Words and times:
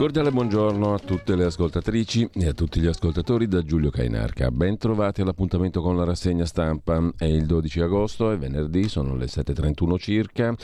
Cordiale 0.00 0.30
buongiorno 0.30 0.94
a 0.94 0.98
tutte 0.98 1.36
le 1.36 1.44
ascoltatrici 1.44 2.30
e 2.32 2.48
a 2.48 2.54
tutti 2.54 2.80
gli 2.80 2.86
ascoltatori 2.86 3.46
da 3.46 3.62
Giulio 3.62 3.90
Cainarca. 3.90 4.50
Ben 4.50 4.78
trovati 4.78 5.20
all'appuntamento 5.20 5.82
con 5.82 5.94
la 5.94 6.04
rassegna 6.04 6.46
stampa. 6.46 7.12
È 7.18 7.26
il 7.26 7.44
12 7.44 7.80
agosto, 7.82 8.30
è 8.30 8.38
venerdì, 8.38 8.88
sono 8.88 9.14
le 9.14 9.26
7.31 9.26 9.98
circa. 9.98 10.54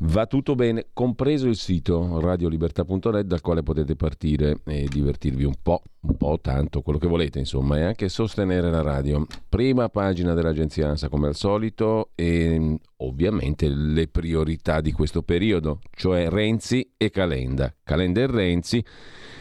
Va 0.00 0.26
tutto 0.26 0.54
bene, 0.54 0.88
compreso 0.92 1.46
il 1.46 1.56
sito 1.56 2.18
radiolibertà.net 2.18 3.24
dal 3.24 3.40
quale 3.40 3.62
potete 3.62 3.94
partire 3.94 4.58
e 4.64 4.88
divertirvi 4.90 5.44
un 5.44 5.54
po', 5.62 5.82
un 6.00 6.16
po' 6.16 6.38
tanto, 6.40 6.82
quello 6.82 6.98
che 6.98 7.06
volete 7.06 7.38
insomma, 7.38 7.76
e 7.78 7.82
anche 7.82 8.08
sostenere 8.08 8.70
la 8.70 8.82
radio. 8.82 9.24
Prima 9.48 9.88
pagina 9.88 10.34
dell'agenzia 10.34 10.88
ANSA 10.88 11.08
come 11.08 11.28
al 11.28 11.36
solito 11.36 12.10
e 12.16 12.78
ovviamente 12.96 13.68
le 13.68 14.08
priorità 14.08 14.80
di 14.80 14.90
questo 14.92 15.22
periodo, 15.22 15.78
cioè 15.92 16.28
Renzi 16.28 16.94
e 16.96 17.10
Calenda. 17.10 17.72
Calenda 17.84 18.22
e 18.22 18.26
Renzi, 18.26 18.84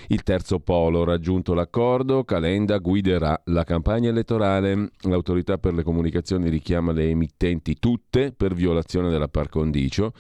il 0.10 0.24
terzo 0.24 0.60
polo, 0.60 1.04
raggiunto 1.04 1.54
l'accordo, 1.54 2.24
Calenda 2.24 2.78
guiderà 2.78 3.42
la 3.46 3.64
campagna 3.64 4.10
elettorale. 4.10 4.92
L'autorità 5.08 5.58
per 5.58 5.74
le 5.74 5.84
comunicazioni 5.84 6.50
richiama 6.50 6.92
le 6.92 7.10
emittenti 7.10 7.80
tutte 7.80 8.32
per 8.32 8.54
violazione 8.54 9.10
della 9.10 9.28
par 9.28 9.50
condicio. 9.50 10.14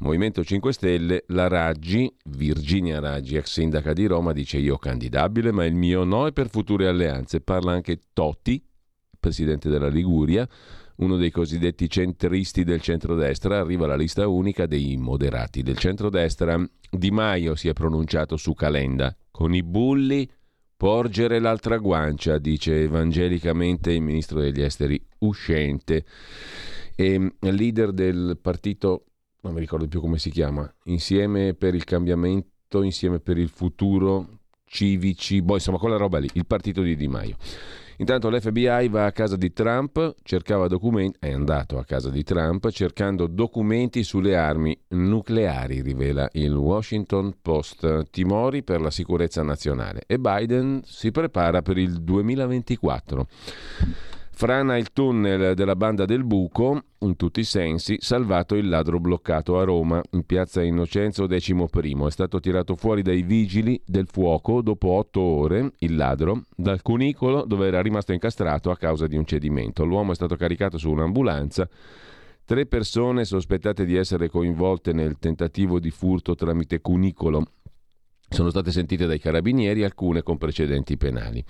Movimento 0.00 0.44
5 0.44 0.72
Stelle, 0.72 1.24
la 1.28 1.48
Raggi, 1.48 2.08
Virginia 2.26 3.00
Raggi, 3.00 3.34
ex 3.34 3.50
sindaca 3.50 3.92
di 3.92 4.06
Roma, 4.06 4.32
dice 4.32 4.58
io 4.58 4.76
candidabile, 4.76 5.50
ma 5.50 5.64
il 5.64 5.74
mio 5.74 6.04
no 6.04 6.28
è 6.28 6.32
per 6.32 6.48
future 6.48 6.86
alleanze. 6.86 7.40
Parla 7.40 7.72
anche 7.72 7.98
Totti, 8.12 8.64
presidente 9.18 9.68
della 9.68 9.88
Liguria, 9.88 10.48
uno 10.98 11.16
dei 11.16 11.32
cosiddetti 11.32 11.90
centristi 11.90 12.62
del 12.62 12.80
centrodestra, 12.80 13.58
arriva 13.58 13.86
alla 13.86 13.96
lista 13.96 14.28
unica 14.28 14.66
dei 14.66 14.96
moderati 14.96 15.64
del 15.64 15.78
centrodestra. 15.78 16.64
Di 16.88 17.10
Maio 17.10 17.56
si 17.56 17.66
è 17.66 17.72
pronunciato 17.72 18.36
su 18.36 18.54
Calenda, 18.54 19.14
con 19.32 19.52
i 19.52 19.64
bulli 19.64 20.30
porgere 20.76 21.40
l'altra 21.40 21.76
guancia, 21.76 22.38
dice 22.38 22.82
evangelicamente 22.82 23.90
il 23.90 24.02
ministro 24.02 24.38
degli 24.38 24.62
esteri 24.62 25.04
uscente. 25.18 26.04
E 26.94 27.32
leader 27.40 27.92
del 27.92 28.38
partito 28.40 29.07
non 29.48 29.54
mi 29.54 29.60
ricordo 29.60 29.88
più 29.88 30.00
come 30.00 30.18
si 30.18 30.30
chiama, 30.30 30.70
Insieme 30.84 31.54
per 31.54 31.74
il 31.74 31.84
cambiamento, 31.84 32.82
Insieme 32.82 33.18
per 33.18 33.38
il 33.38 33.48
futuro, 33.48 34.40
civici, 34.66 35.40
boh, 35.42 35.54
insomma 35.54 35.78
quella 35.78 35.96
roba 35.96 36.18
lì, 36.18 36.28
il 36.34 36.46
partito 36.46 36.82
di 36.82 36.94
Di 36.94 37.08
Maio. 37.08 37.36
Intanto 38.00 38.30
l'FBI 38.30 38.88
va 38.88 39.06
a 39.06 39.12
casa 39.12 39.34
di 39.34 39.52
Trump, 39.52 40.14
cercava 40.22 40.68
documenti, 40.68 41.16
è 41.18 41.32
andato 41.32 41.78
a 41.78 41.84
casa 41.84 42.10
di 42.10 42.22
Trump 42.22 42.68
cercando 42.70 43.26
documenti 43.26 44.04
sulle 44.04 44.36
armi 44.36 44.78
nucleari, 44.88 45.80
rivela 45.80 46.28
il 46.34 46.54
Washington 46.54 47.34
Post, 47.42 48.10
timori 48.10 48.62
per 48.62 48.80
la 48.80 48.92
sicurezza 48.92 49.42
nazionale 49.42 50.02
e 50.06 50.18
Biden 50.20 50.82
si 50.84 51.10
prepara 51.10 51.60
per 51.62 51.76
il 51.76 52.00
2024. 52.02 53.26
Frana 54.38 54.76
il 54.76 54.92
tunnel 54.92 55.56
della 55.56 55.74
banda 55.74 56.04
del 56.04 56.22
buco, 56.22 56.84
in 56.98 57.16
tutti 57.16 57.40
i 57.40 57.44
sensi, 57.44 57.96
salvato 57.98 58.54
il 58.54 58.68
ladro 58.68 59.00
bloccato 59.00 59.58
a 59.58 59.64
Roma, 59.64 60.00
in 60.12 60.24
piazza 60.26 60.62
Innocenzo 60.62 61.26
XI. 61.26 62.06
È 62.06 62.10
stato 62.12 62.38
tirato 62.38 62.76
fuori 62.76 63.02
dai 63.02 63.22
vigili 63.22 63.82
del 63.84 64.06
fuoco 64.06 64.62
dopo 64.62 64.90
otto 64.90 65.20
ore, 65.20 65.72
il 65.78 65.96
ladro, 65.96 66.44
dal 66.54 66.82
cunicolo 66.82 67.46
dove 67.46 67.66
era 67.66 67.82
rimasto 67.82 68.12
incastrato 68.12 68.70
a 68.70 68.76
causa 68.76 69.08
di 69.08 69.16
un 69.16 69.24
cedimento. 69.24 69.84
L'uomo 69.84 70.12
è 70.12 70.14
stato 70.14 70.36
caricato 70.36 70.78
su 70.78 70.88
un'ambulanza. 70.88 71.68
Tre 72.44 72.66
persone 72.66 73.24
sospettate 73.24 73.84
di 73.84 73.96
essere 73.96 74.28
coinvolte 74.28 74.92
nel 74.92 75.18
tentativo 75.18 75.80
di 75.80 75.90
furto 75.90 76.36
tramite 76.36 76.80
cunicolo 76.80 77.42
sono 78.30 78.50
state 78.50 78.70
sentite 78.70 79.06
dai 79.06 79.18
carabinieri, 79.18 79.82
alcune 79.82 80.22
con 80.22 80.38
precedenti 80.38 80.96
penali 80.96 81.44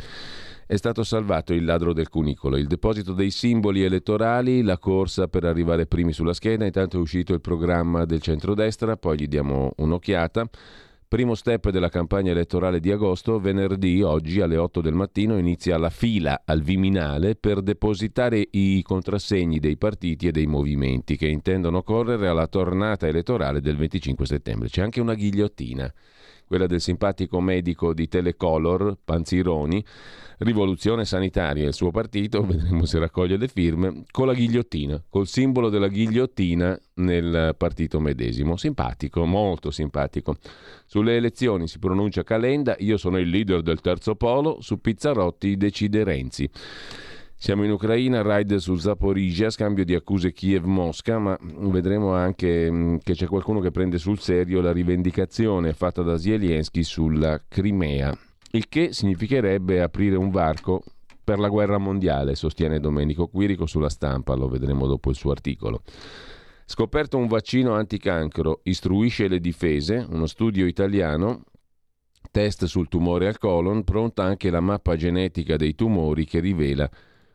è 0.69 0.77
stato 0.77 1.03
salvato 1.03 1.55
il 1.55 1.65
ladro 1.65 1.95
del 1.95 2.11
cunicolo, 2.11 2.59
il 2.59 2.67
deposito 2.67 3.15
dei 3.15 3.31
simboli 3.31 3.85
elettorali, 3.85 4.61
la 4.61 4.77
corsa 4.77 5.27
per 5.27 5.45
arrivare 5.45 5.87
primi 5.87 6.13
sulla 6.13 6.35
scheda, 6.35 6.67
intanto 6.67 6.99
è 6.99 7.01
uscito 7.01 7.33
il 7.33 7.41
programma 7.41 8.05
del 8.05 8.21
centrodestra, 8.21 8.99
poi 8.99 9.19
gli 9.19 9.29
diamo 9.29 9.73
un'occhiata. 9.77 10.47
Primo 11.09 11.35
step 11.35 11.71
della 11.71 11.89
campagna 11.89 12.33
elettorale 12.33 12.81
di 12.81 12.93
agosto, 12.93 13.41
venerdì, 13.41 14.03
oggi 14.03 14.43
alle 14.43 14.59
8 14.59 14.83
del 14.83 14.93
mattino, 14.93 15.39
inizia 15.39 15.79
la 15.79 15.89
fila 15.89 16.43
al 16.45 16.61
Viminale 16.61 17.35
per 17.35 17.63
depositare 17.63 18.47
i 18.51 18.83
contrassegni 18.83 19.61
dei 19.61 19.79
partiti 19.79 20.27
e 20.27 20.33
dei 20.33 20.47
movimenti 20.47 21.17
che 21.17 21.29
intendono 21.29 21.83
correre 21.83 22.29
alla 22.29 22.47
tornata 22.47 23.07
elettorale 23.07 23.63
del 23.63 23.79
25 23.79 24.27
settembre. 24.27 24.69
C'è 24.69 24.83
anche 24.83 25.01
una 25.01 25.15
ghigliottina 25.15 25.91
quella 26.49 26.67
del 26.67 26.81
simpatico 26.81 27.41
medico 27.41 27.93
di 27.93 28.09
Telecolor, 28.09 28.97
Panzironi, 29.05 29.85
Rivoluzione 30.39 31.05
Sanitaria 31.05 31.65
e 31.65 31.69
il 31.69 31.75
suo 31.75 31.91
partito, 31.91 32.43
vedremo 32.47 32.85
se 32.85 32.99
raccoglie 32.99 33.37
le 33.37 33.49
firme, 33.49 34.05
con 34.11 34.27
la 34.27 34.35
ghigliottina, 34.35 35.03
col 35.09 35.27
simbolo 35.27 35.69
della 35.69 35.89
ghigliottina 35.89 36.79
nel 36.95 37.55
partito 37.57 37.99
medesimo. 38.01 38.57
Simpatico, 38.57 39.25
molto 39.25 39.71
simpatico. 39.71 40.37
Sulle 40.87 41.17
elezioni 41.17 41.67
si 41.67 41.79
pronuncia 41.79 42.23
Calenda, 42.23 42.77
io 42.79 42.97
sono 42.97 43.19
il 43.19 43.29
leader 43.29 43.63
del 43.63 43.81
terzo 43.81 44.15
polo, 44.15 44.59
su 44.61 44.81
Pizzarotti 44.81 45.57
decide 45.57 46.05
Renzi. 46.05 46.49
Siamo 47.41 47.63
in 47.63 47.71
Ucraina, 47.71 48.21
raid 48.23 48.57
su 48.57 48.75
Zaporizhia, 48.75 49.49
scambio 49.49 49.85
di 49.85 49.95
accuse 49.95 50.33
Kiev-Mosca, 50.33 51.21
ma 51.21 51.39
vedremo 51.41 52.13
anche 52.13 52.69
mm, 52.69 52.97
che 53.05 53.15
c'è 53.15 53.27
qualcuno 53.27 53.61
che 53.61 53.71
prende 53.71 53.99
sul 53.99 54.19
serio 54.19 54.61
la 54.61 54.73
rivendicazione 54.73 55.73
fatta 55.73 56.03
da 56.03 56.19
Zelensky 56.19 56.83
sulla 56.83 57.41
Crimea, 57.47 58.13
il 58.53 58.69
che 58.69 58.93
significherebbe 58.93 59.83
aprire 59.83 60.17
un 60.17 60.31
varco 60.31 60.83
per 61.23 61.39
la 61.39 61.49
guerra 61.49 61.79
mondiale, 61.79 62.35
sostiene 62.35 62.81
Domenico 62.81 63.27
Quirico 63.29 63.67
sulla 63.67 63.91
stampa, 63.91 64.35
lo 64.35 64.49
vedremo 64.49 64.87
dopo 64.87 65.11
il 65.11 65.17
suo 65.17 65.31
articolo. 65.31 65.83
Scoperto 66.65 67.19
un 67.19 67.27
vaccino 67.27 67.75
anticancro, 67.75 68.61
istruisce 68.65 69.29
le 69.29 69.41
difese, 69.41 70.07
uno 70.09 70.27
studio 70.27 70.67
italiano, 70.67 71.45
test 72.31 72.65
sul 72.65 72.89
tumore 72.89 73.27
al 73.27 73.39
colon, 73.39 73.85
pronta 73.85 74.23
anche 74.23 74.51
la 74.51 74.61
mappa 74.61 74.97
genetica 74.97 75.57
dei 75.57 75.75
tumori 75.75 76.25
che 76.25 76.41
rivela 76.41 76.89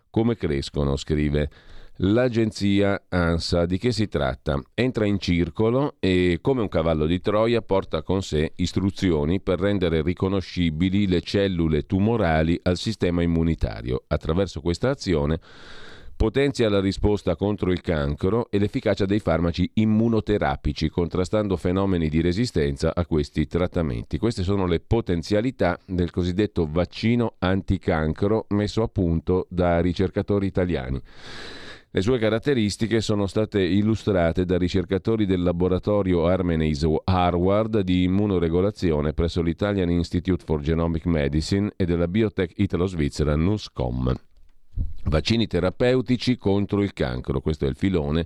come 0.09 0.35
crescono, 0.35 0.95
scrive 0.95 1.49
l'agenzia 1.97 3.03
ANSA. 3.09 3.65
Di 3.65 3.77
che 3.77 3.91
si 3.91 4.07
tratta? 4.07 4.61
Entra 4.73 5.05
in 5.05 5.19
circolo 5.19 5.95
e, 5.99 6.39
come 6.41 6.61
un 6.61 6.69
cavallo 6.69 7.05
di 7.05 7.19
Troia, 7.19 7.61
porta 7.61 8.01
con 8.01 8.21
sé 8.21 8.53
istruzioni 8.55 9.39
per 9.41 9.59
rendere 9.59 10.01
riconoscibili 10.01 11.07
le 11.07 11.21
cellule 11.21 11.83
tumorali 11.83 12.59
al 12.63 12.77
sistema 12.77 13.21
immunitario. 13.21 14.03
Attraverso 14.07 14.61
questa 14.61 14.89
azione 14.89 15.39
potenzia 16.15 16.69
la 16.69 16.79
risposta 16.79 17.35
contro 17.35 17.71
il 17.71 17.81
cancro 17.81 18.49
e 18.49 18.57
l'efficacia 18.57 19.05
dei 19.05 19.19
farmaci 19.19 19.69
immunoterapici, 19.73 20.89
contrastando 20.89 21.57
fenomeni 21.57 22.07
di 22.07 22.21
resistenza 22.21 22.93
a 22.95 23.05
questi 23.05 23.45
trattamenti. 23.45 24.17
Queste 24.17 24.43
sono 24.43 24.65
le 24.65 24.79
potenzialità 24.79 25.77
del 25.85 26.11
cosiddetto 26.11 26.67
vaccino 26.69 27.35
anticancro 27.39 28.45
messo 28.49 28.83
a 28.83 28.87
punto 28.87 29.47
da 29.49 29.81
ricercatori 29.81 30.45
italiani. 30.45 31.01
Le 31.95 32.01
sue 32.01 32.17
caratteristiche 32.17 33.01
sono 33.01 33.27
state 33.27 33.61
illustrate 33.61 34.45
da 34.45 34.57
ricercatori 34.57 35.27
del 35.27 35.43
laboratorio 35.43 36.25
Armenis 36.25 36.87
Harvard 37.03 37.81
di 37.81 38.01
immunoregolazione 38.01 39.13
presso 39.13 39.43
l'Italian 39.43 39.91
Institute 39.91 40.43
for 40.43 40.59
Genomic 40.59 41.05
Medicine 41.05 41.71
e 41.75 41.85
della 41.85 42.07
biotech 42.07 42.53
italo-svizzera 42.55 43.35
NUSCOM. 43.35 44.11
Vaccini 45.03 45.45
terapeutici 45.45 46.35
contro 46.35 46.81
il 46.81 46.93
cancro, 46.93 47.41
questo 47.41 47.65
è 47.65 47.69
il 47.69 47.75
filone 47.75 48.25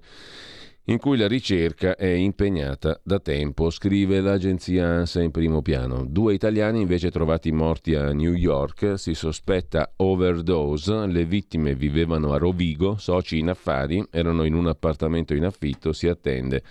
in 0.89 0.99
cui 0.99 1.17
la 1.17 1.27
ricerca 1.27 1.95
è 1.97 2.07
impegnata 2.07 2.99
da 3.03 3.19
tempo, 3.19 3.69
scrive 3.69 4.21
l'agenzia 4.21 4.85
ANSA 4.85 5.21
in 5.21 5.31
primo 5.31 5.61
piano. 5.61 6.05
Due 6.07 6.33
italiani 6.33 6.79
invece 6.79 7.11
trovati 7.11 7.51
morti 7.51 7.93
a 7.93 8.13
New 8.13 8.33
York, 8.33 8.97
si 8.97 9.13
sospetta 9.13 9.91
overdose, 9.97 11.07
le 11.07 11.25
vittime 11.25 11.75
vivevano 11.75 12.31
a 12.31 12.37
Rovigo, 12.37 12.95
soci 12.97 13.37
in 13.37 13.49
affari, 13.49 14.01
erano 14.11 14.45
in 14.45 14.53
un 14.53 14.67
appartamento 14.67 15.33
in 15.33 15.43
affitto, 15.43 15.91
si 15.91 16.07
attende 16.07 16.63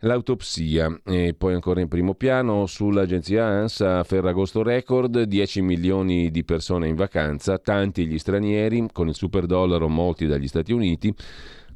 l'autopsia. 0.00 1.00
E 1.04 1.34
poi 1.38 1.54
ancora 1.54 1.80
in 1.80 1.86
primo 1.86 2.14
piano 2.14 2.66
sull'agenzia 2.66 3.44
ANSA 3.44 4.02
Ferragosto 4.02 4.64
Record, 4.64 5.22
10 5.22 5.62
milioni 5.62 6.32
di 6.32 6.42
persone 6.42 6.88
in 6.88 6.96
vacanza, 6.96 7.58
tanti 7.58 8.04
gli 8.04 8.18
stranieri, 8.18 8.88
con 8.92 9.06
il 9.06 9.14
super 9.14 9.46
dollaro 9.46 9.88
molti 9.88 10.26
dagli 10.26 10.48
Stati 10.48 10.72
Uniti. 10.72 11.14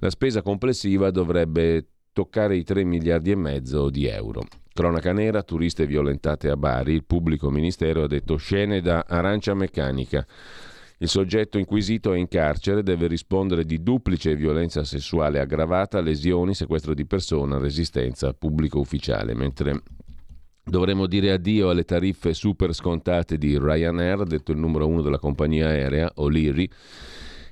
La 0.01 0.11
spesa 0.11 0.43
complessiva 0.43 1.11
dovrebbe 1.11 1.87
toccare 2.13 2.57
i 2.57 2.65
3 2.65 2.85
miliardi 2.85 3.31
e 3.31 3.37
mezzo 3.37 3.89
di 3.89 4.07
euro. 4.07 4.43
Cronaca 4.73 5.13
nera, 5.13 5.43
turiste 5.43 5.87
violentate 5.87 6.51
a 6.51 6.57
Bari, 6.57 6.93
il 6.93 7.05
pubblico 7.05 7.51
ministero 7.51 8.03
ha 8.03 8.07
detto 8.07 8.37
scene 8.37 8.83
da 8.83 9.07
arancia 9.09 9.55
meccanica. 9.55 10.27
Il 10.99 11.09
soggetto 11.09 11.59
inquisito 11.59 12.13
è 12.13 12.19
in 12.19 12.29
carcere, 12.29 12.83
deve 12.83 13.07
rispondere 13.07 13.65
di 13.65 13.83
duplice 13.83 14.37
violenza 14.37 14.85
sessuale 14.85 15.41
aggravata, 15.41 16.01
lesioni, 16.01 16.55
sequestro 16.55 16.93
di 16.93 17.07
persona, 17.07 17.59
resistenza 17.59 18.35
pubblico 18.35 18.79
ufficiale, 18.79 19.35
mentre 19.35 19.83
dovremmo 20.63 21.07
dire 21.07 21.33
addio 21.33 21.71
alle 21.71 21.85
tariffe 21.85 22.35
super 22.35 22.75
scontate 22.75 23.39
di 23.39 23.59
Ryanair, 23.59 24.25
detto 24.25 24.53
il 24.53 24.59
numero 24.59 24.87
uno 24.87 25.01
della 25.01 25.19
compagnia 25.19 25.69
aerea, 25.69 26.11
O'Leary, 26.17 26.69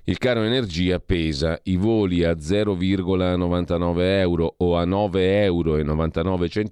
il 0.07 0.19
caro 0.19 0.43
energia 0.43 1.01
pesa, 1.01 1.59
i 1.63 1.77
voli 1.77 2.25
a 2.25 2.33
0,99 2.33 4.01
euro 4.19 4.55
o 4.59 4.77
a 4.77 4.85
9,99 4.85 5.19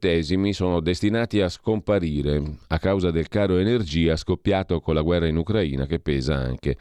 euro 0.04 0.52
sono 0.52 0.80
destinati 0.80 1.40
a 1.40 1.48
scomparire. 1.48 2.58
A 2.68 2.78
causa 2.78 3.10
del 3.10 3.28
caro 3.28 3.56
energia 3.56 4.16
scoppiato 4.16 4.80
con 4.80 4.94
la 4.94 5.00
guerra 5.00 5.28
in 5.28 5.38
Ucraina 5.38 5.86
che 5.86 5.98
pesa 5.98 6.34
anche 6.34 6.76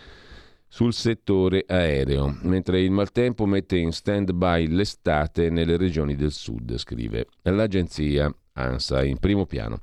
sul 0.68 0.94
settore 0.94 1.63
aereo, 1.65 2.38
mentre 2.42 2.81
il 2.81 2.92
maltempo 2.92 3.45
mette 3.45 3.77
in 3.77 3.94
stand-by 3.94 4.68
l'estate 4.68 5.50
nelle 5.50 5.77
regioni 5.77 6.15
del 6.15 6.31
sud, 6.31 6.77
scrive 6.77 7.27
l'agenzia 7.44 8.33
ANSA 8.53 9.03
in 9.03 9.18
primo 9.18 9.45
piano. 9.45 9.80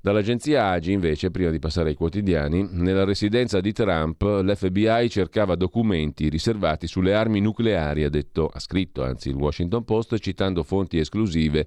Dall'agenzia 0.00 0.70
AGI, 0.70 0.92
invece, 0.92 1.30
prima 1.30 1.50
di 1.50 1.60
passare 1.60 1.90
ai 1.90 1.94
quotidiani, 1.94 2.66
nella 2.72 3.04
residenza 3.04 3.60
di 3.60 3.72
Trump 3.72 4.20
l'FBI 4.22 5.08
cercava 5.08 5.54
documenti 5.54 6.28
riservati 6.28 6.86
sulle 6.86 7.14
armi 7.14 7.40
nucleari, 7.40 8.02
ha, 8.02 8.08
detto, 8.08 8.48
ha 8.48 8.58
scritto 8.58 9.04
anzi 9.04 9.28
il 9.28 9.36
Washington 9.36 9.84
Post, 9.84 10.18
citando 10.18 10.64
fonti 10.64 10.98
esclusive 10.98 11.66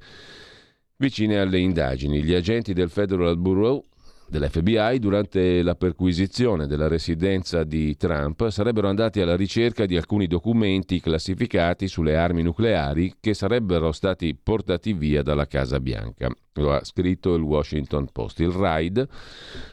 vicine 0.98 1.40
alle 1.40 1.60
indagini. 1.60 2.22
Gli 2.24 2.34
agenti 2.34 2.74
del 2.74 2.90
Federal 2.90 3.38
Bureau 3.38 3.84
dell'FBI 4.28 5.00
durante 5.00 5.62
la 5.62 5.76
perquisizione 5.76 6.68
della 6.68 6.88
residenza 6.88 7.64
di 7.64 7.96
Trump 7.96 8.50
sarebbero 8.50 8.90
andati 8.90 9.22
alla 9.22 9.36
ricerca 9.36 9.86
di 9.86 9.96
alcuni 9.96 10.28
documenti 10.28 11.00
classificati 11.00 11.88
sulle 11.88 12.16
armi 12.16 12.42
nucleari 12.42 13.16
che 13.20 13.34
sarebbero 13.34 13.92
stati 13.92 14.36
portati 14.36 14.94
via 14.94 15.22
dalla 15.22 15.46
Casa 15.46 15.80
Bianca. 15.80 16.30
Lo 16.58 16.74
ha 16.74 16.84
scritto 16.86 17.36
il 17.36 17.42
Washington 17.42 18.08
Post. 18.12 18.40
Il 18.40 18.52
RAID, 18.52 19.08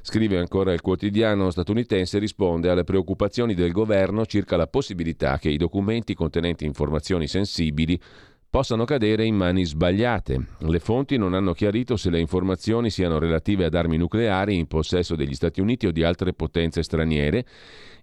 scrive 0.01 0.39
ancora 0.39 0.73
il 0.73 0.81
quotidiano 0.81 1.51
statunitense, 1.51 2.19
risponde 2.19 2.71
alle 2.71 2.83
preoccupazioni 2.83 3.55
del 3.55 3.71
governo 3.71 4.27
circa 4.27 4.57
la 4.57 4.67
possibilità 4.67 5.39
che 5.39 5.49
i 5.49 5.57
documenti 5.57 6.15
contenenti 6.15 6.65
informazioni 6.65 7.29
sensibili 7.29 8.01
possano 8.53 8.85
cadere 8.85 9.25
in 9.25 9.35
mani 9.35 9.65
sbagliate. 9.65 10.49
Le 10.59 10.79
fonti 10.79 11.17
non 11.17 11.33
hanno 11.33 11.55
chiarito 11.55 11.97
se 11.97 12.11
le 12.11 12.21
informazioni 12.21 12.91
siano 12.91 13.19
relative 13.19 13.65
ad 13.65 13.75
armi 13.75 13.97
nucleari 13.97 14.59
in 14.59 14.67
possesso 14.67 15.17
degli 15.17 15.33
Stati 15.33 15.63
Uniti 15.63 15.87
o 15.87 15.91
di 15.91 16.05
altre 16.05 16.35
potenze 16.35 16.83
straniere 16.83 17.47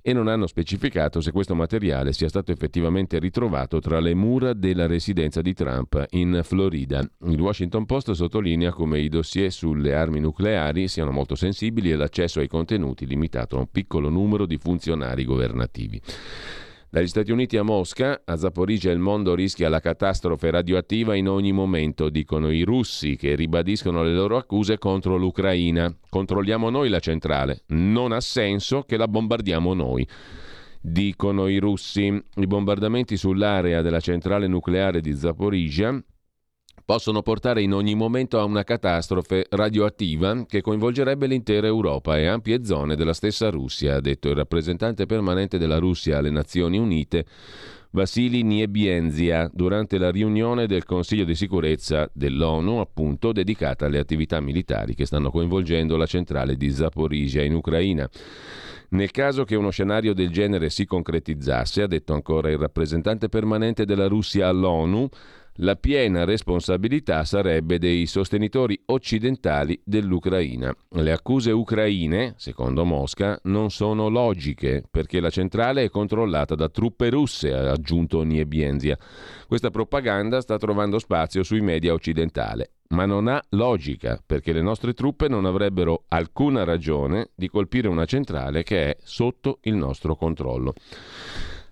e 0.01 0.11
non 0.11 0.27
hanno 0.27 0.47
specificato 0.47 1.21
se 1.21 1.31
questo 1.31 1.53
materiale 1.53 2.13
sia 2.13 2.29
stato 2.29 2.51
effettivamente 2.51 3.19
ritrovato 3.19 3.79
tra 3.79 3.99
le 3.99 4.15
mura 4.15 4.53
della 4.53 4.87
residenza 4.87 5.43
di 5.43 5.53
Trump 5.53 6.03
in 6.13 6.41
Florida. 6.43 7.07
Il 7.27 7.39
Washington 7.39 7.85
Post 7.85 8.13
sottolinea 8.13 8.71
come 8.71 8.99
i 8.99 9.07
dossier 9.07 9.51
sulle 9.51 9.93
armi 9.93 10.19
nucleari 10.19 10.87
siano 10.87 11.11
molto 11.11 11.35
sensibili 11.35 11.91
e 11.91 11.95
l'accesso 11.95 12.39
ai 12.39 12.47
contenuti 12.47 13.05
limitato 13.05 13.55
a 13.55 13.59
un 13.59 13.69
piccolo 13.69 14.09
numero 14.09 14.47
di 14.47 14.57
funzionari 14.57 15.25
governativi. 15.25 16.01
Dagli 16.91 17.05
Stati 17.05 17.31
Uniti 17.31 17.55
a 17.55 17.61
Mosca, 17.61 18.23
a 18.25 18.35
Zaporizia 18.35 18.91
il 18.91 18.97
mondo 18.97 19.35
rischia 19.35 19.69
la 19.69 19.79
catastrofe 19.79 20.49
radioattiva 20.49 21.13
in 21.13 21.29
ogni 21.29 21.51
momento, 21.51 22.09
dicono 22.09 22.49
i 22.49 22.63
russi 22.63 23.15
che 23.15 23.35
ribadiscono 23.35 24.01
le 24.01 24.11
loro 24.11 24.37
accuse 24.37 24.79
contro 24.79 25.15
l'Ucraina. 25.15 25.95
Controlliamo 26.09 26.71
noi 26.71 26.89
la 26.89 26.97
centrale, 26.97 27.61
non 27.67 28.11
ha 28.11 28.19
senso 28.19 28.81
che 28.87 28.97
la 28.97 29.07
bombardiamo 29.07 29.75
noi. 29.75 30.07
Dicono 30.81 31.45
i 31.45 31.59
russi. 31.59 32.05
I 32.05 32.47
bombardamenti 32.47 33.17
sull'area 33.17 33.83
della 33.83 33.99
centrale 33.99 34.47
nucleare 34.47 34.99
di 34.99 35.13
Zaporizia 35.13 36.03
possono 36.89 37.21
portare 37.21 37.61
in 37.61 37.71
ogni 37.71 37.93
momento 37.93 38.39
a 38.39 38.45
una 38.45 38.63
catastrofe 38.63 39.45
radioattiva 39.51 40.43
che 40.47 40.61
coinvolgerebbe 40.61 41.27
l'intera 41.27 41.67
Europa 41.67 42.17
e 42.17 42.25
ampie 42.25 42.65
zone 42.65 42.95
della 42.95 43.13
stessa 43.13 43.51
Russia, 43.51 43.97
ha 43.97 44.01
detto 44.01 44.27
il 44.27 44.35
rappresentante 44.35 45.05
permanente 45.05 45.59
della 45.59 45.77
Russia 45.77 46.17
alle 46.17 46.31
Nazioni 46.31 46.79
Unite. 46.79 47.27
Vasili 47.91 48.41
Niebienzia 48.41 49.47
durante 49.53 49.99
la 49.99 50.09
riunione 50.09 50.65
del 50.65 50.83
Consiglio 50.83 51.25
di 51.25 51.35
sicurezza 51.35 52.09
dell'ONU, 52.11 52.79
appunto 52.79 53.33
dedicata 53.33 53.85
alle 53.85 53.99
attività 53.99 54.39
militari 54.39 54.95
che 54.95 55.05
stanno 55.05 55.29
coinvolgendo 55.29 55.95
la 55.95 56.07
centrale 56.07 56.55
di 56.55 56.71
Zaporizhia 56.71 57.43
in 57.43 57.53
Ucraina. 57.53 58.09
Nel 58.91 59.11
caso 59.11 59.43
che 59.43 59.55
uno 59.55 59.69
scenario 59.69 60.15
del 60.15 60.31
genere 60.31 60.71
si 60.71 60.85
concretizzasse, 60.85 61.83
ha 61.83 61.87
detto 61.87 62.13
ancora 62.13 62.49
il 62.49 62.57
rappresentante 62.57 63.29
permanente 63.29 63.85
della 63.85 64.07
Russia 64.07 64.47
all'ONU, 64.47 65.07
la 65.61 65.75
piena 65.75 66.23
responsabilità 66.23 67.25
sarebbe 67.25 67.79
dei 67.79 68.05
sostenitori 68.05 68.79
occidentali 68.85 69.79
dell'Ucraina. 69.83 70.73
Le 70.91 71.11
accuse 71.11 71.51
ucraine, 71.51 72.33
secondo 72.37 72.85
Mosca, 72.85 73.39
non 73.43 73.69
sono 73.69 74.07
logiche 74.07 74.83
perché 74.89 75.19
la 75.19 75.29
centrale 75.29 75.83
è 75.83 75.89
controllata 75.89 76.55
da 76.55 76.69
truppe 76.69 77.09
russe, 77.09 77.53
ha 77.53 77.71
aggiunto 77.71 78.23
Niebienzia. 78.23 78.97
Questa 79.47 79.69
propaganda 79.69 80.39
sta 80.41 80.57
trovando 80.57 80.99
spazio 80.99 81.43
sui 81.43 81.61
media 81.61 81.93
occidentali, 81.93 82.63
ma 82.89 83.05
non 83.05 83.27
ha 83.27 83.43
logica 83.49 84.21
perché 84.25 84.53
le 84.53 84.61
nostre 84.61 84.93
truppe 84.93 85.27
non 85.27 85.45
avrebbero 85.45 86.05
alcuna 86.07 86.63
ragione 86.63 87.31
di 87.35 87.49
colpire 87.49 87.87
una 87.87 88.05
centrale 88.05 88.63
che 88.63 88.91
è 88.91 88.97
sotto 89.03 89.59
il 89.63 89.75
nostro 89.75 90.15
controllo. 90.15 90.73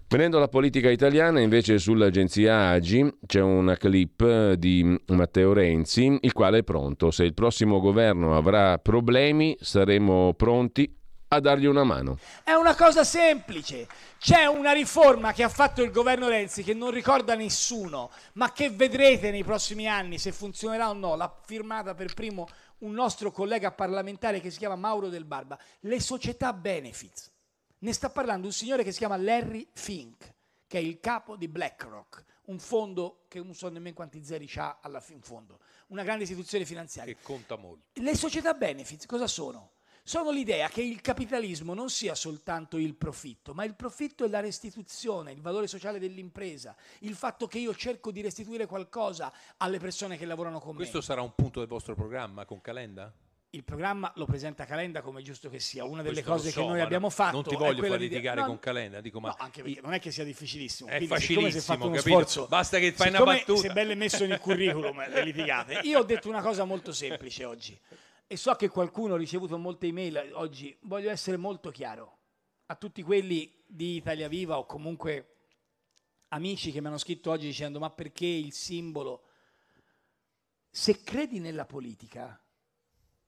Venendo 0.10 0.38
alla 0.38 0.48
politica 0.48 0.90
italiana, 0.90 1.42
invece 1.42 1.80
sull'agenzia 1.80 2.70
Agi 2.70 3.18
c'è 3.26 3.42
una 3.42 3.76
clip 3.76 4.54
di 4.54 4.98
Matteo 5.08 5.52
Renzi, 5.52 6.20
il 6.22 6.32
quale 6.32 6.60
è 6.60 6.64
pronto. 6.64 7.12
Se 7.12 7.26
il 7.26 7.34
prossimo 7.34 7.82
governo 7.82 8.38
avrà 8.38 8.78
problemi, 8.78 9.58
saremo 9.60 10.34
pronti 10.34 10.90
a 11.28 11.42
dargli 11.42 11.66
una 11.66 11.84
mano. 11.84 12.20
È 12.42 12.54
una 12.54 12.74
cosa 12.74 13.04
semplice. 13.04 13.86
C'è 14.18 14.46
una 14.46 14.72
riforma 14.72 15.34
che 15.34 15.44
ha 15.44 15.50
fatto 15.50 15.84
il 15.84 15.92
governo 15.92 16.30
Renzi 16.30 16.64
che 16.64 16.74
non 16.74 16.92
ricorda 16.92 17.36
nessuno, 17.36 18.10
ma 18.36 18.54
che 18.54 18.70
vedrete 18.70 19.30
nei 19.30 19.44
prossimi 19.44 19.90
anni 19.90 20.18
se 20.20 20.32
funzionerà 20.32 20.90
o 20.90 20.94
no. 20.94 21.18
L'ha 21.18 21.30
firmata 21.44 21.96
per 21.96 22.14
primo 22.14 22.48
un 22.78 22.94
nostro 22.94 23.30
collega 23.30 23.74
parlamentare 23.74 24.40
che 24.40 24.52
si 24.52 24.58
chiama 24.58 24.78
Mauro 24.78 25.10
Del 25.10 25.26
Barba. 25.26 25.60
Le 25.82 26.00
società 26.00 26.54
benefits 26.54 27.36
ne 27.88 27.94
sta 27.94 28.10
parlando 28.10 28.48
un 28.48 28.51
signore 28.51 28.84
che 28.84 28.91
si 28.91 28.98
chiama 28.98 29.15
Larry 29.15 29.65
Fink, 29.72 30.34
che 30.67 30.77
è 30.77 30.82
il 30.82 31.00
capo 31.00 31.38
di 31.38 31.48
BlackRock, 31.48 32.22
un 32.48 32.60
fondo 32.60 33.24
che 33.29 33.41
non 33.41 33.53
so 33.53 33.70
nemmeno 33.70 33.96
quanti 33.96 34.22
zeri 34.25 34.50
ha 34.56 34.79
alla 34.82 35.00
fin 35.00 35.22
fondo, 35.22 35.60
una 35.88 36.03
grande 36.03 36.24
istituzione 36.24 36.65
finanziaria. 36.65 37.13
Che 37.13 37.22
conta 37.22 37.56
molto. 37.56 37.86
Le 37.94 38.13
società 38.13 38.53
benefits 38.53 39.06
cosa 39.06 39.25
sono? 39.25 39.72
Sono 40.03 40.32
l'idea 40.32 40.67
che 40.67 40.82
il 40.82 41.00
capitalismo 41.00 41.74
non 41.74 41.89
sia 41.89 42.13
soltanto 42.13 42.77
il 42.77 42.96
profitto, 42.96 43.53
ma 43.53 43.63
il 43.63 43.75
profitto 43.75 44.25
è 44.25 44.27
la 44.27 44.41
restituzione, 44.41 45.32
il 45.32 45.41
valore 45.41 45.67
sociale 45.67 45.98
dell'impresa, 45.98 46.75
il 47.00 47.15
fatto 47.15 47.48
che 47.48 47.60
io 47.60 47.74
cerco 47.74 48.12
di 48.12 48.20
restituire 48.20 48.65
qualcosa 48.65 49.32
alle 49.56 49.79
persone 49.79 50.17
che 50.17 50.25
lavorano 50.25 50.60
con 50.60 50.75
Questo 50.75 50.98
me. 50.98 51.00
Questo 51.00 51.01
sarà 51.01 51.22
un 51.22 51.34
punto 51.34 51.60
del 51.60 51.70
vostro 51.70 51.96
programma 51.96 52.44
con 52.44 52.60
Calenda? 52.60 53.13
Il 53.51 53.63
programma 53.63 54.12
lo 54.16 54.25
presenta 54.25 54.66
Calenda 54.66 55.01
come 55.01 55.22
giusto 55.22 55.50
che 55.50 55.60
sia. 55.60 55.86
Una 55.86 56.01
delle 56.01 56.16
Questo 56.22 56.32
cose 56.32 56.50
so, 56.51 56.62
che 56.62 56.68
noi 56.68 56.82
abbiamo 56.82 57.10
fatto 57.10 57.36
Non 57.36 57.44
ti 57.44 57.56
voglio 57.56 57.84
far 57.86 57.98
di- 57.98 58.10
litigare 58.10 58.42
no, 58.42 58.48
con 58.48 58.60
Calenda, 58.60 59.00
dico, 59.00 59.20
ma 59.20 59.30
No, 59.30 59.36
anche 59.38 59.63
perché 59.63 59.82
non 59.82 59.94
è 59.94 60.00
che 60.00 60.12
sia 60.12 60.24
difficilissimo. 60.24 60.89
È 60.89 61.01
facilissimo, 61.06 61.86
capito? 61.86 62.00
sforzo, 62.01 62.48
Basta 62.48 62.77
che 62.80 62.92
fai 62.92 63.10
una 63.10 63.24
battuta. 63.24 63.60
Si 63.60 63.68
è 63.68 63.72
bello 63.74 63.96
messo 63.96 64.25
nel 64.25 64.39
curriculum 64.39 65.08
le 65.10 65.24
litigate. 65.24 65.80
Io 65.84 66.00
ho 66.00 66.04
detto 66.04 66.27
una 66.27 66.42
cosa 66.42 66.66
molto 66.66 66.92
semplice 66.92 67.46
oggi 67.46 67.80
e 68.27 68.36
so 68.36 68.54
che 68.56 68.68
qualcuno 68.68 69.13
ha 69.13 69.18
ricevuto 69.18 69.58
molte 69.58 69.88
email 69.88 70.32
oggi. 70.34 70.75
Voglio 70.82 71.10
essere 71.10 71.38
molto 71.38 71.72
chiaro 71.72 72.18
a 72.66 72.75
tutti 72.75 73.01
quelli 73.01 73.63
di 73.66 73.96
Italia 73.96 74.27
Viva 74.27 74.58
o 74.58 74.66
comunque 74.66 75.36
amici 76.30 76.74
che 76.74 76.82
mi 76.82 76.88
hanno 76.88 76.98
scritto 76.98 77.32
oggi 77.32 77.46
dicendo 77.46 77.80
ma 77.80 77.89
perché 77.89 78.25
il 78.25 78.51
simbolo? 78.51 79.24
Se 80.70 81.01
credi 81.01 81.39
nella 81.39 81.66
politica, 81.66 82.39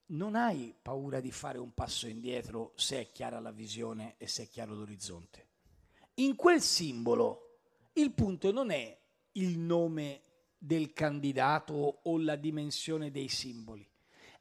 non 0.10 0.36
hai 0.36 0.76
paura 0.82 1.20
di 1.20 1.32
fare 1.32 1.58
un 1.58 1.74
passo 1.74 2.08
indietro 2.08 2.74
se 2.76 3.00
è 3.00 3.12
chiara 3.12 3.40
la 3.40 3.52
visione 3.52 4.16
e 4.18 4.28
se 4.28 4.44
è 4.44 4.48
chiaro 4.48 4.74
l'orizzonte. 4.74 5.48
In 6.16 6.36
quel 6.36 6.62
simbolo 6.62 7.60
il 7.94 8.12
punto 8.12 8.52
non 8.52 8.72
è 8.72 8.98
il 9.34 9.58
nome 9.58 10.22
del 10.58 10.94
candidato 10.94 12.00
o 12.04 12.18
la 12.18 12.36
dimensione 12.36 13.12
dei 13.12 13.30
simboli, 13.30 13.88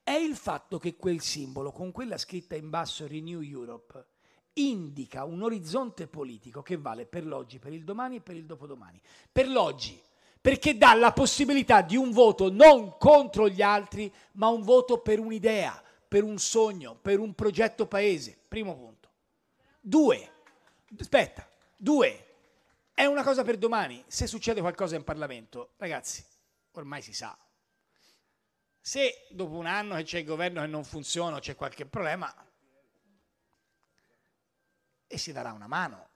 è 0.02 0.12
il 0.12 0.37
fatto 0.37 0.78
che 0.78 0.96
quel 0.96 1.20
simbolo, 1.20 1.70
con 1.70 1.92
quella 1.92 2.16
scritta 2.16 2.56
in 2.56 2.70
basso 2.70 3.06
Renew 3.06 3.42
Europe, 3.42 4.06
indica 4.54 5.25
un 5.25 5.42
orizzonte 5.42 6.06
politico 6.06 6.62
che 6.62 6.76
vale 6.76 7.06
per 7.06 7.26
l'oggi, 7.26 7.58
per 7.58 7.72
il 7.72 7.84
domani 7.84 8.16
e 8.16 8.20
per 8.20 8.34
il 8.34 8.46
dopodomani. 8.46 9.00
Per 9.30 9.48
l'oggi, 9.48 10.00
perché 10.40 10.76
dà 10.76 10.95
la 10.95 11.12
possibilità 11.12 11.83
di 11.83 11.97
un 11.97 12.11
voto 12.11 12.50
non 12.50 12.97
contro 12.99 13.49
gli 13.49 13.62
altri, 13.62 14.12
ma 14.33 14.49
un 14.49 14.62
voto 14.62 15.00
per 15.00 15.18
un'idea, 15.18 15.83
per 16.07 16.23
un 16.23 16.38
sogno, 16.38 16.95
per 16.95 17.18
un 17.18 17.35
progetto 17.35 17.87
paese. 17.87 18.38
Primo 18.49 18.76
punto. 18.76 19.09
Due, 19.80 20.33
aspetta, 20.99 21.49
due, 21.76 22.26
è 22.95 23.04
una 23.04 23.23
cosa 23.23 23.45
per 23.45 23.59
domani. 23.59 24.02
Se 24.07 24.26
succede 24.26 24.61
qualcosa 24.61 24.97
in 24.97 25.04
Parlamento, 25.04 25.75
ragazzi, 25.76 26.25
ormai 26.73 27.02
si 27.02 27.12
sa. 27.12 27.37
Se 28.80 29.26
dopo 29.30 29.54
un 29.54 29.66
anno 29.66 29.97
che 29.97 30.04
c'è 30.04 30.18
il 30.18 30.25
governo 30.25 30.62
che 30.62 30.66
non 30.66 30.85
funziona 30.85 31.37
o 31.37 31.40
c'è 31.40 31.54
qualche 31.54 31.85
problema, 31.85 32.33
e 35.07 35.18
si 35.18 35.33
darà 35.33 35.52
una 35.52 35.66
mano. 35.66 36.07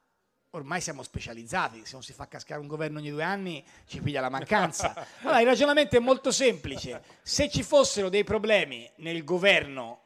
Ormai 0.54 0.82
siamo 0.82 1.02
specializzati, 1.02 1.80
se 1.86 1.92
non 1.94 2.02
si 2.02 2.12
fa 2.12 2.28
cascare 2.28 2.60
un 2.60 2.66
governo 2.66 2.98
ogni 2.98 3.08
due 3.08 3.22
anni 3.22 3.64
ci 3.86 4.02
piglia 4.02 4.20
la 4.20 4.28
mancanza. 4.28 4.94
Allora, 5.22 5.40
il 5.40 5.46
ragionamento 5.46 5.96
è 5.96 5.98
molto 5.98 6.30
semplice. 6.30 7.02
Se 7.22 7.48
ci 7.48 7.62
fossero 7.62 8.10
dei 8.10 8.22
problemi 8.22 8.86
nel 8.96 9.24
governo 9.24 10.02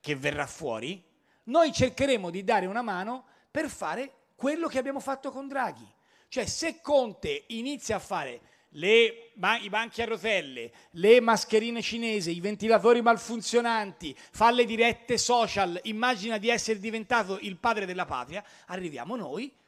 che 0.00 0.16
verrà 0.16 0.46
fuori, 0.46 1.04
noi 1.44 1.70
cercheremo 1.70 2.30
di 2.30 2.42
dare 2.44 2.64
una 2.64 2.80
mano 2.80 3.26
per 3.50 3.68
fare 3.68 4.10
quello 4.36 4.68
che 4.68 4.78
abbiamo 4.78 5.00
fatto 5.00 5.30
con 5.30 5.46
Draghi. 5.48 5.86
Cioè, 6.28 6.46
se 6.46 6.80
Conte 6.80 7.44
inizia 7.48 7.96
a 7.96 7.98
fare 7.98 8.40
le 8.70 9.32
ba- 9.34 9.58
i 9.58 9.68
banchi 9.68 10.00
a 10.00 10.06
rotelle, 10.06 10.72
le 10.92 11.20
mascherine 11.20 11.82
cinesi, 11.82 12.34
i 12.34 12.40
ventilatori 12.40 13.02
malfunzionanti, 13.02 14.16
fa 14.16 14.50
le 14.50 14.64
dirette 14.64 15.18
social, 15.18 15.78
immagina 15.82 16.38
di 16.38 16.48
essere 16.48 16.78
diventato 16.78 17.38
il 17.42 17.58
padre 17.58 17.84
della 17.84 18.06
patria, 18.06 18.42
arriviamo 18.64 19.14
noi 19.14 19.58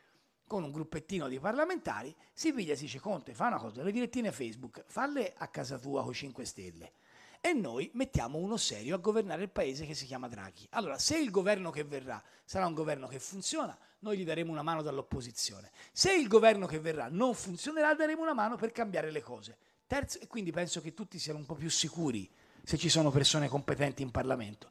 con 0.53 0.65
un 0.65 0.71
gruppettino 0.71 1.29
di 1.29 1.41
parlamentari, 1.41 2.15
si 2.35 2.53
piglia 2.53 2.75
e 2.75 2.77
si 2.77 2.83
dice 2.83 3.01
Conte, 3.01 3.33
fa 3.33 3.47
una 3.47 3.57
cosa, 3.57 3.83
le 3.83 3.91
direttine 3.91 4.31
Facebook, 4.31 4.85
falle 4.87 5.33
a 5.35 5.49
casa 5.49 5.79
tua 5.79 6.05
con 6.05 6.13
5 6.13 6.45
Stelle. 6.45 6.93
E 7.41 7.55
noi 7.55 7.91
mettiamo 7.95 8.37
uno 8.37 8.59
serio 8.59 8.95
a 8.95 8.99
governare 8.99 9.45
il 9.45 9.49
paese 9.49 9.87
che 9.87 9.95
si 9.95 10.05
chiama 10.05 10.29
Draghi. 10.29 10.67
Allora, 10.73 10.99
se 10.99 11.17
il 11.17 11.31
governo 11.31 11.71
che 11.71 11.85
verrà 11.85 12.23
sarà 12.45 12.67
un 12.67 12.75
governo 12.75 13.09
che 13.09 13.19
funziona, 13.19 13.77
noi 14.01 14.19
gli 14.19 14.25
daremo 14.27 14.53
una 14.53 14.61
mano 14.61 14.83
dall'opposizione. 14.83 15.71
Se 15.91 16.13
il 16.13 16.29
governo 16.29 16.67
che 16.67 16.79
verrà 16.79 17.09
non 17.09 17.33
funzionerà, 17.33 17.95
daremo 17.95 18.21
una 18.21 18.35
mano 18.35 18.57
per 18.57 18.73
cambiare 18.73 19.11
le 19.11 19.23
cose. 19.23 19.57
Terzo, 19.87 20.21
e 20.21 20.27
quindi 20.27 20.53
penso 20.53 20.83
che 20.83 20.93
tutti 20.93 21.19
siano 21.19 21.39
un 21.39 21.47
po' 21.47 21.55
più 21.55 21.71
sicuri 21.71 22.31
se 22.63 22.77
ci 22.77 22.91
sono 22.91 23.11
persone 23.11 23.49
competenti 23.49 24.03
in 24.03 24.11
Parlamento. 24.11 24.71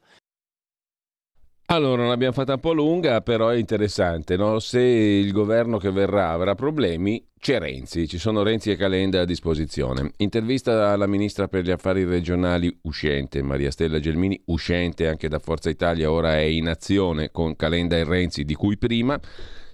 Allora, 1.72 2.06
l'abbiamo 2.06 2.34
fatta 2.34 2.52
un 2.52 2.60
po' 2.60 2.74
lunga, 2.74 3.22
però 3.22 3.48
è 3.48 3.56
interessante. 3.56 4.36
No? 4.36 4.58
Se 4.58 4.78
il 4.78 5.32
governo 5.32 5.78
che 5.78 5.90
verrà 5.90 6.28
avrà 6.28 6.54
problemi, 6.54 7.26
c'è 7.38 7.58
Renzi, 7.58 8.06
ci 8.06 8.18
sono 8.18 8.42
Renzi 8.42 8.70
e 8.70 8.76
Calenda 8.76 9.22
a 9.22 9.24
disposizione. 9.24 10.12
Intervista 10.18 10.90
alla 10.90 11.06
ministra 11.06 11.48
per 11.48 11.64
gli 11.64 11.70
affari 11.70 12.04
regionali 12.04 12.70
uscente, 12.82 13.40
Maria 13.40 13.70
Stella 13.70 14.00
Gelmini, 14.00 14.38
uscente 14.48 15.08
anche 15.08 15.28
da 15.28 15.38
Forza 15.38 15.70
Italia, 15.70 16.10
ora 16.12 16.36
è 16.36 16.42
in 16.42 16.68
azione 16.68 17.30
con 17.30 17.56
Calenda 17.56 17.96
e 17.96 18.04
Renzi, 18.04 18.44
di 18.44 18.54
cui 18.54 18.76
prima. 18.76 19.18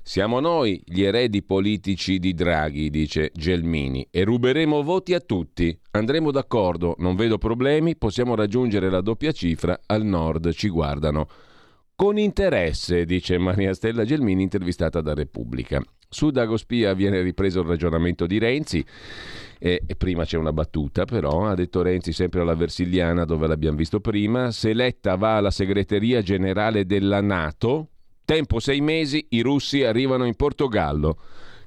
Siamo 0.00 0.38
noi 0.38 0.80
gli 0.84 1.02
eredi 1.02 1.42
politici 1.42 2.20
di 2.20 2.32
Draghi, 2.32 2.90
dice 2.90 3.32
Gelmini, 3.34 4.06
e 4.12 4.22
ruberemo 4.22 4.84
voti 4.84 5.14
a 5.14 5.20
tutti. 5.20 5.76
Andremo 5.90 6.30
d'accordo, 6.30 6.94
non 6.98 7.16
vedo 7.16 7.38
problemi, 7.38 7.96
possiamo 7.96 8.36
raggiungere 8.36 8.88
la 8.88 9.00
doppia 9.00 9.32
cifra, 9.32 9.80
al 9.86 10.04
nord 10.04 10.52
ci 10.52 10.68
guardano. 10.68 11.26
Con 12.00 12.16
interesse, 12.16 13.04
dice 13.04 13.38
Maria 13.38 13.74
Stella 13.74 14.04
Gelmini, 14.04 14.44
intervistata 14.44 15.00
da 15.00 15.14
Repubblica. 15.14 15.82
Su 16.08 16.30
Dagospia 16.30 16.94
viene 16.94 17.20
ripreso 17.22 17.58
il 17.58 17.66
ragionamento 17.66 18.24
di 18.24 18.38
Renzi. 18.38 18.86
E, 19.58 19.82
prima 19.96 20.24
c'è 20.24 20.36
una 20.36 20.52
battuta, 20.52 21.06
però, 21.06 21.46
ha 21.46 21.56
detto 21.56 21.82
Renzi 21.82 22.12
sempre 22.12 22.42
alla 22.42 22.54
Versiliana, 22.54 23.24
dove 23.24 23.48
l'abbiamo 23.48 23.78
visto 23.78 23.98
prima. 23.98 24.52
Se 24.52 24.74
Letta 24.74 25.16
va 25.16 25.38
alla 25.38 25.50
segreteria 25.50 26.22
generale 26.22 26.86
della 26.86 27.20
Nato, 27.20 27.88
tempo 28.24 28.60
sei 28.60 28.80
mesi, 28.80 29.26
i 29.30 29.40
russi 29.40 29.82
arrivano 29.82 30.24
in 30.24 30.36
Portogallo. 30.36 31.18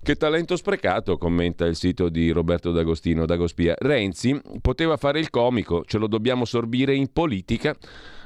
Che 0.02 0.16
talento 0.16 0.56
sprecato, 0.56 1.18
commenta 1.18 1.66
il 1.66 1.76
sito 1.76 2.08
di 2.08 2.32
Roberto 2.32 2.72
D'Agostino 2.72 3.26
Dagospia. 3.26 3.76
Renzi 3.78 4.40
poteva 4.62 4.96
fare 4.96 5.20
il 5.20 5.30
comico, 5.30 5.84
ce 5.86 5.98
lo 5.98 6.08
dobbiamo 6.08 6.46
sorbire 6.46 6.96
in 6.96 7.12
politica. 7.12 7.76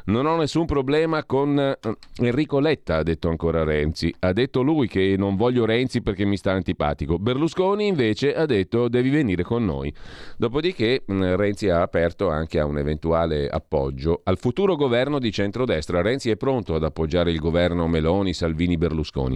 Non 0.08 0.28
ho 0.28 0.36
nessun 0.36 0.68
problema 0.68 1.24
con 1.24 1.58
eh, 1.58 1.78
Enrico 2.20 2.60
Letta, 2.60 2.98
ha 2.98 3.04
detto 3.04 3.28
ancora 3.28 3.64
Renzi. 3.64 4.14
Ha 4.20 4.34
detto 4.34 4.62
lui 4.62 4.88
che 4.88 5.16
non 5.18 5.36
voglio 5.36 5.66
Renzi 5.66 6.04
perché 6.04 6.26
mi 6.26 6.38
sta 6.38 6.52
antipatico. 6.52 7.18
Berlusconi 7.18 7.88
invece 7.88 8.36
ha 8.36 8.46
detto 8.46 8.88
devi 8.88 9.10
venire 9.10 9.42
con 9.42 9.66
noi. 9.66 9.92
Dopodiché 10.38 11.02
mh, 11.04 11.36
Renzi 11.36 11.70
ha 11.70 11.82
aperto 11.82 12.30
anche 12.30 12.60
a 12.60 12.66
un 12.66 12.78
eventuale 12.78 13.48
appoggio 13.48 14.22
al 14.26 14.38
futuro 14.38 14.76
governo 14.76 15.18
di 15.18 15.32
centrodestra. 15.32 16.04
Renzi 16.04 16.30
è 16.30 16.36
pronto 16.36 16.76
ad 16.76 16.84
appoggiare 16.84 17.32
il 17.32 17.40
governo 17.40 17.88
Meloni, 17.88 18.34
Salvini, 18.34 18.78
Berlusconi. 18.78 19.36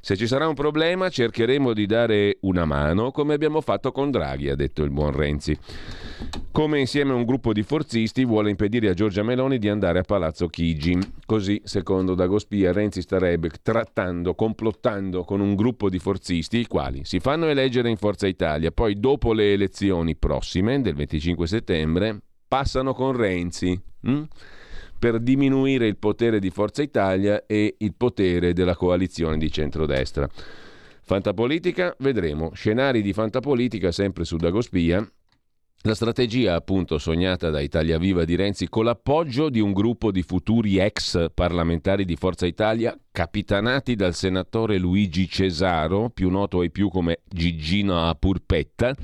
Se 0.00 0.18
ci 0.18 0.26
sarà 0.26 0.46
un 0.46 0.54
problema 0.54 1.08
cercheremo 1.08 1.72
di 1.72 1.86
dare 1.86 2.36
una 2.42 2.66
mano 2.66 3.10
come 3.10 3.32
abbiamo 3.32 3.62
fatto 3.62 3.90
con 3.90 4.10
Draghi, 4.10 4.50
ha 4.50 4.54
detto 4.54 4.82
il 4.82 4.90
buon 4.90 5.12
Renzi. 5.12 5.56
Come 6.52 6.80
insieme 6.80 7.12
a 7.12 7.14
un 7.14 7.24
gruppo 7.24 7.54
di 7.54 7.62
forzisti 7.62 8.24
vuole 8.24 8.50
impedire 8.50 8.90
a 8.90 8.94
Giorgia 8.94 9.22
Meloni 9.22 9.58
di 9.58 9.68
andare 9.68 10.00
a 10.00 10.02
Palazzo 10.10 10.48
Chigi. 10.48 10.98
Così, 11.24 11.60
secondo 11.62 12.16
Dagospia, 12.16 12.72
Renzi 12.72 13.00
starebbe 13.00 13.48
trattando, 13.62 14.34
complottando 14.34 15.22
con 15.22 15.38
un 15.38 15.54
gruppo 15.54 15.88
di 15.88 16.00
forzisti, 16.00 16.58
i 16.58 16.66
quali 16.66 17.04
si 17.04 17.20
fanno 17.20 17.46
eleggere 17.46 17.90
in 17.90 17.96
Forza 17.96 18.26
Italia, 18.26 18.72
poi 18.72 18.98
dopo 18.98 19.32
le 19.32 19.52
elezioni 19.52 20.16
prossime, 20.16 20.80
del 20.80 20.96
25 20.96 21.46
settembre, 21.46 22.22
passano 22.48 22.92
con 22.92 23.12
Renzi. 23.12 23.80
hm? 24.00 24.22
per 24.98 25.20
diminuire 25.20 25.86
il 25.86 25.96
potere 25.96 26.40
di 26.40 26.50
Forza 26.50 26.82
Italia 26.82 27.46
e 27.46 27.76
il 27.78 27.94
potere 27.96 28.52
della 28.52 28.74
coalizione 28.74 29.38
di 29.38 29.50
centrodestra. 29.50 30.28
Fantapolitica, 31.02 31.94
vedremo. 32.00 32.50
Scenari 32.52 33.00
di 33.00 33.12
fantapolitica 33.12 33.92
sempre 33.92 34.24
su 34.24 34.36
Dagospia. 34.36 35.08
La 35.84 35.94
strategia 35.94 36.56
appunto 36.56 36.98
sognata 36.98 37.48
da 37.48 37.58
Italia 37.58 37.96
Viva 37.96 38.26
di 38.26 38.36
Renzi 38.36 38.68
con 38.68 38.84
l'appoggio 38.84 39.48
di 39.48 39.60
un 39.60 39.72
gruppo 39.72 40.10
di 40.10 40.20
futuri 40.20 40.76
ex 40.76 41.30
parlamentari 41.32 42.04
di 42.04 42.16
Forza 42.16 42.44
Italia 42.44 42.94
capitanati 43.10 43.94
dal 43.94 44.14
senatore 44.14 44.76
Luigi 44.76 45.26
Cesaro, 45.26 46.10
più 46.10 46.28
noto 46.28 46.60
ai 46.60 46.70
più 46.70 46.90
come 46.90 47.20
Gigino 47.26 48.06
a 48.06 48.14
Purpetta, 48.14 48.94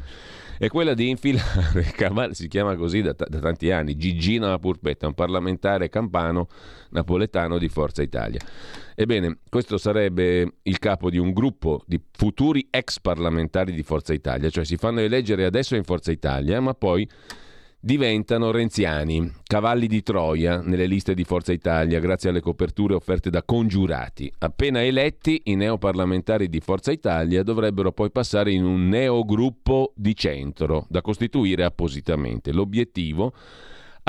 è 0.59 0.69
quella 0.69 0.95
di 0.95 1.09
infilare, 1.09 1.93
si 2.33 2.49
chiama 2.49 2.77
così 2.77 3.03
da, 3.03 3.13
da 3.13 3.39
tanti 3.39 3.71
anni, 3.71 3.97
Gigino 3.97 4.53
a 4.53 4.59
Purpetta, 4.59 5.07
un 5.07 5.15
parlamentare 5.15 5.89
campano 5.89 6.49
napoletano 6.91 7.59
di 7.59 7.69
Forza 7.69 8.03
Italia. 8.03 8.41
Ebbene, 8.95 9.39
questo 9.51 9.77
sarebbe 9.77 10.55
il 10.63 10.79
capo 10.79 11.11
di 11.11 11.19
un 11.19 11.33
gruppo 11.33 11.83
di 11.87 12.01
futuri 12.13 12.67
ex 12.71 13.01
parlamentari 13.01 13.73
di 13.73 13.83
Forza 13.83 14.15
Italia, 14.15 14.49
cioè 14.49 14.65
si 14.65 14.77
fanno 14.77 15.01
eleggere 15.01 15.45
adesso 15.45 15.77
in 15.77 15.85
Forza 15.85 16.11
Italia, 16.11 16.61
ma 16.61 16.73
poi 16.73 17.07
diventano 17.79 18.51
renziani, 18.51 19.31
cavalli 19.45 19.87
di 19.87 20.03
Troia 20.03 20.61
nelle 20.61 20.87
liste 20.87 21.15
di 21.15 21.25
Forza 21.25 21.53
Italia 21.53 22.01
grazie 22.01 22.31
alle 22.31 22.41
coperture 22.41 22.95
offerte 22.95 23.31
da 23.31 23.43
congiurati. 23.43 24.33
Appena 24.39 24.83
eletti, 24.83 25.43
i 25.45 25.55
neoparlamentari 25.55 26.49
di 26.49 26.61
Forza 26.61 26.91
Italia 26.91 27.43
dovrebbero 27.43 27.93
poi 27.93 28.11
passare 28.11 28.53
in 28.53 28.65
un 28.65 28.89
neogruppo 28.89 29.93
di 29.95 30.17
centro 30.17 30.87
da 30.89 31.01
costituire 31.01 31.65
appositamente. 31.65 32.53
L'obiettivo 32.53 33.33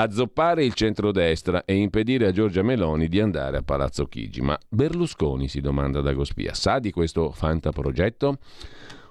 azzoppare 0.00 0.64
il 0.64 0.74
centrodestra 0.74 1.64
e 1.64 1.74
impedire 1.74 2.26
a 2.26 2.32
Giorgia 2.32 2.62
Meloni 2.62 3.08
di 3.08 3.20
andare 3.20 3.56
a 3.56 3.62
Palazzo 3.62 4.06
Chigi. 4.06 4.40
Ma 4.40 4.58
Berlusconi, 4.68 5.48
si 5.48 5.60
domanda 5.60 6.00
Dagospia, 6.00 6.54
sa 6.54 6.78
di 6.78 6.92
questo 6.92 7.32
fantaprogetto? 7.32 8.38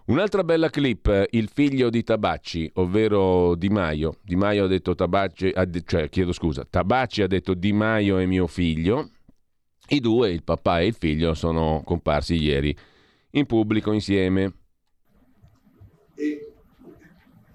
Un'altra 0.08 0.46
bella 0.46 0.70
clip, 0.70 1.28
il 1.32 1.50
figlio 1.50 1.90
di 1.90 2.02
Tabacci, 2.02 2.72
ovvero 2.76 3.56
Di 3.56 3.68
Maio. 3.68 4.20
Di 4.22 4.38
Maio 4.38 4.64
ha 4.64 4.68
detto 4.68 4.96
Tabacci, 4.96 5.54
cioè 5.84 6.08
chiedo 6.08 6.32
scusa, 6.32 6.64
Tabacci 6.64 7.24
ha 7.24 7.28
detto 7.28 7.54
Di 7.54 7.74
Maio 7.74 8.18
è 8.18 8.26
mio 8.26 8.48
figlio. 8.48 9.10
I 9.90 10.00
due, 10.00 10.32
il 10.32 10.44
papà 10.44 10.80
e 10.80 10.88
il 10.88 10.94
figlio, 10.94 11.34
sono 11.34 11.82
comparsi 11.84 12.36
ieri 12.36 12.74
in 13.32 13.46
pubblico 13.46 13.92
insieme. 13.92 14.54
E 16.16 16.54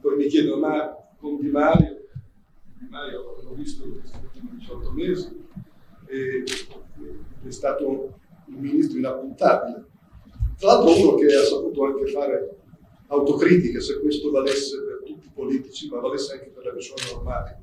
poi 0.02 0.16
mi 0.16 0.26
chiedo, 0.26 0.58
ma 0.58 0.94
con 1.16 1.40
Di 1.40 1.48
Maio 1.48 2.02
Maio 2.90 3.40
l'ho 3.42 3.54
visto 3.54 3.88
questi 3.88 4.18
ultimi 4.22 4.58
18 4.58 4.92
mesi, 4.92 5.46
è 6.04 7.50
stato 7.50 8.18
un 8.44 8.58
ministro 8.58 8.98
inappuntabile. 8.98 9.86
Tra 10.58 10.74
l'altro 10.74 10.96
uno 10.96 11.14
che 11.14 11.26
ha 11.26 11.44
saputo 11.44 11.84
anche 11.84 12.06
fare 12.06 12.56
autocritica, 13.08 13.80
se 13.80 14.00
questo 14.00 14.30
valesse 14.30 14.82
per 14.82 15.02
tutti 15.04 15.26
i 15.26 15.30
politici, 15.34 15.88
ma 15.88 16.00
valesse 16.00 16.32
anche 16.34 16.46
per 16.46 16.64
le 16.64 16.72
persone 16.72 17.02
normali. 17.12 17.54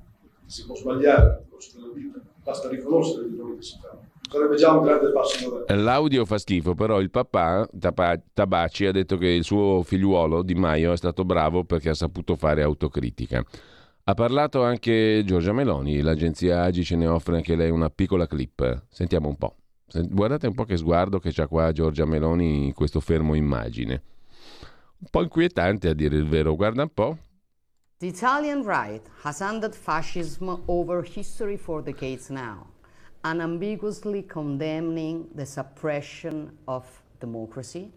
Si 0.46 0.66
può 0.66 0.76
sbagliare 0.76 1.24
nel 1.24 1.46
corso 1.50 1.80
della 1.80 1.94
vita, 1.94 2.20
basta 2.44 2.70
riconoscere 2.70 3.30
gli 3.30 3.36
errori 3.36 3.56
che 3.58 3.62
si 3.62 3.78
fanno. 3.82 4.08
Sarebbe 4.30 4.56
già 4.58 4.72
un 4.74 4.84
grande 4.84 5.12
passo 5.12 5.66
in. 5.68 5.84
L'audio 5.84 6.26
fa 6.26 6.38
schifo, 6.38 6.76
però 6.76 7.00
il 7.00 7.10
papà 7.10 7.68
Tabaci 8.34 8.86
ha 8.86 8.92
detto 8.92 9.18
che 9.18 9.28
il 9.28 9.44
suo 9.44 9.82
figliuolo 9.82 10.44
Di 10.44 10.54
Maio 10.54 10.92
è 10.92 10.98
stato 10.98 11.26
bravo 11.26 11.64
perché 11.64 11.90
ha 11.90 11.96
saputo 11.96 12.36
fare 12.36 12.62
autocritica. 12.62 13.44
Ha 14.04 14.14
parlato 14.14 14.64
anche 14.64 15.24
Giorgia 15.26 15.52
Meloni, 15.52 16.02
l'agenzia 16.02 16.64
Agi 16.64 16.84
ce 16.84 16.96
ne 16.96 17.08
offre 17.08 17.36
anche 17.36 17.56
lei 17.56 17.70
una 17.70 17.90
piccola 17.90 18.28
clip. 18.28 18.86
Sentiamo 18.90 19.30
un 19.30 19.36
po'. 19.36 19.59
Guardate 19.92 20.48
un 20.48 20.54
po' 20.54 20.66
che 20.66 20.78
sguardo 20.78 21.20
che 21.20 21.32
c'ha 21.32 21.48
qua 21.48 21.72
Giorgia 21.72 22.06
Meloni 22.06 22.66
in 22.68 22.74
questo 22.74 23.00
fermo 23.00 23.34
immagine. 23.34 24.04
Un 25.00 25.08
po' 25.10 25.24
inquietante 25.24 25.90
a 25.90 25.94
dire 25.94 26.16
il 26.16 26.28
vero, 26.28 26.56
guarda 26.56 26.84
un 26.84 26.94
po'. 26.94 27.18
The 28.00 28.08
Italian 28.08 28.64
right 28.64 29.02
has 29.24 29.42
ended 29.42 29.74
fascism 29.74 30.62
over 30.68 31.04
history 31.04 31.58
for 31.58 31.82
decades 31.82 32.30
now, 32.30 32.68
unambiguously 33.24 34.26
condemning 34.26 35.28
the 35.36 35.46
suppression 35.46 36.58
of 36.66 36.86
democracy 37.20 37.92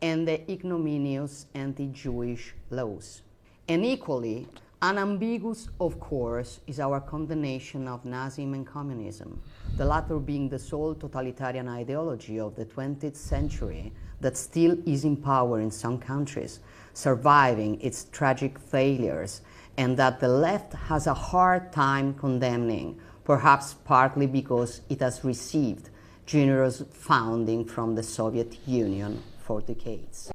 and 0.00 0.26
the 0.26 0.42
ignominious 0.50 1.46
anti-Jewish 1.52 2.54
laws. 2.70 3.22
And 3.68 3.84
equally, 3.84 4.48
Unambiguous, 4.82 5.70
of 5.80 5.98
course, 5.98 6.60
is 6.66 6.80
our 6.80 7.00
condemnation 7.00 7.88
of 7.88 8.04
Nazism 8.04 8.52
and 8.52 8.66
communism, 8.66 9.40
the 9.78 9.84
latter 9.86 10.18
being 10.18 10.50
the 10.50 10.58
sole 10.58 10.94
totalitarian 10.94 11.66
ideology 11.66 12.38
of 12.38 12.54
the 12.56 12.66
20th 12.66 13.16
century 13.16 13.90
that 14.20 14.36
still 14.36 14.76
is 14.84 15.06
in 15.06 15.16
power 15.16 15.60
in 15.60 15.70
some 15.70 15.98
countries, 15.98 16.60
surviving 16.92 17.80
its 17.80 18.04
tragic 18.12 18.58
failures, 18.58 19.40
and 19.78 19.96
that 19.96 20.20
the 20.20 20.28
left 20.28 20.74
has 20.74 21.06
a 21.06 21.14
hard 21.14 21.72
time 21.72 22.12
condemning, 22.12 23.00
perhaps 23.24 23.72
partly 23.72 24.26
because 24.26 24.82
it 24.90 25.00
has 25.00 25.24
received 25.24 25.88
generous 26.26 26.82
funding 26.92 27.64
from 27.64 27.94
the 27.94 28.02
Soviet 28.02 28.58
Union 28.66 29.22
for 29.38 29.62
decades. 29.62 30.30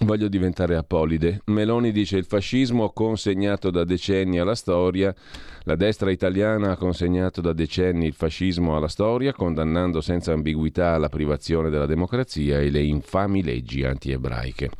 Voglio 0.00 0.26
diventare 0.26 0.74
apolide. 0.74 1.42
Meloni 1.46 1.92
dice 1.92 2.16
il 2.16 2.24
fascismo 2.24 2.90
consegnato 2.90 3.70
da 3.70 3.84
decenni 3.84 4.40
alla 4.40 4.56
storia, 4.56 5.14
la 5.62 5.76
destra 5.76 6.10
italiana 6.10 6.72
ha 6.72 6.76
consegnato 6.76 7.40
da 7.40 7.52
decenni 7.52 8.06
il 8.06 8.12
fascismo 8.12 8.76
alla 8.76 8.88
storia, 8.88 9.32
condannando 9.32 10.00
senza 10.00 10.32
ambiguità 10.32 10.98
la 10.98 11.08
privazione 11.08 11.70
della 11.70 11.86
democrazia 11.86 12.58
e 12.58 12.70
le 12.70 12.82
infami 12.82 13.42
leggi 13.44 13.84
antiebraiche. 13.84 14.70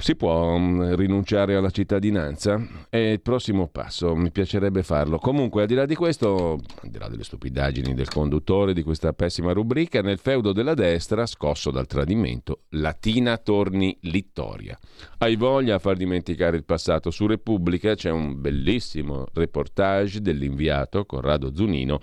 Si 0.00 0.14
può 0.14 0.56
mm, 0.56 0.94
rinunciare 0.94 1.56
alla 1.56 1.70
cittadinanza? 1.70 2.64
È 2.88 2.96
il 2.96 3.20
prossimo 3.20 3.66
passo, 3.66 4.14
mi 4.14 4.30
piacerebbe 4.30 4.84
farlo. 4.84 5.18
Comunque, 5.18 5.62
al 5.62 5.66
di 5.66 5.74
là 5.74 5.86
di 5.86 5.96
questo, 5.96 6.60
al 6.82 6.88
di 6.88 6.98
là 6.98 7.08
delle 7.08 7.24
stupidaggini 7.24 7.94
del 7.94 8.08
conduttore 8.08 8.74
di 8.74 8.84
questa 8.84 9.12
pessima 9.12 9.52
rubrica, 9.52 10.00
nel 10.00 10.18
feudo 10.18 10.52
della 10.52 10.74
destra, 10.74 11.26
scosso 11.26 11.72
dal 11.72 11.88
tradimento, 11.88 12.60
Latina 12.70 13.38
torni 13.38 13.98
Littoria. 14.02 14.78
Hai 15.18 15.34
voglia 15.34 15.74
a 15.74 15.78
far 15.80 15.96
dimenticare 15.96 16.56
il 16.56 16.64
passato? 16.64 17.10
Su 17.10 17.26
Repubblica 17.26 17.96
c'è 17.96 18.10
un 18.10 18.40
bellissimo 18.40 19.26
reportage 19.34 20.20
dell'inviato 20.20 21.04
Corrado 21.06 21.52
Zunino 21.52 21.98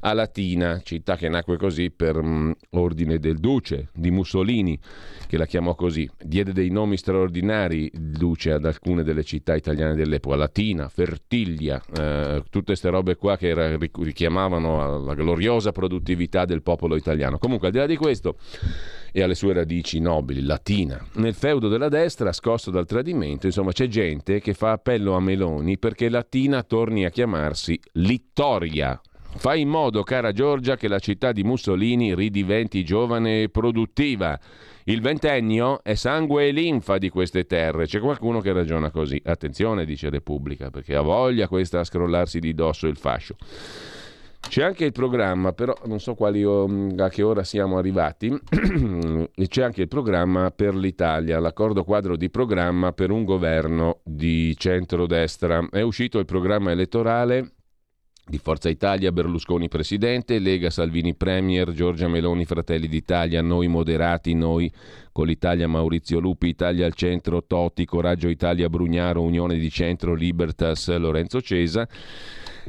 a 0.00 0.12
Latina, 0.14 0.80
città 0.82 1.16
che 1.16 1.28
nacque 1.28 1.56
così 1.58 1.90
per 1.90 2.16
um, 2.16 2.52
ordine 2.70 3.18
del 3.18 3.38
duce 3.38 3.90
di 3.94 4.10
Mussolini, 4.10 4.78
che 5.28 5.36
la 5.36 5.46
chiamò 5.46 5.74
così. 5.74 6.10
Diede 6.18 6.52
dei 6.52 6.70
nomi 6.70 6.96
straordinari 6.96 7.18
il 7.24 7.90
duce 7.92 8.52
ad 8.52 8.64
alcune 8.64 9.02
delle 9.02 9.24
città 9.24 9.54
italiane 9.54 9.94
dell'epoca, 9.94 10.36
Latina, 10.36 10.88
Fertiglia, 10.88 11.82
eh, 11.96 12.42
tutte 12.50 12.66
queste 12.66 12.90
robe 12.90 13.16
qua 13.16 13.36
che 13.36 13.48
era, 13.48 13.76
richiamavano 13.76 14.98
la 14.98 15.14
gloriosa 15.14 15.72
produttività 15.72 16.44
del 16.44 16.62
popolo 16.62 16.96
italiano. 16.96 17.38
Comunque, 17.38 17.68
al 17.68 17.72
di 17.72 17.78
là 17.78 17.86
di 17.86 17.96
questo 17.96 18.36
e 19.12 19.22
alle 19.22 19.34
sue 19.34 19.52
radici 19.52 19.98
nobili, 20.00 20.42
latina. 20.42 21.04
Nel 21.14 21.34
feudo 21.34 21.68
della 21.68 21.88
destra, 21.88 22.32
scosso 22.32 22.70
dal 22.70 22.86
tradimento, 22.86 23.46
insomma, 23.46 23.72
c'è 23.72 23.88
gente 23.88 24.40
che 24.40 24.54
fa 24.54 24.72
appello 24.72 25.14
a 25.14 25.20
Meloni 25.20 25.78
perché 25.78 26.08
Latina 26.08 26.62
torni 26.62 27.04
a 27.04 27.10
chiamarsi 27.10 27.78
Littoria, 27.92 29.00
Fai 29.36 29.60
in 29.60 29.68
modo, 29.68 30.02
cara 30.02 30.32
Giorgia, 30.32 30.76
che 30.76 30.88
la 30.88 30.98
città 30.98 31.32
di 31.32 31.44
Mussolini 31.44 32.14
ridiventi 32.14 32.84
giovane 32.84 33.42
e 33.42 33.48
produttiva. 33.48 34.38
Il 34.84 35.00
ventennio 35.00 35.82
è 35.82 35.94
sangue 35.94 36.48
e 36.48 36.52
linfa 36.52 36.98
di 36.98 37.10
queste 37.10 37.44
terre. 37.44 37.86
C'è 37.86 38.00
qualcuno 38.00 38.40
che 38.40 38.52
ragiona 38.52 38.90
così. 38.90 39.20
Attenzione, 39.24 39.84
dice 39.84 40.08
Repubblica, 40.08 40.70
perché 40.70 40.94
ha 40.94 41.02
voglia 41.02 41.48
questa 41.48 41.80
a 41.80 41.84
scrollarsi 41.84 42.38
di 42.38 42.54
dosso 42.54 42.86
il 42.86 42.96
fascio. 42.96 43.36
C'è 44.40 44.64
anche 44.64 44.84
il 44.84 44.92
programma, 44.92 45.52
però 45.52 45.76
non 45.84 46.00
so 46.00 46.14
quali, 46.14 46.42
a 46.42 47.08
che 47.08 47.22
ora 47.22 47.44
siamo 47.44 47.76
arrivati. 47.78 48.28
C'è 49.46 49.62
anche 49.62 49.82
il 49.82 49.88
programma 49.88 50.50
per 50.50 50.74
l'Italia, 50.74 51.38
l'accordo 51.38 51.84
quadro 51.84 52.16
di 52.16 52.30
programma 52.30 52.92
per 52.92 53.10
un 53.10 53.24
governo 53.24 54.00
di 54.02 54.56
centrodestra. 54.56 55.68
È 55.70 55.82
uscito 55.82 56.18
il 56.18 56.24
programma 56.24 56.70
elettorale 56.70 57.52
di 58.30 58.38
Forza 58.38 58.68
Italia 58.68 59.10
Berlusconi 59.10 59.68
Presidente, 59.68 60.38
Lega 60.38 60.70
Salvini 60.70 61.14
Premier, 61.14 61.72
Giorgia 61.72 62.06
Meloni 62.06 62.44
Fratelli 62.44 62.86
d'Italia, 62.86 63.42
Noi 63.42 63.66
Moderati, 63.66 64.34
Noi 64.34 64.72
con 65.10 65.26
l'Italia 65.26 65.66
Maurizio 65.66 66.20
Lupi, 66.20 66.46
Italia 66.46 66.86
al 66.86 66.94
centro, 66.94 67.44
Totti, 67.44 67.84
Coraggio 67.84 68.28
Italia 68.28 68.68
Brugnaro, 68.68 69.20
Unione 69.20 69.58
di 69.58 69.68
Centro, 69.68 70.14
Libertas, 70.14 70.96
Lorenzo 70.96 71.40
Cesa. 71.40 71.88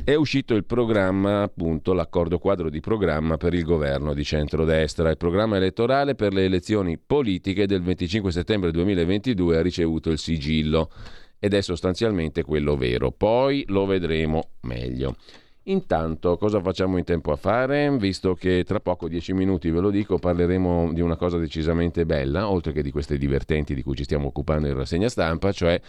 È 0.04 0.16
uscito 0.16 0.56
il 0.56 0.66
programma, 0.66 1.44
appunto, 1.44 1.94
l'accordo 1.94 2.40
quadro 2.40 2.72
di 2.72 2.80
programma 2.80 3.38
per 3.38 3.54
il 3.54 3.64
governo 3.64 4.16
di 4.16 4.24
centrodestra. 4.24 5.12
Il 5.12 5.18
programma 5.18 5.58
elettorale 5.58 6.16
per 6.16 6.34
le 6.34 6.46
elezioni 6.46 6.98
politiche 6.98 7.68
del 7.68 7.84
25 7.84 8.32
settembre 8.32 8.72
2022 8.72 9.58
ha 9.58 9.62
ricevuto 9.62 10.10
il 10.10 10.18
sigillo 10.18 10.90
ed 11.38 11.54
è 11.54 11.62
sostanzialmente 11.62 12.42
quello 12.42 12.76
vero. 12.76 13.12
Poi 13.12 13.64
lo 13.68 13.86
vedremo 13.86 14.50
meglio. 14.62 15.16
Intanto, 15.66 16.38
cosa 16.38 16.60
facciamo 16.60 16.98
in 16.98 17.04
tempo 17.04 17.32
a 17.32 17.36
fare? 17.36 17.96
Visto 17.98 18.34
che 18.34 18.64
tra 18.66 18.80
poco, 18.80 19.08
dieci 19.08 19.32
minuti 19.32 19.70
ve 19.70 19.80
lo 19.80 19.92
dico, 19.92 20.18
parleremo 20.18 20.92
di 20.92 21.02
una 21.02 21.16
cosa 21.16 21.38
decisamente 21.38 22.04
bella, 22.04 22.50
oltre 22.50 22.72
che 22.72 22.82
di 22.82 22.90
queste 22.90 23.18
divertenti 23.20 23.76
di 23.76 23.84
cui 23.84 23.96
ci 23.96 24.04
stiamo 24.04 24.28
occupando 24.28 24.68
in 24.68 24.74
rassegna 24.74 25.08
stampa, 25.08 25.52
cioè 25.52 25.80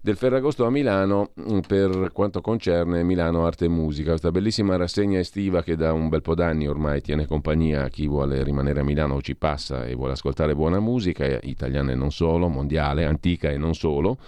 del 0.00 0.16
Ferragosto 0.16 0.64
a 0.64 0.70
Milano 0.70 1.30
mm, 1.40 1.58
per 1.66 2.10
quanto 2.12 2.40
concerne 2.40 3.02
Milano 3.02 3.44
Arte 3.44 3.64
e 3.64 3.68
Musica, 3.68 4.10
questa 4.10 4.30
bellissima 4.30 4.76
rassegna 4.76 5.18
estiva 5.18 5.64
che 5.64 5.74
da 5.74 5.92
un 5.92 6.08
bel 6.08 6.22
po' 6.22 6.36
d'anni 6.36 6.68
ormai 6.68 7.00
tiene 7.00 7.26
compagnia 7.26 7.82
a 7.82 7.88
chi 7.88 8.06
vuole 8.06 8.44
rimanere 8.44 8.78
a 8.78 8.84
Milano 8.84 9.14
o 9.14 9.22
ci 9.22 9.34
passa 9.34 9.84
e 9.86 9.94
vuole 9.96 10.12
ascoltare 10.12 10.54
buona 10.54 10.78
musica, 10.78 11.26
italiana 11.42 11.90
e 11.90 11.96
non 11.96 12.12
solo, 12.12 12.46
mondiale, 12.46 13.04
antica 13.04 13.50
e 13.50 13.56
non 13.56 13.74
solo 13.74 14.18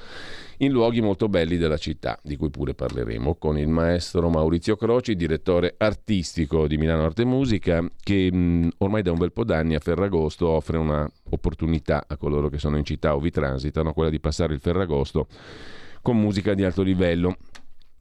in 0.59 0.73
luoghi 0.73 1.01
molto 1.01 1.29
belli 1.29 1.57
della 1.57 1.77
città, 1.77 2.19
di 2.23 2.37
cui 2.37 2.51
pure 2.51 2.75
parleremo, 2.75 3.37
con 3.37 3.59
il 3.59 3.69
maestro 3.69 4.29
Maurizio 4.29 4.77
Croci, 4.77 5.15
direttore 5.15 5.75
artistico 5.79 6.67
di 6.67 6.77
Milano 6.77 7.05
Arte 7.05 7.23
e 7.23 7.27
Musica, 7.27 7.85
che 8.03 8.33
mh, 8.33 8.71
ormai 8.79 9.03
da 9.03 9.13
un 9.13 9.19
bel 9.19 9.33
po' 9.33 9.45
d'anni 9.45 9.75
a 9.75 9.81
Ferragosto 9.81 10.49
offre 10.49 10.79
un'opportunità 10.79 12.05
a 12.07 12.17
coloro 12.17 12.49
che 12.49 12.59
sono 12.59 12.77
in 12.77 12.85
città 12.85 13.15
o 13.15 13.21
vi 13.21 13.31
transitano, 13.31 13.93
quella 13.93 14.11
di 14.11 14.19
passare 14.19 14.55
il 14.55 14.61
Ferragosto 14.61 15.29
con 16.03 16.19
musica 16.19 16.55
di 16.55 16.65
alto 16.65 16.83
livello. 16.83 17.37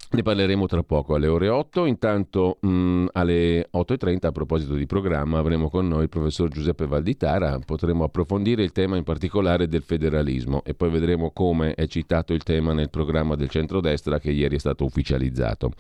Ne 0.10 0.22
parleremo 0.22 0.68
tra 0.68 0.84
poco 0.84 1.16
alle 1.16 1.28
ore 1.28 1.50
8, 1.50 1.84
intanto 1.84 2.60
mh, 2.62 3.08
alle 3.12 3.68
8.30 3.74 4.28
a 4.28 4.32
proposito 4.32 4.76
di 4.76 4.86
programma 4.86 5.38
avremo 5.38 5.70
con 5.70 5.86
noi 5.86 6.04
il 6.04 6.10
professor 6.10 6.48
Giuseppe 6.48 6.88
Valditara, 6.88 7.60
potremo 7.60 8.06
approfondire 8.06 8.64
il 8.64 8.72
tema 8.72 8.96
in 8.96 9.04
particolare 9.04 9.68
del 9.68 9.82
federalismo 9.82 10.64
e 10.64 10.76
poi 10.76 10.92
vedremo 10.92 11.32
come 11.32 11.74
è 11.74 11.88
citato 11.88 12.34
il 12.34 12.44
tema 12.44 12.72
nel 12.72 12.90
programma 12.90 13.36
del 13.36 13.50
centrodestra 13.50 14.18
che 14.18 14.32
ieri 14.32 14.56
è 14.56 14.60
stato 14.60 14.86
ufficializzato. 14.86 15.72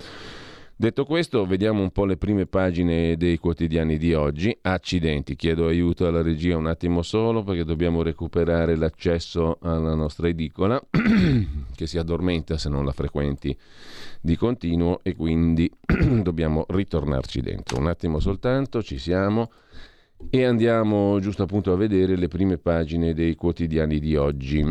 Detto 0.79 1.05
questo, 1.05 1.43
vediamo 1.47 1.81
un 1.81 1.89
po' 1.89 2.05
le 2.05 2.17
prime 2.17 2.45
pagine 2.45 3.17
dei 3.17 3.39
quotidiani 3.39 3.97
di 3.97 4.13
oggi. 4.13 4.55
Accidenti, 4.61 5.35
chiedo 5.35 5.65
aiuto 5.65 6.05
alla 6.05 6.21
regia 6.21 6.55
un 6.55 6.67
attimo 6.67 7.01
solo 7.01 7.41
perché 7.41 7.63
dobbiamo 7.63 8.03
recuperare 8.03 8.75
l'accesso 8.75 9.57
alla 9.59 9.95
nostra 9.95 10.27
edicola 10.27 10.79
che 11.73 11.87
si 11.87 11.97
addormenta 11.97 12.59
se 12.59 12.69
non 12.69 12.85
la 12.85 12.91
frequenti 12.91 13.57
di 14.21 14.35
continuo 14.35 14.99
e 15.01 15.15
quindi 15.15 15.67
dobbiamo 16.21 16.63
ritornarci 16.67 17.41
dentro. 17.41 17.79
Un 17.79 17.87
attimo 17.87 18.19
soltanto, 18.19 18.83
ci 18.83 18.99
siamo 18.99 19.49
e 20.29 20.43
andiamo 20.45 21.19
giusto 21.19 21.41
appunto 21.41 21.71
a 21.71 21.75
vedere 21.75 22.15
le 22.15 22.27
prime 22.27 22.59
pagine 22.59 23.15
dei 23.15 23.33
quotidiani 23.33 23.99
di 23.99 24.15
oggi 24.15 24.63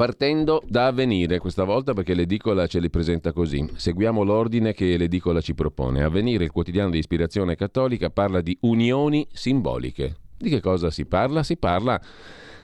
partendo 0.00 0.62
da 0.66 0.86
Avvenire 0.86 1.38
questa 1.38 1.64
volta 1.64 1.92
perché 1.92 2.14
l'edicola 2.14 2.66
ce 2.66 2.80
li 2.80 2.88
presenta 2.88 3.32
così. 3.32 3.68
Seguiamo 3.74 4.22
l'ordine 4.22 4.72
che 4.72 4.96
l'edicola 4.96 5.42
ci 5.42 5.52
propone. 5.52 6.02
Avvenire, 6.02 6.44
il 6.44 6.50
quotidiano 6.50 6.88
di 6.88 6.96
ispirazione 6.96 7.54
cattolica, 7.54 8.08
parla 8.08 8.40
di 8.40 8.56
unioni 8.62 9.28
simboliche. 9.30 10.16
Di 10.38 10.48
che 10.48 10.62
cosa 10.62 10.90
si 10.90 11.04
parla? 11.04 11.42
Si 11.42 11.58
parla 11.58 12.00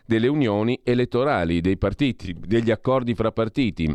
delle 0.07 0.29
unioni 0.29 0.81
elettorali, 0.83 1.61
dei 1.61 1.77
partiti, 1.77 2.35
degli 2.39 2.71
accordi 2.71 3.15
fra 3.15 3.31
partiti. 3.31 3.95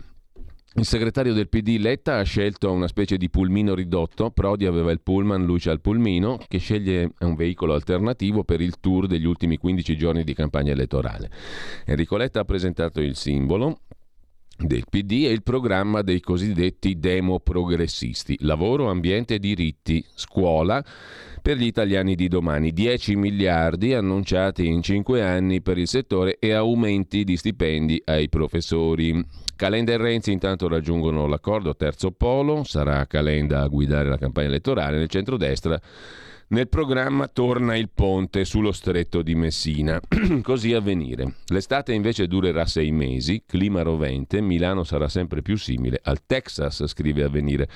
Il 0.73 0.85
segretario 0.85 1.33
del 1.33 1.49
PD 1.49 1.75
Letta 1.79 2.17
ha 2.17 2.23
scelto 2.23 2.71
una 2.71 2.87
specie 2.87 3.17
di 3.17 3.29
pulmino 3.29 3.75
ridotto, 3.75 4.31
Prodi 4.31 4.65
aveva 4.65 4.91
il 4.91 5.01
pullman, 5.01 5.43
lui 5.43 5.59
c'ha 5.59 5.71
il 5.71 5.81
pulmino, 5.81 6.39
che 6.47 6.59
sceglie 6.59 7.11
un 7.19 7.35
veicolo 7.35 7.73
alternativo 7.73 8.45
per 8.45 8.61
il 8.61 8.79
tour 8.79 9.05
degli 9.05 9.25
ultimi 9.25 9.57
15 9.57 9.97
giorni 9.97 10.23
di 10.23 10.33
campagna 10.33 10.71
elettorale. 10.71 11.29
Enrico 11.85 12.15
Letta 12.15 12.39
ha 12.39 12.45
presentato 12.45 13.01
il 13.01 13.17
simbolo, 13.17 13.81
del 14.57 14.85
PD 14.89 15.25
e 15.25 15.31
il 15.31 15.43
programma 15.43 16.01
dei 16.01 16.19
cosiddetti 16.19 16.99
demo 16.99 17.39
progressisti, 17.39 18.37
lavoro, 18.41 18.89
ambiente, 18.89 19.39
diritti, 19.39 20.03
scuola 20.13 20.83
per 21.41 21.57
gli 21.57 21.65
italiani 21.65 22.15
di 22.15 22.27
domani. 22.27 22.71
10 22.71 23.15
miliardi 23.15 23.93
annunciati 23.93 24.67
in 24.67 24.81
5 24.81 25.21
anni 25.21 25.61
per 25.61 25.77
il 25.77 25.87
settore 25.87 26.37
e 26.39 26.53
aumenti 26.53 27.23
di 27.23 27.35
stipendi 27.35 28.01
ai 28.05 28.29
professori. 28.29 29.25
Calenda 29.61 29.91
e 29.91 29.97
Renzi 29.97 30.31
intanto 30.31 30.67
raggiungono 30.67 31.27
l'accordo 31.27 31.75
terzo 31.75 32.09
polo, 32.09 32.63
sarà 32.63 33.05
Calenda 33.05 33.61
a 33.61 33.67
guidare 33.67 34.09
la 34.09 34.17
campagna 34.17 34.47
elettorale 34.47 34.97
nel 34.97 35.07
centrodestra. 35.07 35.79
Nel 36.47 36.67
programma 36.67 37.27
torna 37.27 37.75
il 37.75 37.91
ponte 37.93 38.43
sullo 38.43 38.71
stretto 38.71 39.21
di 39.21 39.35
Messina, 39.35 40.01
così 40.41 40.73
a 40.73 40.79
venire. 40.79 41.35
L'estate 41.49 41.93
invece 41.93 42.25
durerà 42.25 42.65
sei 42.65 42.89
mesi, 42.89 43.43
clima 43.45 43.83
rovente, 43.83 44.41
Milano 44.41 44.83
sarà 44.83 45.07
sempre 45.07 45.43
più 45.43 45.55
simile 45.57 45.99
al 46.01 46.25
Texas, 46.25 46.87
scrive 46.87 47.21
a 47.21 47.29
venire. 47.29 47.69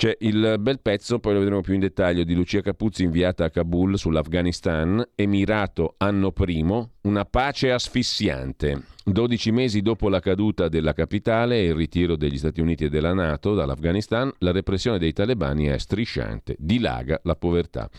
C'è 0.00 0.16
il 0.20 0.56
bel 0.58 0.80
pezzo, 0.80 1.18
poi 1.18 1.34
lo 1.34 1.40
vedremo 1.40 1.60
più 1.60 1.74
in 1.74 1.80
dettaglio, 1.80 2.24
di 2.24 2.32
Lucia 2.32 2.62
Capuzzi 2.62 3.02
inviata 3.02 3.44
a 3.44 3.50
Kabul 3.50 3.98
sull'Afghanistan, 3.98 5.06
Emirato 5.14 5.96
anno 5.98 6.32
primo, 6.32 6.92
una 7.02 7.26
pace 7.26 7.70
asfissiante. 7.70 8.84
12 9.04 9.50
mesi 9.50 9.82
dopo 9.82 10.08
la 10.08 10.20
caduta 10.20 10.70
della 10.70 10.94
capitale 10.94 11.58
e 11.58 11.66
il 11.66 11.74
ritiro 11.74 12.16
degli 12.16 12.38
Stati 12.38 12.62
Uniti 12.62 12.86
e 12.86 12.88
della 12.88 13.12
Nato 13.12 13.52
dall'Afghanistan, 13.52 14.32
la 14.38 14.52
repressione 14.52 14.98
dei 14.98 15.12
talebani 15.12 15.66
è 15.66 15.76
strisciante, 15.76 16.56
dilaga 16.58 17.20
la 17.24 17.36
povertà 17.36 17.90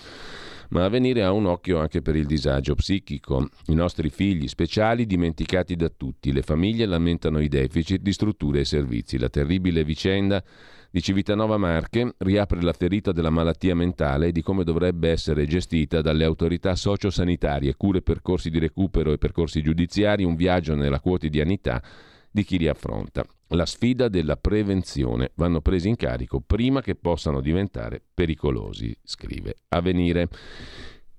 ma 0.71 0.85
a 0.85 0.89
venire 0.89 1.21
ha 1.21 1.33
un 1.33 1.47
occhio 1.47 1.79
anche 1.79 2.01
per 2.01 2.15
il 2.15 2.25
disagio 2.25 2.75
psichico. 2.75 3.49
I 3.67 3.73
nostri 3.73 4.09
figli 4.09 4.47
speciali 4.47 5.05
dimenticati 5.05 5.75
da 5.75 5.89
tutti, 5.89 6.31
le 6.31 6.43
famiglie 6.43 6.85
lamentano 6.85 7.41
i 7.41 7.49
deficit 7.49 8.01
di 8.01 8.13
strutture 8.13 8.61
e 8.61 8.65
servizi. 8.65 9.17
La 9.17 9.27
terribile 9.27 9.83
vicenda 9.83 10.41
di 10.91 11.01
Civitanova 11.01 11.55
Marche 11.57 12.15
riapre 12.17 12.61
la 12.61 12.73
ferita 12.73 13.13
della 13.13 13.29
malattia 13.29 13.73
mentale 13.73 14.27
e 14.27 14.31
di 14.33 14.41
come 14.41 14.65
dovrebbe 14.65 15.09
essere 15.09 15.47
gestita 15.47 16.01
dalle 16.01 16.25
autorità 16.25 16.75
sociosanitarie, 16.75 17.75
cure, 17.75 18.01
percorsi 18.01 18.49
di 18.49 18.59
recupero 18.59 19.13
e 19.13 19.17
percorsi 19.17 19.61
giudiziari, 19.61 20.25
un 20.25 20.35
viaggio 20.35 20.75
nella 20.75 20.99
quotidianità 20.99 21.81
di 22.29 22.43
chi 22.43 22.57
li 22.57 22.67
affronta. 22.67 23.23
La 23.53 23.65
sfida 23.65 24.09
della 24.09 24.35
prevenzione 24.35 25.31
vanno 25.35 25.61
presi 25.61 25.87
in 25.87 25.95
carico 25.95 26.41
prima 26.41 26.81
che 26.81 26.95
possano 26.95 27.39
diventare 27.39 28.01
pericolosi, 28.13 28.95
scrive 29.01 29.55
Avvenire. 29.69 30.27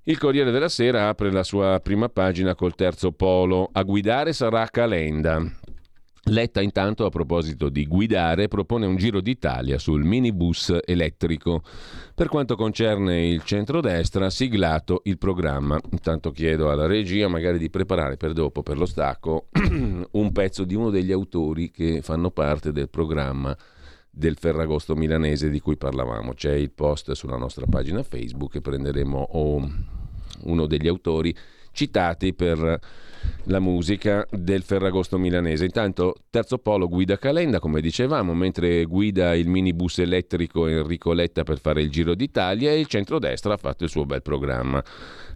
Il 0.04 0.18
Corriere 0.18 0.50
della 0.50 0.68
Sera 0.68 1.08
apre 1.08 1.30
la 1.30 1.44
sua 1.44 1.80
prima 1.82 2.08
pagina 2.08 2.54
col 2.54 2.74
terzo 2.74 3.12
polo. 3.12 3.70
A 3.72 3.82
guidare 3.84 4.32
sarà 4.32 4.66
Calenda. 4.66 5.60
Letta 6.26 6.60
intanto 6.60 7.04
a 7.04 7.10
proposito 7.10 7.68
di 7.68 7.84
guidare 7.84 8.46
propone 8.46 8.86
un 8.86 8.94
giro 8.96 9.20
d'Italia 9.20 9.76
sul 9.78 10.04
minibus 10.04 10.72
elettrico. 10.84 11.64
Per 12.14 12.28
quanto 12.28 12.54
concerne 12.54 13.26
il 13.26 13.42
centrodestra, 13.42 14.30
siglato 14.30 15.00
il 15.04 15.18
programma. 15.18 15.80
Intanto 15.90 16.30
chiedo 16.30 16.70
alla 16.70 16.86
regia 16.86 17.26
magari 17.26 17.58
di 17.58 17.70
preparare 17.70 18.16
per 18.16 18.34
dopo, 18.34 18.62
per 18.62 18.78
lo 18.78 18.86
stacco, 18.86 19.48
un 20.12 20.32
pezzo 20.32 20.62
di 20.62 20.76
uno 20.76 20.90
degli 20.90 21.10
autori 21.10 21.72
che 21.72 22.02
fanno 22.02 22.30
parte 22.30 22.70
del 22.70 22.88
programma 22.88 23.56
del 24.08 24.36
Ferragosto 24.36 24.94
milanese 24.94 25.50
di 25.50 25.58
cui 25.58 25.76
parlavamo. 25.76 26.34
C'è 26.34 26.52
il 26.52 26.70
post 26.70 27.10
sulla 27.12 27.36
nostra 27.36 27.66
pagina 27.68 28.04
Facebook 28.04 28.54
e 28.54 28.60
prenderemo 28.60 29.18
oh, 29.18 29.68
uno 30.44 30.66
degli 30.66 30.86
autori 30.86 31.34
citati 31.72 32.34
per 32.34 32.80
la 33.44 33.60
musica 33.60 34.26
del 34.30 34.62
Ferragosto 34.62 35.18
milanese. 35.18 35.64
Intanto 35.64 36.16
Terzo 36.30 36.58
Polo 36.58 36.88
guida 36.88 37.18
Calenda, 37.18 37.58
come 37.58 37.80
dicevamo, 37.80 38.34
mentre 38.34 38.84
guida 38.84 39.34
il 39.34 39.48
minibus 39.48 39.98
elettrico 39.98 40.66
Enrico 40.66 41.12
Letta 41.12 41.42
per 41.42 41.58
fare 41.58 41.82
il 41.82 41.90
Giro 41.90 42.14
d'Italia 42.14 42.70
e 42.70 42.78
il 42.78 42.86
centrodestra 42.86 43.54
ha 43.54 43.56
fatto 43.56 43.84
il 43.84 43.90
suo 43.90 44.04
bel 44.04 44.22
programma. 44.22 44.82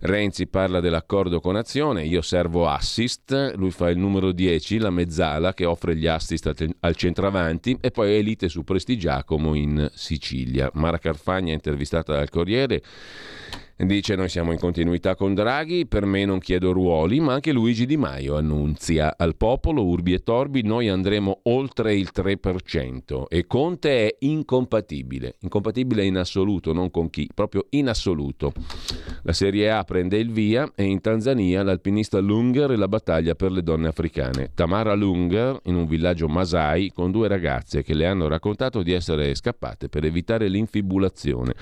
Renzi 0.01 0.47
parla 0.47 0.81
dell'accordo 0.81 1.41
con 1.41 1.57
Azione, 1.57 2.05
io 2.05 2.23
servo 2.23 2.69
assist, 2.69 3.55
lui 3.57 3.71
fa 3.71 3.89
il 3.91 3.99
numero 3.99 4.33
10, 4.33 4.79
la 4.79 4.91
mezzala 4.91 5.55
che 5.55 5.65
offre 5.65 5.97
gli 5.97 6.07
assist 6.07 6.53
al 6.81 6.95
centravanti 6.95 7.79
e 7.81 7.91
poi 7.91 8.15
Elite 8.15 8.49
su 8.49 8.63
Prestigiacomo 8.63 9.55
in 9.55 9.91
Sicilia. 9.93 10.71
Mara 10.75 10.99
Carfagna 10.99 11.53
intervistata 11.53 12.13
dal 12.15 12.31
Corriere 12.31 12.83
Dice 13.79 14.17
noi 14.17 14.31
siamo 14.31 14.53
in 14.53 14.59
continuità 14.59 15.15
con 15.15 15.35
Draghi, 15.35 15.87
per 15.87 16.07
me 16.07 16.25
non 16.25 16.39
chiedo 16.39 16.73
ruoli, 16.73 17.21
ma 17.21 17.35
anche 17.35 17.53
Luigi 17.53 17.85
Di 17.85 17.99
Maio 17.99 18.37
annunzia 18.37 19.17
al 19.19 19.37
popolo, 19.37 19.85
urbi 19.85 20.15
e 20.15 20.23
torbi, 20.23 20.63
noi 20.63 20.89
andremo 20.89 21.41
oltre 21.43 21.95
il 21.95 22.09
3% 22.13 23.25
e 23.29 23.47
Conte 23.47 24.07
è 24.07 24.17
incompatibile, 24.21 25.37
incompatibile 25.41 26.07
in 26.07 26.17
assoluto, 26.17 26.73
non 26.73 26.91
con 26.91 27.11
chi, 27.11 27.29
proprio 27.33 27.67
in 27.71 27.89
assoluto. 27.89 28.55
La 29.25 29.35
Serie 29.35 29.71
A 29.71 29.85
prende 29.85 30.17
il 30.17 30.33
via 30.33 30.73
e 30.75 30.85
in 30.85 31.03
Tanzania 31.03 31.63
l'alpinista 31.63 32.19
Lunger 32.19 32.71
e 32.71 32.77
la 32.77 32.89
battaglia 32.89 33.35
per 33.35 33.53
le 33.53 33.63
donne 33.63 33.89
africane. 33.89 34.53
Tamara 34.55 34.95
Lunger 34.95 35.61
in 35.65 35.75
un 35.75 35.87
villaggio 35.87 36.29
Masai 36.29 36.91
con 36.93 37.11
due 37.11 37.29
ragazze 37.29 37.83
che 37.83 37.93
le 37.93 38.07
hanno 38.07 38.27
raccontato 38.27 38.83
di 38.83 38.93
essere 38.93 39.35
scappate 39.35 39.91
per 39.91 40.07
evitare 40.07 40.49
l'infibulazione. 40.49 41.55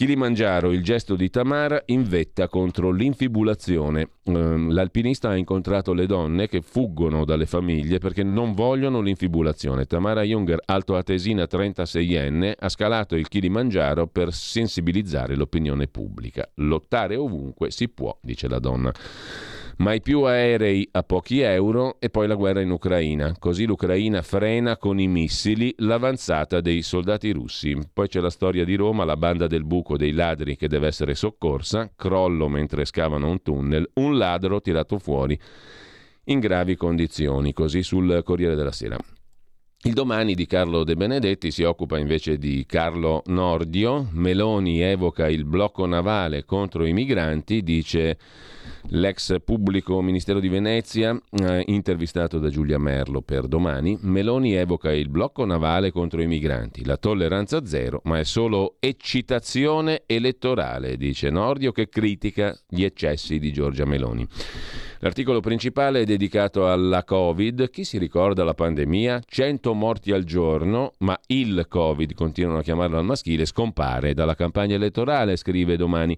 Kilimangiaro, 0.00 0.72
il 0.72 0.82
gesto 0.82 1.14
di 1.14 1.28
Tamara 1.28 1.82
in 1.88 2.04
vetta 2.04 2.48
contro 2.48 2.90
l'infibulazione. 2.90 4.12
Ehm, 4.24 4.72
l'alpinista 4.72 5.28
ha 5.28 5.36
incontrato 5.36 5.92
le 5.92 6.06
donne 6.06 6.48
che 6.48 6.62
fuggono 6.62 7.26
dalle 7.26 7.44
famiglie 7.44 7.98
perché 7.98 8.22
non 8.22 8.54
vogliono 8.54 9.02
l'infibulazione. 9.02 9.84
Tamara 9.84 10.22
Junger, 10.22 10.58
altoatesina 10.64 11.44
36enne, 11.44 12.54
ha 12.58 12.68
scalato 12.70 13.14
il 13.14 13.28
Kilimangiaro 13.28 14.06
per 14.06 14.32
sensibilizzare 14.32 15.36
l'opinione 15.36 15.86
pubblica. 15.86 16.50
Lottare 16.54 17.16
ovunque 17.16 17.70
si 17.70 17.90
può, 17.90 18.18
dice 18.22 18.48
la 18.48 18.58
donna. 18.58 18.90
Mai 19.80 20.02
più 20.02 20.24
aerei 20.24 20.86
a 20.92 21.02
pochi 21.02 21.40
euro 21.40 21.96
e 22.00 22.10
poi 22.10 22.26
la 22.26 22.34
guerra 22.34 22.60
in 22.60 22.70
Ucraina. 22.70 23.34
Così 23.38 23.64
l'Ucraina 23.64 24.20
frena 24.20 24.76
con 24.76 25.00
i 25.00 25.08
missili 25.08 25.74
l'avanzata 25.78 26.60
dei 26.60 26.82
soldati 26.82 27.30
russi. 27.32 27.78
Poi 27.90 28.06
c'è 28.06 28.20
la 28.20 28.28
storia 28.28 28.66
di 28.66 28.74
Roma, 28.74 29.04
la 29.04 29.16
banda 29.16 29.46
del 29.46 29.64
buco 29.64 29.96
dei 29.96 30.12
ladri 30.12 30.56
che 30.56 30.68
deve 30.68 30.88
essere 30.88 31.14
soccorsa, 31.14 31.90
crollo 31.96 32.46
mentre 32.46 32.84
scavano 32.84 33.30
un 33.30 33.40
tunnel, 33.40 33.88
un 33.94 34.18
ladro 34.18 34.60
tirato 34.60 34.98
fuori 34.98 35.40
in 36.24 36.40
gravi 36.40 36.76
condizioni, 36.76 37.54
così 37.54 37.82
sul 37.82 38.20
Corriere 38.22 38.56
della 38.56 38.72
Sera. 38.72 38.98
Il 39.82 39.94
domani 39.94 40.34
di 40.34 40.46
Carlo 40.46 40.84
De 40.84 40.94
Benedetti 40.94 41.50
si 41.50 41.62
occupa 41.62 41.96
invece 41.96 42.36
di 42.36 42.66
Carlo 42.66 43.22
Nordio. 43.28 44.08
Meloni 44.12 44.82
evoca 44.82 45.26
il 45.26 45.46
blocco 45.46 45.86
navale 45.86 46.44
contro 46.44 46.84
i 46.84 46.92
migranti, 46.92 47.62
dice 47.62 48.18
l'ex 48.88 49.36
pubblico 49.42 50.02
ministero 50.02 50.38
di 50.38 50.48
Venezia, 50.48 51.18
eh, 51.30 51.62
intervistato 51.68 52.38
da 52.38 52.50
Giulia 52.50 52.76
Merlo 52.76 53.22
per 53.22 53.46
domani. 53.46 53.96
Meloni 54.02 54.52
evoca 54.52 54.92
il 54.92 55.08
blocco 55.08 55.46
navale 55.46 55.90
contro 55.90 56.20
i 56.20 56.26
migranti, 56.26 56.84
la 56.84 56.98
tolleranza 56.98 57.64
zero, 57.64 58.02
ma 58.04 58.18
è 58.18 58.24
solo 58.24 58.76
eccitazione 58.80 60.02
elettorale, 60.04 60.98
dice 60.98 61.30
Nordio 61.30 61.72
che 61.72 61.88
critica 61.88 62.54
gli 62.68 62.84
eccessi 62.84 63.38
di 63.38 63.50
Giorgia 63.50 63.86
Meloni. 63.86 64.28
L'articolo 65.02 65.40
principale 65.40 66.02
è 66.02 66.04
dedicato 66.04 66.70
alla 66.70 67.04
Covid. 67.04 67.70
Chi 67.70 67.84
si 67.84 67.96
ricorda 67.96 68.44
la 68.44 68.52
pandemia? 68.52 69.22
100 69.26 69.72
morti 69.72 70.12
al 70.12 70.24
giorno, 70.24 70.92
ma 70.98 71.18
il 71.28 71.64
Covid, 71.68 72.12
continuano 72.12 72.58
a 72.58 72.62
chiamarlo 72.62 72.98
al 72.98 73.06
maschile, 73.06 73.46
scompare 73.46 74.12
dalla 74.12 74.34
campagna 74.34 74.74
elettorale, 74.74 75.36
scrive 75.36 75.78
domani 75.78 76.14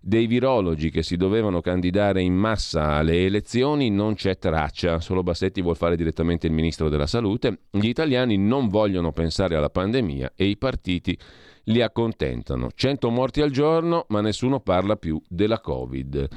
dei 0.00 0.28
virologi 0.28 0.90
che 0.90 1.02
si 1.02 1.16
dovevano 1.16 1.60
candidare 1.60 2.22
in 2.22 2.34
massa 2.34 2.92
alle 2.92 3.24
elezioni 3.24 3.90
non 3.90 4.14
c'è 4.14 4.38
traccia, 4.38 5.00
solo 5.00 5.24
Bassetti 5.24 5.60
vuol 5.60 5.76
fare 5.76 5.96
direttamente 5.96 6.46
il 6.46 6.52
ministro 6.52 6.88
della 6.88 7.08
salute, 7.08 7.62
gli 7.72 7.88
italiani 7.88 8.38
non 8.38 8.68
vogliono 8.68 9.10
pensare 9.10 9.56
alla 9.56 9.70
pandemia 9.70 10.34
e 10.36 10.44
i 10.44 10.56
partiti 10.56 11.18
li 11.64 11.82
accontentano. 11.82 12.68
100 12.72 13.10
morti 13.10 13.40
al 13.40 13.50
giorno, 13.50 14.06
ma 14.08 14.20
nessuno 14.20 14.60
parla 14.60 14.94
più 14.94 15.20
della 15.28 15.60
Covid. 15.60 16.28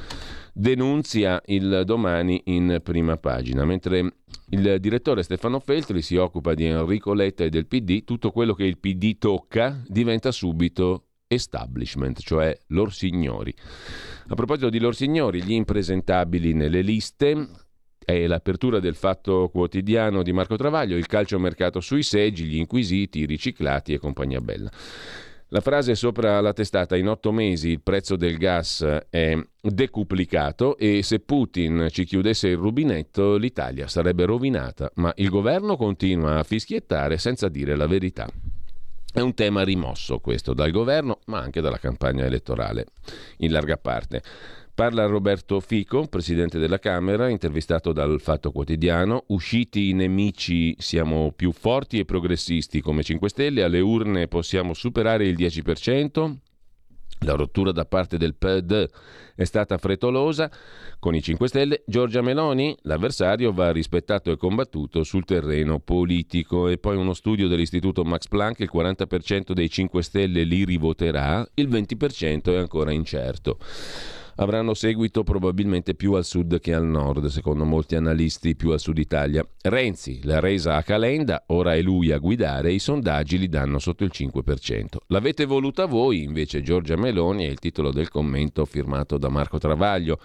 Denunzia 0.56 1.42
il 1.48 1.82
domani 1.84 2.40
in 2.46 2.80
prima 2.84 3.18
pagina, 3.18 3.66
mentre 3.66 4.18
il 4.50 4.78
direttore 4.80 5.24
Stefano 5.24 5.60
Feltri 5.60 6.04
si 6.04 6.16
occupa 6.16 6.54
di 6.54 6.66
Enrico 6.66 7.16
Letta 7.16 7.44
e 7.44 7.50
del 7.50 7.66
PD, 7.66 8.04
tutto 8.04 8.30
quello 8.30 8.54
che 8.54 8.64
il 8.64 8.78
PD 8.78 9.18
tocca 9.18 9.82
diventa 9.88 10.32
subito 10.32 11.08
establishment, 11.26 12.20
cioè 12.20 12.56
lor 12.68 12.94
signori. 12.94 13.52
A 14.28 14.36
proposito 14.36 14.70
di 14.70 14.78
lor 14.78 14.94
signori, 14.96 15.42
gli 15.42 15.54
impresentabili 15.54 16.54
nelle 16.54 16.84
liste, 16.84 17.48
è 18.06 18.28
l'apertura 18.28 18.80
del 18.80 18.96
fatto 18.96 19.50
quotidiano 19.50 20.22
di 20.22 20.34
Marco 20.34 20.56
Travaglio, 20.56 20.98
il 20.98 21.08
calciomercato 21.08 21.80
sui 21.80 22.04
seggi, 22.04 22.46
gli 22.46 22.58
inquisiti, 22.58 23.22
i 23.22 23.26
riciclati 23.26 23.94
e 23.94 23.98
compagnia 23.98 24.40
bella. 24.40 24.70
La 25.54 25.62
frase 25.62 25.94
sopra 25.94 26.42
la 26.42 26.52
testata, 26.52 26.98
in 26.98 27.08
otto 27.08 27.32
mesi 27.32 27.70
il 27.70 27.82
prezzo 27.82 28.16
del 28.16 28.38
gas 28.38 28.84
è 29.08 29.40
decuplicato 29.62 30.78
e 30.78 31.04
se 31.04 31.20
Putin 31.20 31.90
ci 31.92 32.06
chiudesse 32.06 32.48
il 32.48 32.58
rubinetto 32.58 33.36
l'Italia 33.36 33.88
sarebbe 33.88 34.26
rovinata, 34.26 34.90
ma 34.96 35.14
il 35.18 35.30
governo 35.30 35.78
continua 35.78 36.40
a 36.40 36.44
fischiettare 36.44 37.20
senza 37.20 37.50
dire 37.50 37.76
la 37.76 37.86
verità. 37.86 38.28
È 39.14 39.20
un 39.20 39.36
tema 39.36 39.62
rimosso 39.62 40.18
questo 40.18 40.56
dal 40.56 40.72
governo, 40.72 41.20
ma 41.28 41.42
anche 41.42 41.62
dalla 41.62 41.78
campagna 41.78 42.26
elettorale, 42.26 42.88
in 43.38 43.52
larga 43.52 43.78
parte. 43.78 44.24
Parla 44.76 45.06
Roberto 45.06 45.60
Fico, 45.60 46.08
presidente 46.08 46.58
della 46.58 46.80
Camera, 46.80 47.30
intervistato 47.30 47.94
dal 47.94 48.20
Fatto 48.20 48.52
Quotidiano. 48.52 49.26
Usciti 49.28 49.90
i 49.90 49.94
nemici 49.94 50.76
siamo 50.80 51.32
più 51.32 51.52
forti 51.52 52.00
e 52.00 52.06
progressisti 52.06 52.82
come 52.82 53.04
5 53.04 53.30
Stelle, 53.30 53.62
alle 53.62 53.82
urne 53.82 54.28
possiamo 54.28 54.74
superare 54.74 55.28
il 55.28 55.36
10%, 55.38 56.36
la 57.20 57.36
rottura 57.36 57.72
da 57.72 57.86
parte 57.86 58.18
del 58.18 58.34
PD 58.34 58.90
è 59.36 59.44
stata 59.44 59.78
frettolosa. 59.78 60.50
Con 60.98 61.14
i 61.14 61.22
5 61.22 61.48
Stelle, 61.48 61.84
Giorgia 61.86 62.24
Meloni, 62.24 62.76
l'avversario 62.82 63.54
va 63.54 63.72
rispettato 63.72 64.32
e 64.32 64.38
combattuto 64.38 65.04
sul 65.04 65.24
terreno 65.24 65.82
politico. 65.82 66.68
E 66.68 66.80
poi 66.80 66.98
uno 66.98 67.14
studio 67.14 67.48
dell'Istituto 67.48 68.04
Max 68.04 68.28
Planck, 68.28 68.62
il 68.62 68.72
40% 68.74 69.52
dei 69.52 69.70
5 69.70 70.02
Stelle 70.02 70.44
li 70.44 70.66
rivoterà, 70.66 71.48
il 71.54 71.70
20% 71.70 72.52
è 72.54 72.58
ancora 72.58 72.92
incerto 72.92 73.60
avranno 74.36 74.74
seguito 74.74 75.24
probabilmente 75.24 75.96
più 75.96 76.14
al 76.14 76.26
sud 76.26 76.60
che 76.60 76.74
al 76.74 76.86
nord, 76.86 77.28
secondo 77.28 77.66
molti 77.66 77.96
analisti 77.96 78.56
più 78.56 78.72
al 78.72 78.80
sud 78.80 78.98
Italia. 78.98 79.46
Renzi 79.62 80.22
l'ha 80.24 80.40
resa 80.40 80.76
a 80.76 80.84
Calenda, 80.84 81.44
ora 81.48 81.76
è 81.76 81.82
lui 81.82 82.12
a 82.12 82.18
guidare, 82.18 82.72
i 82.72 82.80
sondaggi 82.80 83.38
li 83.38 83.50
danno 83.50 83.80
sotto 83.80 84.04
il 84.04 84.12
5%. 84.14 84.86
L'avete 85.08 85.46
voluta 85.46 85.86
voi, 85.86 86.24
invece 86.24 86.62
Giorgia 86.62 86.96
Meloni, 86.96 87.46
è 87.46 87.50
il 87.50 87.60
titolo 87.60 87.92
del 87.92 88.10
commento 88.10 88.66
firmato 88.66 89.18
da 89.18 89.30
Marco 89.30 89.58
Travaglio. 89.58 90.20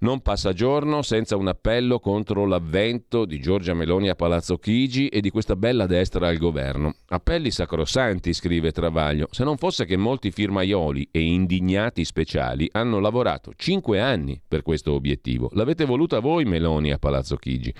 Non 0.00 0.20
passa 0.20 0.52
giorno 0.52 1.02
senza 1.02 1.36
un 1.36 1.48
appello 1.48 1.98
contro 1.98 2.46
l'avvento 2.46 3.24
di 3.24 3.40
Giorgia 3.40 3.74
Meloni 3.74 4.08
a 4.08 4.14
Palazzo 4.14 4.58
Chigi 4.58 5.08
e 5.08 5.20
di 5.20 5.30
questa 5.30 5.56
bella 5.56 5.86
destra 5.86 6.28
al 6.28 6.36
governo. 6.36 6.94
Appelli 7.08 7.50
sacrosanti, 7.50 8.32
scrive 8.32 8.70
Travaglio, 8.70 9.26
se 9.30 9.42
non 9.42 9.56
fosse 9.56 9.84
che 9.86 9.96
molti 9.96 10.30
firmaioli 10.30 11.08
e 11.10 11.20
indignati 11.20 12.04
speciali 12.04 12.68
hanno 12.72 13.00
lavorato 13.00 13.37
cinque 13.56 14.00
anni 14.00 14.40
per 14.46 14.62
questo 14.62 14.92
obiettivo. 14.92 15.50
L'avete 15.54 15.84
voluta 15.84 16.20
voi 16.20 16.44
Meloni 16.44 16.92
a 16.92 16.98
Palazzo 16.98 17.36
Chigi. 17.36 17.72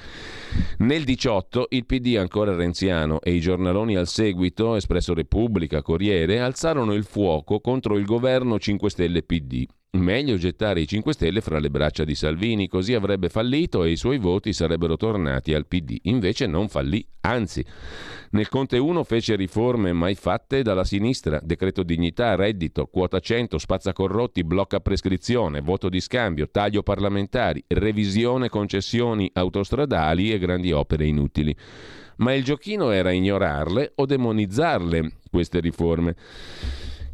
Nel 0.79 1.05
18 1.05 1.69
il 1.71 1.87
PD 1.87 2.17
ancora 2.19 2.55
renziano 2.55 3.21
e 3.21 3.33
i 3.33 3.41
giornaloni 3.41 3.97
al 3.97 4.09
seguito, 4.09 4.75
Espresso 4.75 5.15
Repubblica, 5.15 5.83
Corriere, 5.83 6.41
alzarono 6.41 6.95
il 6.95 7.05
fuoco 7.05 7.61
contro 7.61 7.97
il 7.97 8.05
governo 8.05 8.59
5 8.59 8.91
Stelle 8.91 9.23
PD. 9.23 9.67
Meglio 9.93 10.37
gettare 10.37 10.83
i 10.83 10.87
5 10.87 11.15
Stelle 11.15 11.41
fra 11.41 11.59
le 11.59 11.71
braccia 11.71 12.05
di 12.05 12.15
Salvini, 12.15 12.69
così 12.69 12.93
avrebbe 12.93 13.31
fallito 13.31 13.85
e 13.85 13.91
i 13.91 13.97
suoi 13.97 14.19
voti 14.19 14.53
sarebbero 14.53 14.99
tornati 14.99 15.55
al 15.55 15.67
PD. 15.67 15.97
Invece 16.03 16.47
non 16.47 16.69
fallì, 16.69 17.03
anzi. 17.23 17.65
Nel 18.33 18.51
Conte 18.51 18.77
1 18.77 19.03
fece 19.05 19.35
riforme 19.35 19.95
mai 19.95 20.15
fatte 20.15 20.61
dalla 20.61 20.85
sinistra, 20.85 21.41
decreto 21.43 21.83
dignità, 21.85 22.35
reddito, 22.35 22.85
quota 22.85 23.19
100, 23.19 23.57
spazza 23.57 23.95
corrotti, 23.95 24.45
blocca 24.45 24.81
prescrizione, 24.81 25.63
voto 25.63 25.89
di 25.89 26.01
scambio, 26.01 26.51
taglio 26.51 26.83
parlamentari, 26.83 27.65
revisione 27.69 28.51
concessioni 28.51 29.31
autostradali 29.33 30.31
e 30.31 30.39
grandi 30.39 30.71
opere 30.71 31.07
inutili. 31.07 31.57
Ma 32.17 32.35
il 32.35 32.45
giochino 32.45 32.91
era 32.91 33.11
ignorarle 33.11 33.93
o 33.95 34.05
demonizzarle 34.05 35.13
queste 35.31 35.61
riforme. 35.61 36.15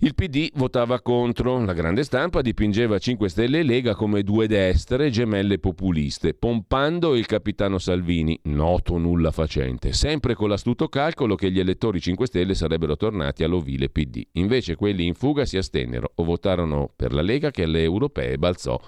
Il 0.01 0.15
PD 0.15 0.51
votava 0.55 1.01
contro, 1.01 1.65
la 1.65 1.73
grande 1.73 2.03
stampa 2.03 2.43
dipingeva 2.43 2.99
5 2.99 3.29
Stelle 3.29 3.61
e 3.61 3.63
Lega 3.63 3.95
come 3.95 4.23
due 4.23 4.47
destre 4.47 5.09
gemelle 5.09 5.59
populiste, 5.59 6.35
pompando 6.35 7.15
il 7.15 7.27
capitano 7.27 7.79
Salvini, 7.79 8.39
noto 8.45 8.99
nulla 8.99 9.31
facente, 9.31 9.93
sempre 9.93 10.35
con 10.35 10.49
l'astuto 10.49 10.89
calcolo 10.89 11.37
che 11.37 11.51
gli 11.51 11.61
elettori 11.61 12.01
5 12.01 12.27
Stelle 12.27 12.55
sarebbero 12.55 12.97
tornati 12.97 13.45
all'ovile 13.45 13.89
PD. 13.89 14.23
Invece 14.33 14.75
quelli 14.75 15.07
in 15.07 15.15
fuga 15.15 15.45
si 15.45 15.57
astennero 15.57 16.11
o 16.17 16.25
votarono 16.25 16.91
per 16.95 17.13
la 17.13 17.23
Lega 17.23 17.51
che 17.51 17.63
alle 17.63 17.83
europee 17.83 18.37
balzò 18.37 18.79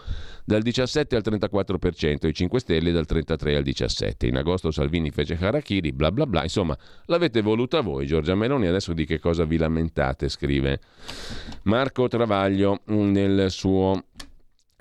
dal 0.47 0.63
17 0.63 1.17
al 1.17 1.23
34%, 1.25 2.29
i 2.29 2.33
5 2.33 2.61
Stelle 2.61 2.93
dal 2.93 3.05
33 3.05 3.57
al 3.57 3.63
17. 3.65 4.29
In 4.29 4.37
agosto 4.37 4.71
Salvini 4.71 5.11
fece 5.11 5.37
Harakiri, 5.39 5.93
bla 5.93 6.13
bla 6.13 6.25
bla. 6.25 6.45
Insomma, 6.45 6.79
l'avete 7.07 7.43
voluta 7.43 7.81
voi, 7.81 8.07
Giorgia 8.07 8.37
Meloni, 8.37 8.69
adesso 8.69 8.93
di 8.93 9.05
che 9.05 9.19
cosa 9.19 9.45
vi 9.45 9.57
lamentate, 9.57 10.29
scrive 10.29 10.79
Marco 11.65 12.07
Travaglio 12.07 12.83
nel 12.85 13.51
suo 13.51 14.05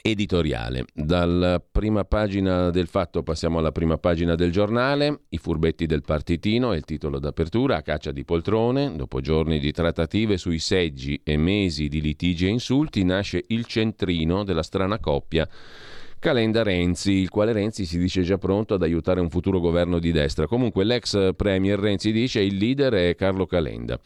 editoriale. 0.07 0.85
Dalla 0.93 1.59
prima 1.59 2.03
pagina 2.03 2.69
del 2.69 2.85
fatto 2.85 3.23
passiamo 3.23 3.57
alla 3.57 3.71
prima 3.71 3.97
pagina 3.97 4.35
del 4.35 4.51
giornale. 4.51 5.21
I 5.29 5.39
furbetti 5.39 5.87
del 5.87 6.03
partitino 6.03 6.73
è 6.73 6.75
il 6.75 6.85
titolo 6.85 7.17
d'apertura, 7.17 7.77
a 7.77 7.81
caccia 7.81 8.11
di 8.11 8.23
poltrone. 8.23 8.95
Dopo 8.95 9.19
giorni 9.19 9.57
di 9.57 9.71
trattative 9.71 10.37
sui 10.37 10.59
seggi 10.59 11.19
e 11.23 11.37
mesi 11.37 11.87
di 11.87 12.01
litigi 12.01 12.45
e 12.45 12.49
insulti, 12.49 13.03
nasce 13.03 13.45
il 13.47 13.65
centrino 13.65 14.43
della 14.43 14.61
strana 14.61 14.99
coppia. 14.99 15.49
Calenda 16.19 16.61
Renzi, 16.61 17.13
il 17.13 17.29
quale 17.29 17.51
Renzi 17.51 17.85
si 17.85 17.97
dice 17.97 18.21
già 18.21 18.37
pronto 18.37 18.75
ad 18.75 18.83
aiutare 18.83 19.21
un 19.21 19.31
futuro 19.31 19.59
governo 19.59 19.97
di 19.97 20.11
destra. 20.11 20.45
Comunque 20.45 20.83
l'ex 20.83 21.33
premier 21.35 21.79
Renzi 21.79 22.11
dice 22.11 22.41
il 22.41 22.57
leader 22.57 22.93
è 22.93 23.15
Carlo 23.15 23.47
Calenda. 23.47 23.99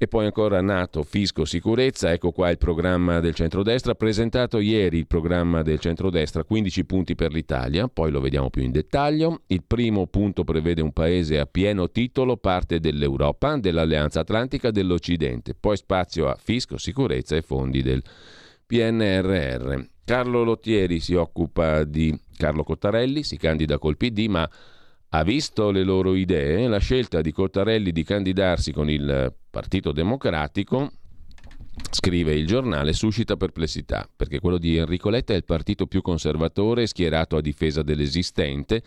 E 0.00 0.06
poi 0.06 0.26
ancora 0.26 0.60
NATO, 0.60 1.02
fisco, 1.02 1.44
sicurezza, 1.44 2.12
ecco 2.12 2.30
qua 2.30 2.50
il 2.50 2.56
programma 2.56 3.18
del 3.18 3.34
centrodestra, 3.34 3.96
presentato 3.96 4.60
ieri 4.60 4.98
il 4.98 5.08
programma 5.08 5.62
del 5.62 5.80
centrodestra, 5.80 6.44
15 6.44 6.84
punti 6.84 7.14
per 7.16 7.32
l'Italia, 7.32 7.88
poi 7.88 8.12
lo 8.12 8.20
vediamo 8.20 8.48
più 8.48 8.62
in 8.62 8.70
dettaglio. 8.70 9.40
Il 9.48 9.64
primo 9.66 10.06
punto 10.06 10.44
prevede 10.44 10.82
un 10.82 10.92
paese 10.92 11.40
a 11.40 11.46
pieno 11.46 11.90
titolo 11.90 12.36
parte 12.36 12.78
dell'Europa, 12.78 13.56
dell'Alleanza 13.56 14.20
Atlantica, 14.20 14.70
dell'Occidente, 14.70 15.56
poi 15.58 15.76
spazio 15.76 16.28
a 16.28 16.38
fisco, 16.40 16.78
sicurezza 16.78 17.34
e 17.34 17.42
fondi 17.42 17.82
del 17.82 18.00
PNRR. 18.66 19.80
Carlo 20.04 20.44
Lottieri 20.44 21.00
si 21.00 21.14
occupa 21.14 21.82
di 21.82 22.16
Carlo 22.36 22.62
Cottarelli, 22.62 23.24
si 23.24 23.36
candida 23.36 23.78
col 23.78 23.96
PD, 23.96 24.26
ma 24.28 24.48
ha 25.10 25.22
visto 25.22 25.70
le 25.70 25.84
loro 25.84 26.14
idee, 26.14 26.68
la 26.68 26.78
scelta 26.78 27.20
di 27.20 27.32
Cottarelli 27.32 27.92
di 27.92 28.04
candidarsi 28.04 28.72
con 28.72 28.90
il 28.90 29.32
Partito 29.50 29.92
Democratico, 29.92 30.90
scrive 31.90 32.34
il 32.34 32.46
giornale, 32.46 32.92
suscita 32.92 33.36
perplessità, 33.36 34.08
perché 34.14 34.40
quello 34.40 34.58
di 34.58 34.76
Enrico 34.76 35.08
Letta 35.08 35.32
è 35.32 35.36
il 35.36 35.44
partito 35.44 35.86
più 35.86 36.02
conservatore 36.02 36.86
schierato 36.86 37.36
a 37.36 37.40
difesa 37.40 37.82
dell'esistente, 37.82 38.82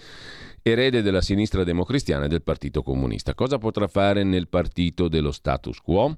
erede 0.61 1.01
della 1.01 1.21
sinistra 1.21 1.63
democristiana 1.63 2.25
e 2.25 2.27
del 2.27 2.43
Partito 2.43 2.83
Comunista. 2.83 3.33
Cosa 3.33 3.57
potrà 3.57 3.87
fare 3.87 4.23
nel 4.23 4.47
partito 4.47 5.07
dello 5.07 5.31
status 5.31 5.79
quo? 5.79 6.15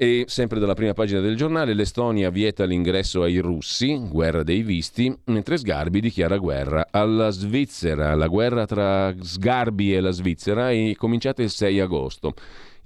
E 0.00 0.26
sempre 0.28 0.60
dalla 0.60 0.74
prima 0.74 0.92
pagina 0.92 1.18
del 1.18 1.34
giornale, 1.34 1.74
l'Estonia 1.74 2.30
vieta 2.30 2.64
l'ingresso 2.64 3.24
ai 3.24 3.38
russi, 3.38 4.00
guerra 4.08 4.44
dei 4.44 4.62
visti, 4.62 5.12
mentre 5.24 5.58
Sgarbi 5.58 6.00
dichiara 6.00 6.36
guerra 6.36 6.86
alla 6.92 7.30
Svizzera. 7.30 8.14
La 8.14 8.28
guerra 8.28 8.64
tra 8.64 9.12
Sgarbi 9.20 9.92
e 9.92 10.00
la 10.00 10.12
Svizzera 10.12 10.70
è 10.70 10.94
cominciata 10.94 11.42
il 11.42 11.50
6 11.50 11.80
agosto. 11.80 12.32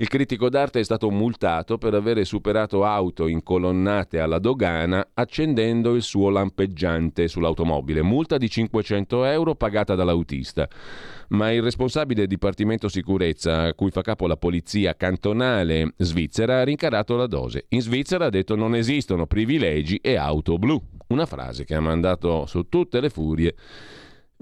Il 0.03 0.09
critico 0.09 0.49
d'arte 0.49 0.81
è 0.81 0.83
stato 0.83 1.13
multato 1.13 1.79
per 1.79 1.95
avere 1.95 2.25
superato 2.25 2.85
auto 2.85 3.29
incolonnate 3.29 4.19
alla 4.19 4.41
dogana 4.41 5.11
accendendo 5.15 5.95
il 5.95 6.03
suo 6.03 6.29
lampeggiante 6.29 7.29
sull'automobile. 7.29 8.03
Multa 8.03 8.37
di 8.37 8.51
500 8.51 9.25
euro 9.27 9.55
pagata 9.55 9.95
dall'autista. 9.95 10.69
Ma 11.29 11.53
il 11.53 11.63
responsabile 11.63 12.27
Dipartimento 12.27 12.89
Sicurezza, 12.89 13.63
a 13.63 13.75
cui 13.75 13.93
fa 13.93 14.01
capo 14.01 14.27
la 14.27 14.37
polizia 14.37 14.97
cantonale 14.97 15.95
svizzera, 15.99 16.59
ha 16.59 16.65
rincarato 16.65 17.15
la 17.15 17.29
dose. 17.29 17.67
In 17.69 17.81
Svizzera 17.81 18.25
ha 18.25 18.31
detto 18.31 18.57
non 18.57 18.75
esistono 18.75 19.27
privilegi 19.27 19.99
e 20.03 20.17
auto 20.17 20.59
blu. 20.59 20.83
Una 21.11 21.27
frase 21.27 21.65
che 21.65 21.77
ha 21.77 21.81
mandato 21.81 22.47
su 22.47 22.69
tutte 22.69 22.99
le 22.99 23.09
furie 23.09 23.55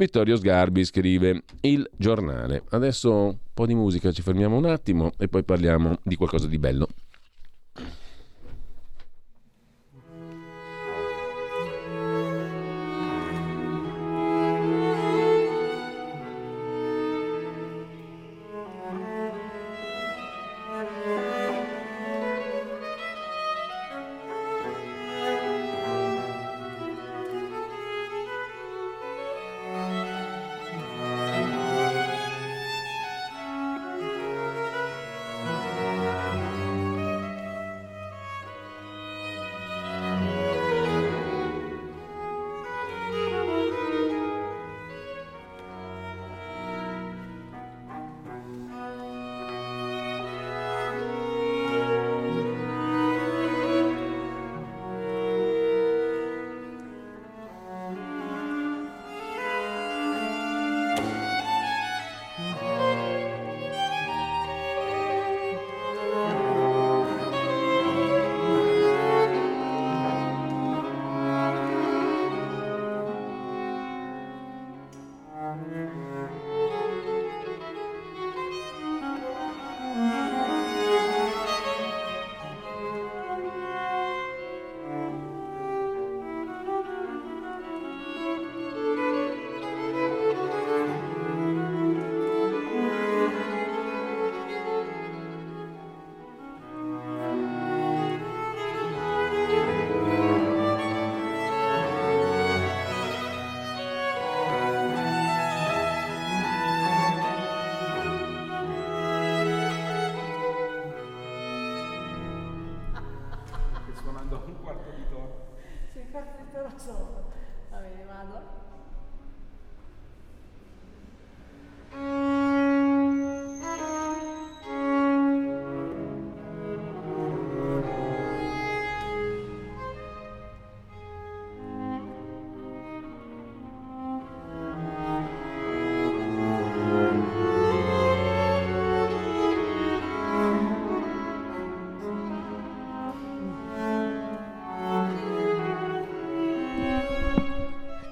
Vittorio 0.01 0.35
Sgarbi 0.35 0.83
scrive 0.87 1.43
Il 1.61 1.87
giornale. 1.95 2.63
Adesso 2.71 3.13
un 3.13 3.37
po' 3.53 3.67
di 3.67 3.75
musica, 3.75 4.11
ci 4.13 4.23
fermiamo 4.23 4.57
un 4.57 4.65
attimo 4.65 5.13
e 5.19 5.29
poi 5.29 5.45
parliamo 5.45 5.99
di 6.03 6.17
qualcosa 6.17 6.47
di 6.47 6.59
bello. 6.59 6.89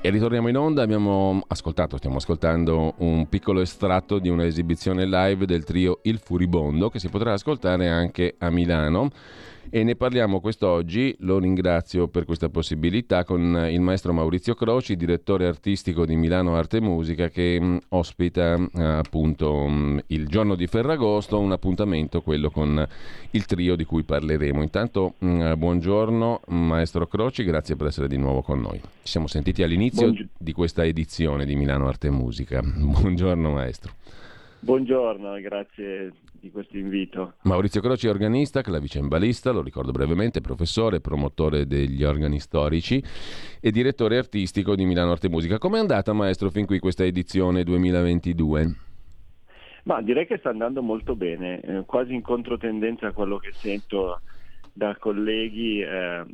E 0.09 0.11
ritorniamo 0.11 0.49
in 0.49 0.57
onda, 0.57 0.81
abbiamo 0.81 1.43
ascoltato, 1.49 1.99
stiamo 1.99 2.17
ascoltando 2.17 2.95
un 3.01 3.29
piccolo 3.29 3.61
estratto 3.61 4.19
di 4.19 4.31
un'esibizione 4.31 5.05
live 5.05 5.45
del 5.45 5.65
trio 5.65 5.99
Il 6.05 6.19
Furibondo 6.19 6.89
che 6.89 6.99
si 6.99 7.11
potrà 7.11 7.35
ascoltare 7.35 7.91
anche 7.91 8.35
a 8.39 8.49
Milano 8.49 9.11
e 9.71 9.85
ne 9.85 9.97
parliamo 9.97 10.41
quest'oggi, 10.41 11.15
lo 11.21 11.39
ringrazio 11.39 12.09
per 12.09 12.25
questa 12.25 12.49
possibilità, 12.49 13.25
con 13.25 13.69
il 13.71 13.81
maestro 13.81 14.13
Maurizio 14.13 14.55
Croci, 14.55 14.97
direttore 14.97 15.47
artistico 15.47 16.07
di 16.07 16.17
Milano 16.17 16.57
Arte 16.57 16.79
e 16.79 16.81
Musica, 16.81 17.29
che 17.29 17.59
mh, 17.61 17.65
mm, 17.65 17.77
ospita 17.89 18.55
eh, 18.55 18.83
appunto 18.83 19.67
mh, 19.67 19.73
mm, 19.73 19.99
il 20.09 20.27
giorno 20.29 20.55
di 20.55 20.67
Ferragosto, 20.67 21.39
un 21.39 21.53
appuntamento, 21.53 22.23
quello 22.23 22.51
con 22.51 22.87
il 23.31 23.45
trio 23.45 23.77
di 23.77 23.85
cui 23.85 24.03
parleremo. 24.03 24.63
Intanto 24.63 25.15
mh, 25.19 25.29
mm, 25.29 25.53
buongiorno 25.59 26.41
maestro 26.49 27.07
Croci, 27.07 27.45
grazie 27.45 27.77
per 27.77 27.89
essere 27.89 28.09
di 28.09 28.17
nuovo 28.17 28.43
con 28.43 28.61
noi. 28.61 28.79
Ci 28.79 29.13
siamo 29.13 29.27
sentiti 29.27 29.63
all'inizio 29.63 30.07
Buongi- 30.07 30.29
di 30.39 30.53
questa 30.53 30.85
edizione 30.85 31.45
di 31.45 31.57
Milano 31.57 31.89
Arte 31.89 32.09
e 32.09 32.11
Musica. 32.11 32.61
Buongiorno 32.65 33.51
maestro. 33.51 33.93
Buongiorno, 34.61 35.41
grazie 35.41 36.13
di 36.33 36.51
questo 36.51 36.77
invito. 36.77 37.35
Maurizio 37.43 37.81
Croci 37.81 38.07
è 38.07 38.11
organista, 38.11 38.61
clavicembalista, 38.61 39.53
lo 39.53 39.63
ricordo 39.63 39.93
brevemente, 39.93 40.41
professore, 40.41 41.01
promotore 41.01 41.67
degli 41.67 42.03
organi 42.03 42.41
storici 42.41 43.03
e 43.61 43.71
direttore 43.71 44.19
artistico 44.19 44.75
di 44.75 44.85
Milano 44.85 45.13
Arte 45.13 45.29
Musica. 45.29 45.59
Come 45.59 45.79
è 45.79 45.81
andata, 45.81 46.13
maestro, 46.13 46.51
fin 46.51 46.67
qui 46.67 46.81
questa 46.81 47.05
edizione 47.05 47.63
2022? 47.63 48.75
Ma 49.85 50.03
direi 50.03 50.27
che 50.27 50.39
sta 50.39 50.51
andando 50.51 50.83
molto 50.83 51.15
bene, 51.15 51.61
eh, 51.61 51.85
quasi 51.87 52.13
in 52.13 52.23
controtendenza 52.23 53.07
a 53.07 53.13
quello 53.13 53.39
che 53.39 53.53
sento 53.53 54.21
da 54.73 54.97
colleghi 54.97 55.81
eh, 55.81 56.25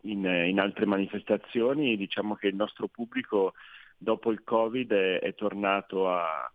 in, 0.00 0.24
in, 0.24 0.58
altre 0.58 0.86
manifestazioni. 0.86 1.96
Diciamo 1.96 2.34
che 2.36 2.48
il 2.48 2.56
nostro 2.56 2.88
pubblico 2.88 3.52
dopo 3.96 4.30
il 4.30 4.42
Covid 4.42 4.92
è, 4.92 5.20
è 5.20 5.34
tornato 5.34 6.08
a, 6.10 6.50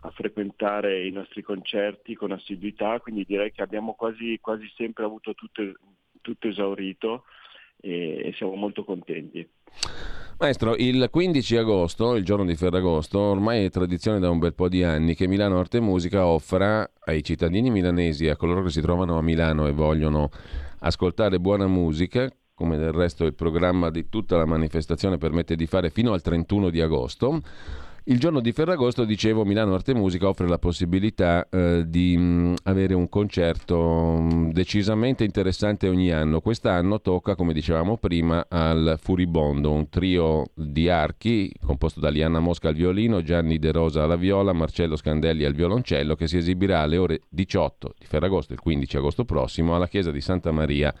a, 0.00 0.10
frequentare 0.10 1.06
i 1.06 1.10
nostri 1.10 1.42
concerti 1.42 2.14
con 2.14 2.32
assiduità, 2.32 3.00
quindi 3.00 3.24
direi 3.24 3.50
che 3.50 3.62
abbiamo 3.62 3.94
quasi, 3.94 4.38
quasi 4.40 4.70
sempre 4.76 5.04
avuto 5.04 5.34
tutto, 5.34 5.62
tutto 6.20 6.48
esaurito 6.48 7.24
e, 7.80 8.28
e 8.28 8.32
siamo 8.36 8.54
molto 8.54 8.84
contenti. 8.84 9.46
Maestro, 10.38 10.74
il 10.76 11.08
15 11.10 11.56
agosto, 11.56 12.16
il 12.16 12.24
giorno 12.24 12.44
di 12.44 12.56
Ferragosto, 12.56 13.18
ormai 13.18 13.64
è 13.64 13.70
tradizione 13.70 14.18
da 14.18 14.30
un 14.30 14.38
bel 14.38 14.54
po' 14.54 14.68
di 14.68 14.82
anni 14.82 15.14
che 15.14 15.28
Milano 15.28 15.58
Arte 15.58 15.76
e 15.76 15.80
Musica 15.80 16.26
offra 16.26 16.88
ai 17.04 17.22
cittadini 17.22 17.70
milanesi, 17.70 18.28
a 18.28 18.36
coloro 18.36 18.62
che 18.62 18.70
si 18.70 18.80
trovano 18.80 19.18
a 19.18 19.22
Milano 19.22 19.66
e 19.66 19.72
vogliono 19.72 20.30
ascoltare 20.80 21.38
buona 21.38 21.68
musica, 21.68 22.28
come 22.54 22.76
del 22.76 22.92
resto 22.92 23.24
il 23.24 23.34
programma 23.34 23.90
di 23.90 24.08
tutta 24.08 24.36
la 24.36 24.44
manifestazione 24.44 25.16
permette 25.16 25.54
di 25.54 25.66
fare 25.66 25.90
fino 25.90 26.12
al 26.12 26.22
31 26.22 26.70
di 26.70 26.80
agosto, 26.80 27.40
il 28.06 28.18
giorno 28.18 28.40
di 28.40 28.50
Ferragosto, 28.50 29.04
dicevo, 29.04 29.44
Milano 29.44 29.74
Arte 29.74 29.94
Musica 29.94 30.26
offre 30.26 30.48
la 30.48 30.58
possibilità 30.58 31.46
eh, 31.48 31.84
di 31.86 32.16
mh, 32.16 32.22
mm, 32.22 32.54
avere 32.64 32.94
un 32.94 33.08
concerto 33.08 33.78
mh, 34.18 34.34
mm, 34.34 34.50
decisamente 34.50 35.22
interessante 35.22 35.88
ogni 35.88 36.10
anno. 36.10 36.40
Quest'anno 36.40 37.00
tocca, 37.00 37.36
come 37.36 37.52
dicevamo 37.52 37.98
prima, 37.98 38.46
al 38.48 38.98
Furibondo, 39.00 39.70
un 39.70 39.88
trio 39.88 40.46
di 40.54 40.88
archi 40.88 41.52
composto 41.64 42.00
da 42.00 42.08
Lianna 42.08 42.40
Mosca 42.40 42.68
al 42.68 42.74
violino, 42.74 43.22
Gianni 43.22 43.58
De 43.58 43.70
Rosa 43.70 44.02
alla 44.02 44.16
viola, 44.16 44.52
Marcello 44.52 44.96
Scandelli 44.96 45.44
al 45.44 45.54
violoncello, 45.54 46.16
che 46.16 46.26
si 46.26 46.38
esibirà 46.38 46.80
alle 46.80 46.96
ore 46.96 47.20
18 47.28 47.94
di 47.98 48.06
Ferragosto, 48.06 48.52
il 48.52 48.60
15 48.60 48.96
agosto 48.96 49.24
prossimo, 49.24 49.76
alla 49.76 49.86
chiesa 49.86 50.10
di 50.10 50.20
Santa 50.20 50.50
Maria 50.50 50.92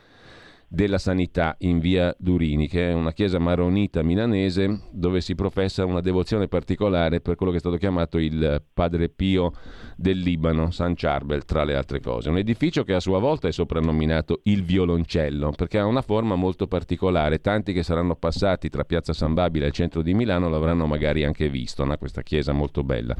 della 0.72 0.96
Sanità 0.96 1.54
in 1.58 1.80
via 1.80 2.14
Durini, 2.18 2.66
che 2.66 2.88
è 2.88 2.92
una 2.94 3.12
chiesa 3.12 3.38
maronita 3.38 4.02
milanese 4.02 4.84
dove 4.90 5.20
si 5.20 5.34
professa 5.34 5.84
una 5.84 6.00
devozione 6.00 6.48
particolare 6.48 7.20
per 7.20 7.34
quello 7.34 7.52
che 7.52 7.58
è 7.58 7.60
stato 7.60 7.76
chiamato 7.76 8.16
il 8.16 8.62
Padre 8.72 9.10
Pio 9.10 9.52
del 9.96 10.20
Libano, 10.20 10.70
San 10.70 10.94
Charbel, 10.94 11.44
tra 11.44 11.64
le 11.64 11.76
altre 11.76 12.00
cose. 12.00 12.30
Un 12.30 12.38
edificio 12.38 12.84
che 12.84 12.94
a 12.94 13.00
sua 13.00 13.18
volta 13.18 13.48
è 13.48 13.52
soprannominato 13.52 14.40
il 14.44 14.64
violoncello, 14.64 15.50
perché 15.50 15.78
ha 15.78 15.84
una 15.84 16.00
forma 16.00 16.36
molto 16.36 16.66
particolare. 16.66 17.42
Tanti 17.42 17.74
che 17.74 17.82
saranno 17.82 18.16
passati 18.16 18.70
tra 18.70 18.84
Piazza 18.84 19.12
San 19.12 19.34
Babile 19.34 19.66
e 19.66 19.68
il 19.68 19.74
centro 19.74 20.00
di 20.00 20.14
Milano 20.14 20.48
l'avranno 20.48 20.86
magari 20.86 21.22
anche 21.22 21.50
visto, 21.50 21.84
no? 21.84 21.94
questa 21.98 22.22
chiesa 22.22 22.52
molto 22.52 22.82
bella. 22.82 23.14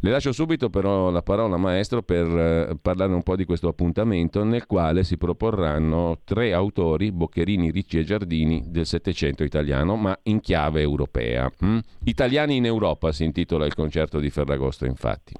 Le 0.00 0.10
lascio 0.10 0.32
subito 0.32 0.68
però 0.68 1.10
la 1.10 1.22
parola 1.22 1.56
maestro 1.56 2.02
per 2.02 2.26
eh, 2.26 2.76
parlare 2.80 3.12
un 3.12 3.22
po' 3.22 3.36
di 3.36 3.44
questo 3.44 3.68
appuntamento 3.68 4.44
nel 4.44 4.66
quale 4.66 5.04
si 5.04 5.16
proporranno 5.16 6.20
tre 6.24 6.52
autori, 6.52 7.12
Boccherini, 7.12 7.70
Ricci 7.70 7.98
e 7.98 8.04
Giardini, 8.04 8.64
del 8.66 8.86
Settecento 8.86 9.42
italiano, 9.42 9.96
ma 9.96 10.16
in 10.24 10.40
chiave 10.40 10.80
europea. 10.80 11.50
Mm? 11.64 11.78
Italiani 12.04 12.56
in 12.56 12.66
Europa 12.66 13.12
si 13.12 13.24
intitola 13.24 13.64
il 13.64 13.74
concerto 13.74 14.18
di 14.18 14.30
Ferragosto, 14.30 14.84
infatti. 14.84 15.34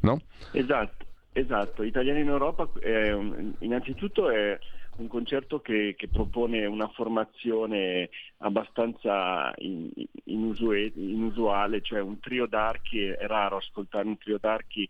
No? 0.00 0.20
Esatto, 0.52 1.04
esatto. 1.32 1.82
Italiani 1.82 2.20
in 2.20 2.28
Europa 2.28 2.68
un, 2.82 3.52
innanzitutto 3.60 4.30
è 4.30 4.58
un 4.96 5.08
concerto 5.08 5.60
che, 5.60 5.94
che, 5.96 6.08
propone 6.08 6.66
una 6.66 6.88
formazione 6.88 8.10
abbastanza 8.38 9.52
in, 9.58 9.90
inusue, 10.24 10.92
inusuale, 10.94 11.80
cioè 11.80 12.00
un 12.00 12.20
trio 12.20 12.46
d'archi, 12.46 13.04
è 13.04 13.26
raro 13.26 13.56
ascoltare 13.56 14.06
un 14.06 14.18
trio 14.18 14.38
d'archi 14.38 14.88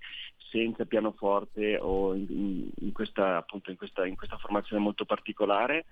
senza 0.51 0.85
pianoforte 0.85 1.79
o 1.81 2.15
in, 2.15 2.69
in, 2.81 2.93
questa, 2.93 3.39
appunto, 3.39 3.71
in, 3.71 3.77
questa, 3.77 4.09
questa 4.15 4.37
formazione 4.37 4.83
molto 4.83 5.05
particolare. 5.05 5.87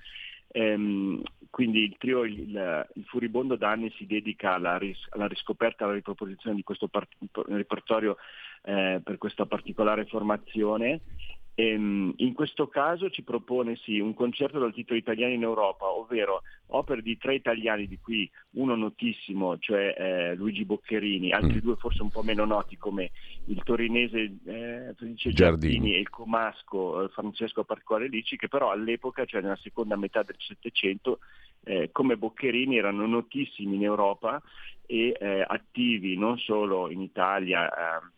Ehm, 0.54 1.22
quindi 1.48 1.82
il 1.82 1.96
trio, 1.98 2.24
il, 2.24 2.86
il, 2.94 3.04
Furibondo 3.06 3.56
da 3.56 3.70
anni 3.70 3.90
si 3.96 4.06
dedica 4.06 4.54
alla, 4.54 4.76
ris, 4.76 4.98
alla 5.10 5.26
riscoperta, 5.26 5.84
alla 5.84 5.94
riproposizione 5.94 6.54
di 6.54 6.62
questo 6.62 6.88
part, 6.88 7.08
repertorio 7.46 8.18
eh, 8.62 9.00
per 9.02 9.16
questa 9.16 9.46
particolare 9.46 10.04
formazione 10.04 11.00
Ehm, 11.54 12.14
in 12.16 12.32
questo 12.32 12.68
caso 12.68 13.10
ci 13.10 13.22
propone 13.22 13.76
sì, 13.76 13.98
un 13.98 14.14
concerto 14.14 14.58
dal 14.58 14.72
titolo 14.72 14.98
Italiani 14.98 15.34
in 15.34 15.42
Europa, 15.42 15.86
ovvero 15.86 16.42
opere 16.68 17.02
di 17.02 17.18
tre 17.18 17.34
italiani, 17.34 17.86
di 17.86 17.98
cui 18.00 18.30
uno 18.52 18.74
notissimo, 18.74 19.58
cioè 19.58 19.94
eh, 19.96 20.34
Luigi 20.34 20.64
Boccherini, 20.64 21.32
altri 21.32 21.56
mm. 21.56 21.60
due 21.60 21.76
forse 21.76 22.02
un 22.02 22.10
po' 22.10 22.22
meno 22.22 22.46
noti 22.46 22.78
come 22.78 23.10
il 23.46 23.62
torinese 23.62 24.18
eh, 24.46 24.94
Giardini. 24.96 25.34
Giardini 25.34 25.94
e 25.94 25.98
il 25.98 26.08
comasco 26.08 27.04
eh, 27.04 27.08
Francesco 27.08 27.64
Particolare 27.64 28.08
Lici, 28.08 28.36
che 28.36 28.48
però 28.48 28.70
all'epoca, 28.70 29.26
cioè 29.26 29.42
nella 29.42 29.56
seconda 29.56 29.96
metà 29.96 30.22
del 30.22 30.36
Settecento, 30.38 31.18
eh, 31.64 31.90
come 31.92 32.16
Boccherini 32.16 32.78
erano 32.78 33.06
notissimi 33.06 33.76
in 33.76 33.84
Europa 33.84 34.42
e 34.86 35.14
eh, 35.18 35.44
attivi 35.46 36.16
non 36.16 36.38
solo 36.38 36.90
in 36.90 37.02
Italia 37.02 37.68
ehm, 37.68 38.10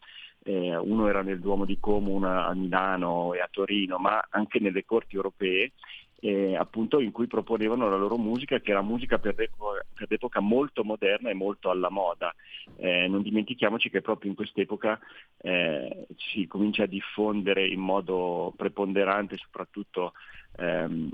eh, 0.44 0.76
uno 0.76 1.08
era 1.08 1.22
nel 1.22 1.40
Duomo 1.40 1.64
di 1.64 1.78
Como, 1.80 2.12
uno 2.12 2.28
a 2.28 2.54
Milano 2.54 3.34
e 3.34 3.40
a 3.40 3.48
Torino, 3.50 3.98
ma 3.98 4.24
anche 4.30 4.60
nelle 4.60 4.84
corti 4.84 5.16
europee, 5.16 5.72
eh, 6.20 6.56
appunto 6.56 7.00
in 7.00 7.10
cui 7.10 7.26
proponevano 7.26 7.88
la 7.88 7.96
loro 7.96 8.16
musica, 8.16 8.60
che 8.60 8.70
era 8.70 8.82
musica 8.82 9.18
per 9.18 9.34
l'epoca, 9.36 9.84
per 9.92 10.06
l'epoca 10.08 10.40
molto 10.40 10.84
moderna 10.84 11.30
e 11.30 11.34
molto 11.34 11.70
alla 11.70 11.90
moda. 11.90 12.34
Eh, 12.76 13.08
non 13.08 13.22
dimentichiamoci 13.22 13.90
che 13.90 14.00
proprio 14.00 14.30
in 14.30 14.36
quest'epoca 14.36 14.98
eh, 15.42 16.06
si 16.16 16.46
comincia 16.46 16.84
a 16.84 16.86
diffondere 16.86 17.66
in 17.66 17.80
modo 17.80 18.52
preponderante, 18.56 19.36
soprattutto 19.36 20.12
ehm, 20.56 21.10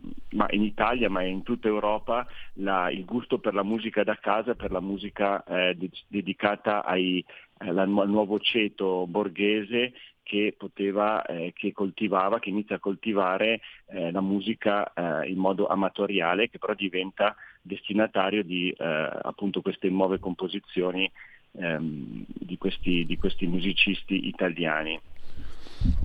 in 0.51 0.63
Italia, 0.63 1.11
ma 1.11 1.23
in 1.23 1.43
tutta 1.43 1.69
Europa, 1.69 2.27
la, 2.55 2.91
il 2.91 3.05
gusto 3.05 3.39
per 3.39 3.55
la 3.55 3.65
musica 3.65 4.05
da 4.05 4.17
casa, 4.17 4.55
per 4.55 4.71
la 4.71 4.81
musica 4.81 5.43
eh, 5.43 5.75
de- 5.75 5.91
dedicata 6.07 6.85
ai, 6.85 7.25
al 7.69 7.89
nuovo 7.89 8.39
ceto 8.39 9.07
borghese 9.07 9.93
che 10.23 10.55
poteva, 10.57 11.25
eh, 11.25 11.53
che 11.55 11.73
coltivava, 11.73 12.39
che 12.39 12.51
inizia 12.51 12.77
a 12.77 12.79
coltivare 12.79 13.61
eh, 13.87 14.13
la 14.13 14.21
musica 14.21 14.93
eh, 14.93 15.29
in 15.29 15.39
modo 15.39 15.67
amatoriale, 15.67 16.49
che 16.49 16.59
però 16.59 16.75
diventa 16.75 17.35
destinatario 17.61 18.45
di 18.45 18.71
eh, 18.71 18.85
appunto 19.23 19.61
queste 19.61 19.89
nuove 19.89 20.21
composizioni 20.21 21.11
ehm, 21.59 22.25
di, 22.29 22.57
questi, 22.59 23.05
di 23.07 23.19
questi 23.19 23.47
musicisti 23.47 24.29
italiani. 24.29 24.99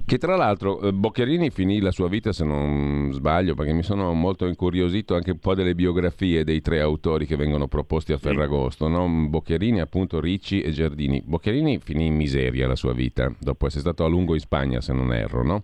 Che 0.06 0.18
tra 0.18 0.36
l'altro 0.36 0.80
eh, 0.82 0.94
Boccherini 0.94 1.50
finì 1.50 1.80
la 1.80 1.92
sua 1.92 2.08
vita, 2.08 2.32
se 2.32 2.46
non 2.46 3.12
sbaglio, 3.12 3.56
perché 3.56 3.74
mi 3.74 3.84
sono 3.84 4.14
molto 4.14 4.46
incuriosito 4.46 5.16
anche 5.16 5.32
un 5.32 5.40
po' 5.40 5.56
delle 5.56 5.76
biografie 5.76 6.44
dei 6.44 6.62
tre 6.62 6.80
autori 6.80 7.26
che 7.26 7.36
vengono 7.36 7.68
proposti 7.68 8.14
a 8.14 8.18
Ferragosto, 8.18 8.88
no? 8.88 9.08
Boccherini, 9.28 9.82
appunto 9.82 10.20
Ricci 10.20 10.62
e 10.62 10.72
Giardini. 10.72 11.22
Boccherini 11.26 11.80
finì 11.80 12.06
in 12.06 12.16
miseria 12.16 12.68
la 12.68 12.76
sua 12.76 12.94
vita, 12.94 13.34
dopo 13.40 13.66
essere 13.66 13.82
stato 13.82 14.06
a 14.06 14.08
lungo 14.08 14.34
in 14.34 14.40
Spagna, 14.40 14.80
se 14.80 14.94
non 14.94 15.12
erro, 15.12 15.44
no? 15.44 15.64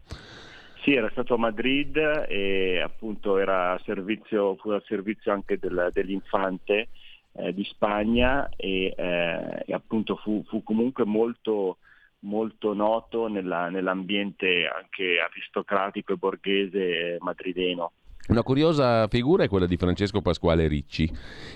Sì, 0.82 0.94
era 0.94 1.10
stato 1.12 1.36
a 1.36 1.38
Madrid 1.38 1.96
e 2.28 2.82
appunto 2.84 3.38
era 3.38 3.74
a 3.74 3.82
servizio, 3.86 4.56
fu 4.56 4.72
al 4.72 4.84
servizio 4.88 5.32
anche 5.32 5.60
del, 5.60 5.90
dell'infante 5.94 6.88
eh, 7.34 7.54
di 7.54 7.64
Spagna 7.64 8.50
e, 8.56 8.94
eh, 8.98 9.64
e 9.66 9.74
appunto 9.74 10.16
fu, 10.16 10.44
fu 10.48 10.64
comunque 10.64 11.06
molto 11.06 11.78
molto 12.22 12.74
noto 12.74 13.28
nella, 13.28 13.70
nell'ambiente 13.70 14.68
anche 14.68 15.20
aristocratico 15.20 16.14
e 16.14 16.18
borghese 16.18 17.18
madrideno. 17.20 17.92
Una 18.28 18.44
curiosa 18.44 19.08
figura 19.08 19.44
è 19.44 19.50
quella 19.50 19.66
di 19.66 19.78
Francesco 19.78 20.22
Pasquale 20.22 20.68
Ricci, 20.68 21.12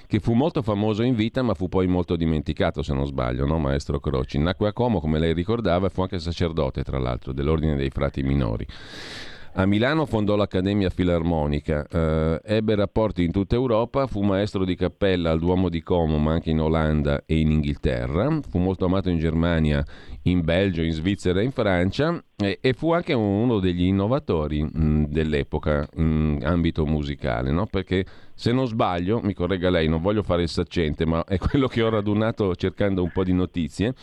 che 0.07 0.19
fu 0.19 0.33
molto 0.33 0.61
famoso 0.61 1.03
in 1.03 1.15
vita 1.15 1.41
ma 1.43 1.53
fu 1.53 1.69
poi 1.69 1.87
molto 1.87 2.15
dimenticato, 2.15 2.81
se 2.81 2.93
non 2.93 3.05
sbaglio, 3.05 3.45
no? 3.45 3.59
maestro 3.59 3.99
Croci. 3.99 4.39
Nacque 4.39 4.69
a 4.69 4.73
Como, 4.73 4.99
come 4.99 5.19
lei 5.19 5.33
ricordava, 5.33 5.87
e 5.87 5.89
fu 5.89 6.01
anche 6.01 6.19
sacerdote, 6.19 6.83
tra 6.83 6.97
l'altro, 6.97 7.31
dell'Ordine 7.31 7.75
dei 7.75 7.91
Frati 7.91 8.23
Minori. 8.23 8.65
A 9.57 9.65
Milano 9.65 10.05
fondò 10.05 10.35
l'Accademia 10.35 10.89
Filarmonica, 10.89 11.87
eh, 11.89 12.41
ebbe 12.43 12.75
rapporti 12.75 13.23
in 13.23 13.31
tutta 13.31 13.55
Europa, 13.55 14.05
fu 14.05 14.21
maestro 14.21 14.65
di 14.65 14.75
cappella 14.75 15.31
al 15.31 15.39
Duomo 15.39 15.69
di 15.69 15.81
Como, 15.81 16.17
ma 16.17 16.33
anche 16.33 16.49
in 16.49 16.59
Olanda 16.59 17.23
e 17.25 17.39
in 17.39 17.51
Inghilterra, 17.51 18.41
fu 18.49 18.57
molto 18.57 18.83
amato 18.83 19.09
in 19.09 19.17
Germania, 19.17 19.81
in 20.23 20.43
Belgio, 20.43 20.81
in 20.81 20.91
Svizzera 20.91 21.39
e 21.39 21.45
in 21.45 21.51
Francia 21.51 22.21
e, 22.35 22.57
e 22.59 22.73
fu 22.73 22.91
anche 22.91 23.13
uno 23.13 23.59
degli 23.59 23.85
innovatori 23.85 24.61
mh, 24.61 25.05
dell'epoca 25.07 25.87
in 25.95 26.41
ambito 26.43 26.85
musicale, 26.85 27.49
no? 27.51 27.65
perché 27.65 28.05
se 28.33 28.51
non 28.51 28.67
sbaglio, 28.67 29.21
mi 29.23 29.33
corregga 29.33 29.69
lei, 29.69 29.87
non 29.87 30.01
voglio 30.01 30.21
fare 30.21 30.41
il 30.41 30.49
saccente, 30.49 31.05
ma 31.05 31.23
è 31.23 31.37
quello 31.37 31.67
che 31.67 31.81
ho 31.81 31.89
radunato 31.89 32.53
cercando 32.55 33.01
un 33.01 33.11
po' 33.11 33.23
di 33.23 33.31
notizie, 33.31 33.93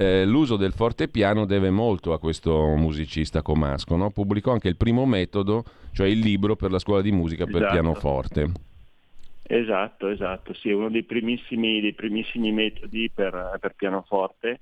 eh, 0.00 0.24
l'uso 0.24 0.56
del 0.56 0.72
fortepiano 0.72 1.44
deve 1.44 1.70
molto 1.70 2.12
a 2.12 2.20
questo 2.20 2.76
musicista 2.76 3.42
comasco, 3.42 3.96
no? 3.96 4.10
pubblicò 4.10 4.52
anche 4.52 4.68
il 4.68 4.76
primo 4.76 5.04
metodo, 5.06 5.64
cioè 5.92 6.06
il 6.06 6.20
libro 6.20 6.54
per 6.54 6.70
la 6.70 6.78
scuola 6.78 7.02
di 7.02 7.10
musica 7.10 7.46
per 7.46 7.56
esatto. 7.56 7.72
pianoforte. 7.72 8.52
Esatto, 9.42 10.06
esatto, 10.06 10.54
sì, 10.54 10.70
uno 10.70 10.88
dei 10.88 11.02
primissimi, 11.02 11.80
dei 11.80 11.94
primissimi 11.94 12.52
metodi 12.52 13.10
per, 13.12 13.56
per 13.58 13.74
pianoforte 13.74 14.60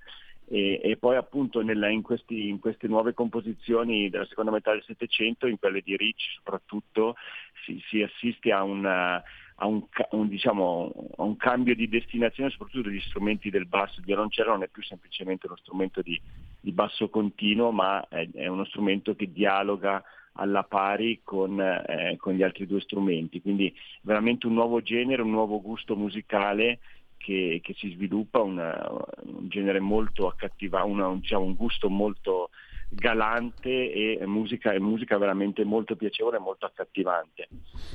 e, 0.49 0.81
e 0.83 0.97
poi 0.97 1.17
appunto 1.17 1.61
nella, 1.61 1.89
in, 1.89 2.01
questi, 2.01 2.49
in, 2.49 2.59
queste 2.59 2.87
nuove 2.87 3.13
composizioni 3.13 4.09
della 4.09 4.27
seconda 4.27 4.51
metà 4.53 4.71
del 4.71 4.85
Settecento, 4.87 5.47
in 5.47 5.59
quelle 5.59 5.83
di 5.85 5.97
Ricci 5.97 6.31
soprattutto, 6.37 7.17
si, 7.65 7.83
si 7.91 8.01
assiste 8.01 8.53
a, 8.53 8.63
una, 8.63 9.23
a, 9.57 9.67
un, 9.67 9.83
un, 10.11 10.29
diciamo, 10.29 10.93
a, 11.17 11.23
un, 11.23 11.37
cambio 11.37 11.75
di 11.75 11.89
destinazione 11.89 12.51
soprattutto 12.51 12.89
degli 12.89 13.01
strumenti 13.01 13.51
del 13.51 13.67
basso. 13.67 14.01
Il 14.01 14.07
violoncello 14.07 14.51
non 14.51 14.63
è 14.63 14.69
più 14.69 14.83
semplicemente 14.83 15.47
uno 15.47 15.57
strumento 15.57 16.03
di, 16.03 16.21
di 16.61 16.73
basso 16.73 17.09
continuo, 17.09 17.71
ma 17.71 18.07
è, 18.09 18.29
è, 18.33 18.47
uno 18.47 18.65
strumento 18.65 19.15
che 19.15 19.33
dialoga 19.33 20.03
alla 20.39 20.65
pari 20.65 21.21
con, 21.23 21.59
eh, 21.61 22.17
con 22.19 22.35
gli 22.35 22.43
altri 22.43 22.67
due 22.67 22.81
strumenti. 22.81 23.41
Quindi 23.41 23.75
veramente 24.03 24.47
un 24.47 24.55
nuovo 24.55 24.83
genere, 24.83 25.23
un 25.23 25.31
nuovo 25.31 25.61
gusto 25.63 25.97
musicale 25.97 26.81
che, 27.17 27.61
che 27.63 27.75
si 27.75 27.91
sviluppa 27.93 28.43
una, 28.43 28.89
un 29.23 29.49
genere 29.49 29.81
molto 29.81 30.27
accattivante, 30.27 31.21
diciamo, 31.21 31.45
un 31.45 31.55
gusto 31.55 31.89
molto 31.89 32.51
galante 32.89 33.93
e 34.19 34.27
musica, 34.27 34.73
e 34.73 34.81
musica 34.81 35.19
veramente 35.19 35.65
molto 35.65 35.97
piacevole 35.97 36.37
e 36.37 36.41
molto 36.41 36.67
accattivante. 36.67 37.49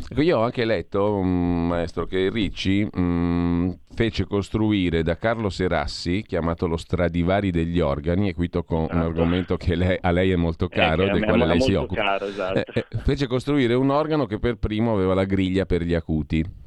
Ecco, 0.09 0.21
io 0.21 0.39
ho 0.39 0.43
anche 0.43 0.65
letto, 0.65 1.15
um, 1.15 1.67
maestro, 1.67 2.05
che 2.05 2.29
Ricci 2.29 2.87
um, 2.93 3.77
fece 3.93 4.25
costruire 4.25 5.03
da 5.03 5.17
Carlo 5.17 5.49
Serassi, 5.49 6.23
chiamato 6.23 6.67
lo 6.67 6.77
Stradivari 6.77 7.51
degli 7.51 7.79
organi, 7.79 8.29
e 8.29 8.33
qui 8.33 8.49
tocco 8.49 8.83
esatto. 8.83 8.95
un 8.95 9.01
argomento 9.01 9.57
che 9.57 9.75
lei, 9.75 9.97
a 9.99 10.11
lei 10.11 10.31
è 10.31 10.35
molto 10.35 10.65
eh, 10.65 10.69
caro, 10.69 11.03
eh, 11.03 11.11
del 11.11 11.23
quale 11.23 11.45
lei 11.45 11.61
si 11.61 11.73
occupa. 11.73 12.01
Caro, 12.01 12.25
esatto. 12.25 12.59
eh, 12.59 12.65
eh, 12.73 12.85
fece 13.03 13.27
costruire 13.27 13.73
un 13.73 13.89
organo 13.89 14.25
che 14.25 14.39
per 14.39 14.55
primo 14.55 14.93
aveva 14.93 15.13
la 15.13 15.25
griglia 15.25 15.65
per 15.65 15.83
gli 15.83 15.93
acuti. 15.93 16.61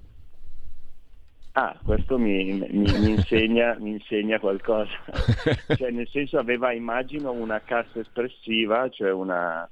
Ah, 1.57 1.79
questo 1.85 2.19
mi, 2.19 2.53
mi, 2.53 2.69
mi, 2.69 3.11
insegna, 3.11 3.77
mi 3.79 3.91
insegna, 3.91 4.41
qualcosa. 4.41 4.91
cioè, 5.77 5.91
nel 5.91 6.09
senso 6.09 6.37
aveva, 6.39 6.73
immagino, 6.73 7.31
una 7.31 7.61
cassa 7.61 8.01
espressiva, 8.01 8.89
cioè 8.91 9.13
una, 9.13 9.69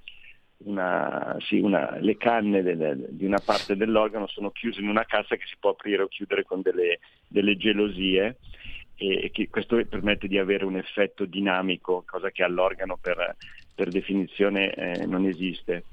una, 0.59 1.37
sì, 1.41 1.59
una, 1.59 1.97
le 1.99 2.17
canne 2.17 2.63
delle, 2.63 2.97
di 3.09 3.25
una 3.25 3.41
parte 3.45 3.75
dell'organo 3.75 4.29
sono 4.29 4.53
chiuse 4.53 4.81
in 4.81 4.89
una 4.89 5.05
cassa 5.05 5.35
che 5.35 5.45
si 5.47 5.57
può 5.59 5.71
aprire 5.71 6.05
o 6.05 6.09
chiudere 6.09 6.45
con 6.45 6.63
delle, 6.63 7.01
delle 7.27 7.57
gelosie 7.57 8.37
e 8.95 9.31
che 9.33 9.49
questo 9.49 9.85
permette 9.85 10.29
di 10.29 10.39
avere 10.39 10.65
un 10.65 10.77
effetto 10.77 11.25
dinamico, 11.25 12.05
cosa 12.07 12.31
che 12.31 12.45
all'organo 12.45 12.97
per, 12.97 13.37
per 13.75 13.89
definizione 13.91 14.73
eh, 14.75 15.07
non 15.07 15.27
esiste. 15.27 15.85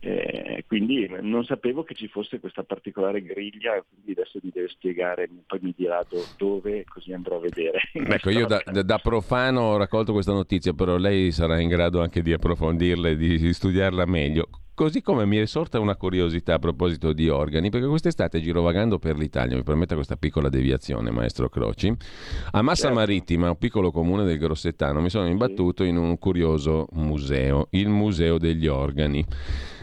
Eh, 0.00 0.64
quindi 0.66 1.06
non 1.20 1.44
sapevo 1.44 1.82
che 1.82 1.94
ci 1.94 2.08
fosse 2.08 2.40
questa 2.40 2.62
particolare 2.62 3.22
griglia 3.22 3.84
quindi 3.86 4.12
adesso 4.12 4.38
mi 4.42 4.50
deve 4.50 4.68
spiegare, 4.68 5.28
poi 5.46 5.58
mi 5.60 5.74
dirà 5.76 6.02
do, 6.08 6.24
dove, 6.38 6.84
così 6.84 7.12
andrò 7.12 7.36
a 7.36 7.40
vedere. 7.40 7.80
Ecco, 8.10 8.30
io 8.30 8.46
da, 8.46 8.60
da, 8.64 8.98
profano 8.98 9.60
ho 9.60 9.76
raccolto 9.76 10.12
questa 10.12 10.32
notizia, 10.32 10.72
però 10.72 10.96
lei 10.96 11.30
sarà 11.30 11.60
in 11.60 11.68
grado 11.68 12.00
anche 12.00 12.22
di 12.22 12.32
approfondirla 12.32 13.10
e 13.10 13.16
di 13.16 13.52
studiarla 13.52 14.04
meglio. 14.06 14.48
Così 14.80 15.02
come 15.02 15.26
mi 15.26 15.36
è 15.36 15.44
sorta 15.44 15.78
una 15.78 15.94
curiosità 15.94 16.54
a 16.54 16.58
proposito 16.58 17.12
di 17.12 17.28
organi, 17.28 17.68
perché 17.68 17.86
quest'estate 17.86 18.40
girovagando 18.40 18.98
per 18.98 19.18
l'Italia, 19.18 19.54
mi 19.54 19.62
permetta 19.62 19.94
questa 19.94 20.16
piccola 20.16 20.48
deviazione, 20.48 21.10
maestro 21.10 21.50
Croci, 21.50 21.94
a 22.52 22.62
Massa 22.62 22.84
certo. 22.84 22.96
Marittima, 22.96 23.50
un 23.50 23.58
piccolo 23.58 23.90
comune 23.90 24.24
del 24.24 24.38
Grossettano, 24.38 25.02
mi 25.02 25.10
sono 25.10 25.26
imbattuto 25.26 25.84
in 25.84 25.98
un 25.98 26.16
curioso 26.16 26.86
museo, 26.92 27.66
il 27.72 27.90
Museo 27.90 28.38
degli 28.38 28.68
Organi, 28.68 29.22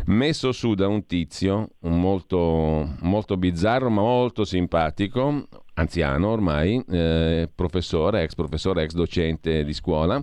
messo 0.06 0.52
su 0.52 0.74
da 0.74 0.88
un 0.88 1.06
tizio 1.06 1.74
molto, 1.82 2.96
molto 3.02 3.38
bizzarro 3.38 3.92
ma 3.92 4.02
molto 4.02 4.46
simpatico, 4.46 5.48
anziano 5.76 6.30
ormai, 6.30 6.84
eh, 6.90 7.48
professore, 7.54 8.24
ex 8.24 8.34
professore, 8.34 8.82
ex 8.82 8.94
docente 8.94 9.64
di 9.64 9.74
scuola 9.74 10.20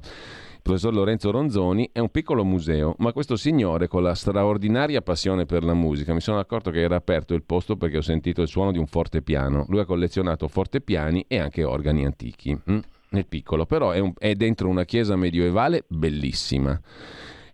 professor 0.65 0.95
Lorenzo 0.95 1.31
Ronzoni, 1.31 1.91
è 1.93 1.99
un 1.99 2.09
piccolo 2.09 2.43
museo, 2.43 2.95
ma 3.01 3.12
questo 3.12 3.37
signore 3.37 3.87
con 3.87 4.03
la 4.03 4.15
straordinaria 4.15 5.03
passione 5.03 5.45
per 5.45 5.62
la 5.62 5.75
musica, 5.75 6.15
mi 6.15 6.23
sono 6.23 6.39
accorto 6.39 6.71
che 6.71 6.81
era 6.81 6.97
aperto 6.97 7.35
il 7.35 7.43
posto 7.43 7.77
perché 7.77 7.99
ho 7.99 8.01
sentito 8.01 8.41
il 8.41 8.49
suono 8.49 8.73
di 8.73 8.79
un 8.79 8.87
fortepiano. 8.87 9.67
Lui 9.69 9.81
ha 9.81 9.85
collezionato 9.85 10.49
fortepiani 10.49 11.27
e 11.29 11.39
anche 11.39 11.65
organi 11.65 12.07
antichi, 12.07 12.59
hm? 12.65 12.79
nel 13.11 13.27
piccolo, 13.27 13.67
però 13.67 13.91
è, 13.91 13.99
un, 13.99 14.15
è, 14.17 14.35
dentro 14.35 14.71
una 14.71 14.87
chiesa 14.87 15.17
medievale 15.17 15.85
bellissima. 15.87 16.81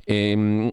E, 0.05 0.31
ehm, 0.31 0.69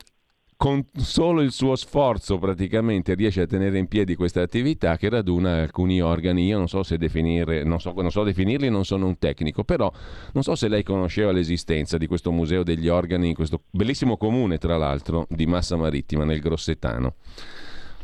con 0.58 0.84
solo 0.96 1.42
il 1.42 1.52
suo 1.52 1.76
sforzo 1.76 2.40
praticamente 2.40 3.14
riesce 3.14 3.42
a 3.42 3.46
tenere 3.46 3.78
in 3.78 3.88
piedi 3.88 4.16
questa 4.16 4.42
attività 4.42 4.98
che 4.98 5.08
raduna 5.08 5.62
alcuni 5.62 6.02
organi. 6.02 6.48
Io 6.48 6.58
non 6.58 6.68
so 6.68 6.82
se 6.82 6.98
definire, 6.98 7.64
non 7.64 7.80
so, 7.80 7.94
non 7.96 8.10
so 8.10 8.24
definirli, 8.24 8.68
non 8.68 8.84
sono 8.84 9.06
un 9.06 9.20
tecnico, 9.20 9.64
però 9.64 9.92
non 10.34 10.42
so 10.42 10.56
se 10.56 10.68
lei 10.68 10.82
conosceva 10.82 11.32
l'esistenza 11.32 11.98
di 11.98 12.08
questo 12.08 12.32
museo 12.32 12.64
degli 12.64 12.88
organi 12.88 13.30
in 13.30 13.36
questo 13.36 13.62
bellissimo 13.70 14.18
comune, 14.18 14.58
tra 14.58 14.78
l'altro, 14.78 15.28
di 15.30 15.46
Massa 15.46 15.76
Marittima 15.76 16.26
nel 16.26 16.40
Grossetano. 16.40 17.14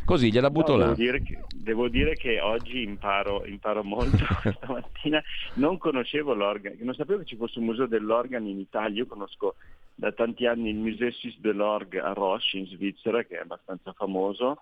Così 0.06 0.32
gliela 0.32 0.52
butto 0.52 0.74
no, 0.74 0.78
là. 0.78 0.86
Devo 0.86 0.96
dire, 0.96 1.24
che, 1.24 1.40
devo 1.56 1.88
dire 1.88 2.16
che 2.16 2.40
oggi 2.42 2.84
imparo, 2.84 3.46
imparo 3.46 3.84
molto 3.84 4.18
stamattina. 4.58 5.24
Non 5.56 5.78
conoscevo 5.78 6.34
l'organo, 6.34 6.76
non 6.80 6.94
sapevo 6.94 7.20
che 7.20 7.26
ci 7.26 7.36
fosse 7.36 7.60
un 7.60 7.66
museo 7.66 7.88
dell'organo 7.88 8.48
in 8.48 8.60
Italia. 8.60 8.98
Io 8.98 9.08
conosco 9.08 9.56
da 9.96 10.12
tanti 10.12 10.46
anni 10.46 10.70
il 10.70 10.76
Musée 10.76 11.12
Suisse 11.12 11.40
de 11.40 11.52
l'Orgue 11.52 12.00
a 12.00 12.14
Roche 12.14 12.58
in 12.58 12.66
Svizzera, 12.68 13.24
che 13.24 13.38
è 13.38 13.42
abbastanza 13.42 13.94
famoso, 13.94 14.58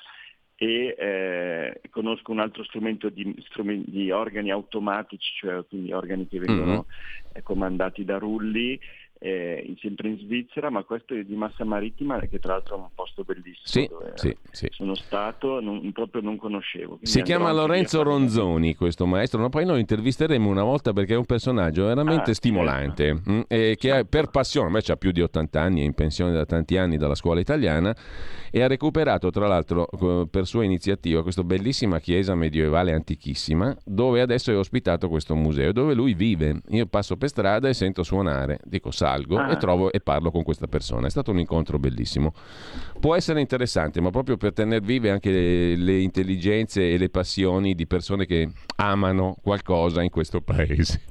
e 0.56 0.96
eh, 0.98 1.82
conosco 1.90 2.32
un 2.32 2.40
altro 2.40 2.64
strumento 2.64 3.10
di, 3.10 3.36
strumenti, 3.50 3.90
di, 3.90 4.12
organi 4.12 4.52
automatici, 4.52 5.34
cioè 5.38 5.66
quindi 5.68 5.92
organi 5.92 6.28
che 6.28 6.38
vengono 6.38 6.86
mm-hmm. 6.86 7.44
comandati 7.44 8.06
da 8.06 8.20
rulli 8.20 8.80
eh, 9.24 9.76
sempre 9.80 10.10
in 10.10 10.18
Svizzera, 10.18 10.72
ma 10.72 10.84
questo 10.84 11.14
è 11.14 11.24
di 11.24 11.36
Massa 11.36 11.64
Marittima, 11.64 12.20
che 12.22 12.40
tra 12.40 12.54
l'altro 12.54 12.76
è 12.76 12.80
un 12.80 12.88
posto 12.96 13.24
bellissimo. 13.24 13.62
Sì, 13.62 13.88
sì, 14.16 14.36
sì. 14.50 14.68
Sono 14.72 14.96
stato, 14.96 15.62
non, 15.62 15.92
proprio 15.92 16.24
non 16.24 16.38
conoscevo. 16.38 16.98
Si 17.04 17.22
chiama 17.22 17.52
Lorenzo 17.52 18.02
Ronzoni, 18.02 18.74
questo 18.74 19.06
maestro, 19.06 19.40
ma 19.40 19.50
poi 19.50 19.64
noi 19.64 19.80
intervisteremo 19.82 20.50
una 20.50 20.64
volta 20.64 20.92
perché 20.92 21.14
è 21.14 21.18
un 21.18 21.26
personaggio 21.26 21.86
veramente 21.86 22.32
ah, 22.32 22.34
stimolante, 22.34 23.06
certo. 23.06 23.30
mh, 23.30 23.34
mm, 23.36 23.42
e 23.48 23.76
che 23.78 23.92
ha, 23.92 24.04
per 24.06 24.32
passione, 24.32 24.76
a 24.76 24.82
ha 24.92 24.96
più 24.96 25.12
di 25.12 25.22
80 25.22 25.62
anni, 25.62 25.82
è 25.82 25.86
in 25.86 25.94
pensione 25.94 26.34
da 26.34 26.46
tanti 26.46 26.78
anni 26.78 26.98
dalla 26.98 27.14
scuola 27.14 27.40
italiana, 27.40 27.96
e 28.50 28.64
ha 28.64 28.68
recuperato 28.68 29.30
tra 29.30 29.48
l'altro 29.48 29.88
per 30.30 30.48
sua 30.48 30.64
iniziativa 30.64 31.22
questa 31.22 31.44
bellissima 31.44 32.00
chiesa 32.00 32.34
medievale 32.34 32.92
antichissima, 32.92 33.78
dove 33.86 34.20
adesso 34.20 34.52
è 34.52 34.58
ospitato 34.58 35.10
questo 35.10 35.36
museo, 35.36 35.72
dove 35.72 35.94
lui 35.94 36.16
vive. 36.16 36.60
Io 36.70 36.88
passo 36.88 37.18
per 37.18 37.30
strada 37.30 37.70
e 37.70 37.76
sento 37.76 38.02
suonare, 38.02 38.60
dico 38.64 38.90
sa 38.90 39.11
salgo 39.12 39.38
ah. 39.38 39.52
e 39.52 39.58
trovo 39.58 39.92
e 39.92 40.00
parlo 40.00 40.32
con 40.32 40.44
questa 40.44 40.68
persona. 40.68 41.08
È 41.08 41.10
stato 41.10 41.32
un 41.32 41.40
incontro 41.40 41.78
bellissimo. 41.80 42.34
Può 43.00 43.16
essere 43.16 43.42
interessante, 43.42 44.00
ma 44.02 44.10
proprio 44.10 44.38
per 44.38 44.54
tenere 44.54 44.84
vive 44.84 45.10
anche 45.10 45.32
le, 45.32 45.76
le 45.76 46.00
intelligenze 46.00 46.92
e 46.92 46.98
le 46.98 47.10
passioni 47.10 47.76
di 47.76 47.88
persone 47.88 48.26
che 48.26 48.50
amano 48.78 49.36
qualcosa 49.42 50.02
in 50.02 50.10
questo 50.10 50.42
paese. 50.42 51.02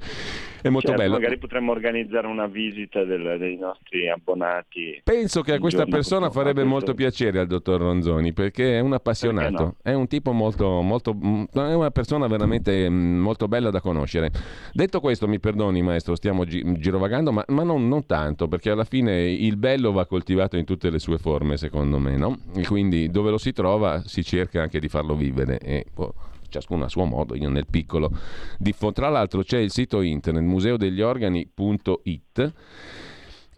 È 0.61 0.69
molto 0.69 0.89
certo, 0.89 1.03
bello. 1.03 1.15
Magari 1.15 1.37
potremmo 1.37 1.71
organizzare 1.71 2.27
una 2.27 2.47
visita 2.47 3.03
del, 3.03 3.37
dei 3.39 3.57
nostri 3.57 4.09
abbonati. 4.09 5.01
Penso 5.03 5.41
che 5.41 5.53
a 5.53 5.59
questa 5.59 5.85
persona 5.85 6.29
farebbe 6.29 6.63
molto 6.63 6.93
piacere 6.93 7.39
al 7.39 7.47
dottor 7.47 7.81
Ronzoni 7.81 8.33
perché 8.33 8.77
è 8.77 8.79
un 8.79 8.93
appassionato, 8.93 9.63
no? 9.63 9.75
è 9.81 9.93
un 9.93 10.07
tipo 10.07 10.31
molto, 10.31 10.81
molto, 10.81 11.15
mm, 11.15 11.43
è 11.53 11.73
una 11.73 11.91
persona 11.91 12.27
veramente 12.27 12.89
mm, 12.89 13.19
molto 13.19 13.47
bella 13.47 13.69
da 13.69 13.81
conoscere. 13.81 14.31
Detto 14.71 14.99
questo, 14.99 15.27
mi 15.27 15.39
perdoni 15.39 15.81
maestro, 15.81 16.15
stiamo 16.15 16.43
gi- 16.43 16.79
girovagando, 16.79 17.31
ma, 17.31 17.43
ma 17.47 17.63
non, 17.63 17.87
non, 17.87 18.05
tanto 18.05 18.47
perché 18.47 18.69
alla 18.69 18.83
fine 18.83 19.29
il 19.29 19.57
bello 19.57 19.91
va 19.91 20.05
coltivato 20.05 20.57
in 20.57 20.65
tutte 20.65 20.89
le 20.89 20.99
sue 20.99 21.17
forme, 21.17 21.57
secondo 21.57 21.97
me, 21.97 22.17
no? 22.17 22.37
E 22.55 22.65
quindi 22.65 23.09
dove 23.09 23.31
lo 23.31 23.37
si 23.37 23.51
trova 23.51 24.01
si 24.05 24.23
cerca 24.23 24.61
anche 24.61 24.79
di 24.79 24.87
farlo 24.87 25.15
vivere. 25.15 25.57
E, 25.59 25.85
oh, 25.95 26.13
ciascuno 26.51 26.85
a 26.85 26.89
suo 26.89 27.05
modo, 27.05 27.35
io 27.35 27.49
nel 27.49 27.65
piccolo 27.65 28.11
diffo. 28.59 28.91
Tra 28.91 29.09
l'altro 29.09 29.41
c'è 29.41 29.57
il 29.57 29.71
sito 29.71 30.01
internet 30.01 30.43
museodegliorgani.it 30.43 32.53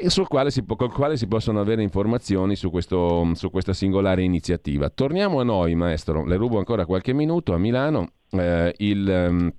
sul 0.08 0.28
quale 0.28 0.52
si, 0.52 0.64
col 0.66 0.92
quale 0.92 1.18
si 1.18 1.28
possono 1.28 1.60
avere 1.60 1.84
informazioni 1.84 2.56
su, 2.56 2.70
questo, 2.70 3.32
su, 3.36 3.52
questa 3.52 3.74
singolare 3.74 4.24
iniziativa. 4.24 4.90
Torniamo 4.90 5.40
a 5.40 5.44
noi, 5.44 5.76
maestro, 5.76 6.26
le 6.26 6.36
rubo 6.36 6.58
ancora 6.58 6.86
qualche 6.86 7.14
minuto 7.14 7.54
a 7.54 7.58
Milano. 7.58 8.12
Eh, 8.32 8.74
il 8.80 9.28
um, 9.30 9.54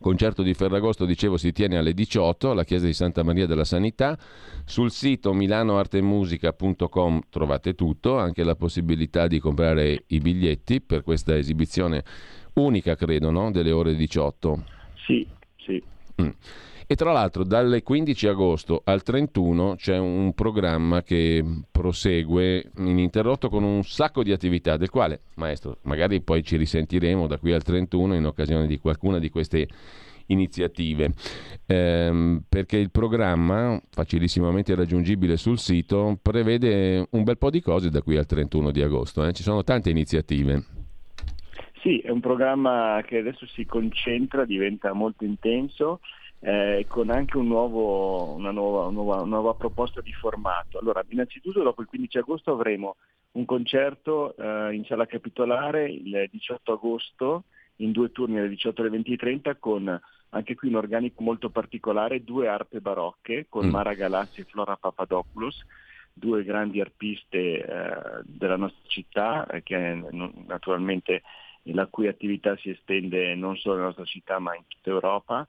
concerto 0.00 0.42
di 0.42 0.54
Ferragosto, 0.54 1.04
dicevo, 1.04 1.36
si 1.36 1.52
tiene 1.52 1.78
alle 1.78 1.92
18 1.92 2.50
alla 2.50 2.64
chiesa 2.64 2.86
di 2.86 2.92
Santa 2.92 3.22
Maria 3.22 3.46
della 3.46 3.64
Sanità. 3.64 4.18
Sul 4.64 4.90
sito 4.90 5.32
milanoartemusica.com 5.32 7.20
trovate 7.28 7.74
tutto, 7.74 8.18
anche 8.18 8.44
la 8.44 8.54
possibilità 8.54 9.26
di 9.26 9.40
comprare 9.40 10.04
i 10.08 10.18
biglietti 10.18 10.80
per 10.80 11.02
questa 11.02 11.36
esibizione 11.36 12.04
unica, 12.54 12.94
credo, 12.94 13.30
no? 13.30 13.50
delle 13.50 13.72
ore 13.72 13.94
18. 13.94 14.64
Sì, 15.06 15.26
sì. 15.56 15.82
Mm. 16.20 16.30
E 16.86 16.96
tra 16.96 17.12
l'altro 17.12 17.44
dal 17.44 17.82
15 17.84 18.26
agosto 18.26 18.82
al 18.82 19.04
31 19.04 19.76
c'è 19.76 19.96
un 19.96 20.32
programma 20.34 21.04
che 21.04 21.44
prosegue 21.70 22.72
ininterrotto 22.78 23.48
con 23.48 23.62
un 23.62 23.84
sacco 23.84 24.24
di 24.24 24.32
attività, 24.32 24.76
del 24.76 24.90
quale, 24.90 25.20
maestro, 25.36 25.76
magari 25.82 26.20
poi 26.20 26.42
ci 26.42 26.56
risentiremo 26.56 27.28
da 27.28 27.38
qui 27.38 27.52
al 27.52 27.62
31 27.62 28.16
in 28.16 28.26
occasione 28.26 28.66
di 28.66 28.80
qualcuna 28.80 29.20
di 29.20 29.30
queste 29.30 29.68
iniziative, 30.26 31.12
ehm, 31.66 32.42
perché 32.48 32.78
il 32.78 32.90
programma, 32.90 33.80
facilissimamente 33.90 34.74
raggiungibile 34.74 35.36
sul 35.36 35.60
sito, 35.60 36.18
prevede 36.20 37.06
un 37.10 37.22
bel 37.22 37.38
po' 37.38 37.50
di 37.50 37.60
cose 37.60 37.90
da 37.90 38.02
qui 38.02 38.16
al 38.16 38.26
31 38.26 38.72
di 38.72 38.82
agosto. 38.82 39.24
Eh? 39.24 39.32
Ci 39.32 39.44
sono 39.44 39.62
tante 39.62 39.90
iniziative. 39.90 40.79
Sì, 41.80 41.98
è 41.98 42.10
un 42.10 42.20
programma 42.20 43.02
che 43.06 43.18
adesso 43.18 43.46
si 43.46 43.64
concentra, 43.64 44.44
diventa 44.44 44.92
molto 44.92 45.24
intenso, 45.24 46.00
eh, 46.40 46.84
con 46.86 47.08
anche 47.10 47.38
un 47.38 47.46
nuovo, 47.46 48.34
una, 48.34 48.50
nuova, 48.50 48.86
una, 48.86 48.90
nuova, 48.90 49.14
una, 49.22 49.36
nuova, 49.36 49.54
proposta 49.54 50.02
di 50.02 50.12
formato. 50.12 50.78
Allora, 50.78 51.02
innanzitutto 51.08 51.62
dopo 51.62 51.80
il 51.80 51.88
15 51.88 52.18
agosto 52.18 52.52
avremo 52.52 52.96
un 53.32 53.46
concerto 53.46 54.36
eh, 54.36 54.74
in 54.74 54.84
sala 54.84 55.06
capitolare 55.06 55.90
il 55.90 56.28
18 56.30 56.72
agosto, 56.72 57.44
in 57.76 57.92
due 57.92 58.12
turni 58.12 58.38
alle 58.38 58.48
18 58.50 58.82
alle 58.82 58.98
20.30, 58.98 59.56
con 59.58 60.00
anche 60.30 60.54
qui 60.54 60.68
un 60.68 60.74
organico 60.74 61.22
molto 61.22 61.48
particolare, 61.48 62.24
due 62.24 62.46
arpe 62.46 62.80
barocche, 62.80 63.46
con 63.48 63.66
mm. 63.66 63.70
Mara 63.70 63.94
Galassi 63.94 64.42
e 64.42 64.44
Flora 64.44 64.76
Papadopoulos, 64.76 65.64
due 66.12 66.44
grandi 66.44 66.80
arpiste 66.80 67.64
eh, 67.64 68.22
della 68.24 68.56
nostra 68.56 68.82
città, 68.86 69.46
eh, 69.46 69.62
che 69.62 70.02
naturalmente 70.46 71.22
la 71.72 71.86
cui 71.86 72.08
attività 72.08 72.56
si 72.56 72.70
estende 72.70 73.34
non 73.34 73.56
solo 73.56 73.74
nella 73.74 73.86
nostra 73.86 74.04
città 74.04 74.38
ma 74.38 74.54
in 74.54 74.62
tutta 74.66 74.90
Europa 74.90 75.46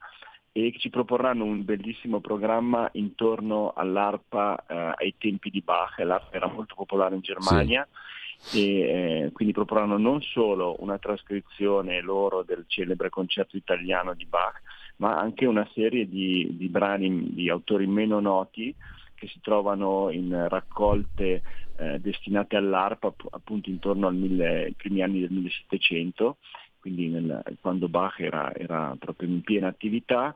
e 0.52 0.74
ci 0.78 0.90
proporranno 0.90 1.44
un 1.44 1.64
bellissimo 1.64 2.20
programma 2.20 2.88
intorno 2.92 3.72
all'arpa 3.74 4.62
eh, 4.68 4.92
ai 4.96 5.14
tempi 5.16 5.48
di 5.48 5.62
Bach, 5.62 5.98
l'arpa 5.98 6.36
era 6.36 6.46
molto 6.46 6.74
popolare 6.74 7.14
in 7.14 7.22
Germania 7.22 7.88
sì. 8.36 8.82
e 8.82 9.24
eh, 9.24 9.30
quindi 9.32 9.54
proporranno 9.54 9.96
non 9.96 10.20
solo 10.20 10.76
una 10.80 10.98
trascrizione 10.98 12.02
loro 12.02 12.42
del 12.42 12.64
celebre 12.66 13.08
concerto 13.08 13.56
italiano 13.56 14.12
di 14.12 14.26
Bach, 14.26 14.60
ma 14.96 15.18
anche 15.18 15.46
una 15.46 15.66
serie 15.72 16.06
di, 16.06 16.54
di 16.56 16.68
brani 16.68 17.32
di 17.32 17.48
autori 17.48 17.86
meno 17.86 18.20
noti 18.20 18.74
che 19.14 19.28
si 19.28 19.40
trovano 19.40 20.10
in 20.10 20.48
raccolte 20.48 21.42
eh, 21.82 21.98
destinate 21.98 22.56
all'arpa 22.56 23.12
appunto 23.30 23.68
intorno 23.68 24.08
ai 24.08 24.74
primi 24.76 25.02
anni 25.02 25.20
del 25.20 25.30
1700, 25.30 26.36
quindi 26.78 27.08
nel, 27.08 27.42
quando 27.60 27.88
Bach 27.88 28.20
era, 28.20 28.54
era, 28.54 28.94
proprio 28.98 29.28
in 29.28 29.40
piena 29.42 29.68
attività 29.68 30.34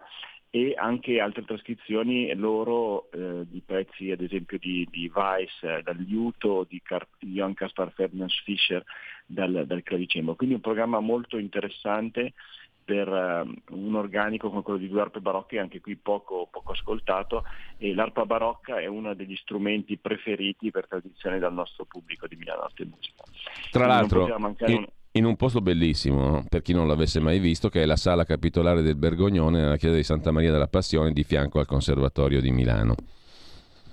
e 0.51 0.75
anche 0.77 1.21
altre 1.21 1.45
trascrizioni 1.45 2.33
loro 2.35 3.11
eh, 3.11 3.45
di 3.49 3.63
pezzi 3.65 4.11
ad 4.11 4.23
esempio 4.23 4.59
di, 4.59 4.87
di 4.91 5.11
Weiss 5.13 5.63
eh, 5.63 5.83
dal 5.83 5.97
liuto, 5.97 6.65
di 6.69 6.81
Car- 6.83 7.07
Johann 7.19 7.53
Caspar 7.53 7.93
Ferdinand 7.93 8.31
Fischer 8.45 8.83
dal, 9.27 9.65
dal 9.67 9.83
clavicembalo. 9.83 10.37
Quindi 10.37 10.55
un 10.55 10.61
programma 10.61 11.01
molto 11.01 11.39
interessante 11.39 12.33
per 12.87 13.09
uh, 13.09 13.75
un 13.75 13.97
organico 13.97 14.49
come 14.49 14.63
quello 14.63 14.79
di 14.79 14.89
due 14.89 15.01
arpe 15.01 15.19
barocche, 15.21 15.59
anche 15.59 15.81
qui 15.81 15.97
poco, 15.97 16.47
poco, 16.49 16.71
ascoltato, 16.71 17.43
e 17.79 17.93
l'arpa 17.93 18.25
barocca 18.25 18.79
è 18.79 18.87
uno 18.87 19.13
degli 19.15 19.35
strumenti 19.35 19.99
preferiti 19.99 20.71
per 20.71 20.87
tradizione 20.87 21.41
dal 21.41 21.53
nostro 21.53 21.85
pubblico 21.85 22.29
di 22.29 22.37
Milano 22.37 22.63
Arte 22.63 22.85
e 22.85 22.87
Musica. 22.87 23.25
Tra 23.73 23.87
l'altro, 23.87 24.29
in, 24.67 24.87
in, 25.11 25.25
un 25.25 25.35
posto 25.35 25.61
bellissimo, 25.61 26.45
per 26.49 26.63
chi 26.63 26.73
non 26.73 26.87
l'avesse 26.87 27.19
mai 27.19 27.41
visto, 27.41 27.69
che 27.69 27.83
è 27.83 27.87
la 27.87 27.97
sala 27.97 28.25
capitolare 28.25 28.83
del 28.83 28.97
Bergognone 28.97 29.61
nella 29.61 29.77
chiesa 29.77 29.97
di 29.97 30.05
Santa 30.05 30.31
Maria 30.31 30.53
della 30.53 30.69
Passione, 30.69 31.11
di 31.11 31.25
fianco 31.25 31.59
al 31.59 31.67
Conservatorio 31.67 32.41
di 32.41 32.53
Milano. 32.53 32.95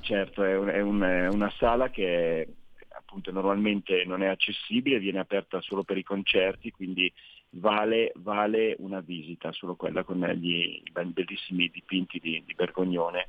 Certo, 0.02 0.44
è, 0.44 0.56
un, 0.56 0.68
è, 0.68 0.82
un, 0.82 1.02
è 1.02 1.28
una 1.30 1.52
sala 1.58 1.90
che 1.90 2.48
appunto 2.90 3.32
normalmente 3.32 4.04
non 4.06 4.22
è 4.22 4.28
accessibile, 4.28 5.00
viene 5.00 5.20
aperta 5.20 5.62
solo 5.62 5.84
per 5.84 5.98
i 5.98 6.04
concerti, 6.04 6.70
quindi 6.70 7.12
vale, 7.54 8.12
vale 8.16 8.76
una 8.80 9.02
visita, 9.02 9.52
solo 9.52 9.76
quella 9.76 10.04
con 10.04 10.20
gli 10.20 10.82
bellissimi 10.92 11.70
dipinti 11.70 12.20
di, 12.20 12.44
di 12.46 12.54
Bergognone 12.54 13.26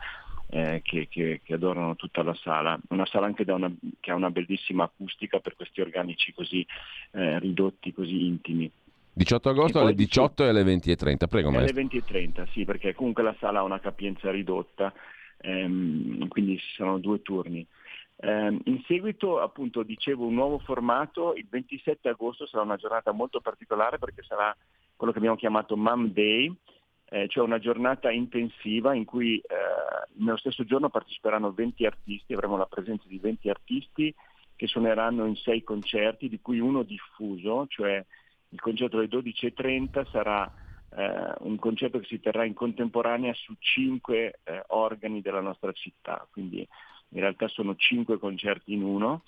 eh, 0.48 0.80
che, 0.84 1.08
che, 1.08 1.40
che, 1.42 1.54
adorano 1.54 1.96
tutta 1.96 2.22
la 2.22 2.34
sala. 2.34 2.78
Una 2.88 3.06
sala 3.06 3.26
anche 3.26 3.50
una, 3.50 3.72
che 4.00 4.10
ha 4.10 4.14
una 4.14 4.30
bellissima 4.30 4.84
acustica 4.84 5.40
per 5.40 5.56
questi 5.56 5.80
organici 5.80 6.32
così 6.32 6.66
eh, 7.12 7.38
ridotti, 7.38 7.92
così 7.92 8.26
intimi. 8.26 8.70
18 9.16 9.48
agosto 9.48 9.80
alle 9.80 9.94
18 9.94 10.44
e 10.44 10.48
alle 10.48 10.64
20.30, 10.64 11.28
prego 11.28 11.50
maestro. 11.50 11.80
Alle 11.80 11.88
20.30, 11.88 12.48
sì, 12.50 12.64
perché 12.64 12.94
comunque 12.94 13.22
la 13.22 13.34
sala 13.38 13.60
ha 13.60 13.62
una 13.62 13.78
capienza 13.78 14.30
ridotta, 14.30 14.92
ehm, 15.40 16.26
quindi 16.28 16.58
ci 16.58 16.74
sono 16.74 16.98
due 16.98 17.22
turni. 17.22 17.64
Eh, 18.24 18.58
in 18.64 18.82
seguito, 18.86 19.38
appunto, 19.38 19.82
dicevo 19.82 20.24
un 20.24 20.32
nuovo 20.32 20.58
formato, 20.58 21.34
il 21.34 21.46
27 21.46 22.08
agosto 22.08 22.46
sarà 22.46 22.62
una 22.62 22.76
giornata 22.76 23.12
molto 23.12 23.42
particolare 23.42 23.98
perché 23.98 24.22
sarà 24.22 24.56
quello 24.96 25.12
che 25.12 25.18
abbiamo 25.18 25.36
chiamato 25.36 25.76
Mum 25.76 26.06
Day, 26.10 26.50
eh, 27.10 27.28
cioè 27.28 27.44
una 27.44 27.58
giornata 27.58 28.10
intensiva 28.10 28.94
in 28.94 29.04
cui 29.04 29.36
eh, 29.36 29.44
nello 30.14 30.38
stesso 30.38 30.64
giorno 30.64 30.88
parteciperanno 30.88 31.52
20 31.52 31.84
artisti, 31.84 32.32
avremo 32.32 32.56
la 32.56 32.64
presenza 32.64 33.04
di 33.06 33.18
20 33.18 33.50
artisti 33.50 34.14
che 34.56 34.66
suoneranno 34.68 35.26
in 35.26 35.36
sei 35.36 35.62
concerti, 35.62 36.30
di 36.30 36.40
cui 36.40 36.60
uno 36.60 36.82
diffuso, 36.82 37.66
cioè 37.68 38.02
il 38.48 38.60
concerto 38.60 38.96
alle 38.96 39.08
12.30 39.08 40.08
sarà 40.10 40.50
eh, 40.96 41.34
un 41.40 41.58
concerto 41.58 41.98
che 41.98 42.06
si 42.06 42.20
terrà 42.20 42.46
in 42.46 42.54
contemporanea 42.54 43.34
su 43.34 43.54
cinque 43.58 44.40
eh, 44.44 44.62
organi 44.68 45.20
della 45.20 45.40
nostra 45.42 45.72
città, 45.72 46.26
quindi 46.32 46.66
in 47.14 47.20
realtà 47.20 47.48
sono 47.48 47.74
cinque 47.76 48.18
concerti 48.18 48.72
in 48.72 48.82
uno 48.82 49.22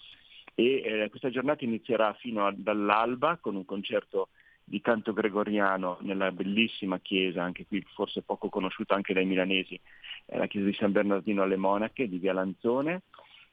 e 0.54 0.82
eh, 0.84 1.08
questa 1.10 1.30
giornata 1.30 1.64
inizierà 1.64 2.12
fino 2.14 2.46
a, 2.46 2.54
dall'alba 2.54 3.38
con 3.40 3.56
un 3.56 3.64
concerto 3.64 4.28
di 4.68 4.80
canto 4.80 5.12
gregoriano 5.12 5.98
nella 6.00 6.32
bellissima 6.32 6.98
chiesa, 6.98 7.42
anche 7.42 7.66
qui 7.66 7.84
forse 7.94 8.22
poco 8.22 8.48
conosciuta 8.48 8.94
anche 8.94 9.14
dai 9.14 9.24
milanesi, 9.24 9.78
la 10.26 10.48
chiesa 10.48 10.66
di 10.66 10.74
San 10.74 10.90
Bernardino 10.90 11.42
alle 11.42 11.56
Monache 11.56 12.08
di 12.08 12.18
Via 12.18 12.32
Lanzone 12.32 13.02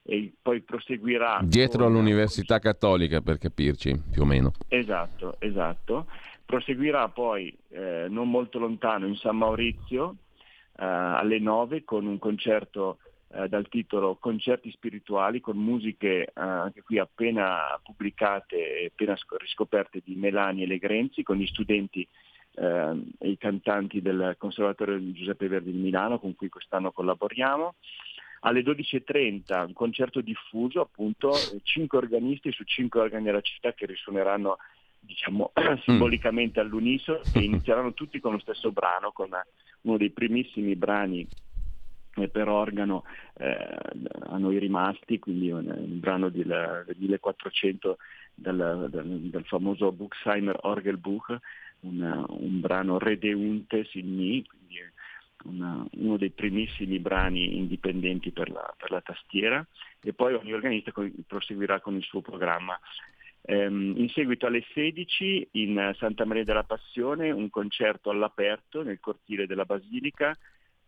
e 0.01 0.33
poi 0.41 0.61
proseguirà 0.61 1.39
dietro 1.43 1.83
con... 1.83 1.93
all'Università 1.93 2.57
Cattolica 2.57 3.21
per 3.21 3.37
capirci 3.37 4.01
più 4.11 4.23
o 4.23 4.25
meno. 4.25 4.53
Esatto, 4.67 5.35
esatto. 5.39 6.07
Proseguirà 6.45 7.07
poi 7.09 7.55
eh, 7.69 8.07
non 8.09 8.29
molto 8.29 8.57
lontano 8.57 9.05
in 9.05 9.15
San 9.15 9.37
Maurizio 9.37 10.15
eh, 10.77 10.83
alle 10.83 11.39
9 11.39 11.83
con 11.83 12.07
un 12.07 12.17
concerto 12.17 12.97
eh, 13.35 13.47
dal 13.47 13.67
titolo 13.67 14.15
Concerti 14.19 14.69
spirituali 14.71 15.39
con 15.39 15.57
musiche 15.57 16.25
eh, 16.25 16.31
anche 16.35 16.83
qui 16.83 16.99
appena 16.99 17.79
pubblicate 17.83 18.81
e 18.81 18.85
appena 18.85 19.17
riscoperte 19.37 20.01
di 20.03 20.15
Melani 20.15 20.63
e 20.63 20.67
Legrenzi 20.67 21.23
con 21.23 21.37
gli 21.37 21.47
studenti 21.47 22.07
eh, 22.55 23.01
e 23.17 23.29
i 23.29 23.37
cantanti 23.37 24.01
del 24.01 24.35
Conservatorio 24.37 25.11
Giuseppe 25.11 25.47
Verdi 25.47 25.71
di 25.71 25.79
Milano 25.79 26.19
con 26.19 26.35
cui 26.35 26.49
quest'anno 26.49 26.91
collaboriamo. 26.91 27.75
Alle 28.41 28.61
12.30 28.61 29.67
un 29.67 29.73
concerto 29.73 30.21
diffuso, 30.21 30.81
appunto, 30.81 31.31
cinque 31.63 31.97
organisti 31.97 32.51
su 32.51 32.63
cinque 32.65 32.99
organi 32.99 33.23
della 33.23 33.41
città 33.41 33.73
che 33.73 33.85
risuoneranno 33.85 34.57
diciamo 34.99 35.51
simbolicamente 35.85 36.59
all'unisono 36.59 37.21
e 37.33 37.39
inizieranno 37.43 37.93
tutti 37.93 38.19
con 38.19 38.33
lo 38.33 38.39
stesso 38.39 38.71
brano, 38.71 39.11
con 39.11 39.29
uno 39.81 39.97
dei 39.97 40.11
primissimi 40.11 40.75
brani 40.75 41.27
per 42.13 42.47
organo 42.47 43.03
eh, 43.37 43.77
a 44.27 44.37
noi 44.37 44.59
rimasti, 44.59 45.19
quindi 45.19 45.49
un, 45.49 45.67
un 45.67 45.99
brano 45.99 46.29
del, 46.29 46.83
del 46.85 46.95
1400 46.97 47.97
dal, 48.35 48.87
dal, 48.89 49.05
dal, 49.05 49.45
famoso 49.45 49.91
Buchsheimer 49.91 50.57
Orgelbuch, 50.61 51.35
un, 51.81 52.25
un 52.27 52.59
brano 52.59 52.99
Redeunte 52.99 53.85
Signi, 53.85 54.45
quindi 54.45 54.79
una, 55.45 55.85
uno 55.93 56.17
dei 56.17 56.29
primissimi 56.29 56.99
brani 56.99 57.57
indipendenti 57.57 58.31
per 58.31 58.49
la, 58.49 58.73
per 58.77 58.91
la, 58.91 59.01
tastiera 59.01 59.65
e 60.01 60.13
poi 60.13 60.33
ogni 60.33 60.53
organista 60.53 60.91
proseguirà 61.27 61.79
con 61.79 61.95
il 61.95 62.03
suo 62.03 62.21
programma. 62.21 62.79
Um, 63.45 63.93
in 63.97 64.07
seguito 64.07 64.45
alle 64.45 64.63
16 64.73 65.49
in 65.51 65.93
Santa 65.97 66.23
Maria 66.23 66.45
della 66.45 66.63
Passione 66.63 67.29
un 67.29 67.49
concerto 67.49 68.09
all'aperto 68.09 68.83
nel 68.83 69.01
cortile 69.01 69.45
della 69.47 69.65
Basilica 69.65 70.33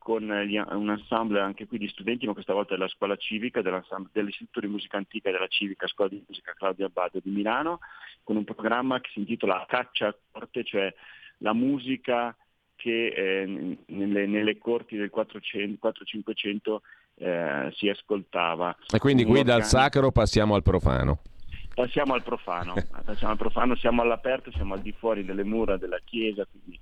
con 0.05 0.21
gli, 0.45 0.55
un 0.55 0.91
ensemble 0.91 1.39
anche 1.39 1.65
qui 1.65 1.79
di 1.79 1.87
studenti, 1.87 2.27
ma 2.27 2.33
questa 2.33 2.53
volta 2.53 2.75
della 2.75 2.87
scuola 2.87 3.15
civica, 3.15 3.63
dell'Istituto 3.63 4.59
di 4.59 4.67
Musica 4.67 4.97
Antica 4.97 5.29
e 5.29 5.31
della 5.31 5.47
Civica 5.47 5.87
Scuola 5.87 6.11
di 6.11 6.23
Musica 6.27 6.53
Claudio 6.53 6.85
Abbado 6.85 7.19
di 7.23 7.31
Milano, 7.31 7.79
con 8.21 8.35
un 8.35 8.43
programma 8.43 9.01
che 9.01 9.09
si 9.11 9.17
intitola 9.17 9.65
Caccia 9.67 10.09
a 10.09 10.15
corte, 10.31 10.63
cioè 10.63 10.93
la 11.39 11.53
musica 11.53 12.37
che 12.75 13.07
eh, 13.07 13.77
nelle, 13.87 14.27
nelle, 14.27 14.59
corti 14.59 14.95
del 14.95 15.09
400-500 15.11 16.77
eh, 17.15 17.71
si 17.73 17.89
ascoltava. 17.89 18.77
E 18.93 18.99
quindi 18.99 19.23
qui 19.23 19.41
dal 19.41 19.63
sacro 19.63 20.11
passiamo 20.11 20.53
al 20.53 20.61
profano. 20.61 21.21
Passiamo 21.73 22.13
al 22.13 22.21
profano, 22.21 22.75
passiamo 23.03 23.33
al 23.33 23.39
profano, 23.39 23.75
siamo 23.75 24.03
all'aperto, 24.03 24.51
siamo 24.51 24.75
al 24.75 24.81
di 24.81 24.91
fuori 24.91 25.25
delle 25.25 25.43
mura 25.43 25.77
della 25.77 25.99
chiesa, 26.05 26.45
quindi 26.45 26.79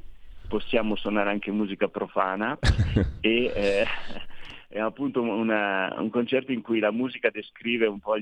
possiamo 0.48 0.96
suonare 0.96 1.30
anche 1.30 1.52
musica 1.52 1.88
profana 1.88 2.58
e 3.22 3.52
eh, 3.56 3.86
è 4.74 4.80
appunto 4.80 5.22
una, 5.22 5.94
un 6.00 6.10
concerto 6.10 6.52
in 6.52 6.62
cui 6.62 6.80
la 6.80 6.92
musica 6.92 7.30
descrive 7.30 7.86
un 7.86 8.00
po' 8.00 8.16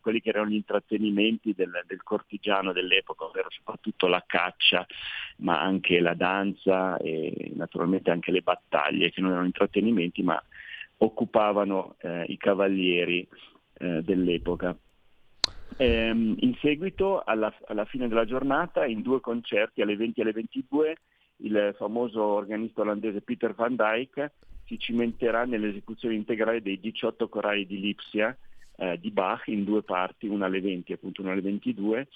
quelli 0.00 0.20
che 0.20 0.30
erano 0.30 0.48
gli 0.48 0.54
intrattenimenti 0.54 1.52
del, 1.54 1.82
del, 1.86 2.02
cortigiano 2.02 2.72
dell'epoca, 2.72 3.24
ovvero 3.24 3.50
soprattutto 3.50 4.06
la 4.06 4.24
caccia, 4.26 4.86
ma 5.36 5.60
anche 5.60 6.00
la 6.00 6.14
danza 6.14 6.96
e 6.96 7.52
naturalmente 7.54 8.10
anche 8.10 8.30
le 8.30 8.40
battaglie, 8.40 9.10
che 9.10 9.20
non 9.20 9.32
erano 9.32 9.44
intrattenimenti 9.44 10.22
ma 10.22 10.42
occupavano 11.02 11.96
eh, 12.00 12.24
i 12.28 12.36
cavalieri 12.38 13.26
eh, 13.74 14.02
dell'epoca. 14.02 14.74
Ehm, 15.76 16.36
in 16.40 16.54
seguito, 16.60 17.22
alla, 17.24 17.54
alla, 17.66 17.84
fine 17.84 18.08
della 18.08 18.24
giornata, 18.24 18.84
in 18.86 19.02
due 19.02 19.20
concerti 19.20 19.80
alle 19.82 19.96
20 19.96 20.18
e 20.18 20.22
alle 20.22 20.32
22, 20.32 20.96
il 21.42 21.74
famoso 21.76 22.22
organista 22.22 22.82
olandese 22.82 23.20
Peter 23.20 23.54
van 23.54 23.76
Dyck 23.76 24.30
si 24.66 24.78
cimenterà 24.78 25.44
nell'esecuzione 25.44 26.14
integrale 26.14 26.62
dei 26.62 26.78
18 26.78 27.28
corai 27.28 27.66
di 27.66 27.80
Lipsia 27.80 28.36
eh, 28.76 28.98
di 28.98 29.10
Bach 29.10 29.48
in 29.48 29.64
due 29.64 29.82
parti, 29.82 30.26
una 30.26 30.46
alle 30.46 30.60
20 30.60 30.92
e 30.92 30.94
appunto 30.94 31.22
una 31.22 31.32
alle 31.32 31.40
22 31.40 32.08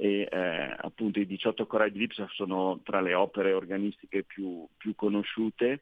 e 0.00 0.28
eh, 0.30 0.74
appunto 0.76 1.18
i 1.18 1.26
18 1.26 1.66
corai 1.66 1.90
di 1.90 1.98
Lipsia 1.98 2.28
sono 2.32 2.80
tra 2.84 3.00
le 3.00 3.14
opere 3.14 3.52
organistiche 3.52 4.22
più, 4.22 4.66
più 4.76 4.94
conosciute 4.94 5.80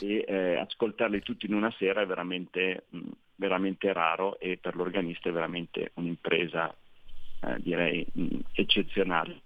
e 0.00 0.24
eh, 0.26 0.56
ascoltarle 0.56 1.20
tutti 1.20 1.46
in 1.46 1.54
una 1.54 1.72
sera 1.78 2.02
è 2.02 2.06
veramente, 2.06 2.86
mh, 2.88 3.08
veramente 3.36 3.92
raro 3.92 4.38
e 4.40 4.58
per 4.58 4.74
l'organista 4.74 5.28
è 5.28 5.32
veramente 5.32 5.92
un'impresa 5.94 6.74
eh, 7.44 7.56
direi 7.60 8.04
mh, 8.12 8.38
eccezionale. 8.52 9.40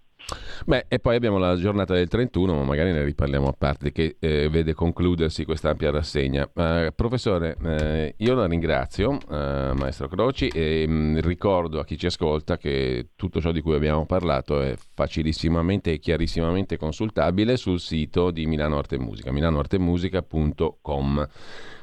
Beh, 0.65 0.85
e 0.89 0.99
poi 0.99 1.15
abbiamo 1.15 1.37
la 1.37 1.55
giornata 1.55 1.93
del 1.93 2.07
31, 2.09 2.53
ma 2.53 2.63
magari 2.63 2.91
ne 2.91 3.03
riparliamo 3.03 3.47
a 3.47 3.53
parte, 3.57 3.91
che 3.91 4.17
eh, 4.19 4.49
vede 4.49 4.73
concludersi 4.73 5.45
questa 5.45 5.69
ampia 5.69 5.91
rassegna. 5.91 6.49
Uh, 6.53 6.89
professore, 6.93 7.55
eh, 7.63 8.15
io 8.17 8.33
la 8.33 8.47
ringrazio, 8.47 9.11
uh, 9.11 9.73
maestro 9.73 10.09
Croci, 10.09 10.49
e 10.49 10.85
mh, 10.87 10.91
mm, 10.91 11.19
ricordo 11.19 11.79
a 11.79 11.85
chi 11.85 11.97
ci 11.97 12.07
ascolta 12.07 12.57
che 12.57 13.11
tutto 13.15 13.39
ciò 13.39 13.51
di 13.51 13.61
cui 13.61 13.75
abbiamo 13.75 14.05
parlato 14.05 14.59
è 14.61 14.75
facilissimamente 14.93 15.93
e 15.93 15.99
chiarissimamente 15.99 16.77
consultabile 16.77 17.55
sul 17.55 17.79
sito 17.79 18.31
di 18.31 18.45
Milano 18.45 18.77
Arte 18.77 18.95
e 18.95 18.99
Musica, 18.99 19.31
milanoartemusica.com. 19.31 21.27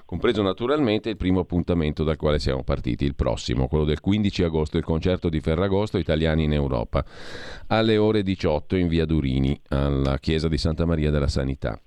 compreso 0.05 0.43
naturalmente 0.43 1.11
il 1.11 1.17
primo 1.17 1.41
appuntamento 1.41 2.05
dal 2.05 2.17
quale 2.17 2.39
siamo 2.39 2.63
partiti, 2.63 3.05
il 3.05 3.15
prossimo, 3.15 3.69
quello 3.69 3.85
del 3.85 4.01
15 4.01 4.45
agosto, 4.45 4.77
il 4.77 4.85
concerto 4.85 5.29
di 5.29 5.41
Ferragosto 5.41 5.99
Italiani 5.99 6.45
in 6.45 6.53
Europa, 6.53 7.05
alle 7.69 7.97
ore 7.97 8.23
18 8.23 8.77
in 8.77 8.89
via 8.89 9.07
Durini, 9.07 9.59
alla 9.69 10.19
chiesa 10.19 10.49
di 10.49 10.59
Santa 10.59 10.85
Maria 10.85 11.11
della 11.11 11.29
Sanità. 11.29 11.81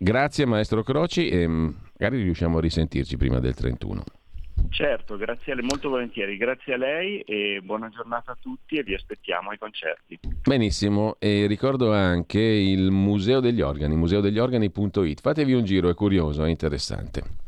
Grazie 0.00 0.46
maestro 0.46 0.82
Croci 0.82 1.28
e 1.28 1.46
mm, 1.46 1.68
magari 1.98 2.22
riusciamo 2.22 2.58
a 2.58 2.60
risentirci 2.60 3.16
prima 3.16 3.40
del 3.40 3.54
31. 3.54 4.04
Certo, 4.70 5.16
grazie 5.16 5.52
a 5.52 5.54
lei, 5.54 5.64
molto 5.64 5.88
volentieri, 5.88 6.36
grazie 6.36 6.74
a 6.74 6.76
lei 6.76 7.20
e 7.20 7.60
buona 7.62 7.88
giornata 7.88 8.32
a 8.32 8.38
tutti 8.40 8.76
e 8.76 8.82
vi 8.82 8.94
aspettiamo 8.94 9.50
ai 9.50 9.58
concerti. 9.58 10.18
Benissimo, 10.42 11.16
e 11.18 11.46
ricordo 11.46 11.92
anche 11.92 12.40
il 12.40 12.90
Museo 12.90 13.40
degli 13.40 13.60
Organi, 13.60 13.96
museodegli-organi.it. 13.96 15.20
Fatevi 15.20 15.52
un 15.52 15.64
giro, 15.64 15.88
è 15.88 15.94
curioso, 15.94 16.44
è 16.44 16.48
interessante. 16.48 17.46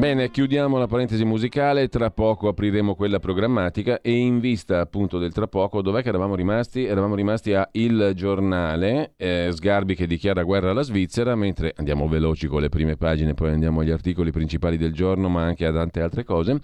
Bene, 0.00 0.30
chiudiamo 0.30 0.78
la 0.78 0.86
parentesi 0.86 1.26
musicale, 1.26 1.88
tra 1.88 2.10
poco 2.10 2.48
apriremo 2.48 2.94
quella 2.94 3.18
programmatica 3.18 4.00
e 4.00 4.16
in 4.16 4.40
vista 4.40 4.80
appunto 4.80 5.18
del 5.18 5.30
tra 5.30 5.46
poco, 5.46 5.82
dov'è 5.82 6.00
che 6.02 6.08
eravamo 6.08 6.34
rimasti? 6.34 6.86
Eravamo 6.86 7.14
rimasti 7.14 7.52
a 7.52 7.68
Il 7.72 8.12
Giornale, 8.14 9.12
eh, 9.18 9.50
Sgarbi 9.52 9.94
che 9.94 10.06
dichiara 10.06 10.42
guerra 10.42 10.70
alla 10.70 10.80
Svizzera, 10.80 11.34
mentre 11.34 11.74
andiamo 11.76 12.08
veloci 12.08 12.46
con 12.46 12.62
le 12.62 12.70
prime 12.70 12.96
pagine, 12.96 13.34
poi 13.34 13.50
andiamo 13.50 13.80
agli 13.80 13.90
articoli 13.90 14.30
principali 14.30 14.78
del 14.78 14.94
giorno, 14.94 15.28
ma 15.28 15.42
anche 15.42 15.66
a 15.66 15.72
tante 15.72 16.00
altre 16.00 16.24
cose 16.24 16.58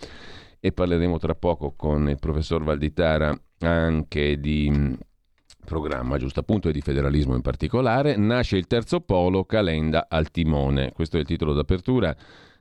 e 0.58 0.72
parleremo 0.72 1.18
tra 1.18 1.34
poco 1.34 1.74
con 1.76 2.08
il 2.08 2.18
professor 2.18 2.62
Valditara 2.64 3.38
anche 3.58 4.40
di 4.40 4.72
mm, 4.74 4.94
programma, 5.62 6.16
giusto 6.16 6.40
appunto, 6.40 6.70
e 6.70 6.72
di 6.72 6.80
federalismo 6.80 7.34
in 7.34 7.42
particolare. 7.42 8.16
Nasce 8.16 8.56
il 8.56 8.66
terzo 8.66 9.00
polo, 9.00 9.44
Calenda 9.44 10.06
al 10.08 10.30
timone. 10.30 10.92
Questo 10.92 11.18
è 11.18 11.20
il 11.20 11.26
titolo 11.26 11.52
d'apertura 11.52 12.16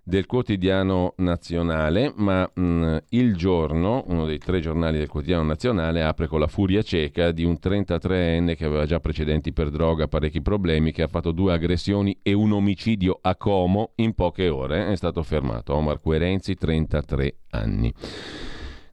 del 0.08 0.28
quotidiano 0.28 1.16
nazionale, 1.18 2.14
ma 2.16 2.47
mh, 2.53 2.62
mm, 2.62 2.97
il 3.10 3.36
giorno, 3.36 4.03
uno 4.06 4.26
dei 4.26 4.38
tre 4.38 4.60
giornali 4.60 4.99
del 4.99 5.10
quotidiano 5.10 5.43
nazionale, 5.43 6.03
apre 6.03 6.28
con 6.28 6.39
la 6.39 6.47
furia 6.47 6.84
cieca 6.84 7.32
di 7.32 7.43
un 7.43 7.58
33enne 7.60 8.56
che 8.56 8.66
aveva 8.66 8.86
già 8.86 8.99
precedenti 8.99 9.51
per 9.51 9.72
droga, 9.72 10.08
parecchi 10.08 10.43
problemi, 10.43 10.91
che 10.91 11.01
ha 11.01 11.08
fatto 11.08 11.32
due 11.32 11.53
aggressioni 11.53 12.20
e 12.22 12.34
un 12.34 12.51
omicidio 12.51 13.18
a 13.20 13.36
Como 13.36 13.93
in 13.95 14.14
poche 14.14 14.47
ore. 14.47 14.91
È 14.91 14.95
stato 14.95 15.24
fermato. 15.24 15.74
Omar 15.74 15.99
Querenzi, 15.99 16.53
33 16.53 17.38
anni. 17.49 17.91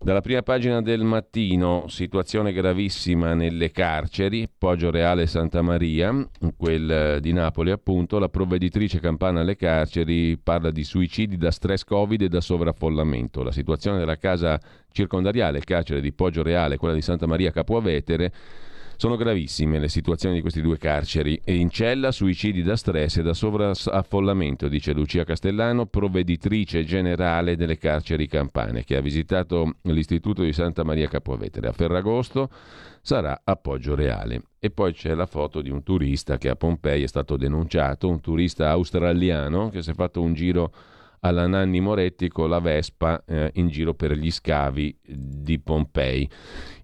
Dalla 0.03 0.20
prima 0.20 0.42
pagina 0.42 0.82
del 0.82 1.05
mattino, 1.05 1.84
situazione 1.86 2.53
gravissima 2.53 3.34
nelle 3.34 3.70
carceri, 3.70 4.48
Poggio 4.59 4.90
Reale 4.90 5.28
Santa 5.28 5.62
Maria, 5.62 6.12
quel 6.57 6.90
eh, 6.90 7.20
di 7.20 7.32
Napoli 7.32 7.70
appunto, 7.70 8.18
la 8.18 8.28
provveditrice 8.28 8.98
campana 8.98 9.42
alle 9.42 9.55
carceri 9.55 10.36
parla 10.38 10.72
di 10.72 10.82
suicidi 10.82 11.36
da 11.36 11.53
stress 11.53 11.84
covid 11.84 12.20
e 12.20 12.28
da 12.28 12.40
sovraffollamento. 12.40 13.44
La 13.44 13.53
situazione 13.53 13.98
della 13.98 14.16
casa 14.16 14.61
circondariale, 14.90 15.59
il 15.59 15.64
carcere 15.64 16.00
di 16.00 16.12
Poggio 16.12 16.42
Reale, 16.42 16.78
quella 16.78 16.94
di 16.94 17.00
Santa 17.00 17.26
Maria 17.26 17.53
Capuavetere, 17.53 18.32
sono 18.97 19.16
gravissime 19.16 19.78
le 19.78 19.88
situazioni 19.88 20.36
di 20.36 20.40
questi 20.40 20.61
due 20.61 20.78
carceri 20.78 21.40
e 21.45 21.55
in 21.55 21.70
cella 21.70 22.11
suicidi 22.12 22.62
da 22.62 22.76
stress 22.76 23.18
e 23.18 23.22
da 23.22 23.34
sovraffollamento, 23.34 24.68
dice 24.68 24.93
Lucia 24.93 25.24
Castellano, 25.24 25.86
provveditrice 25.86 26.84
generale 26.84 27.57
delle 27.57 27.78
carceri 27.78 28.26
campane, 28.26 28.84
che 28.84 28.97
ha 28.97 29.01
visitato 29.01 29.76
l'istituto 29.82 30.43
di 30.43 30.53
Santa 30.53 30.84
Maria 30.84 31.09
Capovetere. 31.09 31.68
A 31.68 31.72
Ferragosto 31.72 32.51
sarà 33.01 33.40
appoggio 33.45 33.95
reale. 33.95 34.43
E 34.59 34.70
poi 34.70 34.93
c'è 34.93 35.14
la 35.14 35.26
foto 35.26 35.61
di 35.61 35.70
un 35.70 35.82
turista 35.82 36.38
che 36.38 36.49
a 36.49 36.55
Pompei 36.55 37.03
è 37.03 37.09
stato 37.09 37.36
denunciato, 37.36 38.09
un 38.09 38.20
turista 38.20 38.70
australiano 38.70 39.70
che 39.70 39.82
si 39.82 39.90
è 39.90 39.95
fatto 39.95 40.22
un 40.22 40.34
giro 40.34 40.72
alla 41.24 41.46
Nanni 41.46 41.80
Moretti 41.80 42.28
con 42.28 42.48
la 42.48 42.58
Vespa 42.58 43.22
eh, 43.24 43.50
in 43.54 43.68
giro 43.68 43.94
per 43.94 44.12
gli 44.12 44.30
scavi 44.30 44.96
di 45.04 45.58
Pompei. 45.60 46.28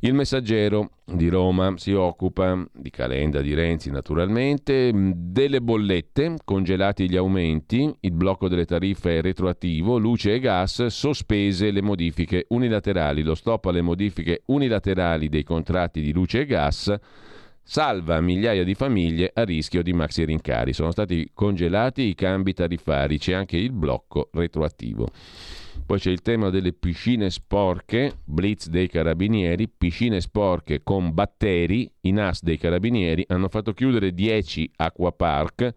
Il 0.00 0.14
messaggero 0.14 0.90
di 1.04 1.28
Roma 1.28 1.74
si 1.76 1.92
occupa 1.92 2.64
di 2.72 2.90
Calenda, 2.90 3.40
di 3.40 3.54
Renzi 3.54 3.90
naturalmente, 3.90 4.92
delle 4.94 5.60
bollette, 5.60 6.36
congelati 6.44 7.10
gli 7.10 7.16
aumenti, 7.16 7.92
il 8.00 8.12
blocco 8.12 8.48
delle 8.48 8.64
tariffe 8.64 9.20
retroattivo, 9.20 9.98
luce 9.98 10.34
e 10.34 10.38
gas, 10.38 10.86
sospese 10.86 11.72
le 11.72 11.82
modifiche 11.82 12.46
unilaterali, 12.48 13.22
lo 13.22 13.34
stop 13.34 13.64
alle 13.66 13.82
modifiche 13.82 14.42
unilaterali 14.46 15.28
dei 15.28 15.42
contratti 15.42 16.00
di 16.00 16.12
luce 16.12 16.40
e 16.40 16.46
gas 16.46 16.96
salva 17.70 18.18
migliaia 18.22 18.64
di 18.64 18.72
famiglie 18.72 19.30
a 19.34 19.44
rischio 19.44 19.82
di 19.82 19.92
maxi 19.92 20.24
rincari. 20.24 20.72
Sono 20.72 20.90
stati 20.90 21.30
congelati 21.34 22.00
i 22.00 22.14
cambi 22.14 22.54
tariffari, 22.54 23.18
c'è 23.18 23.34
anche 23.34 23.58
il 23.58 23.72
blocco 23.72 24.30
retroattivo. 24.32 25.08
Poi 25.84 25.98
c'è 25.98 26.10
il 26.10 26.22
tema 26.22 26.48
delle 26.48 26.72
piscine 26.72 27.28
sporche, 27.28 28.20
blitz 28.24 28.68
dei 28.68 28.88
carabinieri, 28.88 29.68
piscine 29.68 30.22
sporche 30.22 30.82
con 30.82 31.12
batteri, 31.12 31.90
i 32.02 32.10
NAS 32.10 32.42
dei 32.42 32.56
carabinieri 32.56 33.24
hanno 33.28 33.48
fatto 33.48 33.74
chiudere 33.74 34.14
10 34.14 34.70
acquapark 34.76 35.74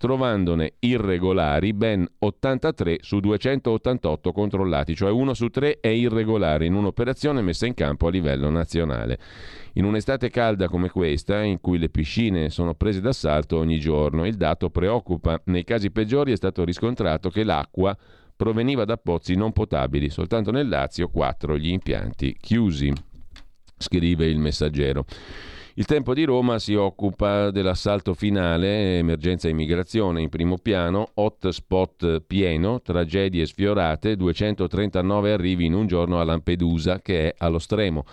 trovandone 0.00 0.76
irregolari 0.78 1.74
ben 1.74 2.08
83 2.20 3.00
su 3.02 3.20
288 3.20 4.32
controllati, 4.32 4.94
cioè 4.94 5.10
uno 5.10 5.34
su 5.34 5.50
tre 5.50 5.78
è 5.78 5.88
irregolare 5.88 6.64
in 6.64 6.72
un'operazione 6.72 7.42
messa 7.42 7.66
in 7.66 7.74
campo 7.74 8.06
a 8.06 8.10
livello 8.10 8.48
nazionale. 8.48 9.18
In 9.74 9.84
un'estate 9.84 10.30
calda 10.30 10.70
come 10.70 10.88
questa, 10.88 11.42
in 11.42 11.60
cui 11.60 11.76
le 11.76 11.90
piscine 11.90 12.48
sono 12.48 12.72
prese 12.72 13.02
d'assalto 13.02 13.58
ogni 13.58 13.78
giorno, 13.78 14.24
il 14.24 14.36
dato 14.36 14.70
preoccupa. 14.70 15.38
Nei 15.44 15.64
casi 15.64 15.90
peggiori 15.90 16.32
è 16.32 16.36
stato 16.36 16.64
riscontrato 16.64 17.28
che 17.28 17.44
l'acqua 17.44 17.94
proveniva 18.34 18.86
da 18.86 18.96
pozzi 18.96 19.34
non 19.34 19.52
potabili, 19.52 20.08
soltanto 20.08 20.50
nel 20.50 20.66
Lazio 20.66 21.08
4 21.08 21.58
gli 21.58 21.68
impianti 21.68 22.34
chiusi, 22.40 22.90
scrive 23.76 24.24
il 24.24 24.38
messaggero. 24.38 25.04
Il 25.74 25.84
tempo 25.84 26.14
di 26.14 26.24
Roma 26.24 26.58
si 26.58 26.74
occupa 26.74 27.52
dell'assalto 27.52 28.12
finale, 28.12 28.98
emergenza 28.98 29.48
immigrazione 29.48 30.20
in 30.20 30.28
primo 30.28 30.58
piano, 30.58 31.10
hotspot 31.14 32.22
pieno, 32.26 32.82
tragedie 32.82 33.46
sfiorate, 33.46 34.16
239 34.16 35.32
arrivi 35.32 35.66
in 35.66 35.74
un 35.74 35.86
giorno 35.86 36.18
a 36.18 36.24
Lampedusa 36.24 37.00
che 37.00 37.28
è 37.28 37.34
allo 37.38 37.60
stremo. 37.60 38.04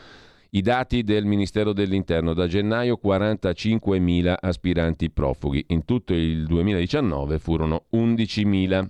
I 0.51 0.61
dati 0.61 1.03
del 1.03 1.25
Ministero 1.25 1.73
dell'Interno 1.73 2.33
da 2.33 2.47
gennaio 2.47 2.99
45.000 3.03 4.35
aspiranti 4.39 5.09
profughi, 5.09 5.65
in 5.69 5.83
tutto 5.83 6.13
il 6.13 6.45
2019 6.45 7.39
furono 7.39 7.85
11.000. 7.93 8.87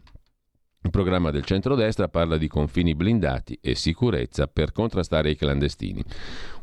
Il 0.84 0.92
programma 0.92 1.32
del 1.32 1.44
centrodestra 1.44 2.08
parla 2.08 2.38
di 2.38 2.48
confini 2.48 2.96
blindati 2.96 3.58
e 3.62 3.76
sicurezza 3.76 4.48
per 4.48 4.72
contrastare 4.72 5.32
i 5.32 5.36
clandestini. 5.36 6.04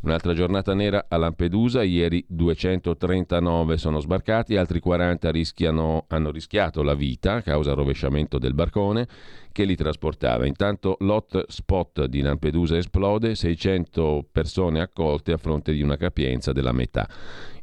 Un'altra 0.04 0.34
giornata 0.34 0.74
nera 0.74 1.06
a 1.08 1.16
Lampedusa, 1.16 1.82
ieri 1.82 2.22
239 2.28 3.78
sono 3.78 4.00
sbarcati, 4.00 4.54
altri 4.54 4.78
40 4.78 5.30
rischiano, 5.30 6.04
hanno 6.08 6.30
rischiato 6.30 6.82
la 6.82 6.92
vita 6.92 7.36
a 7.36 7.42
causa 7.42 7.72
rovesciamento 7.72 8.38
del 8.38 8.52
barcone 8.52 9.08
che 9.50 9.64
li 9.64 9.74
trasportava. 9.74 10.44
Intanto 10.44 10.96
l'hot 11.00 11.46
spot 11.48 12.04
di 12.04 12.20
Lampedusa 12.20 12.76
esplode, 12.76 13.34
600 13.34 14.26
persone 14.30 14.82
accolte 14.82 15.32
a 15.32 15.38
fronte 15.38 15.72
di 15.72 15.80
una 15.80 15.96
capienza 15.96 16.52
della 16.52 16.72
metà. 16.72 17.08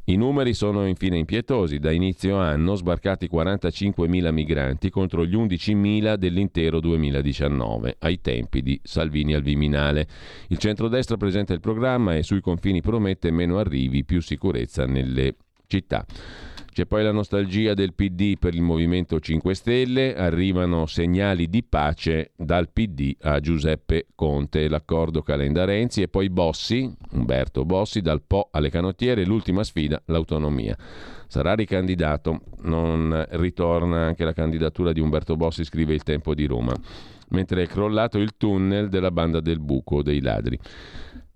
I 0.06 0.16
numeri 0.16 0.52
sono 0.52 0.88
infine 0.88 1.16
impietosi. 1.16 1.78
Da 1.78 1.92
inizio 1.92 2.36
anno 2.36 2.74
sbarcati 2.74 3.28
45.000 3.32 4.32
migranti 4.32 4.90
contro 4.90 5.24
gli 5.24 5.36
11.000 5.36 6.16
dell'intero 6.16 6.80
2019, 6.80 7.96
ai 8.00 8.20
tempi 8.20 8.62
di 8.62 8.80
Salvini 8.82 9.34
al 9.34 9.42
Viminale. 9.42 10.08
Il 10.48 10.58
centrodestra 10.58 11.16
presenta 11.16 11.52
il 11.52 11.60
programma 11.60 12.16
e 12.16 12.24
sui 12.24 12.40
confini 12.40 12.80
promette 12.80 13.30
meno 13.30 13.58
arrivi, 13.58 14.04
più 14.04 14.20
sicurezza 14.20 14.86
nelle 14.86 15.36
città. 15.68 16.04
C'è 16.72 16.86
poi 16.86 17.02
la 17.02 17.12
nostalgia 17.12 17.74
del 17.74 17.92
PD 17.92 18.38
per 18.38 18.54
il 18.54 18.62
Movimento 18.62 19.20
5 19.20 19.54
Stelle, 19.54 20.16
arrivano 20.16 20.86
segnali 20.86 21.50
di 21.50 21.62
pace 21.62 22.30
dal 22.34 22.70
PD 22.70 23.14
a 23.20 23.40
Giuseppe 23.40 24.06
Conte, 24.14 24.70
l'accordo 24.70 25.20
Calenda-Renzi 25.20 26.00
e 26.00 26.08
poi 26.08 26.30
Bossi, 26.30 26.90
Umberto 27.10 27.66
Bossi, 27.66 28.00
dal 28.00 28.22
Po 28.22 28.48
alle 28.50 28.70
canottiere, 28.70 29.26
l'ultima 29.26 29.64
sfida, 29.64 30.00
l'autonomia. 30.06 30.74
Sarà 31.26 31.52
ricandidato, 31.52 32.40
non 32.62 33.22
ritorna 33.32 34.06
anche 34.06 34.24
la 34.24 34.32
candidatura 34.32 34.92
di 34.92 35.00
Umberto 35.00 35.36
Bossi, 35.36 35.64
scrive 35.64 35.92
il 35.92 36.02
Tempo 36.02 36.34
di 36.34 36.46
Roma, 36.46 36.74
mentre 37.28 37.64
è 37.64 37.66
crollato 37.66 38.16
il 38.16 38.38
tunnel 38.38 38.88
della 38.88 39.10
banda 39.10 39.40
del 39.40 39.60
buco 39.60 40.02
dei 40.02 40.22
ladri. 40.22 40.58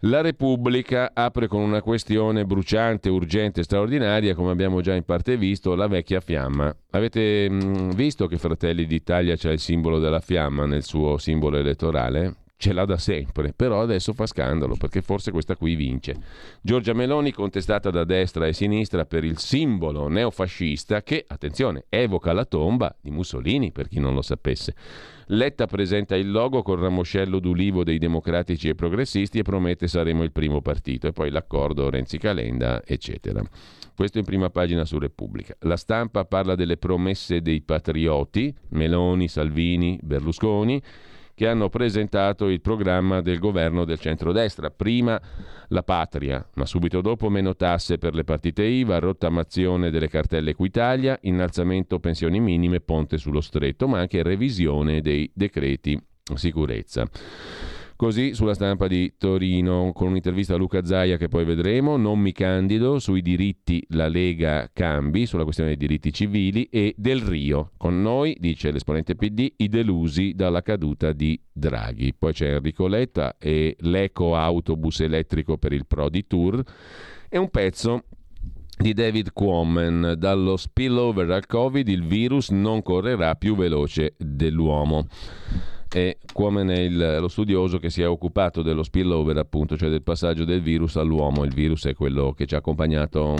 La 0.06 0.20
Repubblica 0.20 1.10
apre 1.12 1.48
con 1.48 1.62
una 1.62 1.82
questione 1.82 2.44
bruciante, 2.44 3.08
urgente, 3.08 3.64
straordinaria, 3.64 4.36
come 4.36 4.52
abbiamo 4.52 4.80
già 4.80 4.94
in 4.94 5.02
parte 5.02 5.36
visto, 5.36 5.74
la 5.74 5.88
vecchia 5.88 6.20
fiamma. 6.20 6.72
Avete 6.90 7.50
mh, 7.50 7.54
mm, 7.54 7.90
visto 7.90 8.28
che 8.28 8.38
Fratelli 8.38 8.86
d'Italia 8.86 9.34
c'è 9.34 9.50
il 9.50 9.58
simbolo 9.58 9.98
della 9.98 10.20
fiamma 10.20 10.64
nel 10.64 10.84
suo 10.84 11.18
simbolo 11.18 11.56
elettorale? 11.56 12.36
ce 12.58 12.72
l'ha 12.72 12.86
da 12.86 12.96
sempre, 12.96 13.52
però 13.52 13.82
adesso 13.82 14.14
fa 14.14 14.24
scandalo 14.24 14.76
perché 14.76 15.02
forse 15.02 15.30
questa 15.30 15.56
qui 15.56 15.74
vince. 15.74 16.14
Giorgia 16.62 16.94
Meloni 16.94 17.30
contestata 17.30 17.90
da 17.90 18.04
destra 18.04 18.46
e 18.46 18.54
sinistra 18.54 19.04
per 19.04 19.24
il 19.24 19.36
simbolo 19.38 20.08
neofascista 20.08 21.02
che, 21.02 21.24
attenzione, 21.28 21.84
evoca 21.90 22.32
la 22.32 22.46
tomba 22.46 22.96
di 22.98 23.10
Mussolini, 23.10 23.72
per 23.72 23.88
chi 23.88 24.00
non 24.00 24.14
lo 24.14 24.22
sapesse. 24.22 24.74
Letta 25.30 25.66
presenta 25.66 26.14
il 26.14 26.30
logo 26.30 26.62
col 26.62 26.78
ramoscello 26.78 27.40
d'ulivo 27.40 27.82
dei 27.82 27.98
democratici 27.98 28.68
e 28.68 28.76
progressisti 28.76 29.40
e 29.40 29.42
promette 29.42 29.88
saremo 29.88 30.22
il 30.22 30.30
primo 30.30 30.60
partito 30.60 31.08
e 31.08 31.12
poi 31.12 31.30
l'accordo 31.30 31.90
Renzi-Calenda, 31.90 32.84
eccetera. 32.84 33.42
Questo 33.96 34.18
in 34.18 34.24
prima 34.24 34.50
pagina 34.50 34.84
su 34.84 35.00
Repubblica. 35.00 35.56
La 35.60 35.76
stampa 35.76 36.24
parla 36.26 36.54
delle 36.54 36.76
promesse 36.76 37.40
dei 37.40 37.60
patrioti, 37.60 38.54
Meloni, 38.68 39.26
Salvini, 39.26 39.98
Berlusconi, 40.00 40.80
che 41.36 41.46
hanno 41.46 41.68
presentato 41.68 42.48
il 42.48 42.62
programma 42.62 43.20
del 43.20 43.38
governo 43.38 43.84
del 43.84 43.98
centrodestra. 43.98 44.70
Prima 44.70 45.20
la 45.68 45.82
patria, 45.82 46.44
ma 46.54 46.64
subito 46.64 47.02
dopo 47.02 47.28
meno 47.28 47.54
tasse 47.54 47.98
per 47.98 48.14
le 48.14 48.24
partite 48.24 48.62
IVA, 48.62 48.98
rottamazione 48.98 49.90
delle 49.90 50.08
cartelle 50.08 50.52
Equitalia, 50.52 51.18
innalzamento 51.22 51.98
pensioni 51.98 52.40
minime, 52.40 52.80
ponte 52.80 53.18
sullo 53.18 53.42
stretto, 53.42 53.86
ma 53.86 53.98
anche 53.98 54.22
revisione 54.22 55.02
dei 55.02 55.30
decreti 55.34 56.00
sicurezza. 56.34 57.06
Così 57.96 58.34
sulla 58.34 58.52
stampa 58.52 58.88
di 58.88 59.14
Torino, 59.16 59.90
con 59.94 60.08
un'intervista 60.08 60.52
a 60.52 60.58
Luca 60.58 60.84
Zaia 60.84 61.16
che 61.16 61.28
poi 61.28 61.46
vedremo, 61.46 61.96
non 61.96 62.18
mi 62.18 62.32
candido, 62.32 62.98
sui 62.98 63.22
diritti 63.22 63.82
la 63.88 64.06
Lega 64.06 64.68
cambi, 64.70 65.24
sulla 65.24 65.44
questione 65.44 65.70
dei 65.70 65.78
diritti 65.78 66.12
civili 66.12 66.64
e 66.64 66.94
del 66.98 67.22
Rio. 67.22 67.70
Con 67.78 68.02
noi, 68.02 68.36
dice 68.38 68.70
l'esponente 68.70 69.14
PD, 69.16 69.50
i 69.56 69.70
delusi 69.70 70.34
dalla 70.34 70.60
caduta 70.60 71.12
di 71.12 71.40
Draghi. 71.50 72.12
Poi 72.12 72.34
c'è 72.34 72.56
Enrico 72.56 72.86
Letta 72.86 73.38
e 73.38 73.76
l'eco 73.80 74.36
autobus 74.36 75.00
elettrico 75.00 75.56
per 75.56 75.72
il 75.72 75.86
Pro 75.86 76.10
di 76.10 76.26
Tour 76.26 76.62
e 77.30 77.38
un 77.38 77.48
pezzo 77.48 78.04
di 78.76 78.92
David 78.92 79.32
Quammen, 79.32 80.16
dallo 80.18 80.58
spillover 80.58 81.30
al 81.30 81.46
Covid 81.46 81.88
il 81.88 82.04
virus 82.04 82.50
non 82.50 82.82
correrà 82.82 83.36
più 83.36 83.56
veloce 83.56 84.16
dell'uomo 84.18 85.06
e 85.96 86.18
Quomen 86.30 86.68
è 86.68 86.80
il, 86.80 87.16
lo 87.20 87.28
studioso 87.28 87.78
che 87.78 87.88
si 87.88 88.02
è 88.02 88.06
occupato 88.06 88.60
dello 88.60 88.82
spillover, 88.82 89.38
appunto, 89.38 89.78
cioè 89.78 89.88
del 89.88 90.02
passaggio 90.02 90.44
del 90.44 90.60
virus 90.60 90.96
all'uomo. 90.96 91.42
Il 91.42 91.54
virus 91.54 91.86
è 91.86 91.94
quello 91.94 92.34
che 92.34 92.44
ci 92.44 92.54
ha 92.54 92.58
accompagnato 92.58 93.34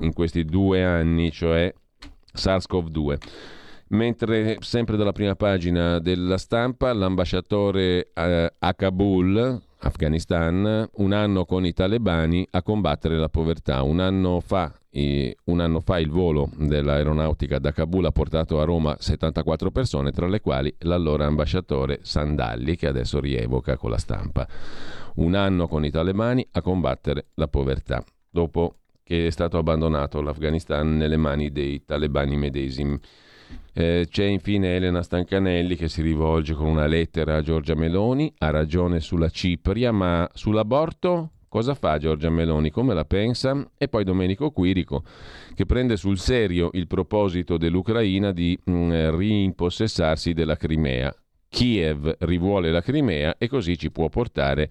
in 0.00 0.12
questi 0.12 0.44
due 0.44 0.84
anni, 0.84 1.30
cioè 1.30 1.72
SARS-CoV-2. 2.34 3.16
Mentre 3.90 4.56
sempre 4.58 4.96
dalla 4.96 5.12
prima 5.12 5.36
pagina 5.36 6.00
della 6.00 6.36
stampa, 6.36 6.92
l'ambasciatore 6.92 8.10
eh, 8.12 8.52
a 8.58 8.74
Kabul, 8.74 9.62
Afghanistan, 9.80 10.88
un 10.94 11.12
anno 11.12 11.44
con 11.44 11.64
i 11.64 11.72
talebani 11.72 12.46
a 12.50 12.62
combattere 12.62 13.16
la 13.16 13.28
povertà. 13.28 13.82
Un 13.82 14.00
anno 14.00 14.40
fa 14.40 14.72
un 14.92 15.60
anno 15.60 15.78
fa 15.78 16.00
il 16.00 16.10
volo 16.10 16.50
dell'aeronautica 16.56 17.60
da 17.60 17.70
Kabul 17.70 18.06
ha 18.06 18.10
portato 18.10 18.60
a 18.60 18.64
Roma 18.64 18.96
74 18.98 19.70
persone, 19.70 20.10
tra 20.10 20.26
le 20.26 20.40
quali 20.40 20.74
l'allora 20.80 21.26
ambasciatore 21.26 22.00
Sandalli, 22.02 22.74
che 22.74 22.88
adesso 22.88 23.20
rievoca 23.20 23.76
con 23.76 23.90
la 23.90 23.98
stampa. 23.98 24.48
Un 25.16 25.34
anno 25.34 25.68
con 25.68 25.84
i 25.84 25.90
talebani 25.90 26.46
a 26.52 26.60
combattere 26.60 27.26
la 27.34 27.46
povertà, 27.46 28.02
dopo 28.28 28.78
che 29.04 29.28
è 29.28 29.30
stato 29.30 29.58
abbandonato 29.58 30.20
l'Afghanistan 30.20 30.96
nelle 30.96 31.16
mani 31.16 31.50
dei 31.52 31.84
talebani 31.84 32.36
medesimi. 32.36 32.98
Eh, 33.72 34.06
c'è 34.10 34.24
infine 34.24 34.76
Elena 34.76 35.02
Stancanelli 35.02 35.76
che 35.76 35.88
si 35.88 36.02
rivolge 36.02 36.54
con 36.54 36.66
una 36.66 36.86
lettera 36.86 37.36
a 37.36 37.42
Giorgia 37.42 37.74
Meloni, 37.74 38.32
ha 38.38 38.50
ragione 38.50 39.00
sulla 39.00 39.28
Cipria, 39.28 39.92
ma 39.92 40.28
sull'aborto 40.32 41.30
Cosa 41.50 41.74
fa 41.74 41.98
Giorgia 41.98 42.30
Meloni? 42.30 42.70
Come 42.70 42.94
la 42.94 43.04
pensa? 43.04 43.68
E 43.76 43.88
poi 43.88 44.04
Domenico 44.04 44.52
Quirico 44.52 45.02
che 45.52 45.66
prende 45.66 45.96
sul 45.96 46.16
serio 46.16 46.70
il 46.74 46.86
proposito 46.86 47.56
dell'Ucraina 47.56 48.30
di 48.30 48.56
mh, 48.62 48.72
mm, 48.72 49.16
rimpossessarsi 49.16 50.32
della 50.32 50.54
Crimea. 50.54 51.12
Kiev 51.48 52.18
rivuole 52.20 52.70
la 52.70 52.80
Crimea 52.80 53.34
e 53.36 53.48
così 53.48 53.76
ci 53.76 53.90
può 53.90 54.08
portare 54.08 54.70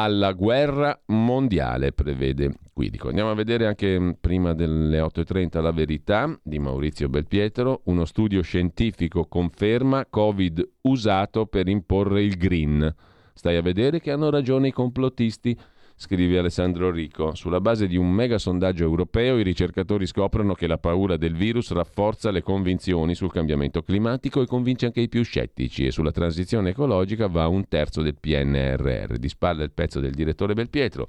alla 0.00 0.32
guerra 0.32 0.96
mondiale, 1.06 1.90
prevede 1.90 2.54
Quirico. 2.72 3.08
Andiamo 3.08 3.32
a 3.32 3.34
vedere 3.34 3.66
anche 3.66 3.98
mm, 3.98 4.10
prima 4.20 4.54
delle 4.54 5.00
8.30 5.00 5.60
la 5.60 5.72
verità 5.72 6.38
di 6.40 6.60
Maurizio 6.60 7.08
Belpietro. 7.08 7.80
Uno 7.86 8.04
studio 8.04 8.40
scientifico 8.42 9.26
conferma 9.26 10.06
Covid 10.08 10.64
usato 10.82 11.46
per 11.46 11.66
imporre 11.66 12.22
il 12.22 12.36
green. 12.36 12.94
Stai 13.34 13.56
a 13.56 13.62
vedere 13.62 14.00
che 14.00 14.12
hanno 14.12 14.30
ragione 14.30 14.68
i 14.68 14.72
complottisti 14.72 15.58
scrive 16.00 16.38
Alessandro 16.38 16.92
Rico. 16.92 17.34
Sulla 17.34 17.60
base 17.60 17.88
di 17.88 17.96
un 17.96 18.08
mega 18.08 18.38
sondaggio 18.38 18.84
europeo 18.84 19.36
i 19.36 19.42
ricercatori 19.42 20.06
scoprono 20.06 20.54
che 20.54 20.68
la 20.68 20.78
paura 20.78 21.16
del 21.16 21.34
virus 21.34 21.72
rafforza 21.72 22.30
le 22.30 22.40
convinzioni 22.40 23.16
sul 23.16 23.32
cambiamento 23.32 23.82
climatico 23.82 24.40
e 24.40 24.46
convince 24.46 24.86
anche 24.86 25.00
i 25.00 25.08
più 25.08 25.24
scettici 25.24 25.86
e 25.86 25.90
sulla 25.90 26.12
transizione 26.12 26.70
ecologica 26.70 27.26
va 27.26 27.48
un 27.48 27.66
terzo 27.66 28.00
del 28.00 28.14
PNRR. 28.14 29.16
Di 29.16 29.28
spalla 29.28 29.64
il 29.64 29.72
pezzo 29.72 29.98
del 29.98 30.12
direttore 30.12 30.54
Belpietro. 30.54 31.08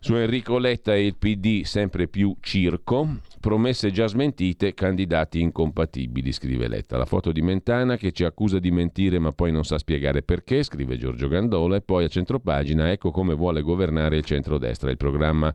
Su 0.00 0.14
Enrico 0.14 0.56
Letta 0.56 0.94
e 0.94 1.04
il 1.04 1.16
PD 1.16 1.62
sempre 1.64 2.08
più 2.08 2.34
circo, 2.40 3.18
promesse 3.44 3.90
già 3.90 4.06
smentite, 4.06 4.72
candidati 4.72 5.38
incompatibili, 5.38 6.32
scrive 6.32 6.66
Letta. 6.66 6.96
La 6.96 7.04
foto 7.04 7.30
di 7.30 7.42
Mentana 7.42 7.98
che 7.98 8.10
ci 8.10 8.24
accusa 8.24 8.58
di 8.58 8.70
mentire 8.70 9.18
ma 9.18 9.32
poi 9.32 9.52
non 9.52 9.64
sa 9.64 9.76
spiegare 9.76 10.22
perché, 10.22 10.62
scrive 10.62 10.96
Giorgio 10.96 11.28
Gandola, 11.28 11.76
e 11.76 11.82
poi 11.82 12.04
a 12.04 12.08
centropagina 12.08 12.90
ecco 12.90 13.10
come 13.10 13.34
vuole 13.34 13.60
governare 13.60 14.16
il 14.16 14.24
centrodestra, 14.24 14.90
il 14.90 14.96
programma 14.96 15.54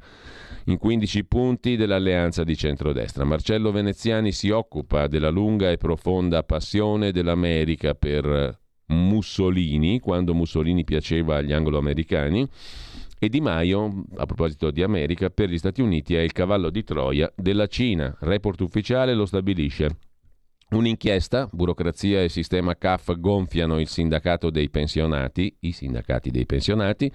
in 0.66 0.78
15 0.78 1.26
punti 1.26 1.76
dell'alleanza 1.78 2.44
di 2.44 2.56
centrodestra. 2.56 3.24
Marcello 3.24 3.72
Veneziani 3.72 4.34
si 4.34 4.52
occupa 4.52 5.08
della 5.08 5.32
lunga 5.32 5.72
e 5.72 5.78
profonda 5.78 6.44
passione 6.44 7.12
dell'America 7.12 7.96
per 7.96 8.56
Mussolini, 8.90 10.00
quando 10.00 10.36
Mussolini 10.36 10.84
piaceva 10.84 11.38
agli 11.38 11.54
anglo-americani 11.54 12.48
e 13.20 13.28
Di 13.28 13.42
Maio, 13.42 14.06
a 14.16 14.26
proposito 14.26 14.72
di 14.72 14.82
America, 14.82 15.30
per 15.30 15.50
gli 15.50 15.58
Stati 15.58 15.82
Uniti 15.82 16.16
è 16.16 16.22
il 16.22 16.32
cavallo 16.32 16.70
di 16.70 16.86
Troia 16.86 17.30
della 17.36 17.68
Cina. 17.68 18.16
Report 18.22 18.62
ufficiale 18.62 19.14
lo 19.14 19.26
stabilisce. 19.26 19.98
Un'inchiesta, 20.70 21.50
burocrazia 21.52 22.22
e 22.22 22.30
sistema 22.30 22.78
CAF 22.78 23.18
gonfiano 23.20 23.80
il 23.80 23.88
sindacato 23.88 24.50
dei 24.50 24.70
pensionati, 24.70 25.54
i 25.62 25.72
sindacati 25.74 26.32
dei 26.32 26.46
pensionati, 26.46 27.12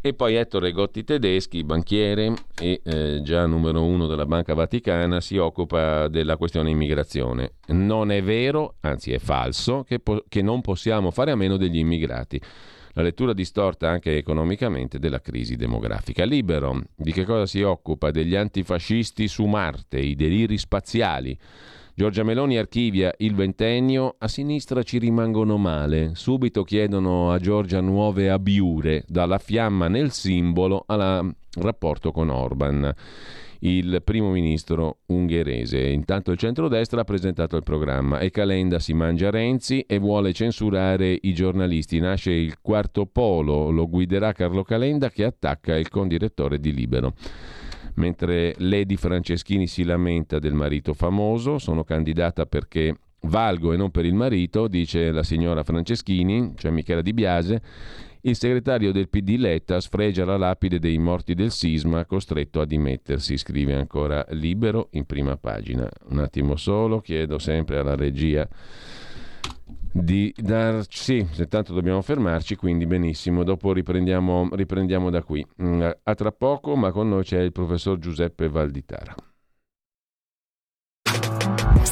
e 0.00 0.14
poi 0.14 0.36
Ettore 0.36 0.70
Gotti 0.70 1.02
Tedeschi, 1.02 1.64
banchiere 1.64 2.32
e 2.60 2.80
eh, 2.84 3.20
già 3.24 3.46
numero 3.46 3.82
uno 3.82 4.06
della 4.06 4.26
Banca 4.26 4.54
Vaticana, 4.54 5.20
si 5.20 5.38
occupa 5.38 6.06
della 6.06 6.36
questione 6.36 6.70
immigrazione. 6.70 7.54
Non 7.68 8.12
è 8.12 8.22
vero, 8.22 8.76
anzi 8.82 9.12
è 9.12 9.18
falso, 9.18 9.82
che, 9.82 9.98
po- 9.98 10.22
che 10.28 10.42
non 10.42 10.60
possiamo 10.60 11.10
fare 11.10 11.32
a 11.32 11.36
meno 11.36 11.56
degli 11.56 11.78
immigrati 11.78 12.40
la 12.96 13.02
lettura 13.02 13.34
distorta 13.34 13.90
anche 13.90 14.16
economicamente 14.16 14.98
della 14.98 15.20
crisi 15.20 15.56
demografica. 15.56 16.24
Libero, 16.24 16.82
di 16.96 17.12
che 17.12 17.24
cosa 17.24 17.44
si 17.44 17.60
occupa? 17.60 18.10
Degli 18.10 18.34
antifascisti 18.34 19.28
su 19.28 19.44
Marte, 19.44 19.98
i 19.98 20.14
deliri 20.14 20.56
spaziali. 20.56 21.38
Giorgia 21.94 22.22
Meloni 22.22 22.56
archivia 22.56 23.12
il 23.18 23.34
ventennio, 23.34 24.16
a 24.18 24.28
sinistra 24.28 24.82
ci 24.82 24.96
rimangono 24.96 25.58
male. 25.58 26.12
Subito 26.14 26.64
chiedono 26.64 27.30
a 27.32 27.38
Giorgia 27.38 27.80
nuove 27.80 28.30
abiure, 28.30 29.04
dalla 29.06 29.38
fiamma 29.38 29.88
nel 29.88 30.10
simbolo 30.10 30.84
al 30.86 31.34
rapporto 31.58 32.12
con 32.12 32.30
Orban 32.30 32.94
il 33.60 34.00
primo 34.04 34.30
ministro 34.30 34.98
ungherese. 35.06 35.88
Intanto 35.88 36.30
il 36.30 36.38
centrodestra 36.38 37.00
ha 37.00 37.04
presentato 37.04 37.56
il 37.56 37.62
programma 37.62 38.18
e 38.18 38.30
Calenda 38.30 38.78
si 38.78 38.92
mangia 38.92 39.30
Renzi 39.30 39.80
e 39.80 39.98
vuole 39.98 40.32
censurare 40.32 41.18
i 41.22 41.32
giornalisti. 41.32 41.98
Nasce 42.00 42.32
il 42.32 42.60
quarto 42.60 43.06
polo, 43.06 43.70
lo 43.70 43.88
guiderà 43.88 44.32
Carlo 44.32 44.62
Calenda 44.62 45.10
che 45.10 45.24
attacca 45.24 45.76
il 45.76 45.88
condirettore 45.88 46.58
di 46.58 46.72
Libero. 46.72 47.14
mentre 47.96 48.54
Lady 48.58 48.96
Franceschini 48.96 49.66
si 49.66 49.84
lamenta 49.84 50.38
del 50.38 50.54
marito 50.54 50.94
famoso, 50.94 51.58
sono 51.58 51.84
candidata 51.84 52.46
perché 52.46 52.94
valgo 53.22 53.72
e 53.72 53.76
non 53.76 53.90
per 53.90 54.04
il 54.04 54.14
marito, 54.14 54.68
dice 54.68 55.10
la 55.10 55.22
signora 55.22 55.62
Franceschini, 55.62 56.52
cioè 56.56 56.70
Michela 56.70 57.02
Di 57.02 57.12
Biase, 57.12 57.62
il 58.26 58.36
segretario 58.36 58.92
del 58.92 59.08
PD 59.08 59.36
Letta 59.38 59.80
sfregia 59.80 60.24
la 60.24 60.36
lapide 60.36 60.80
dei 60.80 60.98
morti 60.98 61.34
del 61.34 61.52
sisma, 61.52 62.04
costretto 62.04 62.60
a 62.60 62.66
dimettersi, 62.66 63.36
scrive 63.36 63.74
ancora 63.74 64.24
Libero 64.30 64.88
in 64.92 65.04
prima 65.04 65.36
pagina. 65.36 65.88
Un 66.08 66.18
attimo 66.18 66.56
solo, 66.56 67.00
chiedo 67.00 67.38
sempre 67.38 67.78
alla 67.78 67.94
regia 67.94 68.46
di 69.92 70.34
darci, 70.36 70.98
sì, 70.98 71.26
se 71.30 71.46
tanto 71.46 71.72
dobbiamo 71.72 72.02
fermarci, 72.02 72.56
quindi 72.56 72.84
benissimo, 72.84 73.44
dopo 73.44 73.72
riprendiamo, 73.72 74.48
riprendiamo 74.52 75.08
da 75.08 75.22
qui. 75.22 75.46
Mm, 75.62 75.88
a 76.02 76.14
tra 76.14 76.32
poco, 76.32 76.74
ma 76.74 76.90
con 76.90 77.08
noi 77.08 77.22
c'è 77.22 77.40
il 77.40 77.52
professor 77.52 77.96
Giuseppe 77.98 78.48
Valditara. 78.48 79.14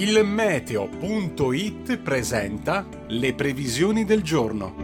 Il 0.00 0.24
meteo.it 0.24 1.98
presenta 1.98 2.88
le 3.08 3.34
previsioni 3.34 4.06
del 4.06 4.22
giorno. 4.22 4.74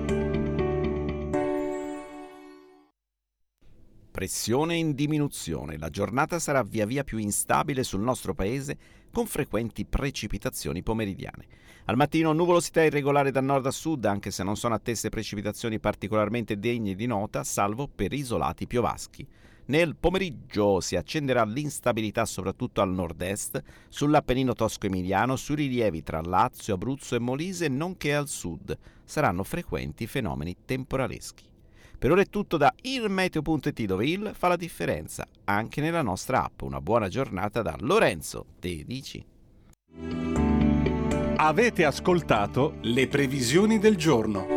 Pressione 4.11 4.75
in 4.77 4.93
diminuzione. 4.95 5.79
La 5.79 5.89
giornata 5.89 6.39
sarà 6.39 6.63
via 6.63 6.85
via 6.85 7.03
più 7.03 7.17
instabile 7.17 7.83
sul 7.83 8.03
nostro 8.03 8.35
paese 8.35 8.77
con 9.11 9.25
frequenti 9.25 9.87
precipitazioni 9.87 10.83
pomeridiane. 10.83 11.47
Al 11.87 11.97
mattino 11.97 12.35
nuvolosità 12.35 12.83
irregolare 12.83 13.31
da 13.31 13.41
nord 13.41 13.65
a 13.65 13.71
sud, 13.71 14.05
anche 14.05 14.31
se 14.31 14.43
non 14.43 14.57
sono 14.57 14.75
attese 14.75 15.09
precipitazioni 15.09 15.81
particolarmente 15.81 16.59
degne 16.59 16.95
di 16.95 17.07
nota, 17.07 17.43
salvo 17.43 17.89
per 17.89 18.13
isolati 18.13 18.67
piovaschi. 18.67 19.27
Nel 19.69 19.97
pomeriggio 19.97 20.81
si 20.81 20.95
accenderà 20.95 21.45
l'instabilità 21.45 22.25
soprattutto 22.25 22.81
al 22.81 22.91
nord-est, 22.91 23.61
sull'Appennino 23.89 24.55
tosco-emiliano, 24.55 25.35
sui 25.35 25.57
rilievi 25.57 26.05
tra 26.05 26.21
Lazio, 26.21 26.75
Abruzzo 26.75 27.17
e 27.17 27.19
Molise, 27.19 27.67
nonché 27.67 28.15
al 28.15 28.29
sud. 28.29 28.77
Saranno 29.05 29.43
frequenti 29.43 30.07
fenomeni 30.07 30.57
temporaleschi. 30.65 31.45
Per 31.99 32.11
ora 32.11 32.21
è 32.21 32.27
tutto 32.27 32.57
da 32.57 32.73
ilmeteo.it 32.81 33.83
dove 33.85 34.07
il 34.07 34.31
fa 34.35 34.49
la 34.49 34.57
differenza, 34.57 35.27
anche 35.45 35.81
nella 35.81 36.03
nostra 36.03 36.45
app. 36.45 36.63
Una 36.63 36.81
buona 36.81 37.09
giornata 37.09 37.63
da 37.63 37.75
Lorenzo, 37.81 38.47
te 38.61 38.85
dici. 38.87 39.25
Avete 41.39 41.85
ascoltato 41.85 42.77
le 42.83 43.09
previsioni 43.09 43.79
del 43.79 43.97
giorno. 43.97 44.56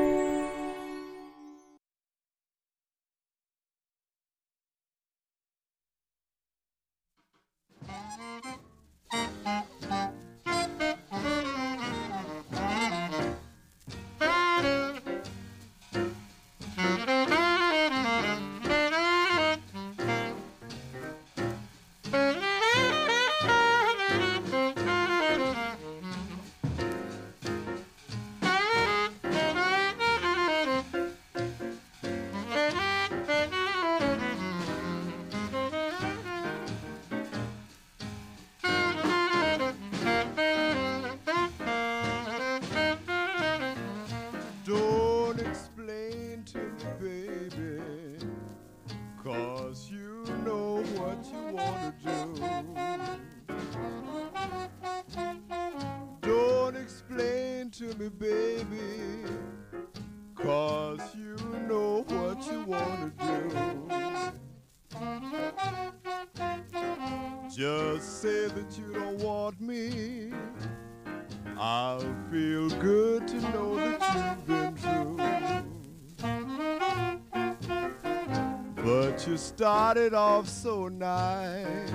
Started 79.90 80.14
off 80.14 80.48
so 80.48 80.88
nice. 80.88 81.92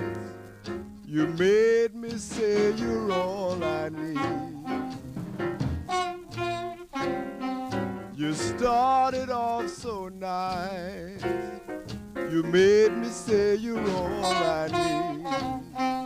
You 1.05 1.27
made 1.27 1.95
me 1.95 2.09
say 2.17 2.73
you're 2.73 3.09
all 3.13 3.63
I 3.63 3.87
need. 3.87 4.19
You 8.13 8.33
started 8.33 9.29
off 9.29 9.69
so 9.69 10.09
nice. 10.09 11.23
You 12.17 12.43
made 12.43 12.91
me 12.97 13.07
say 13.07 13.55
you're 13.55 13.89
all 13.91 14.25
I 14.25 14.67
need. 14.67 16.04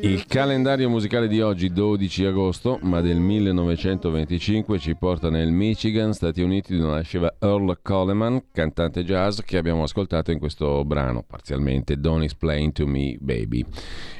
Il 0.00 0.24
calendario 0.26 0.88
musicale 0.88 1.28
di 1.28 1.42
oggi, 1.42 1.70
12 1.70 2.24
agosto, 2.24 2.78
ma 2.80 3.02
del 3.02 3.18
1925, 3.18 4.78
ci 4.78 4.96
porta 4.96 5.28
nel 5.28 5.50
Michigan, 5.52 6.14
Stati 6.14 6.40
Uniti, 6.40 6.78
dove 6.78 6.94
nasceva 6.94 7.34
Earl 7.38 7.80
Coleman, 7.82 8.44
cantante 8.50 9.04
jazz 9.04 9.40
che 9.40 9.58
abbiamo 9.58 9.82
ascoltato 9.82 10.30
in 10.30 10.38
questo 10.38 10.82
brano, 10.86 11.22
parzialmente 11.22 12.00
Don't 12.00 12.22
Explain 12.22 12.72
to 12.72 12.86
Me 12.86 13.18
Baby. 13.20 13.66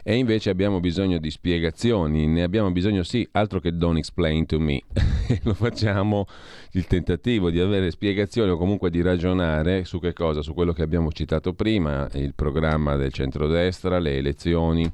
E 0.04 0.16
invece 0.16 0.50
abbiamo 0.50 0.80
bisogno 0.80 1.18
di 1.18 1.30
spiegazioni, 1.30 2.26
ne 2.26 2.42
abbiamo 2.42 2.72
bisogno 2.72 3.04
sì, 3.04 3.26
altro 3.32 3.60
che 3.60 3.76
Don't 3.76 3.98
Explain 3.98 4.46
to 4.46 4.58
Me. 4.58 4.80
Lo 5.44 5.54
facciamo 5.54 6.26
il 6.72 6.86
tentativo 6.86 7.50
di 7.50 7.60
avere 7.60 7.90
spiegazioni 7.92 8.50
o 8.50 8.56
comunque 8.56 8.90
di 8.90 9.00
ragionare 9.00 9.84
su 9.84 10.00
che 10.00 10.12
cosa? 10.12 10.42
Su 10.42 10.54
quello 10.54 10.72
che 10.72 10.82
abbiamo 10.82 11.12
citato 11.12 11.52
prima, 11.52 12.08
il 12.14 12.34
programma 12.34 12.96
del 12.96 13.12
centrodestra, 13.12 14.00
le 14.00 14.16
elezioni 14.16 14.90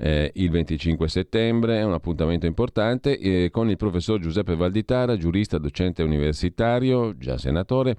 eh, 0.00 0.30
il 0.34 0.50
25 0.50 1.08
settembre, 1.08 1.78
è 1.78 1.84
un 1.84 1.92
appuntamento 1.92 2.46
importante 2.46 3.18
eh, 3.18 3.50
con 3.50 3.68
il 3.68 3.76
professor 3.76 4.18
Giuseppe 4.18 4.56
Valditara, 4.56 5.16
giurista, 5.18 5.58
docente 5.58 6.02
universitario, 6.02 7.16
già 7.18 7.36
senatore, 7.36 7.96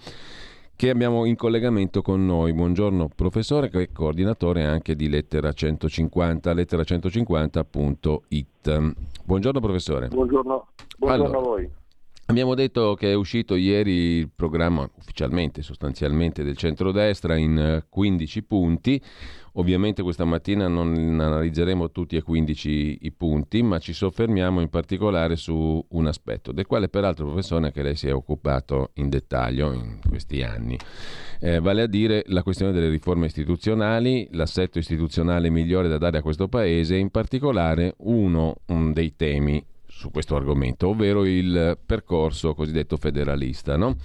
che 0.82 0.90
abbiamo 0.90 1.26
in 1.26 1.36
collegamento 1.36 2.02
con 2.02 2.26
noi. 2.26 2.54
Buongiorno 2.54 3.08
professore, 3.16 3.70
che 3.70 3.84
è 3.84 3.92
coordinatore 3.92 4.66
anche 4.66 4.96
di 4.96 5.10
Lettera 5.10 5.54
150, 5.54 6.52
lettera150.it. 6.56 8.94
Buongiorno 9.24 9.60
professore. 9.60 10.08
Buongiorno, 10.08 10.70
buongiorno 10.98 11.24
Allora, 11.24 11.38
a 11.38 11.42
voi. 11.44 11.70
Abbiamo 12.26 12.56
detto 12.56 12.96
che 12.96 13.12
è 13.12 13.14
uscito 13.14 13.54
ieri 13.54 13.92
il 13.92 14.32
programma 14.36 14.90
ufficialmente, 14.98 15.62
sostanzialmente, 15.62 16.42
del 16.42 16.58
centrodestra 16.58 17.36
in 17.36 17.84
15 17.88 18.40
eh, 18.40 18.42
punti. 18.42 19.00
Ovviamente 19.56 20.02
questa 20.02 20.24
mattina 20.24 20.70
non 20.70 20.94
analizzeremo 21.20 21.92
tutti 21.92 22.16
e 22.16 22.22
15 22.22 23.00
i 23.02 23.12
punti, 23.12 23.62
ma 23.62 23.80
ci 23.80 23.92
soffermiamo 23.92 24.62
in 24.62 24.70
particolare 24.70 25.36
su 25.36 25.84
un 25.90 26.08
aspetto, 26.08 26.54
del 26.54 26.66
quale 26.66 26.88
peraltro 26.88 27.26
professore 27.26 27.66
anche 27.66 27.82
lei 27.82 27.96
si 27.96 28.08
è 28.08 28.14
occupato 28.14 28.92
in 28.96 29.10
dettaglio 29.10 29.74
in 29.74 30.00
questi 30.08 30.42
anni, 30.42 30.78
eh, 31.42 31.60
vale 31.60 31.82
a 31.82 31.88
dire 31.88 32.24
la 32.28 32.44
questione 32.44 32.72
delle 32.72 32.88
riforme 32.88 33.26
istituzionali, 33.26 34.30
l'assetto 34.32 34.80
istituzionale 34.80 35.50
migliore 35.50 35.90
da 35.90 35.98
dare 35.98 36.20
a 36.20 36.22
questo 36.22 36.48
Paese, 36.48 36.96
in 36.96 37.10
particolare 37.10 37.96
uno 38.00 38.56
um, 38.68 38.94
dei 38.94 39.16
temi 39.18 39.64
su 39.86 40.12
questo 40.12 40.38
argomento, 40.38 40.88
ovvero 40.88 41.26
il 41.26 41.78
percorso 41.86 42.54
cosiddetto 42.54 42.96
federalista. 42.96 43.76
No? 43.76 43.98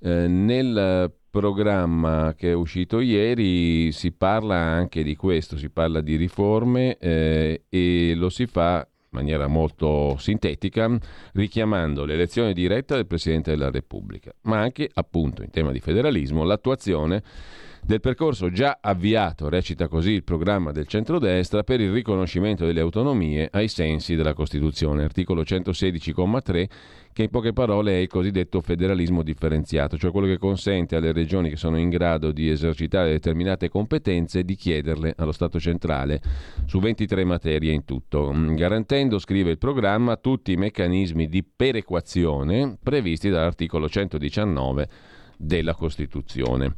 Eh, 0.00 0.26
nel 0.26 1.10
programma 1.32 2.34
che 2.36 2.50
è 2.50 2.52
uscito 2.52 3.00
ieri 3.00 3.90
si 3.90 4.12
parla 4.12 4.54
anche 4.54 5.02
di 5.02 5.16
questo, 5.16 5.56
si 5.56 5.70
parla 5.70 6.02
di 6.02 6.16
riforme 6.16 6.98
eh, 6.98 7.62
e 7.70 8.12
lo 8.14 8.28
si 8.28 8.46
fa 8.46 8.86
in 8.86 9.08
maniera 9.08 9.46
molto 9.46 10.16
sintetica, 10.18 10.94
richiamando 11.32 12.04
l'elezione 12.04 12.52
diretta 12.52 12.96
del 12.96 13.06
Presidente 13.06 13.50
della 13.50 13.70
Repubblica, 13.70 14.30
ma 14.42 14.60
anche 14.60 14.90
appunto 14.92 15.42
in 15.42 15.48
tema 15.48 15.72
di 15.72 15.80
federalismo 15.80 16.44
l'attuazione 16.44 17.22
del 17.84 18.00
percorso 18.00 18.48
già 18.50 18.78
avviato, 18.80 19.48
recita 19.48 19.88
così 19.88 20.12
il 20.12 20.22
programma 20.22 20.70
del 20.70 20.86
centrodestra, 20.86 21.64
per 21.64 21.80
il 21.80 21.90
riconoscimento 21.90 22.64
delle 22.64 22.80
autonomie 22.80 23.48
ai 23.50 23.66
sensi 23.66 24.14
della 24.14 24.34
Costituzione, 24.34 25.02
articolo 25.02 25.42
116,3 25.42 26.66
che 27.12 27.24
in 27.24 27.28
poche 27.28 27.52
parole 27.52 27.94
è 27.94 27.96
il 27.96 28.06
cosiddetto 28.06 28.60
federalismo 28.60 29.22
differenziato, 29.22 29.98
cioè 29.98 30.12
quello 30.12 30.28
che 30.28 30.38
consente 30.38 30.94
alle 30.94 31.12
regioni 31.12 31.50
che 31.50 31.56
sono 31.56 31.76
in 31.76 31.90
grado 31.90 32.30
di 32.30 32.48
esercitare 32.48 33.10
determinate 33.10 33.68
competenze 33.68 34.44
di 34.44 34.54
chiederle 34.54 35.14
allo 35.16 35.32
Stato 35.32 35.58
centrale 35.58 36.22
su 36.66 36.78
23 36.78 37.24
materie 37.24 37.72
in 37.72 37.84
tutto, 37.84 38.32
garantendo, 38.54 39.18
scrive 39.18 39.50
il 39.50 39.58
programma, 39.58 40.16
tutti 40.16 40.52
i 40.52 40.56
meccanismi 40.56 41.28
di 41.28 41.44
perequazione 41.44 42.78
previsti 42.80 43.28
dall'articolo 43.28 43.88
119 43.88 44.88
della 45.36 45.74
Costituzione 45.74 46.74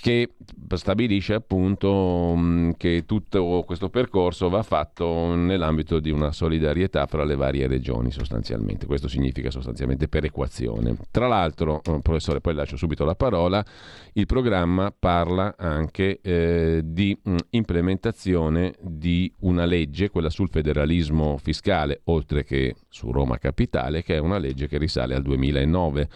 che 0.00 0.30
stabilisce 0.74 1.34
appunto 1.34 2.34
mm, 2.36 2.70
che 2.76 3.04
tutto 3.04 3.64
questo 3.66 3.88
percorso 3.88 4.48
va 4.48 4.62
fatto 4.62 5.34
nell'ambito 5.34 5.98
di 5.98 6.10
una 6.10 6.30
solidarietà 6.30 7.06
fra 7.06 7.24
le 7.24 7.34
varie 7.34 7.66
regioni 7.66 8.10
sostanzialmente. 8.10 8.86
Questo 8.86 9.08
significa 9.08 9.50
sostanzialmente 9.50 10.08
perequazione. 10.08 10.96
Tra 11.10 11.26
l'altro, 11.26 11.80
eh, 11.82 11.98
professore, 12.00 12.40
poi 12.40 12.54
lascio 12.54 12.76
subito 12.76 13.04
la 13.04 13.14
parola, 13.14 13.64
il 14.12 14.26
programma 14.26 14.94
parla 14.96 15.54
anche 15.56 16.20
eh, 16.20 16.82
di 16.84 17.18
mm, 17.28 17.36
implementazione 17.50 18.74
di 18.80 19.32
una 19.40 19.64
legge, 19.64 20.10
quella 20.10 20.30
sul 20.30 20.48
federalismo 20.48 21.38
fiscale, 21.38 22.02
oltre 22.04 22.44
che 22.44 22.76
su 22.88 23.10
Roma 23.10 23.38
Capitale, 23.38 24.02
che 24.02 24.14
è 24.14 24.18
una 24.18 24.38
legge 24.38 24.68
che 24.68 24.78
risale 24.78 25.14
al 25.14 25.22
2009 25.22 26.08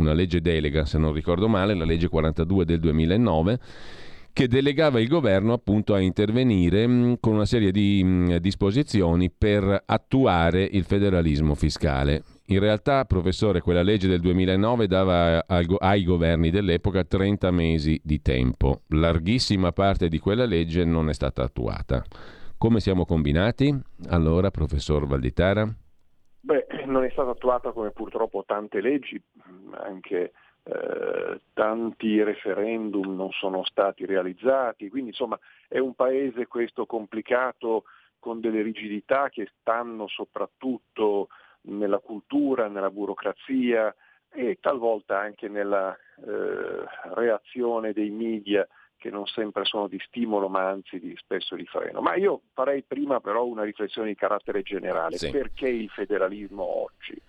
una 0.00 0.12
legge 0.12 0.40
delega, 0.40 0.84
se 0.84 0.98
non 0.98 1.12
ricordo 1.12 1.48
male, 1.48 1.74
la 1.74 1.84
legge 1.84 2.08
42 2.08 2.64
del 2.64 2.80
2009 2.80 3.58
che 4.32 4.46
delegava 4.46 5.00
il 5.00 5.08
governo 5.08 5.52
appunto 5.52 5.92
a 5.92 6.00
intervenire 6.00 6.86
mm, 6.86 7.14
con 7.20 7.34
una 7.34 7.44
serie 7.44 7.72
di 7.72 8.00
mm, 8.02 8.36
disposizioni 8.36 9.30
per 9.30 9.82
attuare 9.84 10.62
il 10.62 10.84
federalismo 10.84 11.54
fiscale. 11.54 12.22
In 12.46 12.58
realtà, 12.58 13.04
professore, 13.04 13.60
quella 13.60 13.82
legge 13.82 14.08
del 14.08 14.20
2009 14.20 14.86
dava 14.86 15.44
ai 15.46 16.04
governi 16.04 16.50
dell'epoca 16.50 17.04
30 17.04 17.50
mesi 17.50 18.00
di 18.02 18.22
tempo. 18.22 18.82
Larghissima 18.88 19.72
parte 19.72 20.08
di 20.08 20.18
quella 20.18 20.46
legge 20.46 20.84
non 20.84 21.08
è 21.08 21.12
stata 21.12 21.42
attuata. 21.42 22.04
Come 22.58 22.80
siamo 22.80 23.04
combinati? 23.04 23.72
Allora, 24.08 24.50
professor 24.50 25.06
Valditara? 25.06 25.72
Beh, 26.42 26.66
non 26.86 27.04
è 27.04 27.10
stata 27.10 27.30
attuata 27.30 27.72
come 27.72 27.90
purtroppo 27.90 28.44
tante 28.46 28.80
leggi, 28.80 29.20
anche 29.72 30.32
eh, 30.62 31.40
tanti 31.52 32.22
referendum 32.22 33.14
non 33.14 33.30
sono 33.30 33.64
stati 33.64 34.06
realizzati, 34.06 34.88
quindi 34.88 35.10
insomma 35.10 35.38
è 35.68 35.78
un 35.78 35.94
paese 35.94 36.46
questo 36.46 36.86
complicato 36.86 37.84
con 38.18 38.40
delle 38.40 38.62
rigidità 38.62 39.28
che 39.28 39.50
stanno 39.60 40.06
soprattutto 40.08 41.28
nella 41.62 41.98
cultura, 41.98 42.68
nella 42.68 42.90
burocrazia 42.90 43.94
e 44.32 44.58
talvolta 44.60 45.18
anche 45.18 45.48
nella 45.48 45.94
eh, 45.94 46.84
reazione 47.14 47.92
dei 47.92 48.10
media 48.10 48.66
che 49.00 49.10
non 49.10 49.26
sempre 49.26 49.64
sono 49.64 49.88
di 49.88 49.98
stimolo 50.04 50.48
ma 50.48 50.68
anzi 50.68 51.00
di, 51.00 51.16
spesso 51.16 51.56
di 51.56 51.64
freno. 51.64 52.02
Ma 52.02 52.14
io 52.16 52.42
farei 52.52 52.82
prima 52.82 53.18
però 53.18 53.46
una 53.46 53.64
riflessione 53.64 54.08
di 54.08 54.14
carattere 54.14 54.62
generale. 54.62 55.16
Sì. 55.16 55.30
Perché 55.30 55.68
il 55.68 55.88
federalismo 55.88 56.62
oggi? 56.62 57.20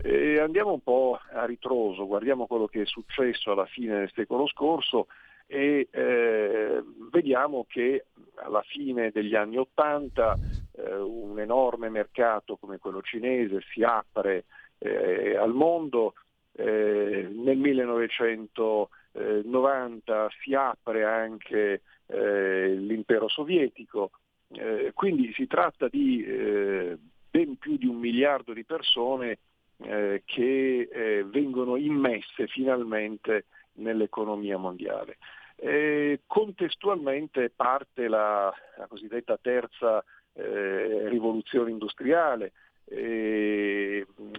E 0.00 0.38
andiamo 0.38 0.72
un 0.72 0.80
po' 0.80 1.18
a 1.32 1.44
ritroso, 1.44 2.06
guardiamo 2.06 2.46
quello 2.46 2.66
che 2.66 2.82
è 2.82 2.86
successo 2.86 3.50
alla 3.50 3.66
fine 3.66 3.98
del 3.98 4.10
secolo 4.14 4.46
scorso 4.46 5.08
e 5.46 5.88
eh, 5.90 6.82
vediamo 7.10 7.66
che 7.68 8.06
alla 8.36 8.62
fine 8.62 9.10
degli 9.10 9.34
anni 9.34 9.58
Ottanta 9.58 10.38
eh, 10.72 10.94
un 10.94 11.38
enorme 11.38 11.90
mercato 11.90 12.56
come 12.56 12.78
quello 12.78 13.02
cinese 13.02 13.60
si 13.72 13.82
apre 13.82 14.44
eh, 14.78 15.36
al 15.36 15.52
mondo, 15.52 16.14
eh, 16.52 17.28
nel 17.30 17.58
1900 17.58 18.88
eh, 19.12 19.42
90 19.44 20.28
si 20.42 20.54
apre 20.54 21.04
anche 21.04 21.82
eh, 22.06 22.74
l'impero 22.74 23.28
sovietico, 23.28 24.10
eh, 24.52 24.92
quindi 24.94 25.32
si 25.34 25.46
tratta 25.46 25.88
di 25.88 26.24
eh, 26.24 26.98
ben 27.30 27.56
più 27.56 27.76
di 27.76 27.86
un 27.86 27.96
miliardo 27.96 28.52
di 28.52 28.64
persone 28.64 29.38
eh, 29.78 30.22
che 30.24 30.88
eh, 30.90 31.24
vengono 31.24 31.76
immesse 31.76 32.46
finalmente 32.46 33.46
nell'economia 33.74 34.58
mondiale. 34.58 35.16
contestualmente 36.26 37.50
parte 37.54 38.08
la, 38.08 38.52
la 38.76 38.86
cosiddetta 38.88 39.38
terza 39.40 40.04
rivoluzione 40.34 41.70
industriale, 41.70 42.52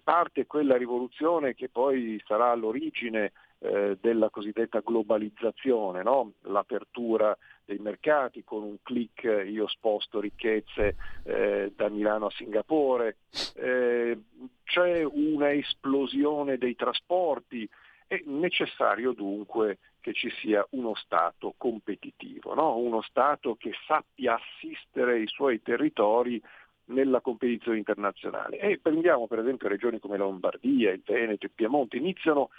parte 0.03 0.45
quella 0.47 0.75
rivoluzione 0.75 1.53
che 1.53 1.69
poi 1.69 2.21
sarà 2.25 2.49
all'origine 2.51 3.31
eh, 3.63 3.97
della 4.01 4.29
cosiddetta 4.29 4.81
globalizzazione, 4.81 6.03
no? 6.03 6.33
l'apertura 6.41 7.35
dei 7.63 7.77
mercati, 7.77 8.43
con 8.43 8.61
un 8.63 8.75
clic 8.83 9.23
io 9.23 9.67
sposto 9.67 10.19
ricchezze 10.19 10.97
eh, 11.23 11.71
da 11.73 11.87
Milano 11.87 12.25
a 12.25 12.31
Singapore, 12.31 13.17
eh, 13.55 14.19
c'è 14.65 15.03
una 15.03 15.53
esplosione 15.53 16.57
dei 16.57 16.75
trasporti, 16.75 17.67
è 18.05 18.21
necessario 18.25 19.13
dunque 19.13 19.79
che 20.01 20.11
ci 20.11 20.29
sia 20.41 20.65
uno 20.71 20.93
Stato 20.95 21.53
competitivo, 21.55 22.53
no? 22.53 22.75
uno 22.75 23.01
Stato 23.01 23.55
che 23.55 23.71
sappia 23.87 24.37
assistere 24.37 25.19
i 25.19 25.27
suoi 25.27 25.61
territori 25.61 26.41
nella 26.85 27.21
competizione 27.21 27.77
internazionale. 27.77 28.59
E 28.59 28.77
prendiamo 28.77 29.27
per 29.27 29.39
esempio 29.39 29.69
regioni 29.69 29.99
come 29.99 30.17
Lombardia, 30.17 30.91
il 30.91 31.01
Veneto, 31.05 31.45
il 31.45 31.51
Piemonte, 31.55 31.95
iniziano 31.95 32.49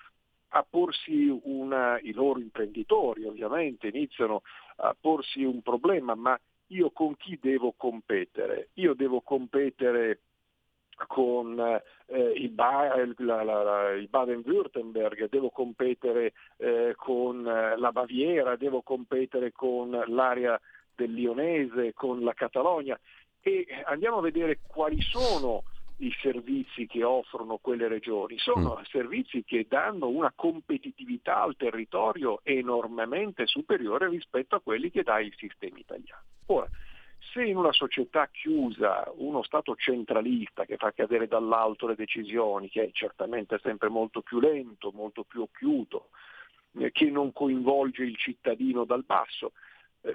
a 0.56 0.64
porsi 0.68 1.28
una, 1.42 1.98
i 2.00 2.12
loro 2.12 2.38
imprenditori 2.38 3.24
ovviamente 3.24 3.88
iniziano 3.88 4.42
a 4.76 4.96
porsi 4.98 5.42
un 5.42 5.62
problema, 5.62 6.14
ma 6.14 6.38
io 6.68 6.90
con 6.90 7.16
chi 7.16 7.38
devo 7.40 7.74
competere? 7.76 8.68
Io 8.74 8.94
devo 8.94 9.20
competere 9.20 10.20
con 11.08 11.58
eh, 11.58 12.32
il, 12.36 12.50
ba- 12.50 12.94
la, 13.16 13.42
la, 13.42 13.62
la, 13.62 13.90
il, 13.90 14.08
Baden-Württemberg, 14.08 15.28
devo 15.28 15.50
competere 15.50 16.34
eh, 16.58 16.94
con 16.96 17.42
la 17.42 17.92
Baviera, 17.92 18.54
devo 18.54 18.82
competere 18.82 19.50
con 19.50 19.90
l'area 20.06 20.58
del 20.94 21.12
Lionese, 21.12 21.92
con 21.94 22.22
la 22.22 22.32
Catalogna 22.32 22.98
e 23.46 23.66
andiamo 23.84 24.18
a 24.18 24.22
vedere 24.22 24.60
quali 24.66 25.00
sono 25.02 25.64
i 25.98 26.12
servizi 26.20 26.86
che 26.86 27.04
offrono 27.04 27.58
quelle 27.58 27.86
regioni, 27.86 28.38
sono 28.38 28.78
mm. 28.80 28.84
servizi 28.84 29.44
che 29.44 29.66
danno 29.68 30.08
una 30.08 30.32
competitività 30.34 31.42
al 31.42 31.56
territorio 31.56 32.40
enormemente 32.42 33.46
superiore 33.46 34.08
rispetto 34.08 34.56
a 34.56 34.60
quelli 34.60 34.90
che 34.90 35.02
dà 35.02 35.20
il 35.20 35.32
sistema 35.36 35.78
italiano. 35.78 36.22
Ora, 36.46 36.68
se 37.32 37.42
in 37.44 37.56
una 37.56 37.72
società 37.72 38.28
chiusa, 38.30 39.10
uno 39.16 39.42
Stato 39.42 39.74
centralista 39.76 40.64
che 40.64 40.76
fa 40.76 40.92
cadere 40.92 41.26
dall'alto 41.26 41.86
le 41.86 41.94
decisioni, 41.94 42.68
che 42.68 42.84
è 42.84 42.90
certamente 42.92 43.58
sempre 43.62 43.88
molto 43.88 44.20
più 44.20 44.40
lento, 44.40 44.90
molto 44.92 45.24
più 45.24 45.42
occhiuto, 45.42 46.10
eh, 46.78 46.90
che 46.92 47.10
non 47.10 47.32
coinvolge 47.32 48.04
il 48.04 48.16
cittadino 48.16 48.84
dal 48.84 49.04
basso, 49.04 49.52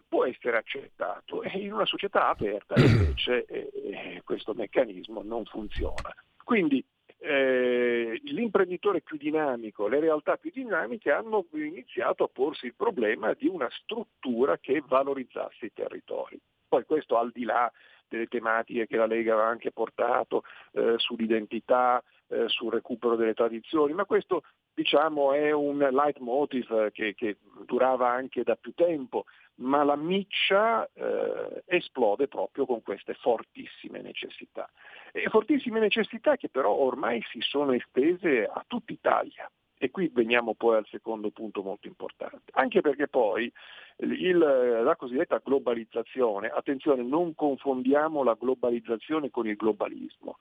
può 0.07 0.25
essere 0.25 0.57
accettato 0.57 1.41
e 1.41 1.57
in 1.59 1.73
una 1.73 1.85
società 1.85 2.29
aperta 2.29 2.75
invece 2.79 3.45
eh, 3.45 4.21
questo 4.23 4.53
meccanismo 4.53 5.21
non 5.23 5.45
funziona. 5.45 6.13
Quindi 6.43 6.83
eh, 7.21 8.19
l'imprenditore 8.23 9.01
più 9.01 9.17
dinamico, 9.17 9.87
le 9.87 9.99
realtà 9.99 10.37
più 10.37 10.51
dinamiche 10.53 11.11
hanno 11.11 11.45
iniziato 11.53 12.23
a 12.23 12.29
porsi 12.31 12.67
il 12.67 12.75
problema 12.75 13.33
di 13.33 13.47
una 13.47 13.67
struttura 13.69 14.57
che 14.57 14.81
valorizzasse 14.85 15.65
i 15.65 15.73
territori. 15.73 16.39
Poi 16.67 16.85
questo 16.85 17.17
al 17.17 17.31
di 17.31 17.43
là 17.43 17.71
delle 18.07 18.27
tematiche 18.27 18.87
che 18.87 18.97
la 18.97 19.05
Lega 19.05 19.33
aveva 19.33 19.47
anche 19.47 19.71
portato 19.71 20.43
eh, 20.71 20.95
sull'identità, 20.97 22.01
eh, 22.27 22.47
sul 22.47 22.71
recupero 22.71 23.15
delle 23.15 23.33
tradizioni, 23.33 23.93
ma 23.93 24.05
questo 24.05 24.43
diciamo, 24.73 25.33
è 25.33 25.51
un 25.51 25.77
leitmotiv 25.77 26.91
che, 26.91 27.13
che 27.15 27.37
durava 27.65 28.09
anche 28.09 28.43
da 28.43 28.55
più 28.55 28.73
tempo, 28.73 29.25
ma 29.59 29.83
la 29.83 29.95
miccia 29.95 30.87
eh, 30.93 31.63
esplode 31.65 32.27
proprio 32.27 32.65
con 32.65 32.81
queste 32.81 33.13
fortissime 33.13 34.01
necessità. 34.01 34.69
E 35.11 35.27
fortissime 35.29 35.79
necessità 35.79 36.35
che 36.35 36.49
però 36.49 36.71
ormai 36.71 37.21
si 37.29 37.39
sono 37.41 37.73
estese 37.73 38.45
a 38.45 38.63
tutta 38.67 38.93
Italia. 38.93 39.49
E 39.81 39.91
qui 39.91 40.11
veniamo 40.13 40.55
poi 40.55 40.75
al 40.75 40.87
secondo 40.87 41.29
punto 41.29 41.63
molto 41.63 41.87
importante, 41.87 42.51
anche 42.51 42.81
perché 42.81 43.07
poi 43.07 43.49
il, 43.97 44.37
la 44.37 44.95
cosiddetta 44.97 45.41
globalizzazione, 45.41 46.49
attenzione, 46.49 47.01
non 47.01 47.33
confondiamo 47.33 48.21
la 48.23 48.35
globalizzazione 48.37 49.29
con 49.29 49.47
il 49.47 49.55
globalismo. 49.55 50.39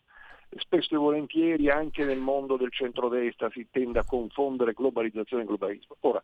Spesso 0.56 0.94
e 0.94 0.98
volentieri 0.98 1.70
anche 1.70 2.04
nel 2.04 2.18
mondo 2.18 2.56
del 2.56 2.72
centrodestra 2.72 3.48
si 3.50 3.68
tende 3.70 4.00
a 4.00 4.04
confondere 4.04 4.72
globalizzazione 4.72 5.44
e 5.44 5.46
globalismo. 5.46 5.96
Ora, 6.00 6.22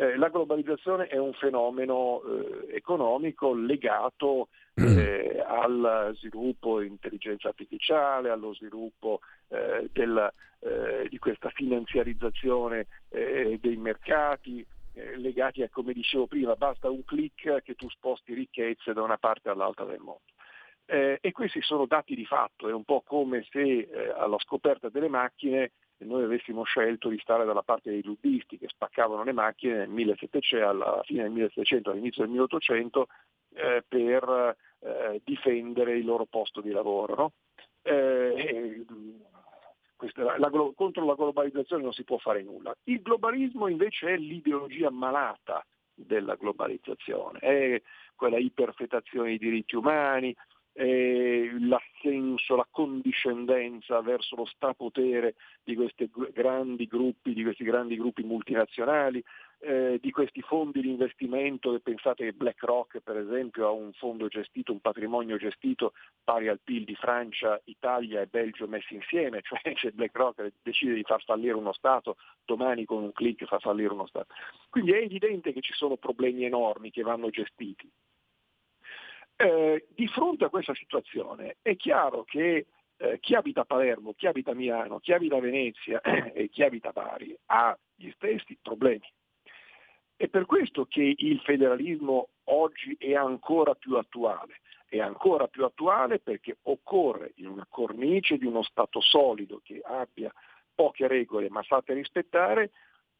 eh, 0.00 0.16
la 0.16 0.28
globalizzazione 0.28 1.08
è 1.08 1.16
un 1.16 1.32
fenomeno 1.32 2.22
eh, 2.22 2.76
economico 2.76 3.52
legato 3.52 4.46
eh, 4.74 5.42
al 5.44 6.12
sviluppo 6.14 6.78
dell'intelligenza 6.78 7.48
artificiale, 7.48 8.30
allo 8.30 8.54
sviluppo 8.54 9.18
eh, 9.48 9.88
del, 9.92 10.32
eh, 10.60 11.08
di 11.08 11.18
questa 11.18 11.50
finanziarizzazione 11.50 12.86
eh, 13.08 13.58
dei 13.60 13.76
mercati, 13.76 14.64
legati 15.16 15.62
a, 15.62 15.68
come 15.68 15.92
dicevo 15.92 16.28
prima, 16.28 16.54
basta 16.54 16.88
un 16.88 17.04
clic 17.04 17.62
che 17.62 17.74
tu 17.74 17.88
sposti 17.90 18.34
ricchezze 18.34 18.92
da 18.92 19.02
una 19.02 19.18
parte 19.18 19.48
all'altra 19.48 19.84
del 19.84 19.98
mondo. 19.98 20.22
Eh, 20.86 21.18
e 21.20 21.32
questi 21.32 21.60
sono 21.60 21.86
dati 21.86 22.14
di 22.14 22.24
fatto, 22.24 22.68
è 22.68 22.72
un 22.72 22.84
po' 22.84 23.02
come 23.04 23.44
se 23.50 23.60
eh, 23.60 24.14
alla 24.16 24.38
scoperta 24.38 24.88
delle 24.88 25.08
macchine 25.08 25.72
noi 26.04 26.22
avessimo 26.22 26.62
scelto 26.62 27.08
di 27.08 27.18
stare 27.18 27.44
dalla 27.44 27.62
parte 27.62 27.90
dei 27.90 28.02
lubbisti 28.02 28.58
che 28.58 28.68
spaccavano 28.68 29.24
le 29.24 29.32
macchine 29.32 29.86
1700, 29.86 30.68
alla 30.68 31.02
fine 31.04 31.22
del 31.22 31.32
1700, 31.32 31.90
all'inizio 31.90 32.22
del 32.22 32.32
1800 32.32 33.06
eh, 33.54 33.84
per 33.86 34.56
eh, 34.80 35.20
difendere 35.24 35.96
il 35.96 36.04
loro 36.04 36.24
posto 36.24 36.60
di 36.60 36.70
lavoro. 36.70 37.14
No? 37.14 37.32
Eh, 37.82 38.84
questa, 39.96 40.38
la, 40.38 40.50
contro 40.74 41.04
la 41.04 41.14
globalizzazione 41.14 41.82
non 41.82 41.92
si 41.92 42.04
può 42.04 42.18
fare 42.18 42.42
nulla. 42.42 42.74
Il 42.84 43.02
globalismo 43.02 43.66
invece 43.66 44.14
è 44.14 44.16
l'ideologia 44.16 44.90
malata 44.90 45.64
della 45.94 46.36
globalizzazione, 46.36 47.40
è 47.40 47.82
quella 48.14 48.38
iperfetazione 48.38 49.30
dei 49.30 49.38
diritti 49.38 49.74
umani, 49.74 50.34
eh, 50.80 51.50
l'assenso, 51.58 52.54
la 52.54 52.66
condiscendenza 52.70 54.00
verso 54.00 54.36
lo 54.36 54.44
strapotere 54.44 55.34
di 55.64 55.74
questi 55.74 56.08
grandi 56.32 56.86
gruppi, 56.86 57.32
di 57.32 57.42
questi 57.42 57.64
grandi 57.64 57.96
gruppi 57.96 58.22
multinazionali, 58.22 59.22
eh, 59.58 59.98
di 60.00 60.12
questi 60.12 60.40
fondi 60.40 60.80
di 60.80 60.90
investimento, 60.90 61.76
pensate 61.80 62.26
che 62.26 62.32
BlackRock 62.32 63.00
per 63.00 63.16
esempio 63.16 63.66
ha 63.66 63.72
un 63.72 63.92
fondo 63.92 64.28
gestito, 64.28 64.70
un 64.70 64.78
patrimonio 64.78 65.36
gestito 65.36 65.94
pari 66.22 66.46
al 66.46 66.60
PIL 66.62 66.84
di 66.84 66.94
Francia, 66.94 67.60
Italia 67.64 68.20
e 68.20 68.26
Belgio 68.26 68.68
messi 68.68 68.94
insieme, 68.94 69.42
cioè 69.42 69.60
se 69.74 69.90
BlackRock 69.90 70.52
decide 70.62 70.94
di 70.94 71.02
far 71.02 71.24
fallire 71.24 71.54
uno 71.54 71.72
Stato, 71.72 72.18
domani 72.44 72.84
con 72.84 73.02
un 73.02 73.12
clic 73.12 73.44
fa 73.46 73.58
fallire 73.58 73.92
uno 73.92 74.06
Stato. 74.06 74.32
Quindi 74.70 74.92
è 74.92 74.98
evidente 74.98 75.52
che 75.52 75.60
ci 75.60 75.72
sono 75.72 75.96
problemi 75.96 76.44
enormi 76.44 76.92
che 76.92 77.02
vanno 77.02 77.30
gestiti. 77.30 77.90
Eh, 79.40 79.86
di 79.94 80.08
fronte 80.08 80.46
a 80.46 80.48
questa 80.48 80.74
situazione 80.74 81.58
è 81.62 81.76
chiaro 81.76 82.24
che 82.24 82.66
eh, 82.96 83.20
chi 83.20 83.36
abita 83.36 83.60
a 83.60 83.64
Palermo, 83.64 84.12
chi 84.14 84.26
abita 84.26 84.50
a 84.50 84.54
Milano, 84.54 84.98
chi 84.98 85.12
abita 85.12 85.36
a 85.36 85.40
Venezia 85.40 86.00
e 86.34 86.48
chi 86.48 86.64
abita 86.64 86.88
a 86.88 86.92
Bari 86.92 87.38
ha 87.46 87.78
gli 87.94 88.10
stessi 88.16 88.58
problemi. 88.60 89.08
È 90.16 90.26
per 90.26 90.44
questo 90.44 90.86
che 90.86 91.14
il 91.16 91.38
federalismo 91.42 92.30
oggi 92.46 92.96
è 92.98 93.14
ancora 93.14 93.76
più 93.76 93.94
attuale. 93.94 94.60
È 94.88 94.98
ancora 94.98 95.46
più 95.46 95.64
attuale 95.64 96.18
perché 96.18 96.56
occorre 96.62 97.30
in 97.36 97.46
una 97.46 97.66
cornice 97.70 98.38
di 98.38 98.46
uno 98.46 98.64
Stato 98.64 99.00
solido 99.00 99.60
che 99.62 99.80
abbia 99.84 100.32
poche 100.74 101.06
regole 101.06 101.48
ma 101.48 101.62
sappia 101.62 101.94
rispettare, 101.94 102.72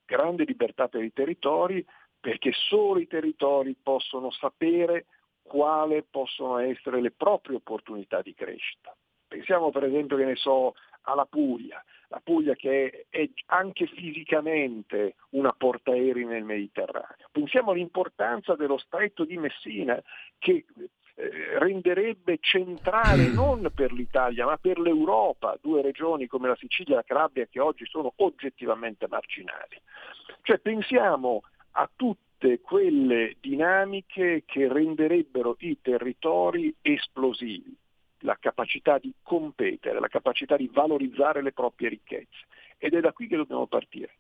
grande 0.05 0.43
libertà 0.43 0.89
per 0.89 1.05
i 1.05 1.13
territori, 1.13 1.87
perché 2.19 2.51
solo 2.53 2.99
i 2.99 3.07
territori 3.07 3.77
possono 3.81 4.33
sapere 4.33 5.07
quali 5.49 6.05
possono 6.09 6.59
essere 6.59 7.01
le 7.01 7.11
proprie 7.11 7.57
opportunità 7.57 8.23
di 8.23 8.35
crescita. 8.35 8.95
Pensiamo 9.27 9.71
per 9.71 9.85
esempio, 9.85 10.17
che 10.17 10.25
ne 10.25 10.37
so, 10.37 10.75
alla 11.03 11.27
Puglia, 11.27 11.83
la 12.09 12.21
Puglia 12.23 12.55
che 12.55 13.07
è 13.09 13.29
anche 13.47 13.87
fisicamente 13.87 15.17
una 15.31 15.53
portaerei 15.53 16.25
nel 16.25 16.45
Mediterraneo. 16.45 17.29
Pensiamo 17.33 17.73
all'importanza 17.73 18.55
dello 18.55 18.79
stretto 18.79 19.25
di 19.25 19.37
Messina 19.37 20.01
che 20.39 20.65
eh, 21.15 21.59
renderebbe 21.59 22.39
centrale 22.41 23.29
non 23.29 23.71
per 23.75 23.93
l'Italia 23.93 24.47
ma 24.47 24.57
per 24.57 24.79
l'Europa 24.79 25.59
due 25.61 25.83
regioni 25.83 26.27
come 26.27 26.49
la 26.49 26.57
Sicilia 26.57 26.93
e 26.93 26.97
la 26.97 27.03
Calabria 27.03 27.47
che 27.47 27.61
oggi 27.61 27.85
sono 27.87 28.13
oggettivamente 28.17 29.07
marginali. 29.09 29.81
Cioè 30.43 30.59
pensiamo 30.59 31.43
a 31.73 31.91
tutti 31.95 32.28
tutte 32.39 32.61
quelle 32.61 33.37
dinamiche 33.41 34.45
che 34.47 34.73
renderebbero 34.73 35.57
i 35.59 35.79
territori 35.83 36.73
esplosivi, 36.81 37.77
la 38.21 38.37
capacità 38.39 38.99
di 38.99 39.13
competere, 39.23 39.99
la 39.99 40.07
capacità 40.07 40.57
di 40.57 40.71
valorizzare 40.73 41.43
le 41.43 41.53
proprie 41.53 41.89
ricchezze. 41.89 42.47
Ed 42.79 42.95
è 42.95 43.01
da 43.01 43.13
qui 43.13 43.27
che 43.27 43.37
dobbiamo 43.37 43.67
partire. 43.67 44.19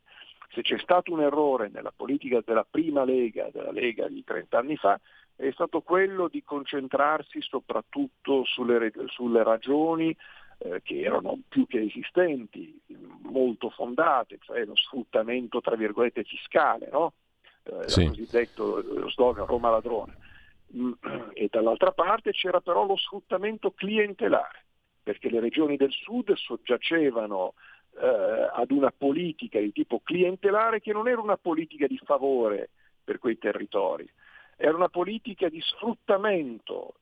Se 0.50 0.62
c'è 0.62 0.78
stato 0.78 1.12
un 1.12 1.20
errore 1.20 1.68
nella 1.68 1.92
politica 1.94 2.42
della 2.44 2.66
prima 2.68 3.04
Lega, 3.04 3.50
della 3.52 3.70
Lega 3.70 4.08
di 4.08 4.24
30 4.24 4.58
anni 4.58 4.76
fa, 4.76 4.98
è 5.36 5.50
stato 5.52 5.82
quello 5.82 6.26
di 6.26 6.42
concentrarsi 6.42 7.40
soprattutto 7.40 8.44
sulle, 8.44 8.90
sulle 9.06 9.44
ragioni 9.44 10.16
eh, 10.58 10.80
che 10.82 11.02
erano 11.02 11.38
più 11.48 11.68
che 11.68 11.82
esistenti, 11.82 12.80
molto 13.22 13.70
fondate, 13.70 14.38
cioè 14.40 14.64
lo 14.64 14.74
sfruttamento 14.74 15.60
tra 15.60 15.76
virgolette 15.76 16.24
fiscale, 16.24 16.88
no? 16.90 17.12
Eh, 17.68 17.88
sì. 17.88 18.06
cosiddetto 18.06 18.82
lo 18.82 19.10
slogan 19.10 19.46
Roma 19.46 19.70
ladrone. 19.70 20.16
Mm, 20.76 20.92
e 21.32 21.48
dall'altra 21.50 21.92
parte 21.92 22.32
c'era 22.32 22.60
però 22.60 22.84
lo 22.86 22.96
sfruttamento 22.96 23.70
clientelare, 23.72 24.64
perché 25.02 25.30
le 25.30 25.40
regioni 25.40 25.76
del 25.76 25.92
sud 25.92 26.32
soggiacevano 26.34 27.54
eh, 28.00 28.50
ad 28.52 28.70
una 28.70 28.92
politica 28.96 29.58
di 29.58 29.72
tipo 29.72 30.00
clientelare 30.00 30.80
che 30.80 30.92
non 30.92 31.08
era 31.08 31.20
una 31.20 31.38
politica 31.38 31.86
di 31.86 31.98
favore 32.04 32.70
per 33.02 33.18
quei 33.18 33.38
territori, 33.38 34.08
era 34.56 34.74
una 34.74 34.88
politica 34.88 35.48
di 35.48 35.60
sfruttamento 35.60 36.94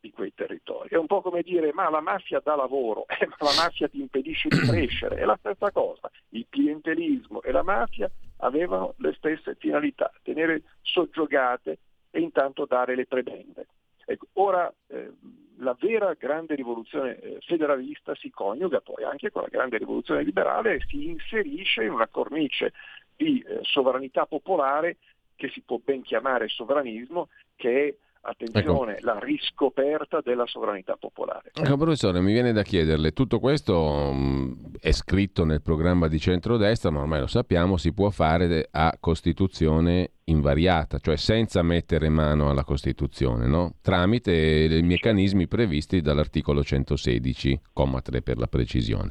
di 0.00 0.10
quei 0.10 0.32
territori. 0.34 0.88
È 0.88 0.96
un 0.96 1.06
po' 1.06 1.20
come 1.20 1.42
dire 1.42 1.72
ma 1.72 1.90
la 1.90 2.00
mafia 2.00 2.40
dà 2.42 2.56
lavoro, 2.56 3.06
eh, 3.08 3.26
ma 3.26 3.36
la 3.38 3.62
mafia 3.62 3.88
ti 3.88 4.00
impedisce 4.00 4.48
di 4.48 4.58
crescere, 4.58 5.16
è 5.16 5.24
la 5.24 5.36
stessa 5.38 5.70
cosa. 5.70 6.10
Il 6.30 6.46
clientelismo 6.48 7.42
e 7.42 7.52
la 7.52 7.62
mafia 7.62 8.10
avevano 8.38 8.94
le 8.98 9.12
stesse 9.14 9.54
finalità, 9.58 10.10
tenere 10.22 10.62
soggiogate 10.82 11.78
e 12.10 12.20
intanto 12.20 12.64
dare 12.64 12.94
le 12.94 13.06
prebende. 13.06 13.66
Ecco, 14.06 14.26
ora 14.34 14.72
eh, 14.88 15.12
la 15.58 15.76
vera 15.78 16.14
grande 16.14 16.54
rivoluzione 16.54 17.20
eh, 17.20 17.38
federalista 17.40 18.14
si 18.14 18.30
coniuga 18.30 18.80
poi 18.80 19.04
anche 19.04 19.30
con 19.30 19.42
la 19.42 19.48
grande 19.48 19.78
rivoluzione 19.78 20.24
liberale 20.24 20.74
e 20.74 20.80
si 20.88 21.06
inserisce 21.06 21.84
in 21.84 21.92
una 21.92 22.08
cornice 22.08 22.72
di 23.14 23.40
eh, 23.40 23.60
sovranità 23.62 24.26
popolare 24.26 24.96
che 25.36 25.48
si 25.50 25.62
può 25.62 25.80
ben 25.82 26.02
chiamare 26.02 26.48
sovranismo, 26.48 27.28
che 27.56 27.88
è 27.88 27.94
attenzione, 28.22 28.96
ecco. 28.96 29.06
la 29.06 29.18
riscoperta 29.18 30.20
della 30.22 30.46
sovranità 30.46 30.96
popolare. 30.98 31.50
Ecco, 31.54 31.76
professore, 31.76 32.20
mi 32.20 32.32
viene 32.32 32.52
da 32.52 32.62
chiederle, 32.62 33.12
tutto 33.12 33.38
questo 33.38 34.12
mh, 34.12 34.72
è 34.80 34.92
scritto 34.92 35.44
nel 35.44 35.62
programma 35.62 36.08
di 36.08 36.18
centrodestra, 36.18 36.90
ma 36.90 37.00
ormai 37.00 37.20
lo 37.20 37.26
sappiamo, 37.26 37.76
si 37.76 37.92
può 37.92 38.10
fare 38.10 38.68
a 38.70 38.96
Costituzione 39.00 40.12
invariata, 40.24 40.98
cioè 40.98 41.16
senza 41.16 41.62
mettere 41.62 42.08
mano 42.08 42.50
alla 42.50 42.64
Costituzione, 42.64 43.46
no? 43.46 43.74
tramite 43.80 44.32
i 44.32 44.82
meccanismi 44.82 45.48
previsti 45.48 46.00
dall'articolo 46.00 46.62
116, 46.62 47.60
comma 47.72 48.00
3 48.00 48.22
per 48.22 48.38
la 48.38 48.46
precisione. 48.46 49.10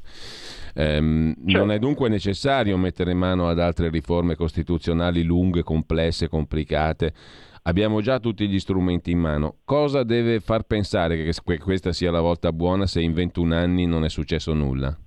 Ehm, 0.76 1.36
certo. 1.36 1.58
Non 1.58 1.72
è 1.72 1.80
dunque 1.80 2.10
necessario 2.10 2.78
mettere 2.78 3.14
mano 3.14 3.50
ad 3.50 3.60
altre 3.60 3.90
riforme 3.90 4.36
costituzionali 4.36 5.24
lunghe, 5.24 5.64
complesse, 5.64 6.30
complicate 6.30 7.14
Abbiamo 7.64 8.02
già 8.02 8.20
tutti 8.20 8.48
gli 8.48 8.60
strumenti 8.60 9.12
in 9.12 9.20
mano. 9.20 9.58
Cosa 9.66 10.04
deve 10.04 10.40
far 10.40 10.64
pensare 10.64 11.24
che 11.24 11.60
questa 11.60 11.92
sia 11.92 12.12
la 12.12 12.22
volta 12.22 12.52
buona 12.52 12.86
se 12.86 13.02
in 13.02 13.14
21 13.14 13.56
anni 13.56 13.86
non 13.86 14.06
è 14.06 14.10
successo 14.10 14.54
nulla? 14.54 14.98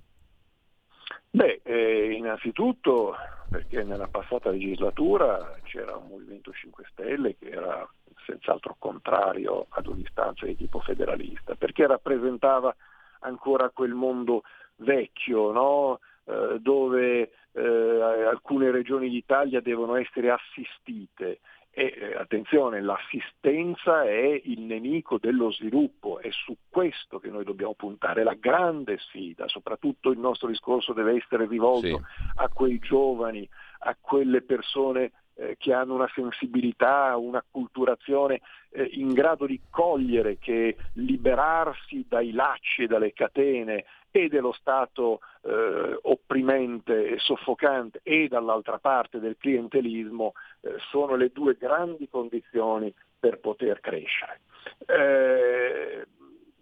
Beh, 1.29 1.61
eh, 1.63 2.11
innanzitutto 2.11 3.15
perché 3.49 3.83
nella 3.83 4.07
passata 4.07 4.49
legislatura 4.49 5.59
c'era 5.63 5.95
un 5.95 6.07
Movimento 6.07 6.51
5 6.51 6.85
Stelle 6.91 7.35
che 7.37 7.49
era 7.49 7.87
senz'altro 8.25 8.75
contrario 8.79 9.67
ad 9.69 9.87
un'istanza 9.87 10.45
di 10.45 10.55
tipo 10.55 10.79
federalista, 10.79 11.55
perché 11.55 11.85
rappresentava 11.87 12.75
ancora 13.19 13.69
quel 13.69 13.93
mondo 13.93 14.43
vecchio, 14.77 15.51
no? 15.51 15.99
eh, 16.25 16.57
dove 16.59 17.31
eh, 17.51 18.25
alcune 18.27 18.71
regioni 18.71 19.09
d'Italia 19.09 19.61
devono 19.61 19.95
essere 19.95 20.31
assistite 20.31 21.39
e 21.75 21.91
eh, 21.97 22.15
attenzione, 22.15 22.81
l'assistenza 22.81 24.03
è 24.03 24.41
il 24.43 24.61
nemico 24.61 25.17
dello 25.17 25.51
sviluppo, 25.51 26.19
è 26.19 26.29
su 26.29 26.55
questo 26.69 27.17
che 27.17 27.29
noi 27.29 27.43
dobbiamo 27.43 27.73
puntare, 27.73 28.23
la 28.23 28.35
grande 28.35 28.99
sfida, 28.99 29.47
soprattutto 29.47 30.11
il 30.11 30.19
nostro 30.19 30.49
discorso 30.49 30.93
deve 30.93 31.15
essere 31.15 31.47
rivolto 31.47 31.87
sì. 31.87 32.01
a 32.35 32.47
quei 32.49 32.77
giovani, 32.77 33.49
a 33.79 33.97
quelle 33.99 34.43
persone 34.43 35.11
eh, 35.33 35.55
che 35.57 35.73
hanno 35.73 35.95
una 35.95 36.09
sensibilità, 36.13 37.17
una 37.17 37.43
culturazione 37.49 38.41
eh, 38.69 38.83
in 38.93 39.11
grado 39.11 39.47
di 39.47 39.59
cogliere 39.71 40.37
che 40.37 40.77
liberarsi 40.93 42.05
dai 42.07 42.33
lacci 42.33 42.83
e 42.83 42.87
dalle 42.87 43.13
catene 43.13 43.85
e 44.15 44.27
dello 44.27 44.51
Stato 44.51 45.21
eh, 45.41 45.97
opprimente 46.03 47.07
e 47.07 47.17
soffocante 47.17 47.99
e 48.03 48.27
dall'altra 48.27 48.77
parte 48.77 49.19
del 49.19 49.37
clientelismo 49.39 50.33
eh, 50.61 50.75
sono 50.91 51.15
le 51.15 51.31
due 51.33 51.55
grandi 51.55 52.07
condizioni 52.07 52.93
per 53.19 53.39
poter 53.39 53.79
crescere. 53.79 54.41
Eh, 54.85 56.05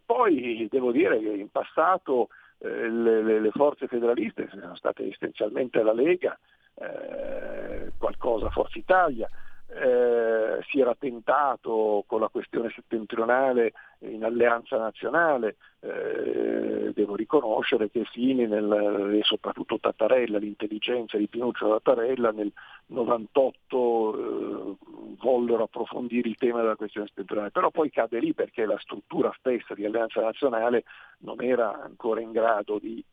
poi 0.06 0.66
devo 0.72 0.94
dire 0.94 1.20
che 1.20 1.28
in 1.28 1.50
passato 1.50 2.30
eh, 2.60 2.90
le, 2.90 3.42
le, 3.42 3.52
forze 3.52 3.88
federaliste 3.88 4.48
sono 4.50 4.76
state 4.76 5.10
essenzialmente 5.10 5.84
la 5.84 5.94
Lega, 5.94 6.40
eh, 6.76 7.92
qualcosa 7.98 8.50
Forza 8.50 8.80
Italia, 8.80 9.30
eh, 9.74 10.62
si 10.70 10.82
era 10.82 10.96
tentato 10.96 12.04
con 12.06 12.20
la 12.20 12.28
questione 12.28 12.70
settentrionale 12.76 13.72
in 14.00 14.24
alleanza 14.24 14.78
nazionale, 14.78 15.56
eh, 15.80 16.92
devo 16.94 17.16
riconoscere 17.16 17.90
che 17.90 18.04
Fini 18.04 18.48
nel, 18.48 19.16
e 19.18 19.24
soprattutto 19.24 19.80
Tattarella, 19.80 20.40
l'intelligenza 20.40 21.18
di 21.18 21.28
Pinuccio 21.28 21.70
Tattarella 21.70 22.32
nel 22.32 22.52
98 22.88 24.14
eh, 24.14 24.76
vollero 25.20 25.64
approfondire 25.64 26.28
il 26.28 26.36
tema 26.36 26.62
della 26.62 26.76
questione 26.76 27.08
settentrionale, 27.08 27.52
però 27.52 27.70
poi 27.70 27.90
cade 27.90 28.20
lì 28.20 28.34
perché 28.34 28.66
la 28.66 28.78
struttura 28.80 29.34
stessa 29.38 29.74
di 29.74 29.86
alleanza 29.86 30.20
nazionale 30.20 30.84
non 31.20 31.42
era 31.42 31.82
ancora 31.82 32.20
in 32.20 32.32
grado 32.32 32.78
di 32.78 33.04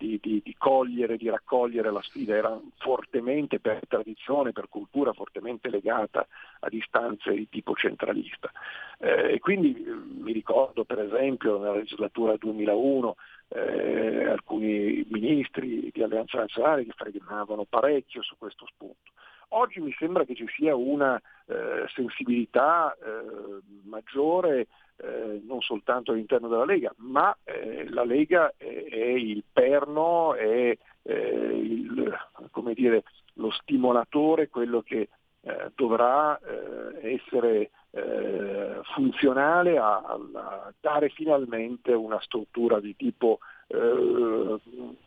di, 0.00 0.18
di, 0.18 0.40
di, 0.42 0.54
cogliere, 0.56 1.18
di 1.18 1.28
raccogliere 1.28 1.92
la 1.92 2.00
sfida, 2.00 2.34
era 2.34 2.58
fortemente 2.78 3.60
per 3.60 3.80
tradizione, 3.86 4.52
per 4.52 4.70
cultura, 4.70 5.12
fortemente 5.12 5.68
legata 5.68 6.26
a 6.60 6.68
istanze 6.70 7.32
di 7.34 7.46
tipo 7.50 7.74
centralista. 7.74 8.50
Eh, 8.98 9.34
e 9.34 9.38
quindi 9.40 9.74
eh, 9.74 9.92
mi 9.92 10.32
ricordo 10.32 10.84
per 10.84 11.00
esempio 11.00 11.58
nella 11.58 11.74
legislatura 11.76 12.34
2001 12.36 13.16
eh, 13.48 14.24
alcuni 14.24 15.04
ministri 15.10 15.90
di 15.92 16.02
Alleanza 16.02 16.38
Nazionale 16.38 16.86
che 16.86 16.92
frenavano 16.96 17.66
parecchio 17.68 18.22
su 18.22 18.36
questo 18.38 18.64
spunto. 18.66 19.10
Oggi 19.52 19.80
mi 19.80 19.92
sembra 19.98 20.24
che 20.24 20.34
ci 20.34 20.46
sia 20.54 20.76
una 20.76 21.20
eh, 21.46 21.84
sensibilità 21.94 22.94
eh, 22.94 23.60
maggiore 23.82 24.68
eh, 25.02 25.40
non 25.44 25.60
soltanto 25.60 26.12
all'interno 26.12 26.46
della 26.46 26.64
Lega, 26.64 26.92
ma 26.98 27.36
eh, 27.42 27.88
la 27.88 28.04
Lega 28.04 28.52
è, 28.56 28.64
è, 28.64 28.96
il 28.96 29.42
perno, 29.50 30.34
è 30.34 30.76
eh, 31.02 31.14
il, 31.16 32.16
dire, 32.74 33.02
lo 33.34 33.50
stimolatore, 33.50 34.48
quello 34.48 34.82
che 34.82 35.08
eh, 35.40 35.70
dovrà 35.74 36.38
essere 37.00 37.70
funzionale 38.94 39.76
a, 39.76 39.96
a, 39.96 40.72
dare 40.78 41.08
finalmente 41.08 41.92
una 41.92 42.20
struttura 42.20 42.78
di 42.78 42.94
tipo 42.94 43.40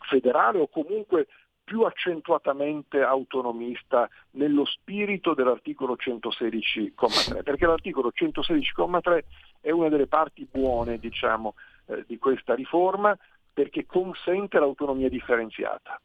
federale 0.01 0.59
o 0.59 0.67
comunque 0.67 1.27
più 1.73 1.81
accentuatamente 1.81 3.01
autonomista 3.01 4.07
nello 4.33 4.63
spirito 4.63 5.33
dell'articolo 5.33 5.95
116,3, 5.95 7.41
perché 7.41 7.65
l'articolo 7.65 8.11
116,3 8.13 9.23
è 9.59 9.71
una 9.71 9.89
delle 9.89 10.05
parti 10.05 10.47
buone 10.51 10.99
diciamo, 10.99 11.55
eh, 11.87 12.03
di 12.05 12.19
questa 12.19 12.53
riforma 12.53 13.17
perché 13.51 13.87
consente 13.87 14.59
l'autonomia 14.59 15.09
differenziata, 15.09 15.99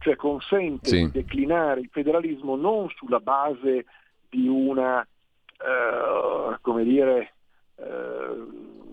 cioè 0.00 0.16
consente 0.16 0.88
sì. 0.88 1.04
di 1.04 1.10
declinare 1.12 1.78
il 1.78 1.90
federalismo 1.92 2.56
non 2.56 2.88
sulla 2.88 3.20
base 3.20 3.84
di 4.28 4.48
una 4.48 5.00
eh, 5.00 6.56
come 6.60 6.82
dire, 6.82 7.34
eh, 7.76 8.46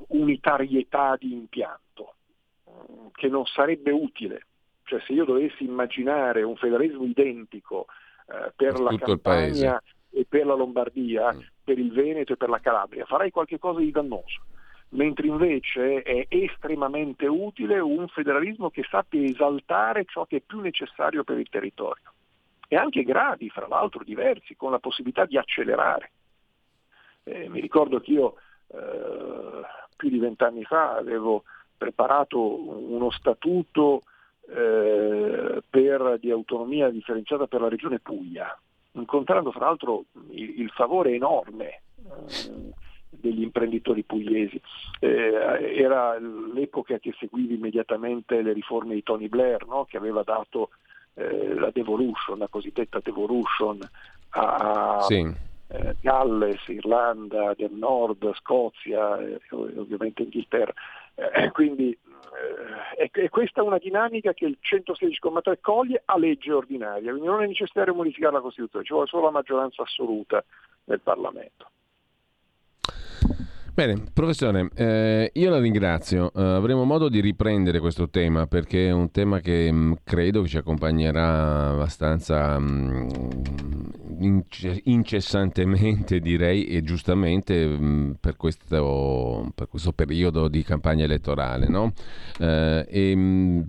unitarietà 0.10 1.16
di 1.18 1.34
impianto, 1.34 2.14
che 3.14 3.28
non 3.28 3.46
sarebbe 3.46 3.90
utile 3.90 4.46
cioè 4.86 5.02
se 5.02 5.14
io 5.14 5.26
dovessi 5.26 5.64
immaginare 5.64 6.44
un 6.44 6.56
federalismo 6.56 7.04
identico 7.04 7.88
eh, 8.28 8.52
per 8.56 8.80
la 8.80 8.96
Campania 8.98 9.82
e 10.10 10.26
per 10.28 10.46
la 10.46 10.54
Lombardia, 10.54 11.34
mm. 11.34 11.40
per 11.64 11.78
il 11.78 11.92
Veneto 11.92 12.34
e 12.34 12.38
per 12.38 12.50
la 12.50 12.60
Calabria, 12.60 13.06
farei 13.06 13.32
qualcosa 13.32 13.80
di 13.80 13.92
dannoso. 13.92 14.44
Mentre 14.90 15.28
invece 15.28 16.04
è 16.04 16.26
estremamente 16.30 17.26
utile 17.26 17.80
un 17.80 18.08
federalismo 18.08 18.70
che 18.70 18.86
sappia 18.90 19.22
esaltare 19.22 20.06
ciò 20.06 20.26
che 20.26 20.38
è 20.38 20.42
più 20.42 20.62
necessario 20.62 21.24
per 21.24 21.40
il 21.40 21.50
territorio. 21.50 22.14
E 22.68 22.76
anche 22.78 23.04
gradi, 23.04 23.50
fra 23.50 23.68
l'altro, 23.68 24.04
diversi, 24.04 24.56
con 24.56 24.72
la 24.72 24.80
possibilità 24.80 25.26
di 25.26 25.38
accelerare. 25.38 26.12
Eh, 27.24 27.50
mi 27.50 27.60
ricordo 27.60 28.00
che 28.00 28.12
io 28.12 28.36
eh, 28.68 29.62
più 29.98 30.10
di 30.10 30.20
vent'anni 30.20 30.64
fa 30.64 30.96
avevo 30.96 31.44
preparato 31.78 32.40
uno 32.40 33.12
statuto 33.12 34.04
eh, 34.48 35.62
per, 35.70 36.18
di 36.20 36.32
autonomia 36.32 36.90
differenziata 36.90 37.48
per 37.48 37.62
la 37.62 37.70
regione 37.70 38.00
Puglia, 38.00 38.58
incontrando 38.94 39.52
fra 39.52 39.66
l'altro 39.66 40.06
il, 40.30 40.62
il 40.62 40.70
favore 40.70 41.14
enorme 41.14 41.82
eh, 41.96 42.74
degli 43.10 43.42
imprenditori 43.42 44.04
pugliesi. 44.04 44.62
Eh, 45.00 45.76
era 45.78 46.18
l'epoca 46.20 47.00
che 47.00 47.14
seguiva 47.18 47.54
immediatamente 47.54 48.42
le 48.42 48.54
riforme 48.54 48.94
di 48.94 49.04
Tony 49.04 49.28
Blair, 49.28 49.66
no? 49.66 49.86
che 49.86 49.98
aveva 49.98 50.24
dato 50.24 50.70
eh, 51.16 51.54
la 51.54 51.72
devolution, 51.72 52.38
la 52.38 52.48
cosiddetta 52.48 53.00
devolution 53.02 53.80
a 54.30 55.02
sì. 55.02 55.44
Eh, 55.68 55.96
Galles, 56.00 56.68
Irlanda 56.68 57.54
del 57.56 57.72
Nord, 57.72 58.36
Scozia 58.36 59.20
e 59.20 59.40
ovviamente 59.50 60.22
Inghilterra. 60.22 60.74
quindi 61.54 61.98
eh, 62.98 63.12
è, 63.12 63.30
questa 63.30 63.64
una 63.64 63.78
dinamica 63.78 64.34
che 64.34 64.46
il 64.46 64.58
116,3 64.62 65.58
coglie 65.62 66.02
a 66.06 66.18
legge 66.18 66.52
ordinaria, 66.52 67.12
quindi 67.12 67.28
non 67.28 67.44
è 67.44 67.48
necessario 67.48 67.94
modificare 67.94 68.34
la 68.34 68.42
Costituzione, 68.42 68.86
ci 68.86 68.94
vuole 68.94 69.08
solo 69.08 69.26
la 69.26 69.32
maggioranza 69.32 69.84
assoluta 69.84 70.44
del 70.84 71.02
Parlamento. 71.02 71.70
Bene, 73.76 74.04
professore, 74.14 74.70
eh, 74.74 75.32
io 75.34 75.50
la 75.50 75.60
ringrazio. 75.60 76.32
Uh, 76.34 76.40
avremo 76.40 76.86
modo 76.86 77.10
di 77.10 77.20
riprendere 77.20 77.82
questo 77.82 78.10
tema 78.10 78.48
perché 78.48 78.88
è 78.88 78.92
un 78.92 79.12
tema 79.12 79.42
che 79.42 79.70
mh, 79.70 79.76
mm, 79.76 79.94
credo 80.02 80.48
ci 80.48 80.56
accompagnerà 80.56 81.72
abbastanza 81.72 82.58
mh, 82.58 83.08
mm, 84.24 84.40
incessantemente, 84.86 86.22
direi, 86.22 86.68
e 86.68 86.84
giustamente 86.84 87.66
mh, 87.68 87.86
mm, 87.86 88.12
per, 88.22 88.38
questo, 88.38 89.52
per, 89.54 89.68
questo, 89.68 89.92
periodo 89.92 90.48
di 90.48 90.64
campagna 90.64 91.04
elettorale. 91.04 91.68
No? 91.68 91.92
Uh, 92.40 92.86
e, 92.88 93.66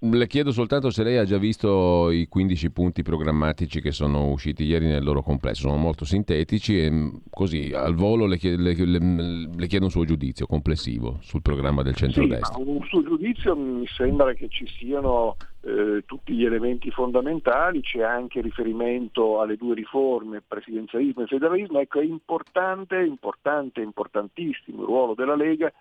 le 0.00 0.26
chiedo 0.28 0.52
soltanto 0.52 0.90
se 0.90 1.02
lei 1.02 1.16
ha 1.16 1.24
già 1.24 1.38
visto 1.38 2.10
i 2.10 2.28
15 2.28 2.70
punti 2.70 3.02
programmatici 3.02 3.80
che 3.80 3.90
sono 3.90 4.30
usciti 4.30 4.62
ieri 4.62 4.86
nel 4.86 5.02
loro 5.02 5.22
complesso, 5.22 5.62
sono 5.62 5.76
molto 5.76 6.04
sintetici 6.04 6.84
e 6.84 6.90
mm, 6.90 7.08
così 7.30 7.72
al 7.74 7.94
volo 7.94 8.26
le 8.26 8.36
chiedo, 8.36 8.62
le, 8.62 8.74
le, 8.74 9.48
le 9.56 9.66
chiedo 9.66 9.86
un 9.86 9.90
suo 9.90 10.04
giudizio 10.04 10.46
complessivo 10.46 11.18
sul 11.20 11.42
programma 11.42 11.82
del 11.82 11.96
centrodestra. 11.96 12.54
Sì, 12.54 12.62
un 12.64 12.84
suo 12.84 13.02
giudizio 13.02 13.56
mi 13.56 13.86
sembra 13.88 14.34
che 14.34 14.48
ci 14.48 14.68
siano 14.68 15.36
eh, 15.62 16.04
tutti 16.06 16.32
gli 16.32 16.44
elementi 16.44 16.92
fondamentali, 16.92 17.80
c'è 17.80 18.02
anche 18.02 18.40
riferimento 18.40 19.40
alle 19.40 19.56
due 19.56 19.74
riforme, 19.74 20.42
presidenzialismo 20.46 21.24
e 21.24 21.26
federalismo, 21.26 21.80
ecco 21.80 21.98
è 21.98 22.04
importante, 22.04 23.00
importante, 23.00 23.80
importantissimo 23.80 24.82
il 24.82 24.86
ruolo 24.86 25.14
della 25.14 25.34
Lega 25.34 25.72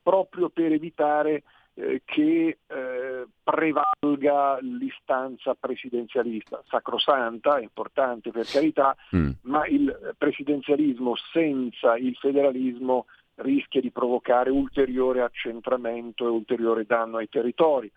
proprio 0.00 0.48
per 0.48 0.70
evitare 0.70 1.42
eh, 1.74 2.02
che 2.04 2.58
eh, 2.66 3.26
prevalga 3.42 4.58
l'istanza 4.60 5.54
presidenzialista, 5.54 6.62
sacrosanta, 6.68 7.60
importante 7.60 8.30
per 8.30 8.46
carità, 8.46 8.96
mm. 9.14 9.30
ma 9.42 9.66
il 9.66 10.14
presidenzialismo 10.16 11.14
senza 11.32 11.96
il 11.96 12.14
federalismo 12.16 13.06
rischia 13.36 13.80
di 13.80 13.90
provocare 13.90 14.50
ulteriore 14.50 15.22
accentramento 15.22 16.24
e 16.24 16.30
ulteriore 16.30 16.84
danno 16.86 17.16
ai 17.16 17.28
territori. 17.28 17.90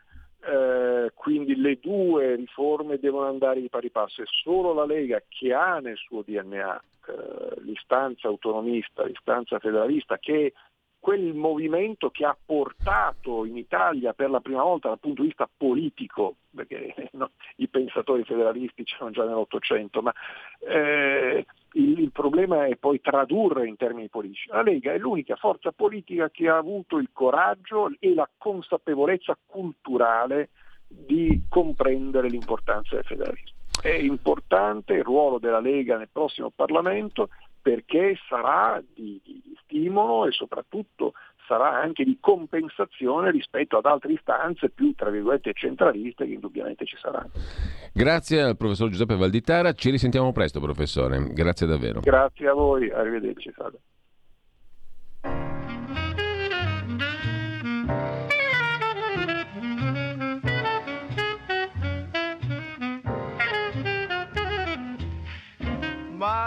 eh, 0.43 1.11
quindi 1.13 1.55
le 1.55 1.79
due 1.79 2.35
riforme 2.35 2.97
devono 2.97 3.27
andare 3.27 3.59
di 3.61 3.69
pari 3.69 3.89
passo 3.89 4.21
e 4.21 4.25
solo 4.27 4.73
la 4.73 4.85
Lega 4.85 5.21
che 5.27 5.53
ha 5.53 5.79
nel 5.79 5.97
suo 5.97 6.23
DNA 6.25 6.81
eh, 7.07 7.61
l'istanza 7.61 8.27
autonomista, 8.27 9.03
l'istanza 9.05 9.59
federalista, 9.59 10.17
che 10.17 10.53
quel 11.07 11.33
movimento 11.33 12.09
che 12.09 12.25
ha 12.25 12.35
portato 12.45 13.45
in 13.45 13.55
Italia 13.55 14.11
per 14.11 14.29
la 14.29 14.41
prima 14.41 14.61
volta 14.61 14.89
dal 14.89 14.99
punto 14.99 15.21
di 15.21 15.29
vista 15.29 15.49
politico, 15.55 16.35
perché 16.53 16.93
no, 17.13 17.31
i 17.55 17.69
pensatori 17.69 18.25
federalisti 18.25 18.83
c'erano 18.83 19.11
già 19.11 19.23
nell'Ottocento, 19.23 20.01
ma 20.01 20.11
eh, 20.67 21.45
il, 21.75 21.99
il, 21.99 22.11
problema 22.11 22.65
è 22.65 22.75
poi 22.75 22.99
tradurre 22.99 23.69
in 23.69 23.77
termini 23.77 24.09
politici. 24.09 24.49
La 24.49 24.63
Lega 24.63 24.91
è 24.91 24.97
l'unica 24.97 25.37
forza 25.37 25.71
politica 25.71 26.29
che 26.29 26.49
ha 26.49 26.57
avuto 26.57 26.97
il 26.97 27.07
coraggio 27.13 27.89
e 27.99 28.13
la 28.13 28.29
consapevolezza 28.37 29.37
culturale 29.45 30.49
di 30.89 31.43
comprendere 31.47 32.27
l'importanza 32.27 32.95
del 32.95 33.05
federalismo. 33.05 33.55
È 33.81 33.93
importante 33.93 34.95
il 34.95 35.03
ruolo 35.03 35.39
della 35.39 35.61
Lega 35.61 35.95
nel 35.95 36.09
prossimo 36.11 36.51
Parlamento 36.53 37.29
perché 37.61 38.15
sarà 38.27 38.81
di, 38.93 39.19
di 39.23 39.57
stimolo 39.63 40.27
e 40.27 40.31
soprattutto 40.31 41.13
sarà 41.47 41.79
anche 41.79 42.03
di 42.03 42.17
compensazione 42.19 43.31
rispetto 43.31 43.77
ad 43.77 43.85
altre 43.85 44.13
istanze 44.13 44.69
più, 44.69 44.93
tra 44.93 45.09
virgolette, 45.09 45.53
centraliste 45.53 46.25
che 46.25 46.33
indubbiamente 46.33 46.85
ci 46.85 46.97
saranno. 46.99 47.31
Grazie 47.93 48.41
al 48.41 48.57
professor 48.57 48.89
Giuseppe 48.89 49.15
Valditara, 49.15 49.71
ci 49.71 49.89
risentiamo 49.89 50.31
presto 50.33 50.59
professore, 50.59 51.31
grazie 51.33 51.65
davvero. 51.65 52.01
Grazie 52.01 52.47
a 52.49 52.53
voi, 52.53 52.91
arrivederci. 52.91 53.51
Salve. 53.55 53.79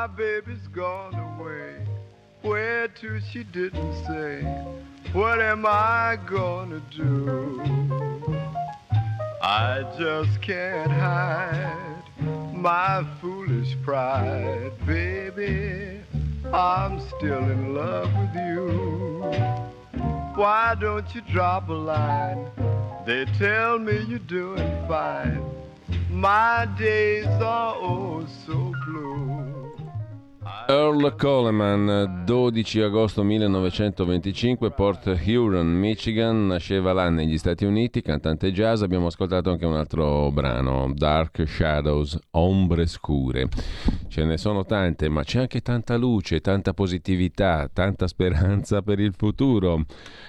My 0.00 0.06
baby's 0.06 0.66
gone 0.68 1.12
away. 1.14 1.74
Where 2.40 2.88
to 2.88 3.20
she 3.20 3.44
didn't 3.44 3.92
say. 4.06 4.40
What 5.12 5.42
am 5.42 5.66
I 5.66 6.16
gonna 6.26 6.80
do? 6.96 7.60
I 9.42 9.84
just 9.98 10.40
can't 10.40 10.90
hide 10.90 12.02
my 12.54 13.04
foolish 13.20 13.76
pride, 13.82 14.72
baby. 14.86 16.00
I'm 16.50 16.98
still 17.18 17.44
in 17.44 17.74
love 17.74 18.08
with 18.14 18.34
you. 18.36 19.20
Why 20.34 20.76
don't 20.80 21.14
you 21.14 21.20
drop 21.30 21.68
a 21.68 21.74
line? 21.74 22.46
They 23.04 23.26
tell 23.36 23.78
me 23.78 24.02
you're 24.08 24.18
doing 24.20 24.88
fine. 24.88 25.44
My 26.08 26.66
days 26.78 27.26
are 27.26 27.74
oh 27.76 28.26
so 28.46 28.72
blue. 28.86 29.49
Earl 30.42 31.16
Coleman, 31.16 32.22
12 32.24 32.80
agosto 32.80 33.22
1925, 33.22 34.70
Port 34.70 35.20
Huron, 35.26 35.66
Michigan, 35.66 36.46
nasceva 36.46 36.94
là 36.94 37.10
negli 37.10 37.36
Stati 37.36 37.66
Uniti, 37.66 38.00
cantante 38.00 38.50
jazz, 38.50 38.80
abbiamo 38.80 39.08
ascoltato 39.08 39.50
anche 39.50 39.66
un 39.66 39.74
altro 39.74 40.30
brano, 40.30 40.92
Dark 40.94 41.46
Shadows, 41.46 42.18
Ombre 42.30 42.86
Scure. 42.86 43.48
Ce 44.08 44.24
ne 44.24 44.38
sono 44.38 44.64
tante, 44.64 45.10
ma 45.10 45.24
c'è 45.24 45.40
anche 45.40 45.60
tanta 45.60 45.96
luce, 45.96 46.40
tanta 46.40 46.72
positività, 46.72 47.68
tanta 47.70 48.06
speranza 48.06 48.80
per 48.80 48.98
il 48.98 49.12
futuro. 49.14 49.84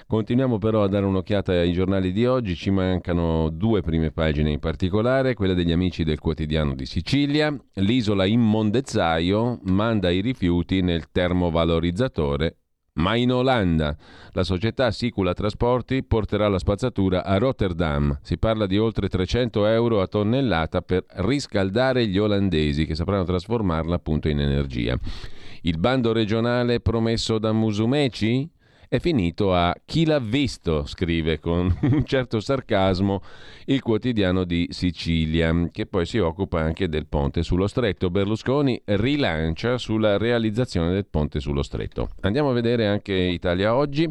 Continuiamo 0.06 0.58
però 0.58 0.82
a 0.82 0.88
dare 0.88 1.06
un'occhiata 1.06 1.52
ai 1.52 1.72
giornali 1.72 2.12
di 2.12 2.26
oggi, 2.26 2.54
ci 2.54 2.68
mancano 2.68 3.48
due 3.48 3.80
prime 3.80 4.10
pagine 4.10 4.50
in 4.50 4.58
particolare, 4.58 5.32
quella 5.32 5.54
degli 5.54 5.72
amici 5.72 6.04
del 6.04 6.18
quotidiano 6.18 6.74
di 6.74 6.84
Sicilia, 6.84 7.56
l'isola 7.76 8.26
in 8.26 8.40
Mondezzaio 8.40 9.60
manda 10.02 10.10
i 10.10 10.20
rifiuti 10.20 10.82
nel 10.82 11.10
termovalorizzatore 11.12 12.56
ma 12.94 13.14
in 13.14 13.32
Olanda 13.32 13.96
la 14.32 14.42
società 14.42 14.90
Sicula 14.90 15.32
Trasporti 15.32 16.02
porterà 16.02 16.46
la 16.48 16.58
spazzatura 16.58 17.24
a 17.24 17.38
Rotterdam. 17.38 18.18
Si 18.20 18.36
parla 18.36 18.66
di 18.66 18.76
oltre 18.76 19.08
300 19.08 19.64
euro 19.64 20.02
a 20.02 20.06
tonnellata 20.06 20.82
per 20.82 21.06
riscaldare 21.08 22.06
gli 22.06 22.18
olandesi 22.18 22.84
che 22.84 22.94
sapranno 22.94 23.24
trasformarla 23.24 23.94
appunto 23.94 24.28
in 24.28 24.40
energia. 24.40 24.94
Il 25.62 25.78
bando 25.78 26.12
regionale 26.12 26.80
promesso 26.80 27.38
da 27.38 27.52
Musumeci? 27.52 28.50
È 28.92 28.98
finito 28.98 29.54
a 29.54 29.74
chi 29.86 30.04
l'ha 30.04 30.18
visto, 30.18 30.84
scrive 30.84 31.40
con 31.40 31.74
un 31.80 32.04
certo 32.04 32.40
sarcasmo 32.40 33.22
il 33.64 33.80
quotidiano 33.80 34.44
di 34.44 34.66
Sicilia, 34.68 35.50
che 35.72 35.86
poi 35.86 36.04
si 36.04 36.18
occupa 36.18 36.60
anche 36.60 36.90
del 36.90 37.06
ponte 37.06 37.42
sullo 37.42 37.66
stretto. 37.68 38.10
Berlusconi 38.10 38.78
rilancia 38.84 39.78
sulla 39.78 40.18
realizzazione 40.18 40.92
del 40.92 41.06
ponte 41.06 41.40
sullo 41.40 41.62
stretto. 41.62 42.10
Andiamo 42.20 42.50
a 42.50 42.52
vedere 42.52 42.86
anche 42.86 43.14
Italia 43.14 43.74
oggi. 43.74 44.06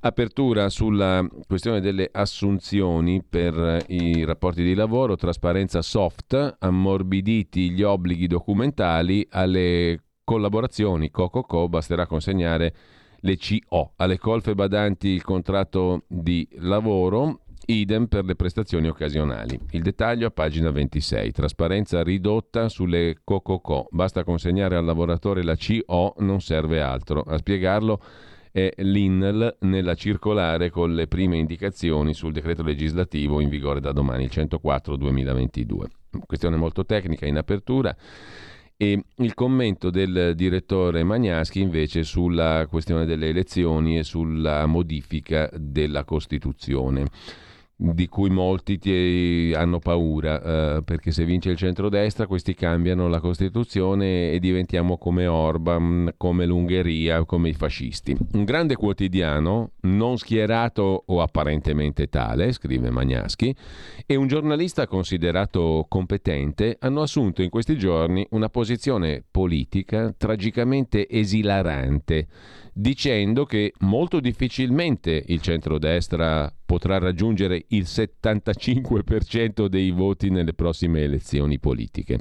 Apertura 0.00 0.70
sulla 0.70 1.22
questione 1.46 1.82
delle 1.82 2.08
assunzioni 2.10 3.22
per 3.22 3.84
i 3.88 4.24
rapporti 4.24 4.62
di 4.62 4.72
lavoro, 4.72 5.16
trasparenza 5.16 5.82
soft, 5.82 6.56
ammorbiditi 6.58 7.72
gli 7.72 7.82
obblighi 7.82 8.26
documentali 8.26 9.26
alle 9.28 10.04
collaborazioni 10.24 11.10
Co-Co-Co, 11.10 11.68
basterà 11.68 12.06
consegnare 12.06 12.72
le 13.20 13.36
CO. 13.36 13.92
Alle 13.96 14.18
colfe 14.18 14.54
badanti 14.54 15.08
il 15.08 15.22
contratto 15.22 16.04
di 16.06 16.46
lavoro, 16.58 17.40
idem 17.66 18.06
per 18.06 18.24
le 18.24 18.34
prestazioni 18.34 18.88
occasionali. 18.88 19.58
Il 19.70 19.82
dettaglio 19.82 20.26
a 20.26 20.30
pagina 20.30 20.70
26. 20.70 21.32
Trasparenza 21.32 22.02
ridotta 22.02 22.68
sulle 22.68 23.18
COCOCO. 23.22 23.88
Basta 23.90 24.24
consegnare 24.24 24.76
al 24.76 24.84
lavoratore 24.84 25.42
la 25.42 25.56
CO, 25.56 26.14
non 26.18 26.40
serve 26.40 26.80
altro. 26.80 27.22
A 27.22 27.36
spiegarlo 27.36 28.00
è 28.52 28.72
l'INL 28.78 29.58
nella 29.60 29.94
circolare 29.94 30.70
con 30.70 30.92
le 30.94 31.06
prime 31.06 31.36
indicazioni 31.36 32.14
sul 32.14 32.32
decreto 32.32 32.64
legislativo 32.64 33.40
in 33.40 33.48
vigore 33.48 33.80
da 33.80 33.92
domani, 33.92 34.24
il 34.24 34.30
104-2022. 34.32 35.84
Questione 36.26 36.56
molto 36.56 36.84
tecnica 36.84 37.26
in 37.26 37.36
apertura 37.36 37.96
e 38.82 39.04
il 39.16 39.34
commento 39.34 39.90
del 39.90 40.32
direttore 40.34 41.04
Magnaschi 41.04 41.60
invece 41.60 42.02
sulla 42.02 42.66
questione 42.66 43.04
delle 43.04 43.28
elezioni 43.28 43.98
e 43.98 44.04
sulla 44.04 44.64
modifica 44.64 45.50
della 45.54 46.04
Costituzione 46.04 47.10
di 47.82 48.08
cui 48.08 48.28
molti 48.28 48.78
ti 48.78 49.54
hanno 49.56 49.78
paura, 49.78 50.76
eh, 50.76 50.82
perché 50.82 51.12
se 51.12 51.24
vince 51.24 51.48
il 51.48 51.56
centrodestra 51.56 52.26
questi 52.26 52.54
cambiano 52.54 53.08
la 53.08 53.20
Costituzione 53.20 54.32
e 54.32 54.38
diventiamo 54.38 54.98
come 54.98 55.26
Orban, 55.26 56.12
come 56.18 56.44
l'Ungheria, 56.44 57.24
come 57.24 57.48
i 57.48 57.54
fascisti. 57.54 58.14
Un 58.34 58.44
grande 58.44 58.76
quotidiano, 58.76 59.70
non 59.82 60.18
schierato 60.18 61.04
o 61.06 61.22
apparentemente 61.22 62.08
tale, 62.08 62.52
scrive 62.52 62.90
Magnaschi, 62.90 63.54
e 64.04 64.14
un 64.14 64.26
giornalista 64.26 64.86
considerato 64.86 65.86
competente 65.88 66.76
hanno 66.80 67.00
assunto 67.00 67.40
in 67.40 67.48
questi 67.48 67.78
giorni 67.78 68.26
una 68.32 68.50
posizione 68.50 69.24
politica 69.30 70.12
tragicamente 70.14 71.08
esilarante 71.08 72.26
dicendo 72.80 73.44
che 73.44 73.74
molto 73.80 74.20
difficilmente 74.20 75.22
il 75.26 75.42
centrodestra 75.42 76.50
potrà 76.64 76.98
raggiungere 76.98 77.66
il 77.68 77.82
75% 77.82 79.66
dei 79.66 79.90
voti 79.90 80.30
nelle 80.30 80.54
prossime 80.54 81.02
elezioni 81.02 81.58
politiche. 81.58 82.20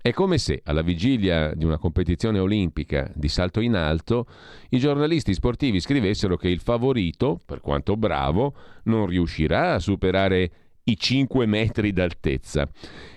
È 0.00 0.12
come 0.12 0.38
se, 0.38 0.60
alla 0.64 0.82
vigilia 0.82 1.52
di 1.52 1.64
una 1.64 1.78
competizione 1.78 2.38
olimpica 2.38 3.10
di 3.12 3.28
salto 3.28 3.58
in 3.58 3.74
alto, 3.74 4.26
i 4.68 4.78
giornalisti 4.78 5.34
sportivi 5.34 5.80
scrivessero 5.80 6.36
che 6.36 6.48
il 6.48 6.60
favorito, 6.60 7.40
per 7.44 7.60
quanto 7.60 7.96
bravo, 7.96 8.54
non 8.84 9.06
riuscirà 9.06 9.74
a 9.74 9.80
superare 9.80 10.67
i 10.88 10.96
5 10.98 11.46
metri 11.46 11.92
d'altezza 11.92 12.68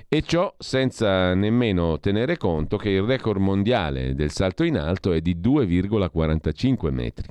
e 0.07 0.21
ciò 0.23 0.53
senza 0.57 1.33
nemmeno 1.33 1.99
tenere 1.99 2.35
conto 2.35 2.75
che 2.75 2.89
il 2.89 3.03
record 3.03 3.39
mondiale 3.39 4.13
del 4.13 4.31
salto 4.31 4.63
in 4.63 4.77
alto 4.77 5.13
è 5.13 5.21
di 5.21 5.37
2,45 5.37 6.91
metri. 6.91 7.27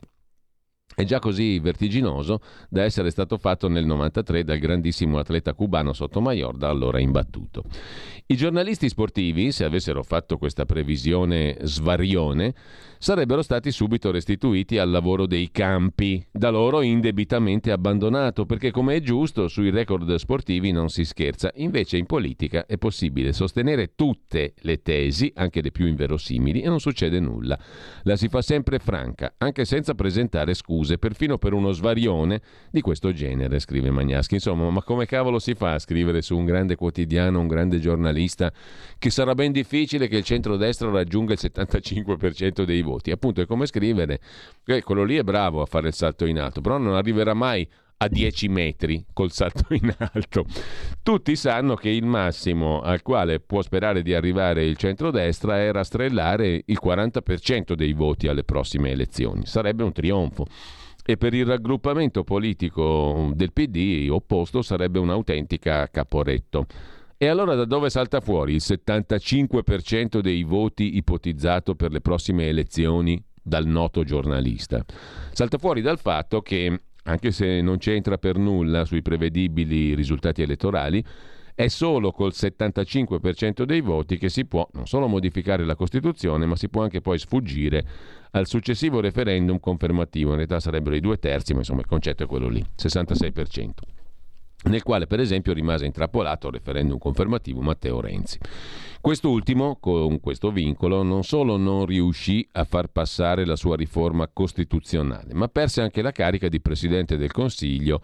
È 0.92 1.04
già 1.04 1.20
così 1.20 1.60
vertiginoso 1.60 2.40
da 2.68 2.82
essere 2.82 3.10
stato 3.10 3.38
fatto 3.38 3.68
nel 3.68 3.86
93 3.86 4.42
dal 4.42 4.58
grandissimo 4.58 5.18
atleta 5.18 5.54
cubano 5.54 5.92
Sotomayor, 5.92 6.56
da 6.56 6.68
allora 6.68 6.98
imbattuto. 6.98 7.64
I 8.26 8.36
giornalisti 8.36 8.88
sportivi, 8.88 9.50
se 9.50 9.64
avessero 9.64 10.02
fatto 10.02 10.36
questa 10.36 10.64
previsione 10.64 11.56
svarione, 11.62 12.54
sarebbero 12.98 13.42
stati 13.42 13.72
subito 13.72 14.10
restituiti 14.10 14.78
al 14.78 14.90
lavoro 14.90 15.26
dei 15.26 15.50
campi, 15.50 16.24
da 16.30 16.50
loro 16.50 16.82
indebitamente 16.82 17.72
abbandonato, 17.72 18.44
perché 18.44 18.70
come 18.70 18.96
è 18.96 19.00
giusto 19.00 19.48
sui 19.48 19.70
record 19.70 20.14
sportivi 20.16 20.70
non 20.70 20.90
si 20.90 21.04
scherza. 21.04 21.50
Invece 21.56 21.96
in 21.96 22.06
politica 22.06 22.66
è 22.66 22.76
possibile 22.76 23.32
sostenere 23.32 23.94
tutte 23.94 24.54
le 24.58 24.82
tesi, 24.82 25.32
anche 25.34 25.62
le 25.62 25.70
più 25.70 25.86
inverosimili, 25.86 26.60
e 26.60 26.68
non 26.68 26.78
succede 26.78 27.18
nulla. 27.20 27.58
La 28.02 28.16
si 28.16 28.28
fa 28.28 28.42
sempre 28.42 28.78
franca, 28.78 29.34
anche 29.38 29.64
senza 29.64 29.94
presentare 29.94 30.54
scuse 30.54 30.79
accuse, 30.80 30.98
perfino 30.98 31.38
per 31.38 31.52
uno 31.52 31.72
svarione 31.72 32.40
di 32.70 32.80
questo 32.80 33.12
genere, 33.12 33.58
scrive 33.58 33.90
Magnaschi. 33.90 34.34
Insomma, 34.34 34.70
ma 34.70 34.82
come 34.82 35.06
cavolo 35.06 35.38
si 35.38 35.54
fa 35.54 35.74
a 35.74 35.78
scrivere 35.78 36.22
su 36.22 36.36
un 36.36 36.44
grande 36.44 36.76
quotidiano, 36.76 37.40
un 37.40 37.46
grande 37.46 37.78
giornalista, 37.78 38.50
che 38.98 39.10
sarà 39.10 39.34
ben 39.34 39.52
difficile 39.52 40.08
che 40.08 40.16
il 40.16 40.24
centrodestra 40.24 40.90
raggiunga 40.90 41.34
il 41.34 41.38
75% 41.40 42.64
dei 42.64 42.82
voti? 42.82 43.10
Appunto, 43.10 43.42
è 43.42 43.46
come 43.46 43.66
scrivere, 43.66 44.20
eh, 44.64 44.82
quello 44.82 45.04
lì 45.04 45.16
è 45.16 45.22
bravo 45.22 45.60
a 45.60 45.66
fare 45.66 45.88
il 45.88 45.94
salto 45.94 46.24
in 46.24 46.38
alto, 46.38 46.60
però 46.60 46.78
non 46.78 46.94
arriverà 46.94 47.34
mai 47.34 47.68
a 48.02 48.08
10 48.08 48.48
metri 48.48 49.04
col 49.12 49.30
salto 49.30 49.74
in 49.74 49.94
alto. 49.98 50.46
Tutti 51.02 51.36
sanno 51.36 51.74
che 51.74 51.90
il 51.90 52.04
massimo 52.04 52.80
al 52.80 53.02
quale 53.02 53.40
può 53.40 53.60
sperare 53.60 54.02
di 54.02 54.14
arrivare 54.14 54.64
il 54.64 54.76
centrodestra 54.76 55.60
è 55.60 55.70
rastrellare 55.70 56.62
il 56.64 56.78
40% 56.82 57.74
dei 57.74 57.92
voti 57.92 58.26
alle 58.26 58.44
prossime 58.44 58.90
elezioni. 58.90 59.44
Sarebbe 59.44 59.82
un 59.82 59.92
trionfo. 59.92 60.46
E 61.04 61.16
per 61.16 61.34
il 61.34 61.44
raggruppamento 61.44 62.24
politico 62.24 63.32
del 63.34 63.52
PD 63.52 64.08
opposto 64.10 64.62
sarebbe 64.62 64.98
un'autentica 64.98 65.88
caporetto. 65.90 66.66
E 67.18 67.26
allora 67.26 67.54
da 67.54 67.66
dove 67.66 67.90
salta 67.90 68.20
fuori 68.20 68.54
il 68.54 68.62
75% 68.64 70.20
dei 70.20 70.42
voti 70.42 70.96
ipotizzato 70.96 71.74
per 71.74 71.90
le 71.90 72.00
prossime 72.00 72.48
elezioni 72.48 73.22
dal 73.42 73.66
noto 73.66 74.04
giornalista? 74.04 74.82
Salta 75.32 75.58
fuori 75.58 75.82
dal 75.82 75.98
fatto 75.98 76.40
che 76.40 76.80
anche 77.04 77.30
se 77.30 77.60
non 77.60 77.78
c'entra 77.78 78.18
per 78.18 78.36
nulla 78.36 78.84
sui 78.84 79.02
prevedibili 79.02 79.94
risultati 79.94 80.42
elettorali, 80.42 81.04
è 81.54 81.68
solo 81.68 82.10
col 82.10 82.32
75% 82.34 83.64
dei 83.64 83.80
voti 83.80 84.16
che 84.16 84.30
si 84.30 84.46
può 84.46 84.66
non 84.72 84.86
solo 84.86 85.08
modificare 85.08 85.64
la 85.64 85.74
Costituzione, 85.74 86.46
ma 86.46 86.56
si 86.56 86.68
può 86.68 86.82
anche 86.82 87.00
poi 87.00 87.18
sfuggire 87.18 87.84
al 88.30 88.46
successivo 88.46 89.00
referendum 89.00 89.60
confermativo. 89.60 90.30
In 90.30 90.36
realtà 90.36 90.58
sarebbero 90.60 90.96
i 90.96 91.00
due 91.00 91.18
terzi, 91.18 91.52
ma 91.52 91.58
insomma 91.58 91.80
il 91.80 91.86
concetto 91.86 92.22
è 92.22 92.26
quello 92.26 92.48
lì, 92.48 92.64
66% 92.76 93.99
nel 94.64 94.82
quale 94.82 95.06
per 95.06 95.20
esempio 95.20 95.52
rimase 95.52 95.86
intrappolato 95.86 96.46
al 96.46 96.52
referendum 96.52 96.98
confermativo 96.98 97.60
Matteo 97.60 98.00
Renzi. 98.00 98.38
Quest'ultimo, 99.00 99.78
con 99.80 100.20
questo 100.20 100.50
vincolo, 100.50 101.02
non 101.02 101.24
solo 101.24 101.56
non 101.56 101.86
riuscì 101.86 102.46
a 102.52 102.64
far 102.64 102.88
passare 102.88 103.46
la 103.46 103.56
sua 103.56 103.76
riforma 103.76 104.28
costituzionale, 104.30 105.32
ma 105.32 105.48
perse 105.48 105.80
anche 105.80 106.02
la 106.02 106.12
carica 106.12 106.48
di 106.48 106.60
Presidente 106.60 107.16
del 107.16 107.32
Consiglio 107.32 108.02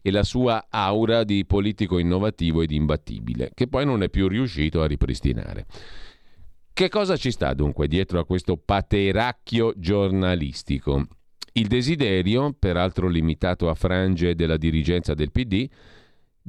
e 0.00 0.10
la 0.10 0.22
sua 0.22 0.68
aura 0.70 1.24
di 1.24 1.44
politico 1.44 1.98
innovativo 1.98 2.62
ed 2.62 2.70
imbattibile, 2.70 3.50
che 3.52 3.68
poi 3.68 3.84
non 3.84 4.02
è 4.02 4.08
più 4.08 4.26
riuscito 4.26 4.80
a 4.80 4.86
ripristinare. 4.86 5.66
Che 6.72 6.88
cosa 6.88 7.16
ci 7.16 7.30
sta 7.30 7.52
dunque 7.52 7.88
dietro 7.88 8.18
a 8.18 8.24
questo 8.24 8.56
pateracchio 8.56 9.74
giornalistico? 9.76 11.08
Il 11.52 11.66
desiderio, 11.66 12.54
peraltro 12.56 13.08
limitato 13.08 13.68
a 13.68 13.74
frange 13.74 14.36
della 14.36 14.56
dirigenza 14.56 15.12
del 15.12 15.32
PD, 15.32 15.68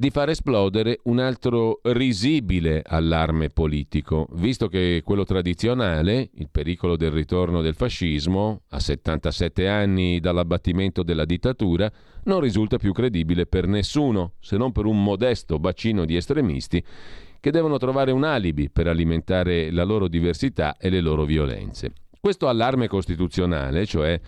di 0.00 0.08
far 0.08 0.30
esplodere 0.30 1.00
un 1.02 1.18
altro 1.18 1.80
risibile 1.82 2.82
allarme 2.86 3.50
politico, 3.50 4.28
visto 4.32 4.66
che 4.66 5.02
quello 5.04 5.24
tradizionale, 5.24 6.30
il 6.36 6.48
pericolo 6.50 6.96
del 6.96 7.10
ritorno 7.10 7.60
del 7.60 7.74
fascismo, 7.74 8.62
a 8.70 8.80
77 8.80 9.68
anni 9.68 10.18
dall'abbattimento 10.18 11.02
della 11.02 11.26
dittatura, 11.26 11.92
non 12.24 12.40
risulta 12.40 12.78
più 12.78 12.94
credibile 12.94 13.44
per 13.44 13.66
nessuno, 13.66 14.32
se 14.40 14.56
non 14.56 14.72
per 14.72 14.86
un 14.86 15.04
modesto 15.04 15.58
bacino 15.58 16.06
di 16.06 16.16
estremisti 16.16 16.82
che 17.38 17.50
devono 17.50 17.76
trovare 17.76 18.10
un 18.10 18.24
alibi 18.24 18.70
per 18.70 18.86
alimentare 18.86 19.70
la 19.70 19.84
loro 19.84 20.08
diversità 20.08 20.78
e 20.78 20.88
le 20.88 21.02
loro 21.02 21.24
violenze. 21.26 21.92
Questo 22.18 22.48
allarme 22.48 22.88
costituzionale, 22.88 23.84
cioè 23.84 24.18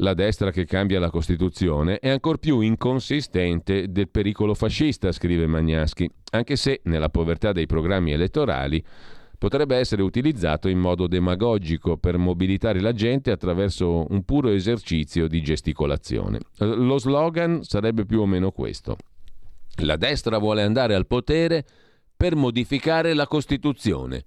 la 0.00 0.14
destra 0.14 0.50
che 0.50 0.64
cambia 0.64 0.98
la 0.98 1.10
Costituzione, 1.10 1.98
è 1.98 2.08
ancor 2.08 2.38
più 2.38 2.60
inconsistente 2.60 3.90
del 3.90 4.08
pericolo 4.08 4.54
fascista, 4.54 5.12
scrive 5.12 5.46
Magnaschi, 5.46 6.10
anche 6.32 6.56
se 6.56 6.80
nella 6.84 7.08
povertà 7.08 7.52
dei 7.52 7.66
programmi 7.66 8.12
elettorali 8.12 8.82
potrebbe 9.38 9.76
essere 9.76 10.02
utilizzato 10.02 10.68
in 10.68 10.78
modo 10.78 11.06
demagogico 11.06 11.96
per 11.96 12.18
mobilitare 12.18 12.80
la 12.80 12.92
gente 12.92 13.30
attraverso 13.30 14.06
un 14.10 14.22
puro 14.24 14.50
esercizio 14.50 15.28
di 15.28 15.40
gesticolazione. 15.42 16.40
Lo 16.58 16.98
slogan 16.98 17.62
sarebbe 17.62 18.04
più 18.04 18.20
o 18.20 18.26
meno 18.26 18.50
questo. 18.50 18.96
La 19.82 19.96
destra 19.96 20.38
vuole 20.38 20.62
andare 20.62 20.94
al 20.94 21.06
potere 21.06 21.64
per 22.14 22.36
modificare 22.36 23.14
la 23.14 23.26
Costituzione, 23.26 24.24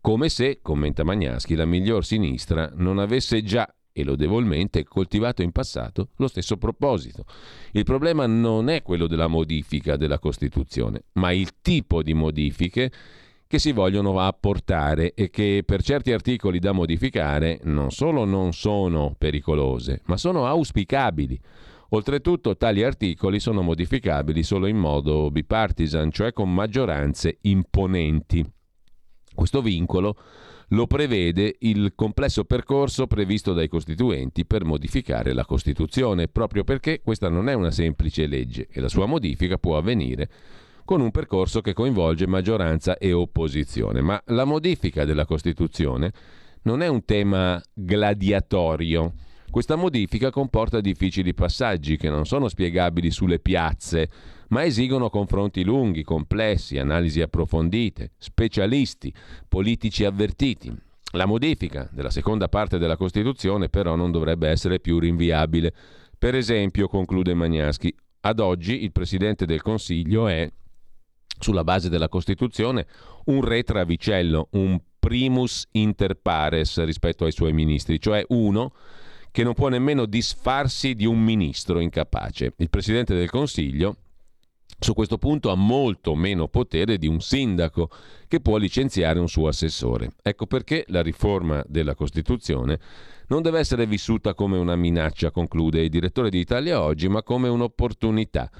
come 0.00 0.28
se, 0.28 0.60
commenta 0.62 1.04
Magnaschi, 1.04 1.54
la 1.54 1.66
miglior 1.66 2.04
sinistra 2.04 2.70
non 2.74 2.98
avesse 2.98 3.42
già 3.42 3.70
e 4.00 4.04
lodevolmente 4.04 4.84
coltivato 4.84 5.42
in 5.42 5.50
passato 5.50 6.10
lo 6.16 6.28
stesso 6.28 6.56
proposito. 6.56 7.24
Il 7.72 7.84
problema 7.84 8.26
non 8.26 8.68
è 8.68 8.82
quello 8.82 9.06
della 9.06 9.26
modifica 9.26 9.96
della 9.96 10.18
Costituzione, 10.18 11.04
ma 11.14 11.32
il 11.32 11.60
tipo 11.60 12.02
di 12.02 12.14
modifiche 12.14 12.92
che 13.48 13.58
si 13.58 13.72
vogliono 13.72 14.20
apportare 14.20 15.14
e 15.14 15.30
che 15.30 15.62
per 15.64 15.82
certi 15.82 16.12
articoli 16.12 16.58
da 16.58 16.72
modificare 16.72 17.60
non 17.64 17.90
solo 17.90 18.24
non 18.24 18.52
sono 18.52 19.14
pericolose, 19.16 20.02
ma 20.04 20.16
sono 20.16 20.46
auspicabili. 20.46 21.40
Oltretutto 21.90 22.56
tali 22.58 22.84
articoli 22.84 23.40
sono 23.40 23.62
modificabili 23.62 24.42
solo 24.42 24.66
in 24.66 24.76
modo 24.76 25.30
bipartisan, 25.30 26.10
cioè 26.12 26.34
con 26.34 26.52
maggioranze 26.52 27.38
imponenti. 27.42 28.44
Questo 29.34 29.62
vincolo 29.62 30.16
lo 30.68 30.86
prevede 30.86 31.56
il 31.60 31.92
complesso 31.94 32.44
percorso 32.44 33.06
previsto 33.06 33.52
dai 33.52 33.68
costituenti 33.68 34.44
per 34.44 34.64
modificare 34.64 35.32
la 35.32 35.44
Costituzione, 35.44 36.28
proprio 36.28 36.64
perché 36.64 37.00
questa 37.02 37.28
non 37.28 37.48
è 37.48 37.54
una 37.54 37.70
semplice 37.70 38.26
legge 38.26 38.68
e 38.70 38.80
la 38.80 38.88
sua 38.88 39.06
modifica 39.06 39.56
può 39.56 39.76
avvenire 39.76 40.28
con 40.84 41.00
un 41.00 41.10
percorso 41.10 41.60
che 41.60 41.74
coinvolge 41.74 42.26
maggioranza 42.26 42.96
e 42.96 43.12
opposizione. 43.12 44.00
Ma 44.00 44.20
la 44.26 44.44
modifica 44.44 45.04
della 45.04 45.26
Costituzione 45.26 46.12
non 46.62 46.82
è 46.82 46.88
un 46.88 47.04
tema 47.04 47.62
gladiatorio. 47.72 49.12
Questa 49.50 49.76
modifica 49.76 50.30
comporta 50.30 50.80
difficili 50.80 51.32
passaggi 51.32 51.96
che 51.96 52.10
non 52.10 52.26
sono 52.26 52.48
spiegabili 52.48 53.10
sulle 53.10 53.38
piazze 53.38 54.10
ma 54.48 54.64
esigono 54.64 55.10
confronti 55.10 55.64
lunghi, 55.64 56.02
complessi, 56.02 56.78
analisi 56.78 57.20
approfondite, 57.20 58.12
specialisti, 58.18 59.12
politici 59.46 60.04
avvertiti. 60.04 60.74
La 61.12 61.26
modifica 61.26 61.88
della 61.92 62.10
seconda 62.10 62.48
parte 62.48 62.78
della 62.78 62.96
Costituzione 62.96 63.68
però 63.68 63.94
non 63.94 64.10
dovrebbe 64.10 64.48
essere 64.48 64.80
più 64.80 64.98
rinviabile. 64.98 65.72
Per 66.18 66.34
esempio, 66.34 66.88
conclude 66.88 67.34
Magnaschi, 67.34 67.94
ad 68.20 68.40
oggi 68.40 68.82
il 68.82 68.92
Presidente 68.92 69.46
del 69.46 69.62
Consiglio 69.62 70.28
è, 70.28 70.50
sulla 71.38 71.64
base 71.64 71.88
della 71.88 72.08
Costituzione, 72.08 72.86
un 73.26 73.42
re 73.42 73.62
travicello, 73.62 74.48
un 74.52 74.78
primus 74.98 75.66
inter 75.72 76.14
pares 76.14 76.82
rispetto 76.84 77.24
ai 77.24 77.32
suoi 77.32 77.52
ministri, 77.52 78.00
cioè 78.00 78.24
uno 78.28 78.72
che 79.38 79.44
non 79.44 79.54
può 79.54 79.68
nemmeno 79.68 80.04
disfarsi 80.04 80.96
di 80.96 81.06
un 81.06 81.22
ministro 81.22 81.78
incapace. 81.78 82.54
Il 82.56 82.68
Presidente 82.68 83.14
del 83.14 83.30
Consiglio 83.30 83.98
su 84.80 84.94
questo 84.94 85.16
punto 85.16 85.50
ha 85.50 85.54
molto 85.54 86.16
meno 86.16 86.48
potere 86.48 86.98
di 86.98 87.06
un 87.06 87.20
sindaco 87.20 87.88
che 88.26 88.40
può 88.40 88.56
licenziare 88.56 89.20
un 89.20 89.28
suo 89.28 89.46
assessore. 89.46 90.10
Ecco 90.22 90.46
perché 90.46 90.84
la 90.88 91.02
riforma 91.02 91.62
della 91.68 91.94
Costituzione 91.94 92.80
non 93.28 93.42
deve 93.42 93.60
essere 93.60 93.86
vissuta 93.86 94.34
come 94.34 94.58
una 94.58 94.74
minaccia, 94.74 95.30
conclude 95.30 95.82
il 95.82 95.88
direttore 95.88 96.30
di 96.30 96.40
Italia 96.40 96.82
Oggi, 96.82 97.06
ma 97.06 97.22
come 97.22 97.46
un'opportunità, 97.46 98.50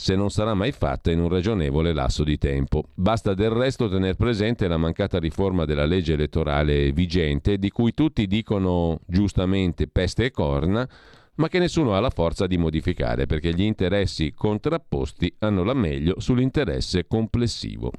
se 0.00 0.16
non 0.16 0.30
sarà 0.30 0.54
mai 0.54 0.72
fatta 0.72 1.10
in 1.10 1.20
un 1.20 1.28
ragionevole 1.28 1.92
lasso 1.92 2.24
di 2.24 2.38
tempo. 2.38 2.84
Basta 2.94 3.34
del 3.34 3.50
resto 3.50 3.86
tener 3.86 4.14
presente 4.14 4.66
la 4.66 4.78
mancata 4.78 5.18
riforma 5.18 5.66
della 5.66 5.84
legge 5.84 6.14
elettorale 6.14 6.90
vigente, 6.92 7.58
di 7.58 7.68
cui 7.68 7.92
tutti 7.92 8.26
dicono 8.26 9.00
giustamente 9.06 9.88
peste 9.88 10.24
e 10.24 10.30
corna, 10.30 10.88
ma 11.34 11.48
che 11.48 11.58
nessuno 11.58 11.94
ha 11.94 12.00
la 12.00 12.08
forza 12.08 12.46
di 12.46 12.56
modificare 12.56 13.26
perché 13.26 13.52
gli 13.52 13.60
interessi 13.60 14.32
contrapposti 14.32 15.34
hanno 15.40 15.64
la 15.64 15.74
meglio 15.74 16.14
sull'interesse 16.18 17.06
complessivo. 17.06 17.92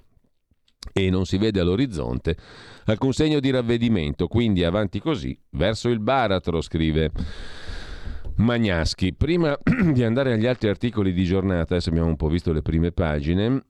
E 0.94 1.12
non 1.12 1.26
si 1.26 1.38
vede 1.38 1.60
all'orizzonte 1.60 2.36
alcun 2.86 3.14
segno 3.14 3.40
di 3.40 3.52
ravvedimento, 3.52 4.28
quindi 4.28 4.64
avanti 4.64 5.00
così, 5.00 5.38
verso 5.52 5.88
il 5.90 6.00
baratro, 6.00 6.62
scrive 6.62 7.12
Magnaschi. 8.42 9.14
Prima 9.14 9.58
di 9.94 10.04
andare 10.04 10.34
agli 10.34 10.46
altri 10.46 10.70
articoli 10.70 11.14
di 11.14 11.24
giornata, 11.24 11.74
adesso 11.74 11.90
abbiamo 11.90 12.08
un 12.08 12.16
po' 12.16 12.28
visto 12.28 12.52
le 12.52 12.62
prime 12.62 12.92
pagine, 12.92 13.64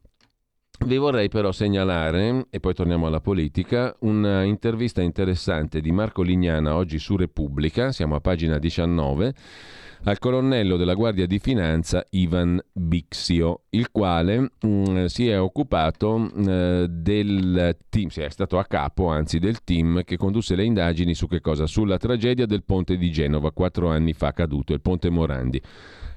vi 0.86 0.98
vorrei 0.98 1.30
però 1.30 1.52
segnalare, 1.52 2.48
e 2.50 2.60
poi 2.60 2.74
torniamo 2.74 3.06
alla 3.06 3.22
politica, 3.22 3.96
un'intervista 4.00 5.02
interessante 5.02 5.80
di 5.80 5.92
Marco 5.92 6.24
Lignana 6.24 6.76
oggi 6.76 6.98
su 6.98 7.16
Repubblica, 7.16 7.92
siamo 7.92 8.16
a 8.16 8.20
pagina 8.20 8.58
19, 8.58 9.34
al 10.04 10.18
colonnello 10.18 10.78
della 10.78 10.96
Guardia 10.96 11.28
di 11.28 11.38
Finanza 11.38 12.04
Ivan 12.12 12.60
Bixio, 12.72 13.64
il 13.70 13.92
quale 13.92 14.40
mh, 14.40 14.68
mm, 14.68 15.06
si 15.06 15.28
è 15.28 15.40
occupato 15.40 16.18
mh, 16.18 16.32
mm, 16.40 16.84
del 16.86 17.78
team, 17.90 18.08
si 18.08 18.22
è 18.22 18.30
stato 18.30 18.58
a 18.58 18.66
capo 18.66 19.10
anzi 19.10 19.38
del 19.38 19.64
team 19.64 20.04
che 20.04 20.18
condusse 20.18 20.56
le 20.56 20.64
indagini 20.64 21.14
su 21.14 21.28
che 21.28 21.40
cosa? 21.40 21.68
Sulla 21.68 21.98
tragedia 21.98 22.48
del 22.48 22.64
ponte 22.64 22.98
di 22.98 23.12
Genova, 23.12 23.52
quattro 23.52 23.90
anni 23.90 24.14
fa 24.14 24.32
caduto, 24.32 24.74
il 24.74 24.82
ponte 24.82 25.10
Morandi. 25.10 25.62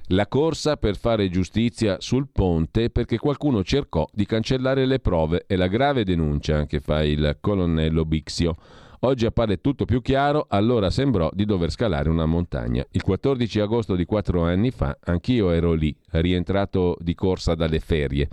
La 0.09 0.29
corsa 0.29 0.77
per 0.77 0.97
fare 0.97 1.31
giustizia 1.31 1.97
sul 1.99 2.29
ponte 2.31 2.91
perché 2.91 3.19
qualcuno 3.19 3.63
cercò 3.65 4.07
di 4.13 4.27
cancellare 4.27 4.85
le 4.85 4.99
prove 4.99 5.45
e 5.47 5.57
la 5.57 5.67
grave 5.67 6.05
denuncia 6.05 6.67
che 6.67 6.81
fa 6.81 7.03
il 7.03 7.39
colonnello 7.41 8.05
Bixio. 8.05 8.57
Oggi 9.05 9.27
appare 9.27 9.61
tutto 9.61 9.85
più 9.85 10.01
chiaro, 10.01 10.47
allora 10.49 10.89
sembrò 10.89 11.29
di 11.31 11.45
dover 11.45 11.71
scalare 11.71 12.09
una 12.09 12.25
montagna. 12.25 12.83
Il 12.93 13.03
14 13.03 13.61
agosto 13.61 13.97
di 13.97 14.07
quattro 14.07 14.45
anni 14.45 14.71
fa 14.71 14.97
anch'io 15.05 15.51
ero 15.51 15.75
lì, 15.75 15.95
rientrato 16.13 16.97
di 17.01 17.15
corsa 17.15 17.55
dalle 17.55 17.81
ferie. 17.81 18.31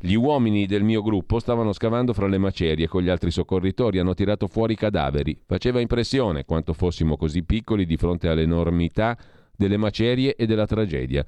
Gli 0.00 0.14
uomini 0.14 0.64
del 0.64 0.82
mio 0.82 1.02
gruppo 1.02 1.38
stavano 1.40 1.74
scavando 1.74 2.14
fra 2.14 2.26
le 2.26 2.38
macerie 2.38 2.88
con 2.88 3.02
gli 3.02 3.10
altri 3.10 3.30
soccorritori, 3.30 3.98
hanno 3.98 4.14
tirato 4.14 4.46
fuori 4.46 4.72
i 4.72 4.76
cadaveri. 4.76 5.38
Faceva 5.44 5.80
impressione 5.80 6.46
quanto 6.46 6.72
fossimo 6.72 7.18
così 7.18 7.42
piccoli 7.42 7.84
di 7.84 7.98
fronte 7.98 8.28
all'enormità 8.28 9.18
delle 9.54 9.76
macerie 9.76 10.36
e 10.36 10.46
della 10.46 10.64
tragedia. 10.64 11.22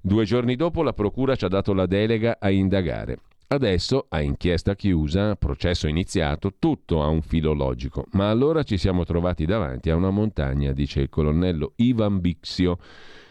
Due 0.00 0.24
giorni 0.24 0.56
dopo 0.56 0.82
la 0.82 0.92
Procura 0.92 1.36
ci 1.36 1.44
ha 1.44 1.48
dato 1.48 1.72
la 1.72 1.86
delega 1.86 2.38
a 2.40 2.50
indagare. 2.50 3.18
Adesso, 3.52 4.06
a 4.10 4.20
inchiesta 4.20 4.76
chiusa, 4.76 5.34
processo 5.34 5.88
iniziato, 5.88 6.52
tutto 6.56 7.02
ha 7.02 7.08
un 7.08 7.20
filo 7.20 7.52
logico. 7.52 8.06
Ma 8.12 8.30
allora 8.30 8.62
ci 8.62 8.76
siamo 8.76 9.02
trovati 9.02 9.44
davanti 9.44 9.90
a 9.90 9.96
una 9.96 10.10
montagna, 10.10 10.70
dice 10.70 11.00
il 11.00 11.08
colonnello 11.08 11.72
Ivan 11.76 12.20
Bixio, 12.20 12.78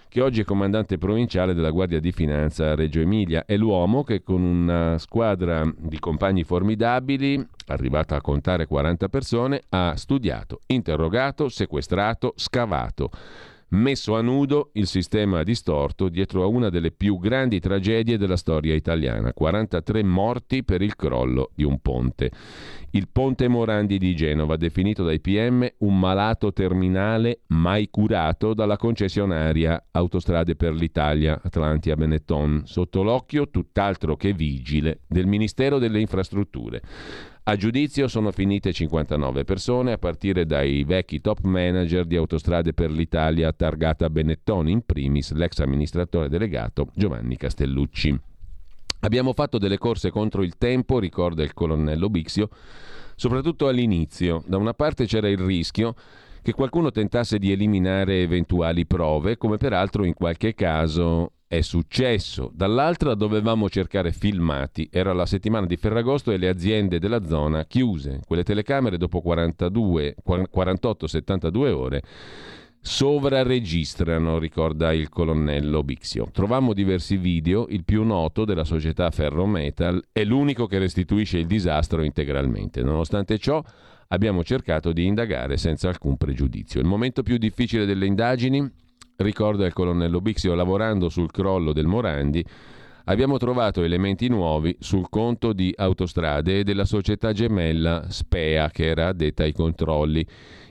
che 0.10 0.20
oggi 0.20 0.42
è 0.42 0.44
comandante 0.44 0.98
provinciale 0.98 1.54
della 1.54 1.70
Guardia 1.70 2.02
di 2.02 2.12
Finanza 2.12 2.72
a 2.72 2.76
Reggio 2.76 3.00
Emilia. 3.00 3.46
È 3.46 3.56
l'uomo 3.56 4.04
che 4.04 4.22
con 4.22 4.42
una 4.42 4.98
squadra 4.98 5.64
di 5.78 6.00
compagni 6.00 6.44
formidabili, 6.44 7.42
arrivata 7.68 8.18
a 8.18 8.22
contare 8.22 8.66
40 8.66 9.08
persone, 9.08 9.62
ha 9.70 9.96
studiato, 9.96 10.60
interrogato, 10.66 11.48
sequestrato, 11.48 12.34
scavato 12.36 13.10
messo 13.70 14.16
a 14.16 14.22
nudo 14.22 14.72
il 14.74 14.88
sistema 14.88 15.44
distorto 15.44 16.10
dietro 16.10 16.44
a 16.44 16.48
una 16.48 16.70
delle 16.70 16.92
più 16.92 17.20
grandi 17.20 17.60
tragedie 17.60 18.18
della 18.18 18.38
storia 18.38 18.74
italiana, 18.74 19.34
43 19.34 20.04
morti 20.04 20.64
per 20.64 20.82
il 20.82 20.96
crollo 20.96 21.52
di 21.54 21.64
un 21.64 21.80
ponte. 21.80 22.32
Il 22.92 23.08
ponte 23.12 23.48
Morandi 23.48 24.00
di 24.00 24.16
Genova, 24.16 24.56
definito 24.56 25.04
dai 25.04 25.20
PM 25.20 25.68
un 25.80 26.00
malato 26.00 26.52
terminale 26.52 27.42
mai 27.48 27.90
curato 27.92 28.56
dalla 28.56 28.78
concessionaria 28.78 29.90
Autostrade 29.92 30.56
per 30.56 30.74
l'Italia 30.74 31.40
Atlantia 31.44 31.96
Benetton, 31.96 32.64
sotto 32.66 33.04
l'occhio 33.04 33.50
tutt'altro 33.50 34.16
che 34.16 34.34
vigile 34.34 35.02
del 35.08 35.28
Ministero 35.28 35.78
delle 35.78 36.00
Infrastrutture. 36.00 36.82
A 37.50 37.56
giudizio 37.56 38.08
sono 38.08 38.32
finite 38.32 38.72
59 38.72 39.44
persone, 39.44 39.94
a 39.94 39.98
partire 39.98 40.46
dai 40.46 40.84
vecchi 40.84 41.20
top 41.20 41.40
manager 41.42 42.06
di 42.06 42.16
Autostrade 42.16 42.76
per 42.76 42.92
l'Italia 42.92 43.52
targata 43.52 44.08
Benetton, 44.08 44.70
in 44.70 44.86
primis 44.86 45.32
l'ex 45.32 45.58
amministratore 45.58 46.30
delegato 46.30 46.90
Giovanni 46.94 47.38
Castellucci. 47.38 48.16
Abbiamo 49.00 49.34
fatto 49.34 49.58
delle 49.58 49.80
corse 49.80 50.12
contro 50.12 50.44
il 50.44 50.60
tempo, 50.60 51.00
ricorda 51.00 51.42
il 51.42 51.56
colonnello 51.56 52.08
Bixio, 52.08 52.50
soprattutto 53.16 53.68
all'inizio. 53.68 54.44
Da 54.46 54.58
una 54.58 54.76
parte 54.76 55.08
c'era 55.08 55.28
il 55.28 55.40
rischio 55.40 55.96
che 56.44 56.54
qualcuno 56.54 56.92
tentasse 56.92 57.40
di 57.40 57.52
eliminare 57.52 58.22
eventuali 58.22 58.86
prove, 58.86 59.38
come 59.38 59.58
peraltro 59.58 60.06
in 60.06 60.14
qualche 60.14 60.54
caso 60.54 61.32
è 61.50 61.60
successo. 61.62 62.52
Dall'altra 62.54 63.16
dovevamo 63.16 63.70
cercare 63.70 64.12
filmati. 64.12 64.88
Era 64.92 65.14
la 65.14 65.26
settimana 65.26 65.66
di 65.66 65.78
Ferragosto 65.78 66.30
e 66.30 66.38
le 66.38 66.48
aziende 66.48 67.00
della 67.00 67.26
zona 67.26 67.66
chiuse. 67.66 68.22
Quelle 68.24 68.44
telecamere 68.44 68.98
dopo 68.98 69.24
48-72 69.26 71.72
ore 71.72 72.04
sovraregistrano, 72.82 74.38
ricorda 74.38 74.94
il 74.94 75.10
colonnello 75.10 75.82
Bixio. 75.82 76.30
Trovammo 76.32 76.74
diversi 76.74 77.18
video, 77.18 77.66
il 77.70 77.84
più 77.84 78.04
noto 78.04 78.46
della 78.46 78.64
società 78.64 79.10
Ferrometal 79.10 80.06
è 80.12 80.24
l'unico 80.24 80.68
che 80.68 80.78
restituisce 80.78 81.40
il 81.40 81.48
disastro 81.48 82.04
integralmente. 82.04 82.84
Nonostante 82.84 83.40
ciò, 83.40 83.60
abbiamo 84.10 84.44
cercato 84.44 84.92
di 84.92 85.04
indagare 85.04 85.58
senza 85.58 85.90
alcun 85.90 86.16
pregiudizio. 86.16 86.80
Il 86.80 86.86
momento 86.86 87.24
più 87.24 87.38
difficile 87.38 87.88
delle 87.88 88.06
indagini 88.06 88.72
ricorda 89.20 89.66
il 89.66 89.74
colonnello 89.74 90.22
Bixio, 90.22 90.56
lavorando 90.56 91.10
sul 91.10 91.32
crollo 91.32 91.74
del 91.74 91.86
Morandi, 91.86 92.44
abbiamo 93.06 93.38
trovato 93.38 93.84
elementi 93.84 94.28
nuovi 94.28 94.76
sul 94.80 95.10
conto 95.10 95.54
di 95.54 95.74
autostrade 95.76 96.60
e 96.60 96.64
della 96.64 96.86
società 96.86 97.34
gemella 97.34 98.06
Spea 98.10 98.70
che 98.70 98.86
era 98.86 99.08
addetta 99.08 99.44
ai 99.44 99.54
controlli. 99.54 100.26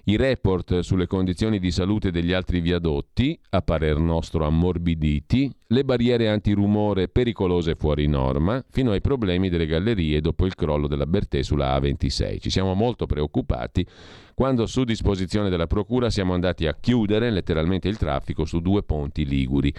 I 0.09 0.17
report 0.17 0.79
sulle 0.79 1.07
condizioni 1.07 1.59
di 1.59 1.71
salute 1.71 2.11
degli 2.11 2.33
altri 2.33 2.61
viadotti, 2.61 3.39
a 3.51 3.61
parer 3.61 3.99
nostro 3.99 4.47
ammorbiditi, 4.47 5.53
le 5.67 5.85
barriere 5.85 6.31
antirumore 6.31 7.09
pericolose 7.09 7.75
fuori 7.75 8.07
norma, 8.07 8.65
fino 8.71 8.93
ai 8.93 9.03
problemi 9.03 9.51
delle 9.51 9.67
gallerie 9.67 10.23
dopo 10.23 10.47
il 10.47 10.55
crollo 10.55 10.87
della 10.87 11.05
Bertè 11.05 11.43
sulla 11.43 11.79
A26. 11.79 12.41
Ci 12.41 12.49
siamo 12.49 12.73
molto 12.73 13.05
preoccupati 13.05 13.87
quando 14.33 14.65
su 14.65 14.85
disposizione 14.85 15.51
della 15.51 15.67
Procura 15.67 16.09
siamo 16.09 16.33
andati 16.33 16.67
a 16.67 16.75
chiudere 16.81 17.31
letteralmente 17.31 17.89
il 17.89 17.99
traffico 17.99 18.47
su 18.47 18.61
due 18.61 18.83
ponti 18.85 19.27
liguri. 19.27 19.71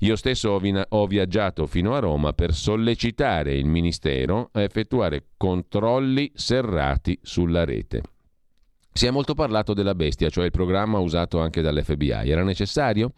Io 0.00 0.16
stesso 0.16 0.50
ho, 0.50 0.86
ho 0.90 1.06
viaggiato 1.06 1.66
fino 1.66 1.94
a 1.94 2.00
Roma 2.00 2.34
per 2.34 2.52
sollecitare 2.52 3.54
il 3.54 3.64
Ministero 3.64 4.50
a 4.52 4.60
effettuare 4.60 5.28
controlli 5.38 6.30
serrati 6.34 7.18
sulla 7.22 7.64
rete. 7.64 8.02
Si 8.92 9.06
è 9.06 9.10
molto 9.10 9.34
parlato 9.34 9.72
della 9.72 9.94
bestia, 9.94 10.30
cioè 10.30 10.46
il 10.46 10.50
programma 10.50 10.98
usato 10.98 11.40
anche 11.40 11.62
dall'FBI. 11.62 12.30
Era 12.30 12.42
necessario? 12.42 13.12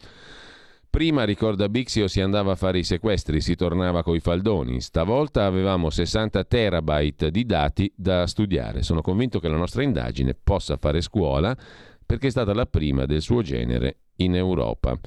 Prima, 0.93 1.24
ricorda 1.24 1.70
Bixio, 1.70 2.07
si 2.07 2.20
andava 2.20 2.53
a 2.53 2.55
fare 2.55 2.78
i 2.78 2.85
sequestri, 2.85 3.40
si 3.40 3.55
tornava 3.55 4.03
coi 4.03 4.20
faldoni. 4.20 4.82
Stavolta 4.82 5.47
avevamo 5.47 5.89
60 5.89 6.44
terabyte 6.44 7.31
di 7.31 7.47
dati 7.47 7.90
da 7.97 8.27
studiare. 8.27 8.82
Sono 8.82 9.01
convinto 9.01 9.40
che 9.40 9.49
la 9.49 9.57
nostra 9.57 9.82
indagine 9.82 10.35
possa 10.35 10.77
fare 10.77 11.01
scuola 11.01 11.57
perché 12.05 12.27
è 12.27 12.31
stata 12.31 12.53
la 12.53 12.66
prima 12.66 13.07
del 13.07 13.23
suo 13.23 13.40
genere 13.40 14.01
in 14.16 14.36
Europa. 14.36 14.99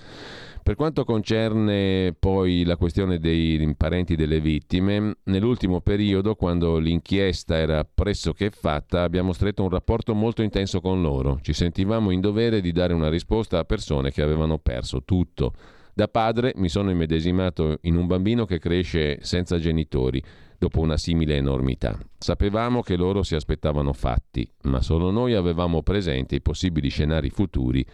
Per 0.66 0.74
quanto 0.74 1.04
concerne 1.04 2.16
poi 2.18 2.64
la 2.64 2.76
questione 2.76 3.20
dei 3.20 3.72
parenti 3.78 4.16
delle 4.16 4.40
vittime, 4.40 5.18
nell'ultimo 5.26 5.80
periodo, 5.80 6.34
quando 6.34 6.80
l'inchiesta 6.80 7.56
era 7.56 7.86
pressoché 7.86 8.50
fatta, 8.50 9.04
abbiamo 9.04 9.32
stretto 9.32 9.62
un 9.62 9.70
rapporto 9.70 10.16
molto 10.16 10.42
intenso 10.42 10.82
con 10.82 11.04
loro. 11.04 11.38
Ci 11.44 11.54
sentivamo 11.54 12.10
in 12.10 12.20
dovere 12.20 12.62
di 12.62 12.72
dare 12.72 12.94
una 12.94 13.10
risposta 13.10 13.60
a 13.60 13.64
persone 13.64 14.10
che 14.10 14.24
avevano 14.24 14.58
perso 14.58 15.04
tutto. 15.04 15.54
Da 15.94 16.08
padre 16.08 16.54
mi 16.56 16.68
sono 16.68 16.90
immedesimato 16.90 17.78
in 17.82 17.96
un 17.96 18.08
bambino 18.08 18.46
che 18.46 18.58
cresce 18.58 19.20
senza 19.22 19.60
genitori 19.60 20.20
dopo 20.58 20.80
una 20.80 20.98
simile 20.98 21.36
enormità. 21.36 21.96
Sapevamo 22.18 22.82
che 22.82 22.96
loro 22.96 23.22
si 23.22 23.36
aspettavano 23.36 23.94
fatti, 23.94 24.50
ma 24.64 24.82
solo 24.82 25.12
noi 25.12 25.36
avevamo 25.36 25.84
presente 25.84 26.34
i 26.34 26.42
possibili 26.42 26.90
scenari 26.90 27.30
futuri 27.30 27.86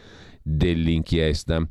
dell'inchiesta. 0.41 1.65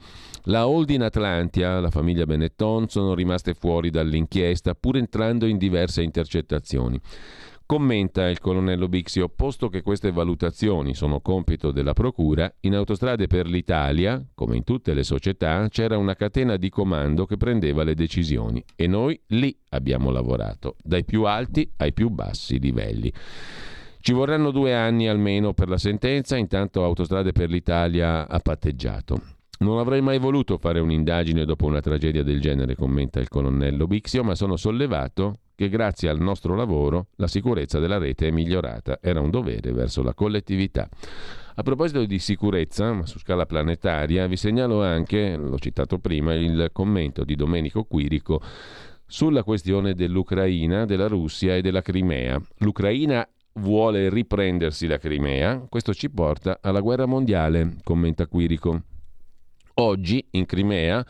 La 0.44 0.66
holding 0.66 1.02
Atlantia, 1.02 1.80
la 1.80 1.90
famiglia 1.90 2.24
Benetton, 2.24 2.88
sono 2.88 3.14
rimaste 3.14 3.54
fuori 3.54 3.90
dall'inchiesta 3.90 4.74
pur 4.74 4.96
entrando 4.96 5.46
in 5.46 5.58
diverse 5.58 6.02
intercettazioni. 6.02 7.00
Commenta 7.70 8.28
il 8.28 8.40
colonnello 8.40 8.88
Bixio, 8.88 9.28
posto 9.28 9.68
che 9.68 9.82
queste 9.82 10.10
valutazioni 10.10 10.92
sono 10.92 11.20
compito 11.20 11.70
della 11.70 11.92
Procura, 11.92 12.52
in 12.62 12.74
Autostrade 12.74 13.28
per 13.28 13.46
l'Italia, 13.46 14.20
come 14.34 14.56
in 14.56 14.64
tutte 14.64 14.92
le 14.92 15.04
società, 15.04 15.68
c'era 15.68 15.96
una 15.96 16.16
catena 16.16 16.56
di 16.56 16.68
comando 16.68 17.26
che 17.26 17.36
prendeva 17.36 17.84
le 17.84 17.94
decisioni 17.94 18.60
e 18.74 18.88
noi 18.88 19.20
lì 19.28 19.56
abbiamo 19.68 20.10
lavorato, 20.10 20.74
dai 20.82 21.04
più 21.04 21.22
alti 21.26 21.70
ai 21.76 21.92
più 21.92 22.08
bassi 22.08 22.58
livelli. 22.58 23.12
Ci 24.02 24.14
vorranno 24.14 24.50
due 24.50 24.74
anni 24.74 25.08
almeno 25.08 25.52
per 25.52 25.68
la 25.68 25.76
sentenza, 25.76 26.34
intanto 26.38 26.82
Autostrade 26.82 27.32
per 27.32 27.50
l'Italia 27.50 28.26
ha 28.26 28.38
patteggiato. 28.38 29.20
Non 29.58 29.78
avrei 29.78 30.00
mai 30.00 30.18
voluto 30.18 30.56
fare 30.56 30.80
un'indagine 30.80 31.44
dopo 31.44 31.66
una 31.66 31.80
tragedia 31.80 32.22
del 32.22 32.40
genere, 32.40 32.74
commenta 32.74 33.20
il 33.20 33.28
colonnello 33.28 33.86
Bixio, 33.86 34.24
ma 34.24 34.34
sono 34.34 34.56
sollevato 34.56 35.40
che 35.54 35.68
grazie 35.68 36.08
al 36.08 36.18
nostro 36.18 36.56
lavoro 36.56 37.08
la 37.16 37.26
sicurezza 37.26 37.78
della 37.78 37.98
rete 37.98 38.28
è 38.28 38.30
migliorata. 38.30 39.00
Era 39.02 39.20
un 39.20 39.28
dovere 39.28 39.70
verso 39.72 40.02
la 40.02 40.14
collettività. 40.14 40.88
A 41.56 41.62
proposito 41.62 42.02
di 42.06 42.18
sicurezza, 42.18 42.94
ma 42.94 43.04
su 43.04 43.18
scala 43.18 43.44
planetaria, 43.44 44.26
vi 44.26 44.36
segnalo 44.38 44.82
anche, 44.82 45.36
l'ho 45.36 45.58
citato 45.58 45.98
prima, 45.98 46.32
il 46.32 46.70
commento 46.72 47.22
di 47.22 47.36
Domenico 47.36 47.84
Quirico 47.84 48.40
sulla 49.04 49.42
questione 49.42 49.92
dell'Ucraina, 49.92 50.86
della 50.86 51.06
Russia 51.06 51.54
e 51.54 51.60
della 51.60 51.82
Crimea. 51.82 52.40
L'Ucraina 52.60 53.28
vuole 53.54 54.08
riprendersi 54.08 54.86
la 54.86 54.98
Crimea, 54.98 55.66
questo 55.68 55.92
ci 55.92 56.10
porta 56.10 56.58
alla 56.60 56.80
guerra 56.80 57.06
mondiale, 57.06 57.76
commenta 57.82 58.26
Quirico. 58.26 58.82
Oggi 59.74 60.26
in 60.32 60.46
Crimea, 60.46 61.04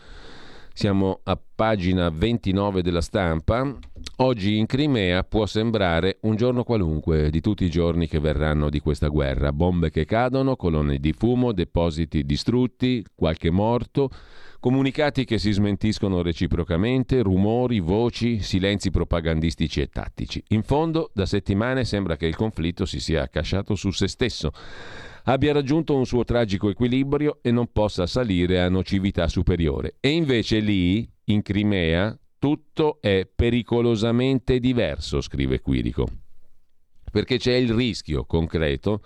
siamo 0.73 1.21
a 1.25 1.39
pagina 1.55 2.09
29 2.09 2.83
della 2.83 3.01
stampa, 3.01 3.77
oggi 4.17 4.57
in 4.57 4.67
Crimea 4.67 5.25
può 5.25 5.45
sembrare 5.45 6.19
un 6.23 6.37
giorno 6.37 6.63
qualunque 6.63 7.31
di 7.31 7.41
tutti 7.41 7.65
i 7.65 7.71
giorni 7.71 8.07
che 8.07 8.21
verranno 8.21 8.71
di 8.71 8.81
questa 8.81 9.09
guerra. 9.09 9.53
Bombe 9.53 9.91
che 9.91 10.05
cadono, 10.05 10.57
colonne 10.57 10.99
di 10.99 11.13
fumo, 11.13 11.53
depositi 11.53 12.25
distrutti, 12.25 13.05
qualche 13.15 13.51
morto, 13.51 14.09
comunicati 14.61 15.25
che 15.25 15.39
si 15.39 15.51
smentiscono 15.51 16.23
reciprocamente, 16.23 17.23
rumori, 17.23 17.81
voci, 17.81 18.41
silenzi 18.41 18.91
propagandistici 18.91 19.81
e 19.81 19.89
tattici. 19.89 20.43
In 20.49 20.63
fondo, 20.63 21.11
da 21.15 21.27
settimane 21.27 21.85
sembra 21.85 22.17
che 22.17 22.27
il 22.27 22.37
conflitto 22.37 22.85
si 22.85 23.01
sia 23.01 23.23
accasciato 23.23 23.75
su 23.75 23.91
se 23.91 24.07
stesso 24.07 24.53
abbia 25.25 25.53
raggiunto 25.53 25.97
un 25.97 26.07
suo 26.07 26.25
tragico 26.25 26.69
equilibrio 26.69 27.39
e 27.43 27.51
non 27.51 27.73
possa 27.73 28.07
salire 28.07 28.61
a 28.61 28.69
nocività 28.69 29.29
superiore. 29.29 29.97
E 30.01 30.11
invece 30.11 30.61
lì, 30.61 31.11
in 31.25 31.43
Crimea, 31.43 32.17
tutto 32.39 32.99
è 33.01 33.29
pericolosamente 33.33 34.59
diverso, 34.59 35.21
scrive 35.21 35.61
Quirico. 35.61 36.07
Perché 37.11 37.39
c'è 37.39 37.55
il 37.55 37.73
rischio 37.73 38.25
concreto 38.25 39.03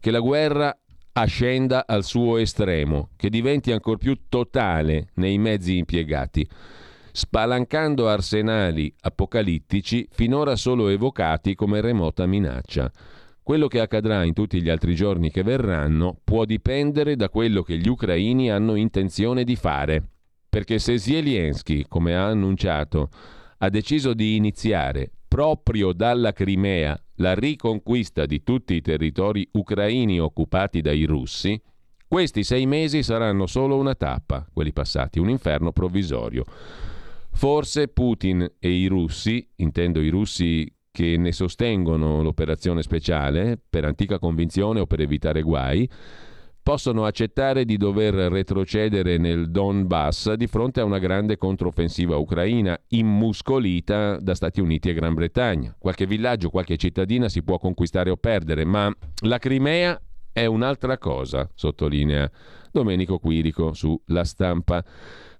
che 0.00 0.10
la 0.10 0.20
guerra 0.20 0.76
ascenda 1.18 1.86
al 1.86 2.04
suo 2.04 2.36
estremo, 2.36 3.08
che 3.16 3.30
diventi 3.30 3.72
ancor 3.72 3.96
più 3.96 4.28
totale 4.28 5.08
nei 5.14 5.38
mezzi 5.38 5.78
impiegati, 5.78 6.46
spalancando 7.10 8.08
arsenali 8.08 8.94
apocalittici 9.00 10.06
finora 10.10 10.56
solo 10.56 10.88
evocati 10.88 11.54
come 11.54 11.80
remota 11.80 12.26
minaccia. 12.26 12.92
Quello 13.42 13.66
che 13.66 13.80
accadrà 13.80 14.24
in 14.24 14.34
tutti 14.34 14.60
gli 14.60 14.68
altri 14.68 14.94
giorni 14.94 15.30
che 15.30 15.42
verranno 15.42 16.18
può 16.22 16.44
dipendere 16.44 17.16
da 17.16 17.30
quello 17.30 17.62
che 17.62 17.78
gli 17.78 17.88
ucraini 17.88 18.50
hanno 18.50 18.74
intenzione 18.74 19.44
di 19.44 19.56
fare. 19.56 20.02
Perché 20.50 20.78
se 20.78 20.98
Zelensky, 20.98 21.84
come 21.88 22.14
ha 22.14 22.26
annunciato, 22.26 23.08
ha 23.58 23.70
deciso 23.70 24.12
di 24.12 24.36
iniziare 24.36 25.10
proprio 25.26 25.92
dalla 25.92 26.32
Crimea 26.32 26.98
la 27.16 27.34
riconquista 27.34 28.26
di 28.26 28.42
tutti 28.42 28.74
i 28.74 28.80
territori 28.80 29.48
ucraini 29.52 30.20
occupati 30.20 30.80
dai 30.80 31.04
russi, 31.04 31.60
questi 32.08 32.44
sei 32.44 32.66
mesi 32.66 33.02
saranno 33.02 33.46
solo 33.46 33.76
una 33.76 33.94
tappa, 33.94 34.46
quelli 34.52 34.72
passati, 34.72 35.18
un 35.18 35.28
inferno 35.28 35.72
provvisorio. 35.72 36.44
Forse 37.32 37.88
Putin 37.88 38.48
e 38.58 38.70
i 38.70 38.86
russi, 38.86 39.46
intendo 39.56 40.00
i 40.00 40.08
russi 40.08 40.72
che 40.90 41.16
ne 41.18 41.32
sostengono 41.32 42.22
l'operazione 42.22 42.82
speciale 42.82 43.60
per 43.68 43.84
antica 43.84 44.18
convinzione 44.18 44.80
o 44.80 44.86
per 44.86 45.00
evitare 45.00 45.42
guai, 45.42 45.86
possono 46.66 47.04
accettare 47.04 47.64
di 47.64 47.76
dover 47.76 48.12
retrocedere 48.12 49.18
nel 49.18 49.52
Donbass 49.52 50.32
di 50.32 50.48
fronte 50.48 50.80
a 50.80 50.84
una 50.84 50.98
grande 50.98 51.36
controffensiva 51.36 52.16
ucraina 52.16 52.76
immuscolita 52.88 54.18
da 54.18 54.34
Stati 54.34 54.60
Uniti 54.60 54.88
e 54.88 54.94
Gran 54.94 55.14
Bretagna. 55.14 55.72
Qualche 55.78 56.06
villaggio, 56.06 56.50
qualche 56.50 56.76
cittadina 56.76 57.28
si 57.28 57.44
può 57.44 57.58
conquistare 57.58 58.10
o 58.10 58.16
perdere, 58.16 58.64
ma 58.64 58.92
la 59.20 59.38
Crimea 59.38 59.96
è 60.32 60.46
un'altra 60.46 60.98
cosa, 60.98 61.48
sottolinea 61.54 62.28
Domenico 62.72 63.20
Quirico 63.20 63.72
su 63.72 63.96
La 64.06 64.24
Stampa. 64.24 64.84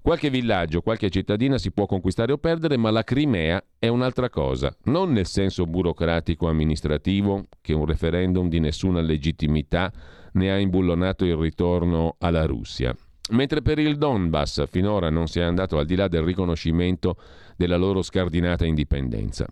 Qualche 0.00 0.30
villaggio, 0.30 0.80
qualche 0.80 1.10
cittadina 1.10 1.58
si 1.58 1.72
può 1.72 1.86
conquistare 1.86 2.30
o 2.30 2.38
perdere, 2.38 2.76
ma 2.76 2.90
la 2.90 3.02
Crimea 3.02 3.60
è 3.80 3.88
un'altra 3.88 4.30
cosa, 4.30 4.72
non 4.84 5.10
nel 5.10 5.26
senso 5.26 5.66
burocratico-amministrativo 5.66 7.48
che 7.60 7.72
un 7.72 7.84
referendum 7.84 8.48
di 8.48 8.60
nessuna 8.60 9.00
legittimità 9.00 9.92
ne 10.36 10.52
ha 10.52 10.58
imbullonato 10.58 11.24
il 11.24 11.36
ritorno 11.36 12.16
alla 12.20 12.46
Russia. 12.46 12.96
Mentre 13.30 13.60
per 13.60 13.78
il 13.78 13.96
Donbass 13.96 14.66
finora 14.68 15.10
non 15.10 15.26
si 15.26 15.40
è 15.40 15.42
andato 15.42 15.78
al 15.78 15.86
di 15.86 15.96
là 15.96 16.06
del 16.06 16.22
riconoscimento 16.22 17.16
della 17.56 17.76
loro 17.76 18.02
scardinata 18.02 18.64
indipendenza. 18.64 19.46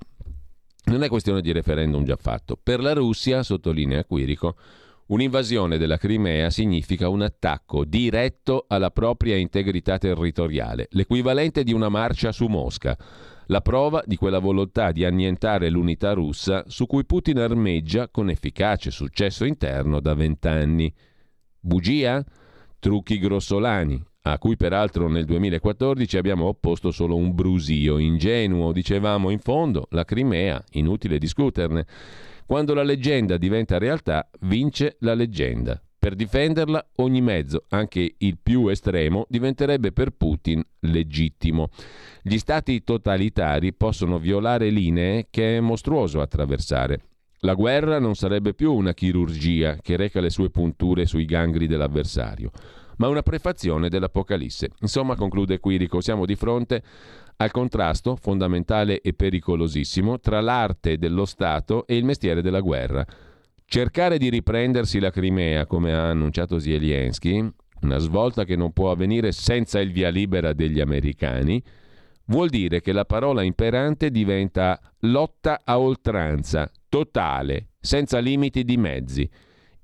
Non 0.85 1.03
è 1.03 1.09
questione 1.09 1.41
di 1.41 1.51
referendum 1.51 2.05
già 2.05 2.17
fatto. 2.17 2.59
Per 2.63 2.81
la 2.81 2.93
Russia, 2.93 3.43
sottolinea 3.43 4.05
Quirico, 4.05 4.57
Un'invasione 5.07 5.77
della 5.77 5.99
Crimea 5.99 6.49
significa 6.49 7.11
un 7.11 7.21
attacco 7.21 7.85
diretto 7.85 8.65
alla 8.67 8.91
propria 8.91 9.37
integrità 9.37 9.99
territoriale, 9.99 10.89
l'equivalente 10.93 11.63
di 11.63 11.75
una 11.75 11.91
marcia 11.91 12.33
su 12.33 12.47
Mosca, 12.47 12.97
la 13.47 13.61
prova 13.61 14.03
di 14.07 14.17
quella 14.17 14.39
volontà 14.39 14.93
di 14.93 15.05
annientare 15.05 15.71
l'unità 15.71 16.13
russa 16.13 16.65
su 16.67 16.87
cui 16.87 17.05
Putin 17.05 17.39
armeggia 17.39 18.09
con 18.09 18.31
efficace 18.31 18.91
successo 18.91 19.45
interno 19.45 20.01
da 20.01 20.15
vent'anni. 20.15 20.93
Bugia? 21.61 22.25
Trucchi 22.79 23.19
grossolani, 23.19 24.03
a 24.23 24.39
cui 24.39 24.57
peraltro 24.57 25.09
nel 25.09 25.25
2014 25.25 26.17
abbiamo 26.17 26.47
opposto 26.47 26.91
solo 26.91 27.17
un 27.17 27.35
brusio 27.35 27.99
ingenuo, 27.99 28.73
dicevamo 28.73 29.31
in 29.31 29.39
fondo, 29.39 29.87
la 29.91 30.05
Crimea, 30.05 30.63
inutile 30.73 31.19
discuterne. 31.19 31.87
Quando 32.47 32.75
la 32.75 32.83
leggenda 32.83 33.39
diventa 33.39 33.79
realtà, 33.79 34.29
vince 34.41 34.97
la 35.01 35.15
leggenda. 35.15 35.83
Per 36.05 36.17
difenderla 36.17 36.87
ogni 36.97 37.23
mezzo, 37.23 37.65
anche 37.71 38.17
il 38.19 38.37
più 38.37 38.69
estremo, 38.69 39.25
diventerebbe 39.27 39.91
per 39.91 40.11
Putin 40.11 40.63
legittimo. 40.81 41.71
Gli 42.21 42.37
stati 42.37 42.85
totalitari 42.85 43.73
possono 43.73 44.19
violare 44.19 44.69
linee 44.69 45.29
che 45.31 45.57
è 45.57 45.61
mostruoso 45.61 46.21
attraversare. 46.21 47.01
La 47.39 47.55
guerra 47.55 47.99
non 47.99 48.17
sarebbe 48.17 48.53
più 48.53 48.75
una 48.75 48.93
chirurgia 48.93 49.77
che 49.81 49.97
reca 49.97 50.21
le 50.21 50.29
sue 50.29 50.51
punture 50.51 51.07
sui 51.07 51.25
gangli 51.25 51.67
dell'avversario, 51.67 52.51
ma 52.99 53.09
una 53.09 53.23
prefazione 53.23 53.89
dell'Apocalisse. 53.89 54.73
Insomma, 54.83 55.17
conclude 55.17 55.59
Quirico, 55.59 56.03
siamo 56.03 56.27
di 56.27 56.37
fronte 56.37 56.83
al 57.37 57.51
contrasto 57.51 58.15
fondamentale 58.17 59.01
e 59.01 59.15
pericolosissimo 59.15 60.21
tra 60.21 60.43
l'arte 60.43 60.99
dello 60.99 61.25
Stato 61.25 61.87
e 61.87 61.97
il 61.97 62.05
mestiere 62.05 62.43
della 62.43 62.61
guerra. 62.61 63.07
Cercare 63.67 64.19
di 64.19 64.31
riprendersi 64.31 65.01
la 65.01 65.11
Crimea, 65.11 65.67
come 65.67 65.93
ha 65.93 66.11
annunciato 66.11 66.59
Zelensky, 66.59 67.51
una 67.81 67.99
svolta 67.99 68.45
che 68.45 68.57
non 68.57 68.73
può 68.73 68.91
avvenire 68.91 69.33
senza 69.33 69.81
il 69.81 69.91
via 69.91 70.11
libera 70.11 70.53
degli 70.53 70.81
americani, 70.81 71.63
vuol 72.27 72.51
dire 72.51 72.81
che 72.81 72.93
la 72.93 73.05
parola 73.05 73.43
imperante 73.43 74.11
diventa 74.11 74.81
lotta 75.01 75.61
a 75.65 75.79
oltranza, 75.79 76.71
totale, 76.89 77.71
senza 77.81 78.19
limiti 78.21 78.65
di 78.65 78.77
mezzi 78.77 79.29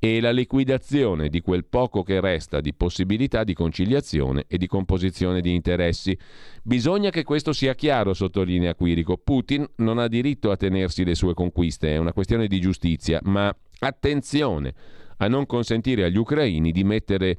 e 0.02 0.19
la 0.20 0.31
liquidazione 0.31 1.28
di 1.28 1.43
quel 1.43 1.66
poco 1.66 2.02
che 2.02 2.20
resta 2.20 2.62
di 2.62 2.73
possibilità 2.73 3.44
di 3.44 3.52
conciliazione 3.52 4.44
e 4.48 4.57
di 4.57 4.66
composizione 4.66 5.43
di 5.43 5.55
interessi. 5.55 6.16
Bisogna 6.62 7.11
che 7.11 7.23
questo 7.23 7.52
sia 7.52 7.74
chiaro, 7.74 8.15
sottolinea 8.15 8.74
Quirico. 8.74 9.19
Putin 9.19 9.69
non 9.77 9.98
ha 9.98 10.09
diritto 10.09 10.51
a 10.51 10.57
tenersi 10.57 11.05
le 11.05 11.15
sue 11.15 11.35
conquiste, 11.35 11.93
è 11.93 11.98
una 11.98 12.15
questione 12.15 12.47
di 12.47 12.61
giustizia, 12.61 13.20
ma 13.24 13.55
attenzione 13.81 14.73
a 15.19 15.28
non 15.28 15.44
consentire 15.44 16.05
agli 16.05 16.16
ucraini 16.16 16.73
di 16.73 16.85
mettere 16.85 17.39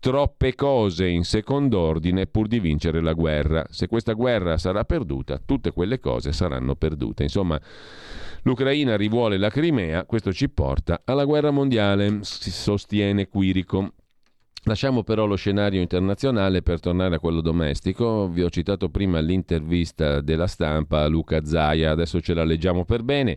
troppe 0.00 0.54
cose 0.54 1.06
in 1.06 1.24
secondo 1.24 1.78
ordine 1.78 2.26
pur 2.26 2.48
di 2.48 2.58
vincere 2.58 3.00
la 3.02 3.12
guerra. 3.12 3.64
Se 3.68 3.86
questa 3.86 4.14
guerra 4.14 4.56
sarà 4.56 4.84
perduta, 4.84 5.40
tutte 5.44 5.72
quelle 5.72 6.00
cose 6.00 6.32
saranno 6.32 6.74
perdute. 6.74 7.22
Insomma, 7.22 7.60
L'Ucraina 8.42 8.96
rivuole 8.96 9.36
la 9.36 9.50
Crimea, 9.50 10.06
questo 10.06 10.32
ci 10.32 10.48
porta 10.48 11.02
alla 11.04 11.24
guerra 11.24 11.50
mondiale, 11.50 12.20
si 12.22 12.50
sostiene 12.50 13.28
Quirico. 13.28 13.92
Lasciamo 14.64 15.02
però 15.02 15.26
lo 15.26 15.36
scenario 15.36 15.80
internazionale 15.80 16.62
per 16.62 16.80
tornare 16.80 17.16
a 17.16 17.18
quello 17.18 17.42
domestico. 17.42 18.28
Vi 18.28 18.42
ho 18.42 18.48
citato 18.48 18.88
prima 18.88 19.20
l'intervista 19.20 20.22
della 20.22 20.46
stampa 20.46 21.02
a 21.02 21.06
Luca 21.06 21.44
Zaia, 21.44 21.90
adesso 21.90 22.20
ce 22.20 22.32
la 22.32 22.44
leggiamo 22.44 22.86
per 22.86 23.02
bene. 23.02 23.36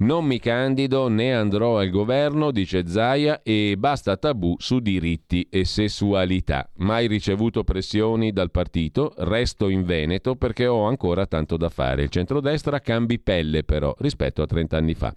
Non 0.00 0.24
mi 0.24 0.38
candido 0.38 1.08
né 1.08 1.34
andrò 1.34 1.78
al 1.78 1.90
governo, 1.90 2.52
dice 2.52 2.86
Zaia, 2.86 3.42
e 3.42 3.74
basta 3.76 4.16
tabù 4.16 4.54
su 4.58 4.78
diritti 4.78 5.46
e 5.50 5.66
sessualità. 5.66 6.70
Mai 6.76 7.06
ricevuto 7.06 7.64
pressioni 7.64 8.32
dal 8.32 8.50
partito, 8.50 9.12
resto 9.18 9.68
in 9.68 9.84
Veneto 9.84 10.36
perché 10.36 10.66
ho 10.66 10.86
ancora 10.86 11.26
tanto 11.26 11.58
da 11.58 11.68
fare. 11.68 12.04
Il 12.04 12.08
centrodestra 12.08 12.80
cambi 12.80 13.18
pelle 13.18 13.62
però 13.62 13.94
rispetto 13.98 14.40
a 14.40 14.46
30 14.46 14.74
anni 14.74 14.94
fa. 14.94 15.12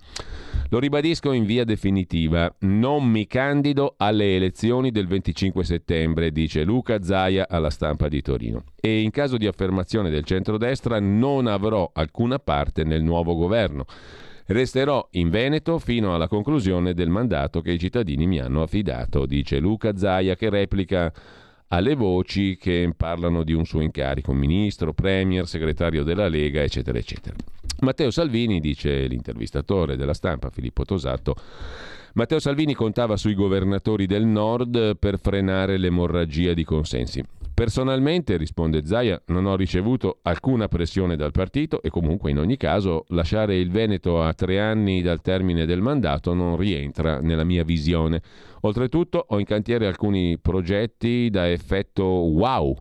Lo 0.67 0.79
ribadisco 0.79 1.31
in 1.31 1.45
via 1.45 1.63
definitiva, 1.63 2.53
non 2.61 3.09
mi 3.09 3.25
candido 3.25 3.93
alle 3.95 4.35
elezioni 4.35 4.91
del 4.91 5.07
25 5.07 5.63
settembre, 5.63 6.31
dice 6.33 6.65
Luca 6.65 7.01
Zaia 7.01 7.47
alla 7.47 7.69
stampa 7.69 8.09
di 8.09 8.21
Torino. 8.21 8.65
E 8.81 8.99
in 8.99 9.11
caso 9.11 9.37
di 9.37 9.47
affermazione 9.47 10.09
del 10.09 10.25
centrodestra 10.25 10.99
non 10.99 11.47
avrò 11.47 11.89
alcuna 11.93 12.37
parte 12.37 12.83
nel 12.83 13.01
nuovo 13.01 13.33
governo. 13.35 13.85
Resterò 14.45 15.07
in 15.11 15.29
Veneto 15.29 15.79
fino 15.79 16.13
alla 16.13 16.27
conclusione 16.27 16.93
del 16.93 17.09
mandato 17.09 17.61
che 17.61 17.71
i 17.71 17.79
cittadini 17.79 18.27
mi 18.27 18.39
hanno 18.39 18.61
affidato, 18.61 19.25
dice 19.25 19.59
Luca 19.59 19.95
Zaia 19.95 20.35
che 20.35 20.49
replica 20.49 21.11
alle 21.69 21.95
voci 21.95 22.57
che 22.57 22.91
parlano 22.95 23.43
di 23.43 23.53
un 23.53 23.65
suo 23.65 23.81
incarico, 23.81 24.33
ministro, 24.33 24.93
premier, 24.93 25.47
segretario 25.47 26.03
della 26.03 26.27
Lega, 26.27 26.61
eccetera, 26.61 26.97
eccetera. 26.97 27.35
Matteo 27.79 28.11
Salvini, 28.11 28.59
dice 28.59 29.07
l'intervistatore 29.07 29.95
della 29.95 30.13
stampa 30.13 30.49
Filippo 30.49 30.83
Tosato, 30.83 31.35
Matteo 32.13 32.39
Salvini 32.39 32.75
contava 32.75 33.17
sui 33.17 33.33
governatori 33.33 34.05
del 34.05 34.25
nord 34.25 34.97
per 34.97 35.19
frenare 35.19 35.77
l'emorragia 35.77 36.53
di 36.53 36.63
consensi. 36.63 37.23
Personalmente, 37.53 38.35
risponde 38.35 38.83
Zaia, 38.83 39.21
non 39.27 39.45
ho 39.45 39.55
ricevuto 39.55 40.17
alcuna 40.23 40.67
pressione 40.67 41.15
dal 41.15 41.31
partito 41.31 41.83
e 41.83 41.89
comunque 41.91 42.31
in 42.31 42.39
ogni 42.39 42.57
caso 42.57 43.05
lasciare 43.09 43.55
il 43.57 43.69
Veneto 43.69 44.23
a 44.23 44.33
tre 44.33 44.59
anni 44.59 45.03
dal 45.03 45.21
termine 45.21 45.67
del 45.67 45.79
mandato 45.79 46.33
non 46.33 46.57
rientra 46.57 47.19
nella 47.21 47.43
mia 47.43 47.63
visione. 47.63 48.23
Oltretutto 48.61 49.23
ho 49.27 49.37
in 49.37 49.45
cantiere 49.45 49.85
alcuni 49.85 50.39
progetti 50.39 51.29
da 51.29 51.47
effetto 51.47 52.03
wow 52.03 52.75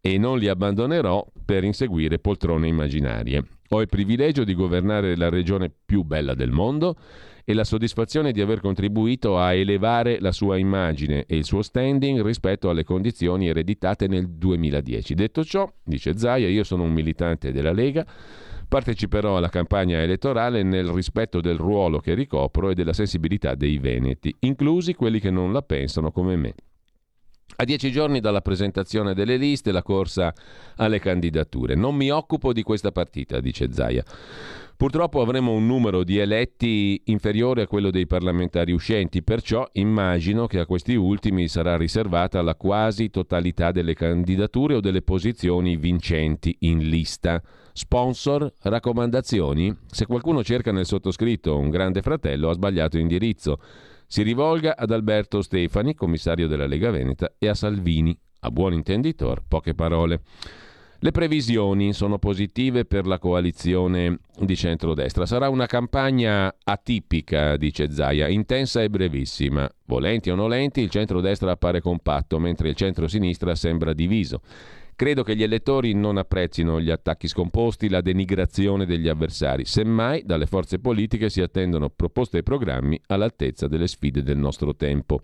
e 0.00 0.16
non 0.16 0.38
li 0.38 0.48
abbandonerò 0.48 1.26
per 1.44 1.62
inseguire 1.62 2.18
poltrone 2.18 2.66
immaginarie. 2.66 3.44
Ho 3.68 3.82
il 3.82 3.88
privilegio 3.88 4.44
di 4.44 4.54
governare 4.54 5.16
la 5.16 5.28
regione 5.28 5.70
più 5.84 6.02
bella 6.02 6.32
del 6.32 6.50
mondo 6.50 6.96
e 7.44 7.52
la 7.52 7.64
soddisfazione 7.64 8.32
di 8.32 8.40
aver 8.40 8.60
contribuito 8.60 9.38
a 9.38 9.52
elevare 9.52 10.18
la 10.20 10.32
sua 10.32 10.56
immagine 10.56 11.24
e 11.26 11.36
il 11.36 11.44
suo 11.44 11.62
standing 11.62 12.22
rispetto 12.22 12.70
alle 12.70 12.84
condizioni 12.84 13.48
ereditate 13.48 14.06
nel 14.06 14.28
2010. 14.28 15.14
Detto 15.14 15.44
ciò, 15.44 15.70
dice 15.82 16.16
Zaia, 16.16 16.48
io 16.48 16.64
sono 16.64 16.84
un 16.84 16.92
militante 16.92 17.52
della 17.52 17.72
Lega, 17.72 18.06
parteciperò 18.66 19.36
alla 19.36 19.50
campagna 19.50 20.00
elettorale 20.00 20.62
nel 20.62 20.88
rispetto 20.88 21.40
del 21.40 21.58
ruolo 21.58 21.98
che 21.98 22.14
ricopro 22.14 22.70
e 22.70 22.74
della 22.74 22.94
sensibilità 22.94 23.54
dei 23.54 23.78
veneti, 23.78 24.34
inclusi 24.40 24.94
quelli 24.94 25.20
che 25.20 25.30
non 25.30 25.52
la 25.52 25.62
pensano 25.62 26.10
come 26.10 26.36
me. 26.36 26.54
A 27.56 27.64
dieci 27.64 27.92
giorni 27.92 28.18
dalla 28.18 28.40
presentazione 28.40 29.14
delle 29.14 29.36
liste, 29.36 29.70
la 29.70 29.82
corsa 29.82 30.34
alle 30.76 30.98
candidature. 30.98 31.76
Non 31.76 31.94
mi 31.94 32.10
occupo 32.10 32.52
di 32.52 32.62
questa 32.62 32.90
partita, 32.90 33.38
dice 33.38 33.70
Zaia. 33.70 34.02
Purtroppo 34.84 35.22
avremo 35.22 35.52
un 35.52 35.64
numero 35.64 36.04
di 36.04 36.18
eletti 36.18 37.00
inferiore 37.06 37.62
a 37.62 37.66
quello 37.66 37.90
dei 37.90 38.06
parlamentari 38.06 38.70
uscenti, 38.70 39.22
perciò 39.22 39.66
immagino 39.72 40.46
che 40.46 40.58
a 40.58 40.66
questi 40.66 40.94
ultimi 40.94 41.48
sarà 41.48 41.78
riservata 41.78 42.42
la 42.42 42.54
quasi 42.54 43.08
totalità 43.08 43.72
delle 43.72 43.94
candidature 43.94 44.74
o 44.74 44.80
delle 44.80 45.00
posizioni 45.00 45.78
vincenti 45.78 46.54
in 46.60 46.86
lista. 46.86 47.42
Sponsor, 47.72 48.52
raccomandazioni? 48.60 49.74
Se 49.86 50.04
qualcuno 50.04 50.44
cerca 50.44 50.70
nel 50.70 50.84
sottoscritto 50.84 51.56
un 51.56 51.70
grande 51.70 52.02
fratello 52.02 52.50
ha 52.50 52.52
sbagliato 52.52 52.98
indirizzo. 52.98 53.62
Si 54.06 54.20
rivolga 54.20 54.76
ad 54.76 54.90
Alberto 54.90 55.40
Stefani, 55.40 55.94
commissario 55.94 56.46
della 56.46 56.66
Lega 56.66 56.90
Veneta, 56.90 57.36
e 57.38 57.48
a 57.48 57.54
Salvini. 57.54 58.14
A 58.40 58.50
buon 58.50 58.74
intenditor, 58.74 59.44
poche 59.48 59.72
parole. 59.72 60.20
Le 61.04 61.10
previsioni 61.10 61.92
sono 61.92 62.18
positive 62.18 62.86
per 62.86 63.06
la 63.06 63.18
coalizione 63.18 64.20
di 64.38 64.56
centrodestra. 64.56 65.26
Sarà 65.26 65.50
una 65.50 65.66
campagna 65.66 66.50
atipica, 66.64 67.58
dice 67.58 67.90
Zaia, 67.90 68.26
intensa 68.28 68.82
e 68.82 68.88
brevissima. 68.88 69.70
Volenti 69.84 70.30
o 70.30 70.34
nolenti, 70.34 70.80
il 70.80 70.88
centrodestra 70.88 71.50
appare 71.50 71.82
compatto, 71.82 72.38
mentre 72.38 72.70
il 72.70 72.74
centrosinistra 72.74 73.54
sembra 73.54 73.92
diviso. 73.92 74.40
Credo 74.96 75.22
che 75.22 75.36
gli 75.36 75.42
elettori 75.42 75.92
non 75.92 76.16
apprezzino 76.16 76.80
gli 76.80 76.88
attacchi 76.88 77.28
scomposti, 77.28 77.90
la 77.90 78.00
denigrazione 78.00 78.86
degli 78.86 79.06
avversari. 79.06 79.66
Semmai 79.66 80.22
dalle 80.24 80.46
forze 80.46 80.78
politiche 80.78 81.28
si 81.28 81.42
attendono 81.42 81.90
proposte 81.90 82.38
e 82.38 82.42
programmi 82.42 82.98
all'altezza 83.08 83.68
delle 83.68 83.88
sfide 83.88 84.22
del 84.22 84.38
nostro 84.38 84.74
tempo. 84.74 85.20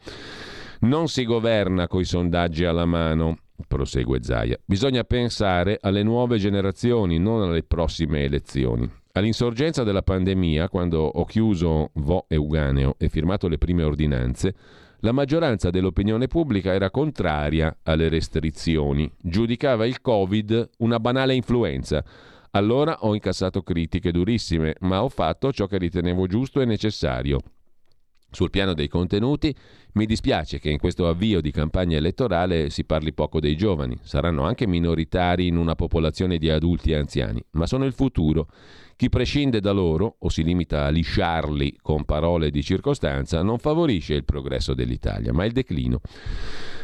Non 0.81 1.09
si 1.09 1.24
governa 1.24 1.86
coi 1.86 2.05
sondaggi 2.05 2.66
alla 2.66 2.85
mano 2.85 3.39
prosegue 3.66 4.23
Zaia. 4.23 4.59
Bisogna 4.65 5.05
pensare 5.05 5.78
alle 5.81 6.03
nuove 6.03 6.39
generazioni, 6.39 7.19
non 7.19 7.43
alle 7.43 7.62
prossime 7.62 8.24
elezioni. 8.24 8.91
All'insorgenza 9.12 9.82
della 9.82 10.03
pandemia, 10.03 10.69
quando 10.69 11.01
ho 11.01 11.24
chiuso 11.24 11.91
Vo 11.95 12.27
Euganeo 12.28 12.95
e 12.97 13.09
firmato 13.09 13.49
le 13.49 13.59
prime 13.59 13.82
ordinanze, 13.82 14.55
la 15.01 15.12
maggioranza 15.12 15.70
dell'opinione 15.70 16.27
pubblica 16.27 16.73
era 16.73 16.91
contraria 16.91 17.78
alle 17.85 18.09
restrizioni, 18.09 19.11
giudicava 19.19 19.87
il 19.87 20.01
Covid 20.01 20.70
una 20.78 21.01
banale 21.01 21.35
influenza. 21.35 22.05
Allora 22.53 22.99
ho 23.01 23.15
incassato 23.15 23.62
critiche 23.62 24.12
durissime, 24.12 24.74
ma 24.81 25.03
ho 25.03 25.09
fatto 25.09 25.53
ciò 25.53 25.66
che 25.66 25.78
ritenevo 25.78 26.27
giusto 26.27 26.61
e 26.61 26.65
necessario. 26.65 27.41
Sul 28.31 28.51
piano 28.51 28.74
dei 28.74 28.89
contenuti, 28.89 29.55
mi 29.93 30.07
dispiace 30.07 30.61
che 30.61 30.70
in 30.70 30.78
questo 30.78 31.09
avvio 31.09 31.40
di 31.40 31.51
campagna 31.51 31.97
elettorale 31.97 32.70
si 32.70 32.85
parli 32.85 33.12
poco 33.12 33.40
dei 33.40 33.57
giovani. 33.57 33.98
Saranno 34.02 34.44
anche 34.44 34.66
minoritari 34.66 35.48
in 35.48 35.57
una 35.57 35.74
popolazione 35.74 36.39
di 36.39 36.48
adulti 36.48 36.93
e 36.93 36.97
anziani, 36.97 37.43
ma 37.52 37.66
sono 37.66 37.85
il 37.85 37.93
futuro. 37.93 38.47
Chi 38.94 39.09
prescinde 39.09 39.61
da 39.61 39.73
loro 39.73 40.16
o 40.19 40.28
si 40.28 40.44
limita 40.44 40.85
a 40.85 40.90
lisciarli 40.90 41.78
con 41.81 42.05
parole 42.05 42.51
di 42.51 42.62
circostanza 42.62 43.43
non 43.43 43.59
favorisce 43.59 44.15
il 44.15 44.24
progresso 44.24 44.74
dell'Italia, 44.74 45.32
ma 45.32 45.44
il 45.44 45.52
declino. 45.52 46.01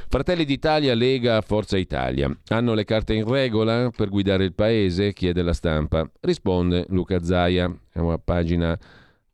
Fratelli 0.09 0.45
d'Italia, 0.45 0.95
Lega, 0.95 1.41
Forza 1.43 1.77
Italia. 1.77 2.35
Hanno 2.49 2.75
le 2.75 2.85
carte 2.85 3.15
in 3.15 3.29
regola 3.29 3.91
per 3.95 4.09
guidare 4.09 4.45
il 4.45 4.55
paese? 4.55 5.13
chiede 5.13 5.43
la 5.43 5.53
stampa. 5.53 6.09
Risponde 6.21 6.87
Luca 6.89 7.23
Zaia, 7.23 7.71
è 7.93 7.99
una 7.99 8.19
pagina 8.19 8.79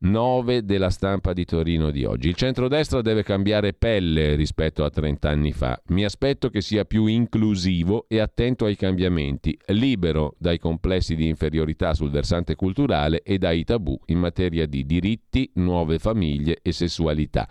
9 0.03 0.65
della 0.65 0.91
stampa 0.91 1.33
di 1.33 1.45
Torino 1.45 1.93
di 1.93 2.05
oggi. 2.05 2.29
Il 2.29 2.35
centrodestra 2.35 3.03
deve 3.03 3.23
cambiare 3.23 3.73
pelle 3.73 4.35
rispetto 4.35 4.83
a 4.83 4.91
30 4.91 5.29
anni 5.29 5.53
fa. 5.53 5.81
Mi 5.89 6.05
aspetto 6.05 6.51
che 6.51 6.61
sia 6.61 6.85
più 6.85 7.07
inclusivo 7.07 8.07
e 8.09 8.19
attento 8.19 8.65
ai 8.65 8.75
cambiamenti, 8.75 9.57
libero 9.67 10.35
dai 10.39 10.59
complessi 10.59 11.15
di 11.15 11.29
inferiorità 11.29 11.95
sul 11.95 12.11
versante 12.11 12.57
culturale 12.57 13.23
e 13.23 13.39
dai 13.39 13.63
tabù 13.63 13.97
in 14.07 14.19
materia 14.19 14.67
di 14.67 14.85
diritti, 14.85 15.49
nuove 15.55 16.01
famiglie 16.01 16.59
e 16.63 16.73
sessualità. 16.73 17.49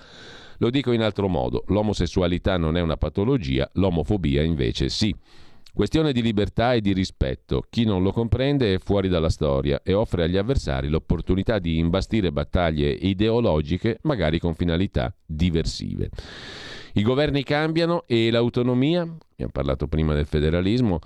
Lo 0.58 0.70
dico 0.70 0.92
in 0.92 1.02
altro 1.02 1.30
modo, 1.30 1.64
l'omosessualità 1.68 2.58
non 2.58 2.76
è 2.76 2.82
una 2.82 2.98
patologia, 2.98 3.70
l'omofobia 3.76 4.44
invece 4.44 4.90
sì. 4.90 5.16
Questione 5.74 6.12
di 6.12 6.22
libertà 6.22 6.74
e 6.74 6.82
di 6.82 6.92
rispetto. 6.92 7.64
Chi 7.70 7.86
non 7.86 8.04
lo 8.04 8.12
comprende 8.12 8.74
è 8.74 8.78
fuori 8.78 9.08
dalla 9.08 9.30
storia 9.30 9.82
e 9.84 9.94
offre 9.94 10.26
agli 10.26 10.36
avversari 10.36 10.90
l'opportunità 10.90 11.60
di 11.60 11.78
imbastire 11.78 12.32
battaglie 12.34 12.90
ideologiche, 12.90 14.00
magari 14.02 14.38
con 14.38 14.54
finalità 14.54 15.16
diversive. 15.26 16.10
I 16.94 17.04
governi 17.04 17.44
cambiano 17.44 18.04
e 18.06 18.30
l'autonomia, 18.32 19.04
abbiamo 19.04 19.52
parlato 19.54 19.88
prima 19.88 20.14
del 20.14 20.26
federalismo, 20.26 21.00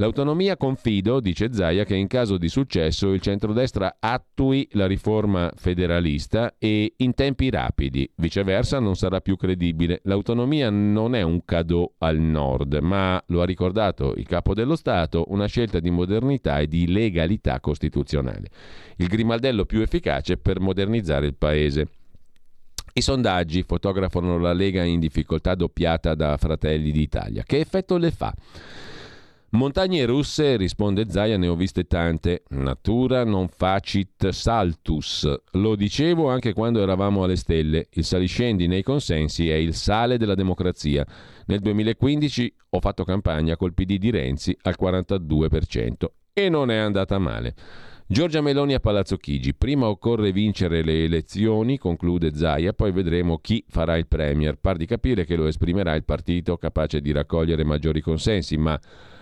L'autonomia 0.00 0.56
confido, 0.56 1.20
dice 1.20 1.52
Zaia, 1.52 1.84
che 1.84 1.94
in 1.94 2.06
caso 2.06 2.38
di 2.38 2.48
successo 2.48 3.12
il 3.12 3.20
centrodestra 3.20 3.96
attui 4.00 4.66
la 4.72 4.86
riforma 4.86 5.52
federalista 5.54 6.54
e 6.58 6.94
in 6.96 7.12
tempi 7.12 7.50
rapidi. 7.50 8.10
Viceversa 8.16 8.78
non 8.78 8.96
sarà 8.96 9.20
più 9.20 9.36
credibile. 9.36 10.00
L'autonomia 10.04 10.70
non 10.70 11.14
è 11.14 11.20
un 11.20 11.44
cadeau 11.44 11.96
al 11.98 12.16
nord, 12.18 12.78
ma, 12.80 13.22
lo 13.26 13.42
ha 13.42 13.44
ricordato 13.44 14.14
il 14.16 14.26
capo 14.26 14.54
dello 14.54 14.74
Stato, 14.74 15.26
una 15.28 15.44
scelta 15.44 15.80
di 15.80 15.90
modernità 15.90 16.60
e 16.60 16.66
di 16.66 16.90
legalità 16.90 17.60
costituzionale. 17.60 18.48
Il 18.96 19.06
grimaldello 19.06 19.66
più 19.66 19.82
efficace 19.82 20.38
per 20.38 20.60
modernizzare 20.60 21.26
il 21.26 21.34
paese. 21.34 21.88
I 22.94 23.02
sondaggi 23.02 23.62
fotografano 23.64 24.38
la 24.38 24.54
Lega 24.54 24.82
in 24.82 24.98
difficoltà 24.98 25.54
doppiata 25.54 26.14
da 26.14 26.38
Fratelli 26.38 26.90
d'Italia. 26.90 27.42
Che 27.42 27.58
effetto 27.58 27.98
le 27.98 28.10
fa? 28.10 28.34
Montagne 29.52 30.04
russe, 30.04 30.56
risponde 30.56 31.10
Zaia, 31.10 31.36
ne 31.36 31.48
ho 31.48 31.56
viste 31.56 31.88
tante. 31.88 32.44
Natura 32.50 33.24
non 33.24 33.48
facit 33.48 34.28
saltus. 34.28 35.28
Lo 35.54 35.74
dicevo 35.74 36.30
anche 36.30 36.52
quando 36.52 36.80
eravamo 36.80 37.24
alle 37.24 37.34
stelle. 37.34 37.88
Il 37.94 38.04
saliscendi 38.04 38.68
nei 38.68 38.84
consensi 38.84 39.50
è 39.50 39.54
il 39.54 39.74
sale 39.74 40.18
della 40.18 40.36
democrazia. 40.36 41.04
Nel 41.46 41.58
2015 41.58 42.54
ho 42.70 42.80
fatto 42.80 43.02
campagna 43.02 43.56
col 43.56 43.74
PD 43.74 43.98
di 43.98 44.10
Renzi 44.10 44.56
al 44.62 44.76
42% 44.80 46.04
e 46.32 46.48
non 46.48 46.70
è 46.70 46.76
andata 46.76 47.18
male. 47.18 47.54
Giorgia 48.06 48.40
Meloni 48.40 48.74
a 48.74 48.80
Palazzo 48.80 49.16
Chigi. 49.16 49.52
Prima 49.54 49.88
occorre 49.88 50.30
vincere 50.30 50.84
le 50.84 51.02
elezioni, 51.02 51.76
conclude 51.76 52.36
Zaia, 52.36 52.72
poi 52.72 52.92
vedremo 52.92 53.38
chi 53.38 53.64
farà 53.68 53.96
il 53.96 54.06
Premier. 54.06 54.58
Par 54.60 54.76
di 54.76 54.86
capire 54.86 55.24
che 55.24 55.34
lo 55.34 55.48
esprimerà 55.48 55.96
il 55.96 56.04
partito 56.04 56.56
capace 56.56 57.00
di 57.00 57.10
raccogliere 57.10 57.64
maggiori 57.64 58.00
consensi, 58.00 58.56
ma 58.56 58.78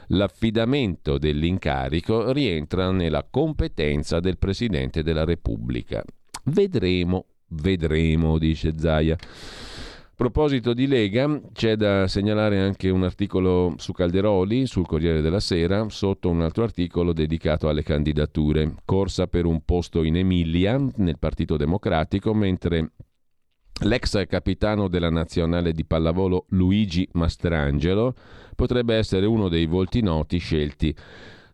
l'affidamento 0.08 1.18
dell'incarico 1.18 2.32
rientra 2.32 2.90
nella 2.90 3.26
competenza 3.28 4.20
del 4.20 4.38
Presidente 4.38 5.02
della 5.02 5.24
Repubblica. 5.24 6.02
Vedremo, 6.44 7.26
vedremo, 7.48 8.38
dice 8.38 8.74
Zaia. 8.78 9.14
A 9.14 10.20
proposito 10.24 10.74
di 10.74 10.88
Lega, 10.88 11.40
c'è 11.52 11.76
da 11.76 12.08
segnalare 12.08 12.58
anche 12.58 12.90
un 12.90 13.04
articolo 13.04 13.74
su 13.76 13.92
Calderoli 13.92 14.66
sul 14.66 14.84
Corriere 14.84 15.20
della 15.20 15.38
Sera, 15.38 15.88
sotto 15.90 16.28
un 16.28 16.40
altro 16.40 16.64
articolo 16.64 17.12
dedicato 17.12 17.68
alle 17.68 17.84
candidature. 17.84 18.74
Corsa 18.84 19.28
per 19.28 19.44
un 19.44 19.64
posto 19.64 20.02
in 20.02 20.16
Emilia 20.16 20.76
nel 20.96 21.18
Partito 21.20 21.56
Democratico, 21.56 22.34
mentre 22.34 22.90
l'ex 23.80 24.26
capitano 24.26 24.88
della 24.88 25.10
nazionale 25.10 25.72
di 25.72 25.84
pallavolo 25.84 26.46
Luigi 26.50 27.08
Mastrangelo 27.12 28.14
potrebbe 28.54 28.96
essere 28.96 29.26
uno 29.26 29.48
dei 29.48 29.66
volti 29.66 30.00
noti 30.00 30.38
scelti 30.38 30.94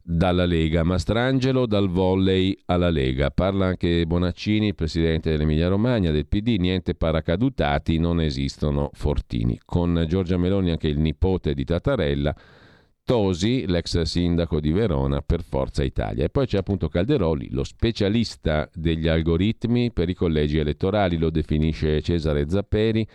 dalla 0.07 0.45
Lega, 0.45 0.83
Mastrangelo 0.83 1.65
dal 1.67 1.89
volley 1.89 2.55
alla 2.67 2.91
Lega. 2.91 3.31
Parla 3.31 3.67
anche 3.67 4.05
Bonaccini, 4.07 4.75
presidente 4.75 5.31
dell'Emilia 5.31 5.69
Romagna, 5.69 6.11
del 6.11 6.27
PD, 6.27 6.57
niente 6.59 6.95
paracadutati, 6.95 7.99
non 7.99 8.21
esistono 8.21 8.91
fortini. 8.93 9.59
Con 9.65 10.05
Giorgia 10.07 10.37
Meloni 10.37 10.71
anche 10.71 10.89
il 10.89 10.99
nipote 10.99 11.55
di 11.55 11.65
Tattarella, 11.65 12.35
Tosi, 13.05 13.66
l'ex 13.66 14.01
sindaco 14.02 14.60
di 14.60 14.72
Verona, 14.72 15.20
per 15.20 15.43
Forza 15.43 15.85
Italia. 15.85 16.24
E 16.24 16.31
poi 16.31 16.47
c'è 16.47 16.56
appunto 16.56 16.89
Calderoli, 16.89 17.51
lo 17.51 17.62
specialista 17.62 18.68
degli 18.72 19.09
algoritmi 19.09 19.93
per 19.93 20.09
i 20.09 20.14
collegi 20.14 20.59
elettorali, 20.59 21.18
lo 21.18 21.31
definisce 21.31 22.01
Cesare 22.01 22.48
Zapperi 22.48 23.06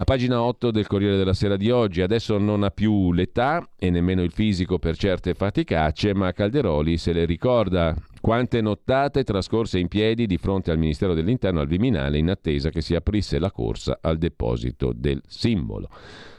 a 0.00 0.04
pagina 0.04 0.40
8 0.40 0.70
del 0.70 0.86
Corriere 0.86 1.16
della 1.16 1.32
Sera 1.32 1.56
di 1.56 1.72
oggi, 1.72 2.02
adesso 2.02 2.38
non 2.38 2.62
ha 2.62 2.70
più 2.70 3.12
l'età 3.12 3.68
e 3.76 3.90
nemmeno 3.90 4.22
il 4.22 4.30
fisico 4.30 4.78
per 4.78 4.96
certe 4.96 5.34
faticacce, 5.34 6.14
ma 6.14 6.30
Calderoli 6.30 6.96
se 6.96 7.12
le 7.12 7.24
ricorda 7.24 7.96
quante 8.20 8.60
nottate 8.60 9.24
trascorse 9.24 9.80
in 9.80 9.88
piedi 9.88 10.28
di 10.28 10.36
fronte 10.36 10.70
al 10.70 10.78
Ministero 10.78 11.14
dell'Interno 11.14 11.58
al 11.58 11.66
Viminale 11.66 12.16
in 12.16 12.30
attesa 12.30 12.70
che 12.70 12.80
si 12.80 12.94
aprisse 12.94 13.40
la 13.40 13.50
corsa 13.50 13.98
al 14.00 14.18
deposito 14.18 14.92
del 14.94 15.20
simbolo. 15.26 15.88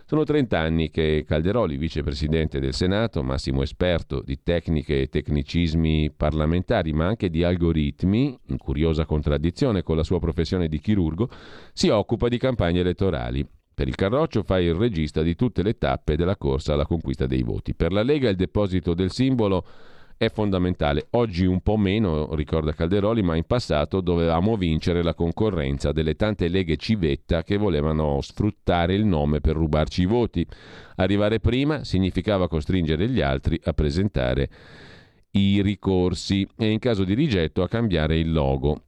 Sono 0.10 0.24
30 0.24 0.58
anni 0.58 0.90
che 0.90 1.24
Calderoli, 1.24 1.78
vicepresidente 1.78 2.60
del 2.60 2.74
Senato, 2.74 3.22
massimo 3.22 3.62
esperto 3.62 4.24
di 4.26 4.40
tecniche 4.42 5.02
e 5.02 5.08
tecnicismi 5.08 6.10
parlamentari, 6.18 6.94
ma 6.94 7.06
anche 7.06 7.30
di 7.30 7.44
algoritmi, 7.44 8.36
in 8.48 8.58
curiosa 8.58 9.06
contraddizione 9.06 9.84
con 9.84 9.96
la 9.96 10.02
sua 10.02 10.18
professione 10.18 10.68
di 10.68 10.80
chirurgo, 10.80 11.30
si 11.74 11.90
occupa 11.90 12.28
di 12.28 12.40
campagne 12.40 12.80
elettorali. 12.80 13.48
Per 13.72 13.88
il 13.88 13.94
Carroccio 13.94 14.42
fa 14.42 14.60
il 14.60 14.74
regista 14.74 15.22
di 15.22 15.36
tutte 15.36 15.62
le 15.62 15.78
tappe 15.78 16.16
della 16.16 16.38
corsa 16.38 16.74
alla 16.74 16.88
conquista 16.88 17.28
dei 17.28 17.44
voti. 17.44 17.76
Per 17.76 17.92
la 17.92 18.02
Lega 18.02 18.30
il 18.30 18.36
deposito 18.36 18.96
del 18.96 19.12
simbolo 19.12 19.64
è 20.20 20.30
fondamentale. 20.30 21.08
Oggi 21.12 21.46
un 21.46 21.62
po' 21.62 21.78
meno, 21.78 22.36
ricorda 22.36 22.74
Calderoli, 22.74 23.24
ma 23.24 23.38
in 23.38 23.46
passato 23.46 24.02
dovevamo 24.02 24.58
vincere 24.58 25.02
la 25.02 25.14
concorrenza 25.14 25.94
delle 25.94 26.18
tante 26.18 26.50
leghe 26.50 26.76
civetta 26.76 27.42
che 27.42 27.56
volevano 27.56 28.20
sfruttare 28.20 28.96
il 28.96 29.06
nome 29.06 29.40
per 29.40 29.56
rubarci 29.56 30.02
i 30.02 30.06
voti. 30.06 30.46
Arrivare 30.98 31.40
prima 31.40 31.86
significava 31.86 32.50
costringere 32.50 33.08
gli 33.08 33.22
altri 33.22 33.58
a 33.64 33.72
presentare 33.72 34.50
i 35.32 35.62
ricorsi 35.62 36.46
e 36.58 36.70
in 36.70 36.80
caso 36.80 37.06
di 37.06 37.14
rigetto 37.14 37.64
a 37.64 37.70
cambiare 37.70 38.18
il 38.18 38.30
logo. 38.34 38.82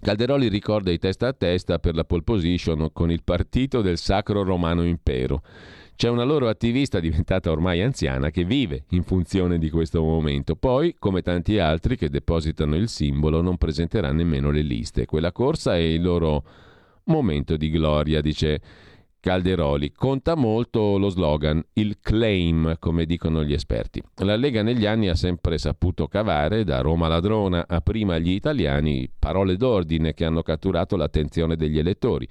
Calderoli 0.00 0.48
ricorda 0.48 0.90
i 0.90 0.98
testa 0.98 1.26
a 1.28 1.32
testa 1.34 1.78
per 1.78 1.94
la 1.94 2.04
pole 2.04 2.22
position 2.22 2.88
con 2.94 3.10
il 3.10 3.22
partito 3.22 3.82
del 3.82 3.98
Sacro 3.98 4.42
Romano 4.42 4.86
Impero. 4.86 5.42
C'è 5.96 6.10
una 6.10 6.24
loro 6.24 6.48
attivista 6.48 7.00
diventata 7.00 7.50
ormai 7.50 7.80
anziana 7.80 8.28
che 8.28 8.44
vive 8.44 8.84
in 8.90 9.02
funzione 9.02 9.56
di 9.56 9.70
questo 9.70 10.02
momento. 10.02 10.54
Poi, 10.54 10.94
come 10.98 11.22
tanti 11.22 11.58
altri 11.58 11.96
che 11.96 12.10
depositano 12.10 12.76
il 12.76 12.90
simbolo, 12.90 13.40
non 13.40 13.56
presenterà 13.56 14.12
nemmeno 14.12 14.50
le 14.50 14.60
liste. 14.60 15.06
Quella 15.06 15.32
corsa 15.32 15.74
è 15.74 15.80
il 15.80 16.02
loro 16.02 16.44
momento 17.04 17.56
di 17.56 17.70
gloria, 17.70 18.20
dice 18.20 18.60
Calderoli. 19.20 19.90
Conta 19.92 20.34
molto 20.34 20.98
lo 20.98 21.08
slogan, 21.08 21.64
il 21.72 21.96
claim, 22.02 22.76
come 22.78 23.06
dicono 23.06 23.42
gli 23.42 23.54
esperti. 23.54 24.02
La 24.16 24.36
Lega 24.36 24.62
negli 24.62 24.84
anni 24.84 25.08
ha 25.08 25.14
sempre 25.14 25.56
saputo 25.56 26.08
cavare, 26.08 26.64
da 26.64 26.82
Roma 26.82 27.08
ladrona 27.08 27.64
a 27.66 27.80
prima 27.80 28.18
gli 28.18 28.32
italiani, 28.32 29.10
parole 29.18 29.56
d'ordine 29.56 30.12
che 30.12 30.26
hanno 30.26 30.42
catturato 30.42 30.94
l'attenzione 30.94 31.56
degli 31.56 31.78
elettori. 31.78 32.28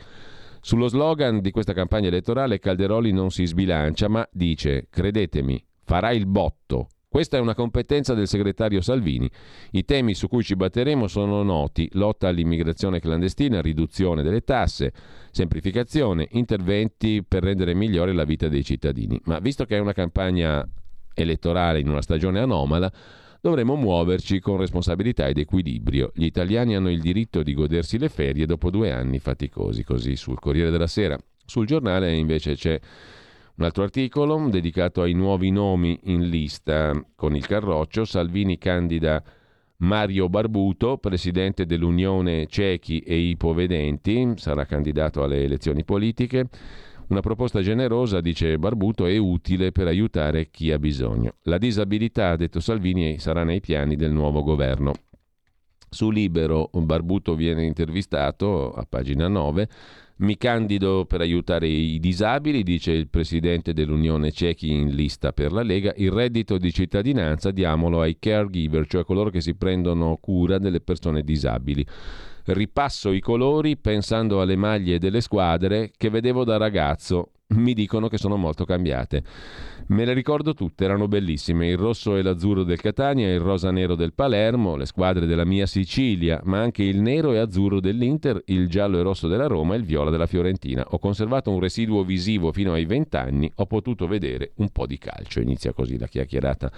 Sullo 0.66 0.88
slogan 0.88 1.42
di 1.42 1.52
questa 1.52 1.74
campagna 1.74 2.08
elettorale 2.08 2.58
Calderoli 2.58 3.12
non 3.12 3.30
si 3.30 3.46
sbilancia, 3.46 4.08
ma 4.08 4.28
dice, 4.32 4.88
credetemi, 4.90 5.64
farà 5.84 6.12
il 6.12 6.26
botto. 6.26 6.88
Questa 7.08 7.38
è 7.38 7.40
una 7.40 7.54
competenza 7.54 8.16
del 8.16 8.28
segretario 8.28 8.82
Salvini. 8.82 9.30
I 9.74 9.86
temi 9.86 10.16
su 10.16 10.28
cui 10.28 10.42
ci 10.42 10.56
batteremo 10.56 11.06
sono 11.06 11.44
noti, 11.44 11.88
lotta 11.92 12.30
all'immigrazione 12.30 13.00
clandestina, 13.00 13.62
riduzione 13.62 14.24
delle 14.24 14.42
tasse, 14.42 14.92
semplificazione, 15.30 16.30
interventi 16.32 17.24
per 17.24 17.44
rendere 17.44 17.76
migliore 17.76 18.12
la 18.12 18.24
vita 18.24 18.48
dei 18.48 18.64
cittadini. 18.64 19.22
Ma 19.26 19.38
visto 19.38 19.66
che 19.66 19.78
è 19.78 19.80
una 19.80 19.94
campagna 19.94 20.68
elettorale 21.14 21.80
in 21.80 21.90
una 21.90 22.02
stagione 22.02 22.40
anomala, 22.40 22.92
dovremo 23.46 23.76
muoverci 23.76 24.40
con 24.40 24.58
responsabilità 24.58 25.28
ed 25.28 25.38
equilibrio. 25.38 26.12
Gli 26.16 26.26
italiani 26.26 26.76
hanno 26.76 26.90
il 26.90 27.00
diritto 27.00 27.44
di 27.44 27.54
godersi 27.54 28.00
le 28.00 28.10
ferie 28.10 28.48
dopo 28.48 28.72
due 28.72 28.92
anni 28.92 29.20
faticosi, 29.20 29.84
così 29.84 30.16
sul 30.16 30.40
Corriere 30.40 30.72
della 30.72 30.88
Sera. 30.88 31.16
Sul 31.46 31.68
giornale 31.68 32.12
invece 32.16 32.56
c'è 32.56 32.80
un 33.58 33.64
altro 33.64 33.84
articolo 33.84 34.48
dedicato 34.50 35.04
ai 35.04 35.14
nuovi 35.14 35.52
nomi 35.52 36.00
in 36.06 36.28
lista 36.28 36.92
con 37.16 37.36
il 37.36 37.46
Carroccio. 37.46 38.04
Salvini 38.04 38.58
candida 38.58 39.24
Mario 39.78 40.28
Barbuto, 40.28 40.98
presidente 40.98 41.68
dell'Unione 41.68 42.48
Cechi 42.48 42.98
e 43.02 43.16
Ipovedenti, 43.16 44.34
sarà 44.38 44.66
candidato 44.66 45.22
alle 45.22 45.44
elezioni 45.44 45.84
politiche. 45.84 46.48
Una 47.08 47.20
proposta 47.20 47.62
generosa, 47.62 48.20
dice 48.20 48.58
Barbuto, 48.58 49.06
è 49.06 49.16
utile 49.18 49.72
per 49.72 49.86
aiutare 49.86 50.50
chi 50.50 50.72
ha 50.72 50.80
bisogno. 50.80 51.36
La 51.44 51.60
disabilità, 51.60 52.32
ha 52.32 52.36
detto 52.36 52.60
Salvini, 52.60 53.20
sarà 53.20 53.44
nei 53.44 53.60
piani 53.60 53.96
del 53.96 54.12
nuovo 54.12 54.42
governo. 54.42 54.94
Su 55.88 56.10
Libero 56.10 56.72
Barbuto 56.74 57.36
viene 57.36 57.64
intervistato 57.64 58.72
a 58.72 58.86
pagina 58.90 59.28
9. 59.28 59.70
Mi 60.18 60.36
candido 60.36 61.06
per 61.06 61.22
aiutare 61.22 61.68
i 61.68 62.00
disabili, 62.00 62.64
dice 62.64 62.92
il 62.92 63.08
presidente 63.08 63.72
dell'Unione 63.72 64.32
Cechi 64.32 64.72
in 64.72 64.90
lista 64.90 65.32
per 65.32 65.52
la 65.52 65.62
Lega. 65.62 65.94
Il 65.98 66.12
reddito 66.12 66.58
di 66.58 66.74
cittadinanza 66.74 67.52
diamolo 67.52 68.02
ai 68.02 68.18
caregiver, 68.18 68.88
cioè 68.88 69.06
coloro 69.06 69.30
che 69.30 69.42
si 69.42 69.56
prendono 69.56 70.18
cura 70.18 70.58
delle 70.58 70.82
persone 70.82 71.22
disabili. 71.22 71.86
Ripasso 72.48 73.12
i 73.12 73.22
colori 73.22 73.76
pensando 73.76 74.40
alle 74.40 74.56
maglie 74.56 75.00
delle 75.00 75.22
squadre 75.22 75.92
che 75.98 76.12
vedevo 76.12 76.44
da 76.44 76.58
ragazzo. 76.58 77.32
Mi 77.56 77.74
dicono 77.74 78.08
che 78.08 78.20
sono 78.20 78.38
molto 78.38 78.66
cambiate. 78.66 79.24
Me 79.88 80.06
le 80.06 80.14
ricordo 80.14 80.54
tutte, 80.54 80.84
erano 80.84 81.08
bellissime. 81.08 81.68
Il 81.70 81.78
rosso 81.78 82.16
e 82.16 82.22
l'azzurro 82.22 82.64
del 82.64 82.80
Catania, 82.80 83.34
il 83.34 83.40
rosa 83.40 83.72
nero 83.72 83.96
del 83.96 84.14
Palermo, 84.14 84.76
le 84.76 84.86
squadre 84.86 85.26
della 85.26 85.46
mia 85.46 85.66
Sicilia, 85.66 86.40
ma 86.44 86.60
anche 86.60 86.84
il 86.84 87.02
nero 87.02 87.34
e 87.34 87.40
azzurro 87.40 87.80
dell'Inter, 87.80 88.40
il 88.46 88.70
giallo 88.70 89.00
e 89.00 89.02
rosso 89.02 89.28
della 89.28 89.48
Roma 89.48 89.74
e 89.74 89.78
il 89.78 89.84
viola 89.84 90.12
della 90.12 90.28
Fiorentina. 90.28 90.86
Ho 90.90 91.00
conservato 91.00 91.50
un 91.50 91.60
residuo 91.60 92.04
visivo 92.04 92.52
fino 92.52 92.74
ai 92.74 92.86
vent'anni, 92.86 93.52
ho 93.56 93.66
potuto 93.66 94.06
vedere 94.06 94.52
un 94.58 94.70
po' 94.70 94.86
di 94.86 95.00
calcio. 95.00 95.40
Inizia 95.40 95.74
così 95.74 95.98
la 95.98 96.08
chiacchierata 96.08 96.72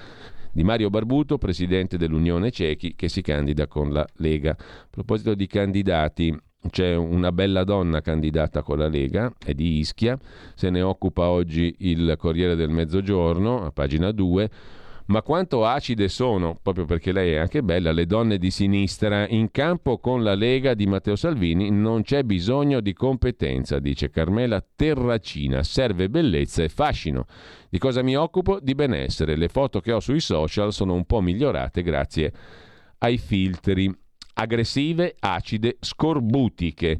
di 0.51 0.63
Mario 0.63 0.89
Barbuto, 0.89 1.37
presidente 1.37 1.97
dell'Unione 1.97 2.51
Cechi, 2.51 2.95
che 2.95 3.09
si 3.09 3.21
candida 3.21 3.67
con 3.67 3.91
la 3.91 4.05
Lega. 4.15 4.51
A 4.51 4.87
proposito 4.89 5.35
di 5.35 5.47
candidati, 5.47 6.37
c'è 6.69 6.95
una 6.95 7.31
bella 7.31 7.63
donna 7.63 8.01
candidata 8.01 8.61
con 8.61 8.79
la 8.79 8.87
Lega, 8.87 9.31
è 9.43 9.53
di 9.53 9.77
Ischia, 9.77 10.17
se 10.55 10.69
ne 10.69 10.81
occupa 10.81 11.27
oggi 11.29 11.75
il 11.79 12.15
Corriere 12.17 12.55
del 12.55 12.69
Mezzogiorno, 12.69 13.65
a 13.65 13.71
pagina 13.71 14.11
2 14.11 14.49
ma 15.07 15.21
quanto 15.21 15.65
acide 15.65 16.09
sono, 16.09 16.57
proprio 16.61 16.85
perché 16.85 17.11
lei 17.11 17.33
è 17.33 17.37
anche 17.37 17.63
bella, 17.63 17.91
le 17.91 18.05
donne 18.05 18.37
di 18.37 18.51
sinistra 18.51 19.27
in 19.27 19.51
campo 19.51 19.99
con 19.99 20.23
la 20.23 20.33
Lega 20.33 20.73
di 20.73 20.85
Matteo 20.85 21.15
Salvini 21.15 21.69
non 21.69 22.01
c'è 22.01 22.23
bisogno 22.23 22.81
di 22.81 22.93
competenza, 22.93 23.79
dice 23.79 24.09
Carmela 24.09 24.63
Terracina, 24.75 25.63
serve 25.63 26.09
bellezza 26.09 26.63
e 26.63 26.69
fascino. 26.69 27.25
Di 27.69 27.77
cosa 27.77 28.01
mi 28.01 28.15
occupo? 28.15 28.59
Di 28.59 28.75
benessere. 28.75 29.35
Le 29.35 29.47
foto 29.47 29.79
che 29.79 29.91
ho 29.91 29.99
sui 29.99 30.19
social 30.19 30.73
sono 30.73 30.93
un 30.93 31.05
po' 31.05 31.21
migliorate 31.21 31.81
grazie 31.83 32.33
ai 32.99 33.17
filtri 33.17 33.93
aggressive, 34.37 35.15
acide, 35.19 35.77
scorbutiche. 35.79 36.99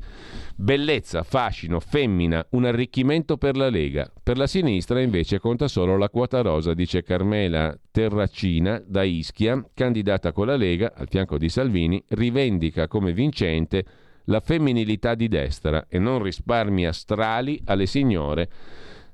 Bellezza, 0.55 1.21
fascino, 1.21 1.79
femmina, 1.79 2.45
un 2.51 2.65
arricchimento 2.65 3.37
per 3.37 3.55
la 3.55 3.69
Lega. 3.69 4.11
Per 4.21 4.37
la 4.37 4.47
sinistra 4.47 5.01
invece 5.01 5.39
conta 5.39 5.67
solo 5.67 5.97
la 5.97 6.09
quota 6.09 6.41
rosa, 6.41 6.73
dice 6.73 7.03
Carmela 7.03 7.77
Terracina 7.91 8.81
da 8.85 9.03
Ischia, 9.03 9.63
candidata 9.73 10.31
con 10.31 10.47
la 10.47 10.55
Lega 10.55 10.93
al 10.95 11.07
fianco 11.07 11.37
di 11.37 11.49
Salvini, 11.49 12.03
rivendica 12.09 12.87
come 12.87 13.13
vincente 13.13 13.85
la 14.25 14.39
femminilità 14.39 15.13
di 15.15 15.27
destra 15.27 15.85
e 15.87 15.99
non 15.99 16.21
risparmia 16.21 16.91
strali 16.91 17.61
alle 17.65 17.85
signore 17.85 18.49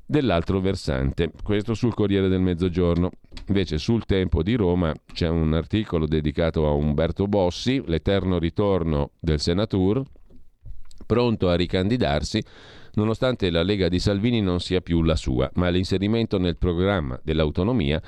dell'altro 0.06 0.60
versante. 0.60 1.32
Questo 1.44 1.74
sul 1.74 1.94
Corriere 1.94 2.30
del 2.30 2.42
Mezzogiorno. 2.42 3.12
Invece 3.48 3.78
sul 3.78 4.06
Tempo 4.06 4.42
di 4.42 4.56
Roma 4.56 4.94
c'è 5.12 5.28
un 5.28 5.54
articolo 5.54 6.08
dedicato 6.08 6.68
a 6.68 6.72
Umberto 6.72 7.28
Bossi, 7.28 7.82
l'eterno 7.86 8.40
ritorno 8.40 9.12
del 9.20 9.40
Senatur, 9.40 10.02
pronto 11.06 11.50
a 11.50 11.56
ricandidarsi 11.56 12.42
nonostante 12.94 13.50
la 13.50 13.64
Lega 13.64 13.88
di 13.90 14.00
Salvini 14.00 14.42
non 14.42 14.60
sia 14.60 14.82
più 14.82 15.02
la 15.02 15.16
sua, 15.16 15.50
ma 15.56 15.70
l'inserimento 15.70 16.38
nel 16.38 16.58
programma 16.58 17.20
dell'autonomia 17.24 18.02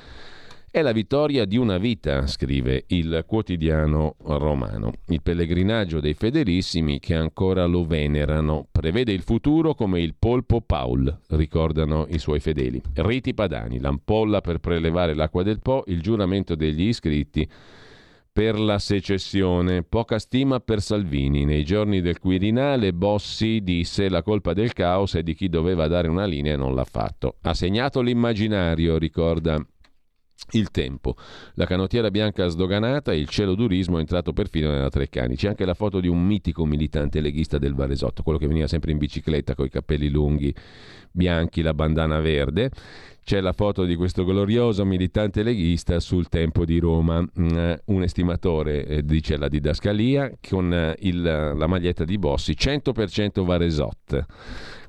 È 0.75 0.81
la 0.81 0.91
vittoria 0.91 1.45
di 1.45 1.55
una 1.55 1.77
vita, 1.77 2.27
scrive 2.27 2.83
il 2.87 3.23
quotidiano 3.25 4.17
romano. 4.25 4.91
Il 5.07 5.21
pellegrinaggio 5.21 6.01
dei 6.01 6.15
fedelissimi 6.15 6.99
che 6.99 7.15
ancora 7.15 7.65
lo 7.65 7.85
venerano 7.85 8.67
prevede 8.69 9.13
il 9.13 9.21
futuro 9.21 9.73
come 9.73 10.01
il 10.01 10.15
polpo 10.19 10.59
Paul, 10.59 11.17
ricordano 11.29 12.07
i 12.09 12.17
suoi 12.17 12.41
fedeli. 12.41 12.81
Riti 12.95 13.33
padani, 13.33 13.79
l'ampolla 13.79 14.41
per 14.41 14.57
prelevare 14.57 15.13
l'acqua 15.13 15.43
del 15.43 15.61
Po, 15.61 15.85
il 15.87 16.01
giuramento 16.01 16.55
degli 16.55 16.89
iscritti 16.89 17.47
per 18.33 18.59
la 18.59 18.77
secessione. 18.77 19.83
Poca 19.83 20.19
stima 20.19 20.59
per 20.59 20.81
Salvini. 20.81 21.45
Nei 21.45 21.63
giorni 21.63 22.01
del 22.01 22.19
Quirinale 22.19 22.91
Bossi 22.91 23.61
disse 23.63 24.09
la 24.09 24.21
colpa 24.21 24.51
del 24.51 24.73
caos 24.73 25.13
è 25.13 25.23
di 25.23 25.35
chi 25.35 25.47
doveva 25.47 25.87
dare 25.87 26.09
una 26.09 26.25
linea 26.25 26.55
e 26.55 26.57
non 26.57 26.75
l'ha 26.75 26.83
fatto. 26.83 27.37
Ha 27.43 27.53
segnato 27.53 28.01
l'immaginario, 28.01 28.97
ricorda 28.97 29.65
il 30.51 30.69
tempo, 30.69 31.15
la 31.55 31.65
canottiera 31.65 32.11
bianca 32.11 32.47
sdoganata 32.47 33.11
e 33.11 33.17
il 33.17 33.27
cielo 33.27 33.55
durismo 33.55 33.97
è 33.97 34.01
entrato 34.01 34.31
perfino 34.31 34.69
nella 34.69 34.89
Treccani. 34.89 35.35
C'è 35.35 35.49
anche 35.49 35.65
la 35.65 35.73
foto 35.73 35.99
di 35.99 36.07
un 36.07 36.23
mitico 36.23 36.65
militante 36.65 37.19
leghista 37.19 37.57
del 37.57 37.73
Varesotto, 37.73 38.23
quello 38.23 38.37
che 38.37 38.47
veniva 38.47 38.67
sempre 38.67 38.91
in 38.91 38.97
bicicletta 38.97 39.55
con 39.55 39.65
i 39.65 39.69
capelli 39.69 40.09
lunghi 40.09 40.53
bianchi, 41.11 41.61
la 41.61 41.73
bandana 41.73 42.19
verde. 42.19 42.69
C'è 43.23 43.41
la 43.41 43.53
foto 43.53 43.85
di 43.85 43.95
questo 43.95 44.23
glorioso 44.23 44.85
militante 44.85 45.41
leghista 45.41 45.99
sul 45.99 46.29
tempo 46.29 46.63
di 46.63 46.77
Roma, 46.77 47.21
mm, 47.21 47.73
un 47.85 48.03
estimatore, 48.03 48.85
eh, 48.85 49.03
dice 49.03 49.37
la 49.37 49.47
didascalia, 49.47 50.31
con 50.47 50.71
eh, 50.71 50.95
il, 50.99 51.23
la 51.23 51.65
maglietta 51.65 52.05
di 52.05 52.19
Bossi, 52.19 52.51
100% 52.55 53.43
Varesot. 53.43 54.25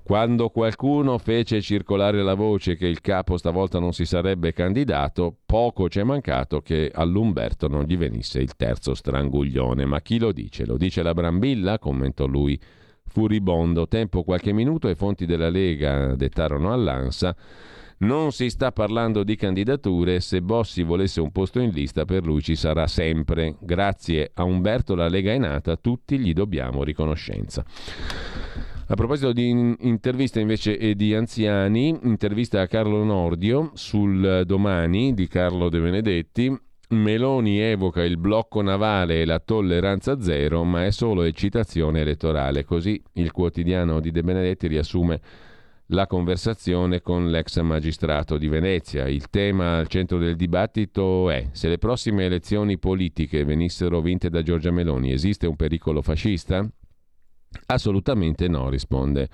Quando 0.07 0.51
qualcuno 0.51 1.19
fece 1.19 1.61
circolare 1.61 2.23
la 2.23 2.35
voce 2.35 2.77
che 2.77 2.87
il 2.87 3.01
capo 3.01 3.37
stavolta 3.37 3.81
non 3.81 3.93
si 3.93 4.07
sarebbe 4.07 4.53
candidato, 4.53 5.37
poco 5.45 5.89
ci 5.89 5.99
è 5.99 6.05
mancato 6.05 6.61
che 6.61 6.93
all'Umberto 6.95 7.66
non 7.66 7.83
gli 7.83 7.97
venisse 7.97 8.39
il 8.39 8.55
terzo 8.55 8.95
stranguglione. 8.95 9.85
Ma 9.85 10.01
chi 10.03 10.20
lo 10.20 10.31
dice? 10.31 10.65
Lo 10.65 10.77
dice 10.77 11.03
la 11.03 11.12
Brambilla? 11.12 11.81
commentò 11.81 12.27
lui 12.27 12.57
furibondo. 13.05 13.89
Tempo 13.89 14.23
qualche 14.23 14.53
minuto 14.53 14.87
e 14.89 14.95
fonti 14.95 15.27
della 15.27 15.51
Lega 15.51 16.15
dettarono 16.15 16.73
all'ANSA 16.73 17.35
non 17.99 18.31
si 18.31 18.49
sta 18.49 18.70
parlando 18.70 19.24
di 19.24 19.35
candidature, 19.35 20.20
se 20.20 20.41
Bossi 20.41 20.85
volesse 20.85 21.20
un 21.20 21.33
posto 21.33 21.59
in 21.59 21.70
lista 21.70 22.05
per 22.05 22.24
lui 22.24 22.43
ci 22.43 22.55
sarà 22.55 22.87
sempre. 22.87 23.57
Grazie 23.59 24.31
a 24.35 24.45
Umberto 24.45 24.95
la 24.95 25.09
Lega 25.09 25.33
è 25.33 25.39
nata, 25.39 25.74
tutti 25.74 26.16
gli 26.16 26.33
dobbiamo 26.33 26.85
riconoscenza. 26.85 27.65
A 28.88 28.94
proposito 28.94 29.32
di 29.32 29.48
interviste 29.80 30.38
invece 30.38 30.78
e 30.78 30.94
di 30.94 31.12
anziani, 31.12 31.98
intervista 32.04 32.60
a 32.60 32.68
Carlo 32.68 33.02
Nordio 33.02 33.72
sul 33.74 34.44
domani 34.46 35.12
di 35.12 35.26
Carlo 35.26 35.68
De 35.68 35.80
Benedetti. 35.80 36.56
Meloni 36.90 37.58
evoca 37.58 38.04
il 38.04 38.16
blocco 38.16 38.62
navale 38.62 39.22
e 39.22 39.24
la 39.24 39.40
tolleranza 39.40 40.20
zero, 40.20 40.62
ma 40.62 40.84
è 40.84 40.92
solo 40.92 41.24
eccitazione 41.24 42.02
elettorale. 42.02 42.64
Così 42.64 43.02
il 43.14 43.32
quotidiano 43.32 43.98
di 43.98 44.12
De 44.12 44.22
Benedetti 44.22 44.68
riassume 44.68 45.20
la 45.86 46.06
conversazione 46.06 47.00
con 47.00 47.28
l'ex 47.28 47.60
magistrato 47.62 48.38
di 48.38 48.46
Venezia. 48.46 49.08
Il 49.08 49.30
tema 49.30 49.78
al 49.78 49.88
centro 49.88 50.18
del 50.18 50.36
dibattito 50.36 51.28
è 51.28 51.48
se 51.50 51.68
le 51.68 51.78
prossime 51.78 52.26
elezioni 52.26 52.78
politiche 52.78 53.44
venissero 53.44 54.00
vinte 54.00 54.30
da 54.30 54.42
Giorgia 54.42 54.70
Meloni, 54.70 55.10
esiste 55.10 55.48
un 55.48 55.56
pericolo 55.56 56.02
fascista? 56.02 56.64
Assolutamente 57.66 58.49
no, 58.49 58.69
risponde. 58.69 59.28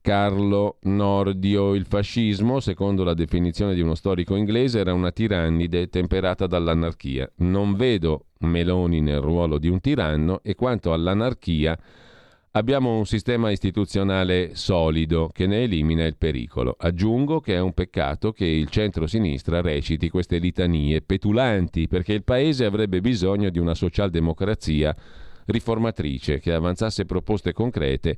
Carlo 0.00 0.78
Nordio. 0.82 1.74
Il 1.74 1.86
fascismo, 1.86 2.60
secondo 2.60 3.04
la 3.04 3.14
definizione 3.14 3.74
di 3.74 3.80
uno 3.80 3.94
storico 3.94 4.36
inglese, 4.36 4.78
era 4.78 4.92
una 4.92 5.10
tirannide 5.10 5.88
temperata 5.88 6.46
dall'anarchia. 6.46 7.30
Non 7.36 7.74
vedo 7.74 8.26
Meloni 8.40 9.00
nel 9.00 9.20
ruolo 9.20 9.58
di 9.58 9.68
un 9.68 9.80
tiranno 9.80 10.40
e 10.42 10.54
quanto 10.54 10.92
all'anarchia 10.92 11.78
Abbiamo 12.54 12.96
un 12.96 13.06
sistema 13.06 13.52
istituzionale 13.52 14.56
solido 14.56 15.30
che 15.32 15.46
ne 15.46 15.62
elimina 15.62 16.04
il 16.04 16.16
pericolo. 16.16 16.74
Aggiungo 16.76 17.38
che 17.38 17.54
è 17.54 17.60
un 17.60 17.72
peccato 17.72 18.32
che 18.32 18.44
il 18.44 18.68
centro-sinistra 18.68 19.60
reciti 19.60 20.08
queste 20.08 20.38
litanie 20.38 21.00
petulanti 21.00 21.86
perché 21.86 22.12
il 22.12 22.24
Paese 22.24 22.64
avrebbe 22.64 23.00
bisogno 23.00 23.50
di 23.50 23.60
una 23.60 23.76
socialdemocrazia 23.76 24.96
riformatrice 25.46 26.38
che 26.38 26.52
avanzasse 26.52 27.04
proposte 27.04 27.52
concrete 27.52 28.16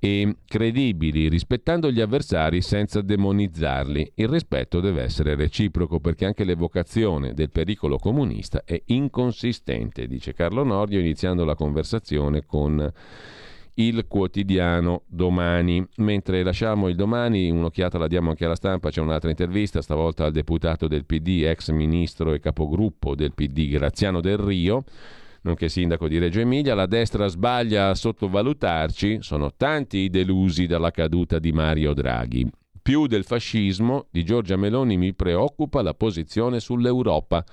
e 0.00 0.36
credibili, 0.46 1.28
rispettando 1.28 1.90
gli 1.90 2.00
avversari 2.00 2.62
senza 2.62 3.00
demonizzarli. 3.00 4.12
Il 4.14 4.28
rispetto 4.28 4.80
deve 4.80 5.02
essere 5.02 5.34
reciproco 5.34 5.98
perché 5.98 6.24
anche 6.24 6.44
l'evocazione 6.44 7.34
del 7.34 7.50
pericolo 7.50 7.98
comunista 7.98 8.62
è 8.64 8.80
inconsistente, 8.86 10.06
dice 10.06 10.34
Carlo 10.34 10.62
Nordio 10.62 11.00
iniziando 11.00 11.44
la 11.44 11.56
conversazione 11.56 12.44
con 12.44 12.92
il 13.74 14.06
quotidiano 14.06 15.02
domani. 15.06 15.84
Mentre 15.96 16.42
lasciamo 16.42 16.88
il 16.88 16.94
domani, 16.94 17.50
un'occhiata 17.50 17.98
la 17.98 18.06
diamo 18.06 18.30
anche 18.30 18.44
alla 18.44 18.54
stampa, 18.54 18.90
c'è 18.90 19.00
un'altra 19.00 19.30
intervista, 19.30 19.82
stavolta 19.82 20.24
al 20.24 20.32
deputato 20.32 20.86
del 20.86 21.04
PD, 21.04 21.42
ex 21.44 21.70
ministro 21.70 22.32
e 22.32 22.40
capogruppo 22.40 23.14
del 23.14 23.34
PD 23.34 23.68
Graziano 23.68 24.20
Del 24.20 24.38
Rio, 24.38 24.84
nonché 25.42 25.68
sindaco 25.68 26.08
di 26.08 26.18
Reggio 26.18 26.40
Emilia. 26.40 26.74
La 26.74 26.86
destra 26.86 27.26
sbaglia 27.26 27.88
a 27.88 27.94
sottovalutarci, 27.94 29.18
sono 29.20 29.52
tanti 29.56 29.98
i 29.98 30.10
delusi 30.10 30.66
dalla 30.66 30.90
caduta 30.90 31.38
di 31.38 31.52
Mario 31.52 31.94
Draghi. 31.94 32.50
Più 32.80 33.06
del 33.06 33.24
fascismo 33.24 34.06
di 34.10 34.24
Giorgia 34.24 34.56
Meloni 34.56 34.96
mi 34.96 35.14
preoccupa 35.14 35.82
la 35.82 35.94
posizione 35.94 36.60
sull'Europa 36.60 37.44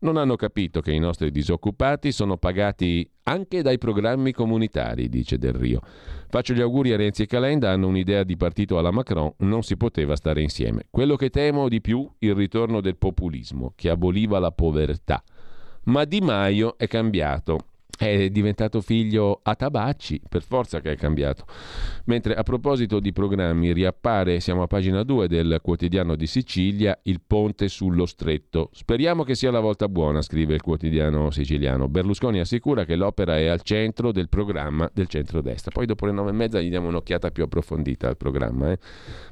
non 0.00 0.16
hanno 0.16 0.36
capito 0.36 0.80
che 0.80 0.92
i 0.92 0.98
nostri 0.98 1.30
disoccupati 1.30 2.12
sono 2.12 2.36
pagati 2.36 3.08
anche 3.24 3.62
dai 3.62 3.78
programmi 3.78 4.32
comunitari, 4.32 5.08
dice 5.08 5.38
Del 5.38 5.54
Rio. 5.54 5.80
Faccio 6.28 6.54
gli 6.54 6.60
auguri 6.60 6.92
a 6.92 6.96
Renzi 6.96 7.22
e 7.22 7.26
Calenda, 7.26 7.70
hanno 7.70 7.88
un'idea 7.88 8.22
di 8.22 8.36
partito 8.36 8.78
alla 8.78 8.90
Macron, 8.90 9.32
non 9.38 9.62
si 9.62 9.76
poteva 9.76 10.14
stare 10.14 10.40
insieme. 10.40 10.84
Quello 10.90 11.16
che 11.16 11.30
temo 11.30 11.68
di 11.68 11.80
più, 11.80 12.08
il 12.18 12.34
ritorno 12.34 12.80
del 12.80 12.96
populismo, 12.96 13.72
che 13.74 13.90
aboliva 13.90 14.38
la 14.38 14.52
povertà. 14.52 15.22
Ma 15.88 16.04
Di 16.04 16.20
Maio 16.20 16.76
è 16.76 16.86
cambiato 16.86 17.67
è 17.98 18.30
diventato 18.30 18.80
figlio 18.80 19.40
a 19.42 19.56
tabacci, 19.56 20.22
per 20.28 20.42
forza 20.42 20.80
che 20.80 20.92
è 20.92 20.96
cambiato. 20.96 21.44
Mentre 22.04 22.34
a 22.34 22.42
proposito 22.44 23.00
di 23.00 23.12
programmi 23.12 23.72
riappare, 23.72 24.38
siamo 24.38 24.62
a 24.62 24.66
pagina 24.68 25.02
2 25.02 25.26
del 25.26 25.58
quotidiano 25.60 26.14
di 26.14 26.26
Sicilia, 26.26 26.96
il 27.02 27.20
ponte 27.26 27.68
sullo 27.68 28.06
stretto. 28.06 28.70
Speriamo 28.72 29.24
che 29.24 29.34
sia 29.34 29.50
la 29.50 29.60
volta 29.60 29.88
buona, 29.88 30.22
scrive 30.22 30.54
il 30.54 30.62
quotidiano 30.62 31.30
siciliano. 31.30 31.88
Berlusconi 31.88 32.38
assicura 32.38 32.84
che 32.84 32.94
l'opera 32.94 33.36
è 33.36 33.46
al 33.46 33.62
centro 33.62 34.12
del 34.12 34.28
programma 34.28 34.88
del 34.92 35.08
centrodestra. 35.08 35.72
Poi 35.72 35.86
dopo 35.86 36.06
le 36.06 36.12
nove 36.12 36.30
e 36.30 36.34
mezza 36.34 36.60
gli 36.60 36.68
diamo 36.68 36.88
un'occhiata 36.88 37.30
più 37.30 37.42
approfondita 37.42 38.08
al 38.08 38.16
programma. 38.16 38.70
Eh. 38.70 38.78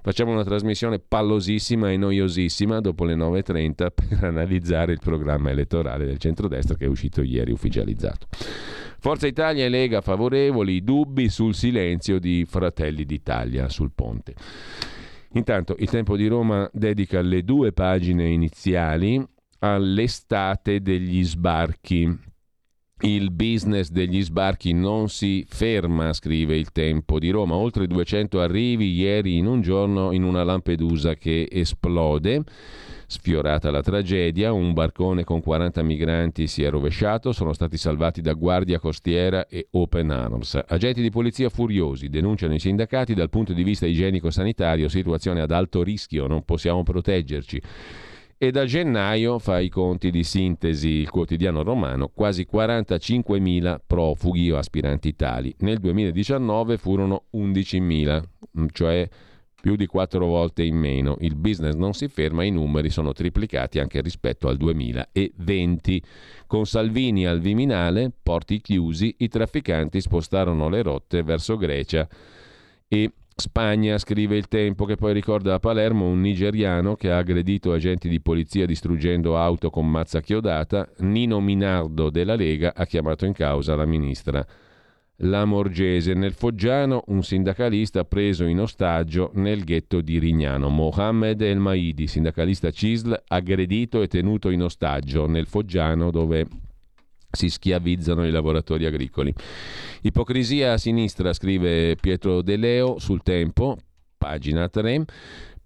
Facciamo 0.02 0.32
una 0.32 0.44
trasmissione 0.44 0.98
pallosissima 0.98 1.90
e 1.92 1.96
noiosissima 1.96 2.80
dopo 2.80 3.04
le 3.04 3.14
9.30 3.14 3.74
per 3.94 4.24
analizzare 4.24 4.92
il 4.92 5.00
programma 5.00 5.50
elettorale 5.50 6.04
del 6.04 6.18
centrodestra 6.18 6.76
che 6.76 6.86
è 6.86 6.88
uscito 6.88 7.22
ieri 7.22 7.52
ufficializzato. 7.52 8.26
Forza 8.98 9.26
Italia 9.26 9.64
e 9.64 9.68
Lega 9.68 10.00
favorevoli, 10.00 10.82
dubbi 10.82 11.28
sul 11.28 11.54
silenzio 11.54 12.18
di 12.18 12.44
Fratelli 12.44 13.04
d'Italia 13.04 13.68
sul 13.68 13.92
ponte. 13.94 14.34
Intanto 15.32 15.76
il 15.78 15.90
Tempo 15.90 16.16
di 16.16 16.26
Roma 16.26 16.68
dedica 16.72 17.20
le 17.20 17.42
due 17.42 17.72
pagine 17.72 18.28
iniziali 18.28 19.22
all'estate 19.58 20.80
degli 20.80 21.22
sbarchi. 21.24 22.34
Il 23.02 23.30
business 23.30 23.90
degli 23.90 24.22
sbarchi 24.22 24.72
non 24.72 25.10
si 25.10 25.44
ferma, 25.46 26.14
scrive 26.14 26.56
il 26.56 26.72
Tempo 26.72 27.18
di 27.18 27.28
Roma. 27.28 27.54
Oltre 27.54 27.86
200 27.86 28.40
arrivi 28.40 28.94
ieri 28.94 29.36
in 29.36 29.46
un 29.46 29.60
giorno 29.60 30.12
in 30.12 30.22
una 30.22 30.42
Lampedusa 30.44 31.14
che 31.14 31.46
esplode. 31.50 32.42
Sfiorata 33.08 33.70
la 33.70 33.82
tragedia, 33.82 34.50
un 34.50 34.72
barcone 34.72 35.22
con 35.22 35.40
40 35.40 35.80
migranti 35.84 36.48
si 36.48 36.64
è 36.64 36.70
rovesciato, 36.70 37.30
sono 37.30 37.52
stati 37.52 37.76
salvati 37.76 38.20
da 38.20 38.32
Guardia 38.32 38.80
Costiera 38.80 39.46
e 39.46 39.68
Open 39.70 40.10
Arms. 40.10 40.60
Agenti 40.66 41.00
di 41.00 41.10
polizia 41.10 41.48
furiosi 41.48 42.08
denunciano 42.08 42.54
i 42.54 42.58
sindacati 42.58 43.14
dal 43.14 43.30
punto 43.30 43.52
di 43.52 43.62
vista 43.62 43.86
igienico-sanitario, 43.86 44.88
situazione 44.88 45.40
ad 45.40 45.52
alto 45.52 45.84
rischio, 45.84 46.26
non 46.26 46.44
possiamo 46.44 46.82
proteggerci. 46.82 47.62
E 48.38 48.50
da 48.50 48.64
gennaio 48.64 49.38
fa 49.38 49.60
i 49.60 49.68
conti 49.68 50.10
di 50.10 50.24
sintesi 50.24 50.88
il 50.88 51.08
quotidiano 51.08 51.62
romano, 51.62 52.08
quasi 52.08 52.44
45.000 52.52 53.78
profughi 53.86 54.50
o 54.50 54.58
aspiranti 54.58 55.14
tali. 55.14 55.54
Nel 55.60 55.78
2019 55.78 56.76
furono 56.76 57.26
11.000, 57.34 58.22
cioè 58.72 59.08
più 59.66 59.74
di 59.74 59.86
quattro 59.86 60.26
volte 60.26 60.62
in 60.62 60.76
meno. 60.76 61.16
Il 61.18 61.34
business 61.34 61.74
non 61.74 61.92
si 61.92 62.06
ferma, 62.06 62.44
i 62.44 62.52
numeri 62.52 62.88
sono 62.88 63.12
triplicati 63.12 63.80
anche 63.80 64.00
rispetto 64.00 64.46
al 64.46 64.56
2020. 64.56 66.02
Con 66.46 66.66
Salvini 66.66 67.26
al 67.26 67.40
Viminale, 67.40 68.12
porti 68.22 68.60
chiusi, 68.60 69.12
i 69.18 69.26
trafficanti 69.26 70.00
spostarono 70.00 70.68
le 70.68 70.82
rotte 70.82 71.24
verso 71.24 71.56
Grecia 71.56 72.06
e 72.86 73.10
Spagna, 73.34 73.98
scrive 73.98 74.36
il 74.36 74.46
tempo, 74.46 74.84
che 74.84 74.94
poi 74.94 75.12
ricorda 75.12 75.54
a 75.54 75.58
Palermo 75.58 76.06
un 76.06 76.20
nigeriano 76.20 76.94
che 76.94 77.10
ha 77.10 77.16
aggredito 77.16 77.72
agenti 77.72 78.08
di 78.08 78.20
polizia 78.20 78.66
distruggendo 78.66 79.36
auto 79.36 79.68
con 79.70 79.90
mazza 79.90 80.20
chiodata. 80.20 80.88
Nino 80.98 81.40
Minardo 81.40 82.08
della 82.10 82.36
Lega 82.36 82.72
ha 82.72 82.86
chiamato 82.86 83.26
in 83.26 83.32
causa 83.32 83.74
la 83.74 83.84
ministra 83.84 84.46
Lamorgese. 85.18 86.14
Nel 86.14 86.32
Foggiano 86.32 87.04
un 87.06 87.22
sindacalista 87.22 88.04
preso 88.04 88.44
in 88.44 88.60
ostaggio 88.60 89.30
nel 89.34 89.64
ghetto 89.64 90.00
di 90.00 90.18
Rignano. 90.18 90.68
Mohamed 90.68 91.40
El 91.40 91.58
Maidi, 91.58 92.06
sindacalista 92.06 92.70
CISL, 92.70 93.24
aggredito 93.28 94.02
e 94.02 94.08
tenuto 94.08 94.50
in 94.50 94.62
ostaggio 94.62 95.26
nel 95.26 95.46
Foggiano 95.46 96.10
dove 96.10 96.46
si 97.30 97.48
schiavizzano 97.50 98.26
i 98.26 98.30
lavoratori 98.30 98.86
agricoli. 98.86 99.32
Ipocrisia 100.02 100.72
a 100.72 100.78
sinistra, 100.78 101.32
scrive 101.32 101.96
Pietro 101.96 102.42
De 102.42 102.56
Leo 102.56 102.98
sul 102.98 103.22
tempo, 103.22 103.76
pagina 104.16 104.68
3. 104.68 105.04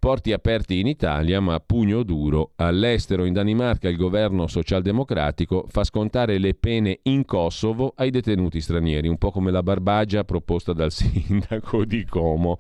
Porti 0.01 0.33
aperti 0.33 0.81
in 0.81 0.87
Italia, 0.87 1.41
ma 1.41 1.61
pugno 1.61 2.03
duro. 2.03 2.53
All'estero, 2.57 3.27
in 3.27 3.35
Danimarca, 3.35 3.87
il 3.87 3.99
governo 3.99 4.47
socialdemocratico 4.47 5.67
fa 5.69 5.85
scontare 5.85 6.39
le 6.39 6.55
pene 6.55 7.01
in 7.03 7.27
Kosovo 7.27 7.93
ai 7.97 8.09
detenuti 8.09 8.63
stranieri, 8.63 9.09
un 9.09 9.19
po' 9.19 9.31
come 9.31 9.51
la 9.51 9.63
barbagia 9.63 10.25
proposta 10.25 10.73
dal 10.73 10.91
sindaco 10.91 11.85
di 11.85 12.07
Como 12.07 12.59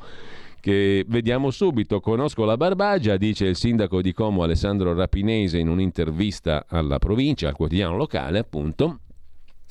che 0.60 1.06
vediamo 1.08 1.50
subito. 1.50 2.00
Conosco 2.00 2.44
la 2.44 2.58
Barbagia, 2.58 3.16
dice 3.16 3.46
il 3.46 3.56
sindaco 3.56 4.02
di 4.02 4.12
Como 4.12 4.42
Alessandro 4.42 4.92
Rapinese 4.92 5.56
in 5.56 5.68
un'intervista 5.68 6.66
alla 6.68 6.98
provincia, 6.98 7.48
al 7.48 7.54
quotidiano 7.54 7.96
locale, 7.96 8.38
appunto. 8.38 8.98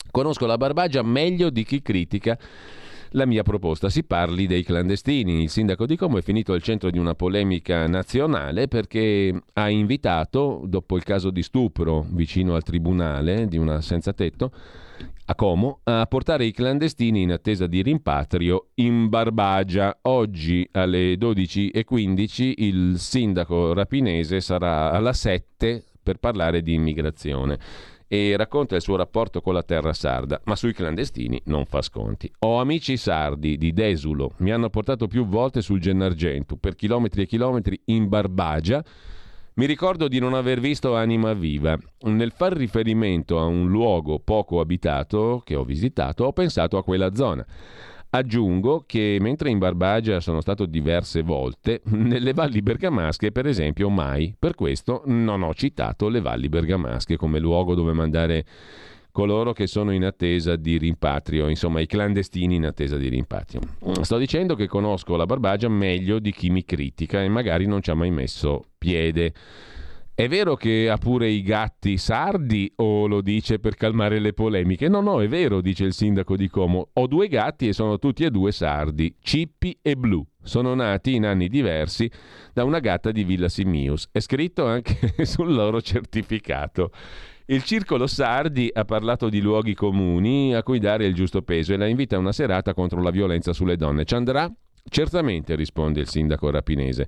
Conosco 0.10 0.48
la 0.48 0.58
Barbagia 0.58 1.04
meglio 1.04 1.52
di 1.52 1.64
chi 1.64 1.84
critica 1.84 2.36
la 3.11 3.26
mia 3.26 3.44
proposta. 3.44 3.90
Si 3.90 4.03
parli 4.03 4.48
dei 4.48 4.64
clandestini. 4.64 5.44
Il 5.44 5.49
sindaco 5.49 5.86
di 5.86 5.95
Como 5.95 6.18
è 6.18 6.22
finito 6.22 6.53
al 6.53 6.61
centro 6.61 6.90
di 6.90 6.98
una 6.98 7.15
polemica 7.15 7.88
nazionale 7.88 8.68
perché 8.68 9.34
ha 9.53 9.69
invitato, 9.69 10.64
dopo 10.65 10.95
il 10.95 11.03
caso 11.03 11.30
di 11.30 11.44
stupro 11.44 12.06
vicino 12.10 12.56
al 12.56 12.64
tribunale 12.64 13.48
di 13.48 13.57
una 13.57 13.81
senza 13.81 14.14
tetto, 14.14 14.52
a 15.26 15.36
Como 15.36 15.81
a 15.84 16.06
portare 16.07 16.45
i 16.45 16.52
clandestini 16.52 17.22
in 17.22 17.31
attesa 17.31 17.68
di 17.68 17.81
rimpatrio 17.81 18.69
in 18.76 19.10
Barbagia. 19.10 19.99
Oggi 20.03 20.68
alle 20.72 21.14
12.15 21.14 22.53
il 22.57 22.95
sindaco 22.98 23.73
rapinese 23.73 24.41
sarà 24.41 24.91
alla 24.91 25.14
7 25.14 25.84
per 26.02 26.18
parlare 26.18 26.64
di 26.64 26.73
immigrazione 26.73 27.60
e 28.10 28.36
racconta 28.36 28.76
il 28.76 28.81
suo 28.81 28.98
rapporto 28.98 29.40
con 29.40 29.53
la 29.53 29.64
terra 29.64 29.94
sarda, 29.94 30.41
ma 30.45 30.56
sui 30.56 30.73
clandestini 30.73 31.40
non 31.45 31.65
fa 31.65 31.81
sconti. 31.81 32.30
Ho 32.40 32.60
amici 32.60 32.98
sardi 32.98 33.56
di 33.56 33.72
Desulo, 33.72 34.34
mi 34.38 34.52
hanno 34.52 34.69
portato 34.69 35.07
più 35.07 35.26
volte 35.26 35.61
sul 35.61 35.80
Gennargentu 35.80 36.60
per 36.60 36.76
chilometri 36.76 37.22
e 37.22 37.27
chilometri 37.27 37.80
in 37.86 38.10
Barbagia 38.10 38.84
mi 39.60 39.65
ricordo 39.65 40.07
di 40.07 40.19
non 40.19 40.36
aver 40.36 40.61
visto 40.61 40.95
anima 40.95 41.34
viva. 41.34 41.77
Nel 42.03 42.31
far 42.31 42.53
riferimento 42.53 43.38
a 43.40 43.44
un 43.44 43.68
luogo 43.68 44.19
poco 44.19 44.61
abitato 44.61 45.41
che 45.44 45.56
ho 45.56 45.65
visitato, 45.65 46.23
ho 46.23 46.31
pensato 46.31 46.77
a 46.77 46.84
quella 46.84 47.14
zona. 47.14 47.45
Aggiungo 48.11 48.86
che 48.88 49.18
mentre 49.22 49.52
in 49.52 49.60
Barbagia 49.60 50.19
sono 50.19 50.41
stato 50.41 50.65
diverse 50.65 51.22
volte, 51.22 51.81
nelle 51.94 52.34
valli 52.34 52.61
bergamasche 52.61 53.31
per 53.31 53.45
esempio 53.45 53.90
mai. 53.90 54.36
Per 54.38 54.56
questo 54.56 55.03
non 55.06 55.44
ho 55.44 55.53
citato 55.53 56.10
le 56.10 56.19
valli 56.19 56.49
bergamasche 56.49 57.18
come 57.18 57.40
luogo 57.40 57.76
dove 57.76 57.94
mandare 57.94 58.45
coloro 59.11 59.53
che 59.53 59.68
sono 59.68 59.91
in 59.91 60.06
attesa 60.06 60.56
di 60.56 60.77
rimpatrio, 60.77 61.49
insomma 61.49 61.81
i 61.81 61.86
clandestini 61.86 62.56
in 62.56 62.65
attesa 62.65 62.98
di 62.98 63.10
rimpatrio. 63.10 63.61
Sto 64.02 64.18
dicendo 64.18 64.56
che 64.56 64.68
conosco 64.68 65.15
la 65.15 65.26
Barbagia 65.26 65.68
meglio 65.68 66.19
di 66.19 66.31
chi 66.31 66.49
mi 66.49 66.64
critica 66.64 67.22
e 67.22 67.27
magari 67.27 67.65
non 67.65 67.81
ci 67.81 67.91
ha 67.91 67.95
mai 67.95 68.11
messo 68.11 68.65
piede. 68.77 69.34
È 70.20 70.28
vero 70.28 70.58
che 70.58 70.90
ha 70.90 70.98
pure 70.98 71.30
i 71.30 71.41
gatti 71.41 71.96
sardi 71.96 72.70
o 72.76 73.08
lo 73.08 73.22
dice 73.22 73.58
per 73.58 73.76
calmare 73.76 74.20
le 74.20 74.34
polemiche? 74.34 74.90
No, 74.90 75.00
no, 75.00 75.22
è 75.22 75.30
vero, 75.30 75.62
dice 75.62 75.86
il 75.86 75.94
sindaco 75.94 76.36
di 76.36 76.50
Como. 76.50 76.90
Ho 76.91 77.08
due 77.08 77.30
gatti 77.30 77.70
e 77.70 77.72
sono 77.72 77.98
tutti 78.00 78.26
e 78.26 78.30
due 78.30 78.52
sardi, 78.52 79.16
Cippi 79.22 79.80
e 79.82 79.96
Blu. 79.96 80.22
Sono 80.44 80.74
nati 80.74 81.16
in 81.16 81.26
anni 81.26 81.48
diversi 81.48 82.12
da 82.52 82.66
una 82.66 82.80
gatta 82.80 83.12
di 83.12 83.24
Villa 83.24 83.48
Simius. 83.48 84.10
È 84.12 84.20
scritto 84.20 84.66
anche 84.66 85.14
sul 85.24 85.54
loro 85.54 85.82
certificato. 85.82 86.91
Il 87.46 87.64
Circolo 87.64 88.06
Sardi 88.06 88.70
ha 88.74 88.84
parlato 88.84 89.30
di 89.30 89.40
luoghi 89.40 89.74
comuni 89.74 90.54
a 90.54 90.64
cui 90.64 90.80
dare 90.80 91.06
il 91.06 91.14
giusto 91.14 91.44
peso 91.44 91.72
e 91.72 91.78
la 91.78 91.88
invita 91.88 92.18
a 92.18 92.20
una 92.20 92.34
serata 92.34 92.74
contro 92.74 93.02
la 93.02 93.10
violenza 93.10 93.54
sulle 93.54 93.78
donne. 93.78 94.04
Ci 94.04 94.16
andrà? 94.16 94.54
Certamente, 94.90 95.56
risponde 95.56 96.02
il 96.02 96.07
sindaco 96.07 96.49
rapinese. 96.49 97.07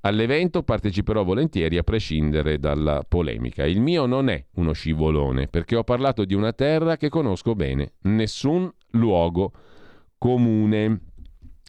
All'evento 0.00 0.62
parteciperò 0.62 1.24
volentieri 1.24 1.78
a 1.78 1.82
prescindere 1.82 2.58
dalla 2.58 3.04
polemica. 3.06 3.66
Il 3.66 3.80
mio 3.80 4.06
non 4.06 4.28
è 4.28 4.44
uno 4.54 4.72
scivolone, 4.72 5.48
perché 5.48 5.76
ho 5.76 5.84
parlato 5.84 6.24
di 6.24 6.34
una 6.34 6.52
terra 6.52 6.96
che 6.96 7.08
conosco 7.08 7.54
bene, 7.54 7.94
nessun 8.02 8.70
luogo 8.90 9.52
comune. 10.16 11.00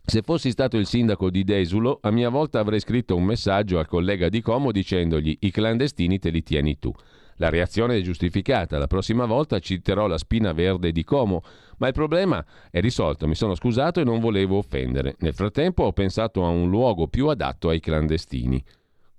Se 0.06 0.22
fossi 0.22 0.52
stato 0.52 0.78
il 0.78 0.86
sindaco 0.86 1.30
di 1.30 1.44
Desulo, 1.44 1.98
a 2.02 2.12
mia 2.12 2.30
volta 2.30 2.60
avrei 2.60 2.80
scritto 2.80 3.16
un 3.16 3.26
messaggio 3.26 3.78
al 3.78 3.88
collega 3.88 4.30
di 4.30 4.42
Como 4.42 4.72
dicendogli 4.72 5.36
i 5.42 5.52
clandestini 5.52 6.18
te 6.18 6.30
li 6.30 6.44
tieni 6.44 6.80
tu. 6.80 6.94
La 7.38 7.50
reazione 7.50 7.98
è 7.98 8.02
giustificata, 8.02 8.78
la 8.78 8.88
prossima 8.88 9.26
volta 9.26 9.60
citerò 9.60 10.08
la 10.08 10.18
spina 10.18 10.54
verde 10.54 10.92
di 10.92 11.04
Como, 11.04 11.42
ma 11.78 11.88
il 11.88 11.94
problema 11.94 12.44
è 12.72 12.80
risolto, 12.80 13.28
mi 13.28 13.36
sono 13.36 13.56
scusato 13.56 14.00
e 14.00 14.04
non 14.04 14.20
volevo 14.20 14.58
offendere. 14.58 15.16
Nel 15.20 15.34
frattempo 15.34 15.84
ho 15.84 15.94
pensato 15.94 16.44
a 16.46 16.50
un 16.50 16.70
luogo 16.70 17.08
più 17.08 17.28
adatto 17.28 17.70
ai 17.70 17.80
clandestini. 17.80 18.64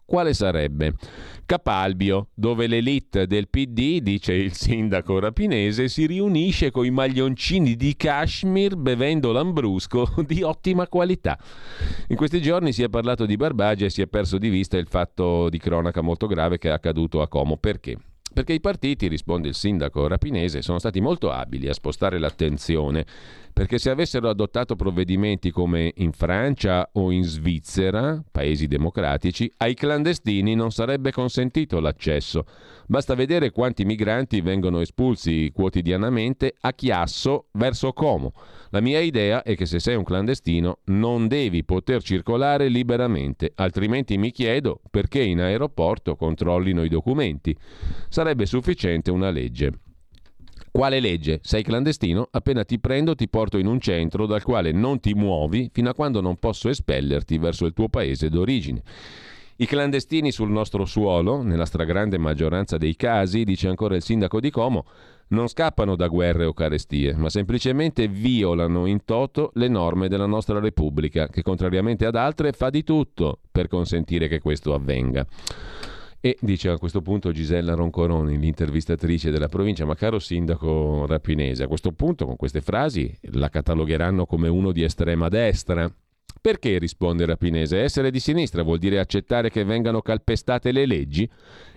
Quale 0.09 0.33
sarebbe? 0.33 0.95
Capalbio, 1.45 2.29
dove 2.33 2.67
l'elite 2.67 3.27
del 3.27 3.51
PD, 3.51 4.01
dice 4.01 4.33
il 4.33 4.55
sindaco 4.55 5.19
rapinese, 5.19 5.89
si 5.89 6.07
riunisce 6.07 6.71
con 6.71 6.87
i 6.87 6.91
maglioncini 6.91 7.77
di 7.77 7.95
Kashmir 7.95 8.77
bevendo 8.77 9.33
lambrusco 9.33 10.15
di 10.27 10.43
ottima 10.43 10.89
qualità. 10.89 11.39
In 12.07 12.17
questi 12.17 12.41
giorni 12.41 12.73
si 12.73 12.83
è 12.83 12.89
parlato 12.89 13.27
di 13.27 13.37
Barbagia 13.37 13.85
e 13.85 13.91
si 13.91 14.01
è 14.01 14.07
perso 14.07 14.39
di 14.39 14.49
vista 14.49 14.79
il 14.79 14.89
fatto 14.89 15.51
di 15.51 15.59
cronaca 15.59 16.01
molto 16.01 16.27
grave 16.27 16.57
che 16.57 16.71
è 16.71 16.73
accaduto 16.73 17.21
a 17.21 17.29
Como. 17.29 17.59
Perché? 17.59 17.99
Perché 18.33 18.53
i 18.53 18.61
partiti, 18.61 19.09
risponde 19.09 19.49
il 19.49 19.55
sindaco 19.55 20.07
rapinese, 20.07 20.63
sono 20.63 20.79
stati 20.79 21.01
molto 21.01 21.31
abili 21.31 21.69
a 21.69 21.73
spostare 21.73 22.19
l'attenzione 22.19 23.07
perché 23.59 23.79
se 23.79 23.91
avessero 23.91 24.29
adottato 24.29 24.77
provvedimenti 24.77 25.51
come 25.51 25.93
in 25.97 26.13
Francia 26.13 26.89
o 26.93 27.11
in 27.11 27.25
Svizzera, 27.25 28.23
paesi 28.31 28.69
democratici, 28.69 29.53
ai 29.57 29.75
clandestini 29.75 30.55
non 30.55 30.71
sarebbe 30.71 31.11
consentito 31.11 31.81
l'accesso. 31.81 32.45
Basta 32.87 33.17
vedere 33.17 33.51
quanti 33.51 33.85
migranti 33.85 34.41
vengono 34.43 34.79
espulsi 34.79 35.51
quotidianamente 35.53 36.55
a 36.61 36.73
Chiasso 36.73 37.47
verso 37.55 37.93
Como. 37.93 38.33
La 38.71 38.81
mia 38.81 39.01
idea 39.01 39.43
è 39.43 39.57
che 39.57 39.67
se 39.67 39.81
sei 39.81 39.97
un 39.97 40.05
clandestino 40.05 40.79
non 40.85 41.27
devi 41.27 41.65
poter 41.65 42.01
circolare 42.01 42.69
liberamente, 42.69 43.51
altrimenti 43.57 44.19
mi 44.19 44.31
chiedo 44.31 44.81
perché 44.89 45.21
in 45.21 45.41
aeroporto 45.41 46.15
controllino 46.15 46.85
i 46.85 46.89
documenti. 46.89 47.57
Sarebbe 48.19 48.47
sufficiente 48.47 49.13
una 49.13 49.31
legge. 49.31 49.71
Quale 50.73 50.99
legge? 50.99 51.39
Sei 51.41 51.63
clandestino? 51.63 52.27
Appena 52.33 52.65
ti 52.65 52.81
prendo 52.81 53.15
ti 53.15 53.29
porto 53.29 53.59
in 53.59 53.69
un 53.69 53.79
centro 53.79 54.27
dal 54.27 54.43
quale 54.43 54.73
non 54.73 54.99
ti 54.99 55.15
muovi 55.15 55.71
fino 55.73 55.89
a 55.89 55.95
quando 55.95 56.21
non 56.21 56.35
posso 56.35 56.69
espellerti 56.69 57.39
verso 57.39 57.65
il 57.65 57.75
tuo 57.75 57.89
paese 57.89 58.29
d'origine. 58.29 58.83
I 59.59 59.67
clandestini 59.67 60.33
sul 60.33 60.51
nostro 60.51 60.85
suolo, 60.85 61.43
nella 61.43 61.65
stragrande 61.65 62.19
maggioranza 62.19 62.77
dei 62.77 62.97
casi, 62.97 63.45
dice 63.45 63.69
ancora 63.69 63.95
il 63.95 64.03
sindaco 64.03 64.41
di 64.41 64.51
Como, 64.51 64.85
non 65.29 65.47
scappano 65.47 65.95
da 65.95 66.09
guerre 66.09 66.45
o 66.45 66.53
carestie, 66.53 67.15
ma 67.15 67.29
semplicemente 67.29 68.09
violano 68.09 68.87
in 68.87 69.05
toto 69.05 69.53
le 69.55 69.69
norme 69.69 70.09
della 70.09 70.27
nostra 70.27 70.59
Repubblica, 70.59 71.29
che 71.29 71.43
contrariamente 71.43 72.05
ad 72.05 72.17
altre 72.17 72.51
fa 72.51 72.69
di 72.69 72.83
tutto 72.83 73.39
per 73.53 73.69
consentire 73.69 74.27
che 74.27 74.41
questo 74.41 74.75
avvenga. 74.75 75.25
E 76.21 76.37
dice 76.41 76.69
a 76.69 76.79
questo 76.79 77.01
punto 77.01 77.31
Gisella 77.31 77.75
Roncoroni, 77.75 78.39
l'intervistatrice 78.39 79.31
della 79.31 79.47
provincia, 79.47 79.85
ma 79.85 79.95
caro 79.95 80.19
sindaco 80.19 81.07
rapinese, 81.07 81.63
a 81.63 81.69
questo 81.69 81.93
punto 81.93 82.27
con 82.27 82.35
queste 82.35 82.61
frasi 82.61 83.17
la 83.33 83.49
catalogheranno 83.49 84.27
come 84.27 84.49
uno 84.49 84.73
di 84.73 84.83
estrema 84.83 85.29
destra. 85.29 85.89
Perché, 86.41 86.79
risponde 86.79 87.27
Rapinese, 87.27 87.81
essere 87.81 88.11
di 88.11 88.21
sinistra 88.21 88.63
vuol 88.63 88.79
dire 88.79 89.01
accettare 89.01 89.51
che 89.51 89.65
vengano 89.65 90.03
calpestate 90.03 90.71
le 90.71 90.87
leggi? 90.87 91.29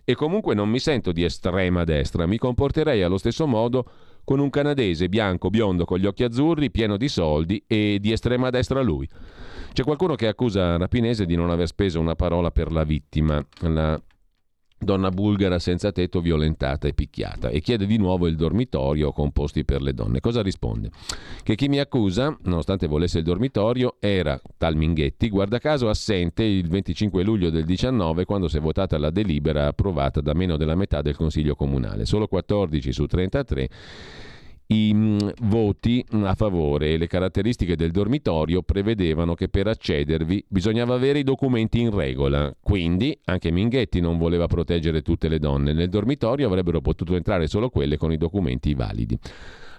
E 0.04 0.16
comunque 0.16 0.54
non 0.54 0.70
mi 0.70 0.80
sento 0.80 1.12
di 1.12 1.24
estrema 1.24 1.84
destra, 1.84 2.26
mi 2.28 2.38
comporterei 2.38 3.02
allo 3.02 3.18
stesso 3.18 3.48
modo 3.48 3.86
con 4.24 4.40
un 4.40 4.50
canadese 4.50 5.10
bianco, 5.10 5.50
biondo, 5.50 5.86
con 5.86 5.98
gli 5.98 6.06
occhi 6.06 6.24
azzurri, 6.24 6.70
pieno 6.70 6.98
di 6.98 7.08
soldi 7.08 7.64
e 7.66 7.98
di 8.00 8.12
estrema 8.12 8.50
destra 8.50 8.82
lui. 8.82 9.08
C'è 9.74 9.84
qualcuno 9.84 10.16
che 10.16 10.28
accusa 10.28 10.78
Rapinese 10.78 11.26
di 11.26 11.36
non 11.36 11.50
aver 11.50 11.68
speso 11.68 12.00
una 12.00 12.16
parola 12.16 12.52
per 12.52 12.72
la 12.72 12.84
vittima. 12.84 13.44
La 13.62 14.00
donna 14.84 15.10
bulgara 15.10 15.60
senza 15.60 15.92
tetto 15.92 16.22
violentata 16.22 16.88
e 16.88 16.94
picchiata 16.94 17.50
e 17.50 17.62
chiede 17.62 17.86
di 17.86 17.98
nuovo 17.98 18.28
il 18.28 18.36
dormitorio 18.36 19.12
con 19.12 19.32
posti 19.32 19.64
per 19.64 19.82
le 19.82 19.94
donne. 19.94 20.20
Cosa 20.20 20.42
risponde? 20.42 20.90
Che 21.44 21.56
chi 21.56 21.68
mi 21.68 21.80
accusa, 21.80 22.36
nonostante 22.44 22.88
volesse 22.88 23.20
il 23.20 23.24
dormitorio, 23.24 23.96
era, 24.00 24.40
tal 24.58 24.76
Minghetti, 24.76 25.30
guarda 25.30 25.60
caso 25.60 25.90
assente 25.90 26.44
il 26.44 26.68
25 26.68 27.24
luglio 27.24 27.50
del 27.50 27.66
19 27.66 28.26
quando 28.26 28.48
si 28.48 28.58
è 28.58 28.60
votata 28.60 28.98
la 28.98 29.12
delibera 29.12 29.68
approvata 29.68 30.22
da 30.22 30.34
meno 30.34 30.58
della 30.58 30.76
metà 30.76 31.02
del 31.02 31.16
Consiglio 31.16 31.56
Comunale. 31.56 32.06
Solo 32.06 32.28
14 32.28 32.92
su 32.92 33.06
33 33.06 33.70
i 34.72 34.94
mm, 34.94 35.18
voti 35.42 36.04
a 36.12 36.34
favore 36.34 36.92
e 36.92 36.98
le 36.98 37.08
caratteristiche 37.08 37.76
del 37.76 37.92
dormitorio 37.92 38.62
prevedevano 38.62 39.36
che 39.36 39.50
per 39.50 39.68
accedervi 39.68 40.46
bisognava 40.48 40.96
avere 40.96 41.20
i 41.20 41.24
documenti 41.24 41.82
in 41.82 41.94
regola, 41.94 42.56
quindi 42.62 43.18
anche 43.26 43.52
Minghetti 43.52 44.00
non 44.00 44.18
voleva 44.18 44.48
proteggere 44.48 45.02
tutte 45.02 45.28
le 45.28 45.40
donne. 45.40 45.74
Nel 45.74 45.90
dormitorio 45.90 46.48
avrebbero 46.48 46.80
potuto 46.80 47.16
entrare 47.16 47.48
solo 47.48 47.70
quelle 47.70 47.98
con 47.98 48.14
i 48.14 48.18
documenti 48.18 48.74
validi. 48.74 49.20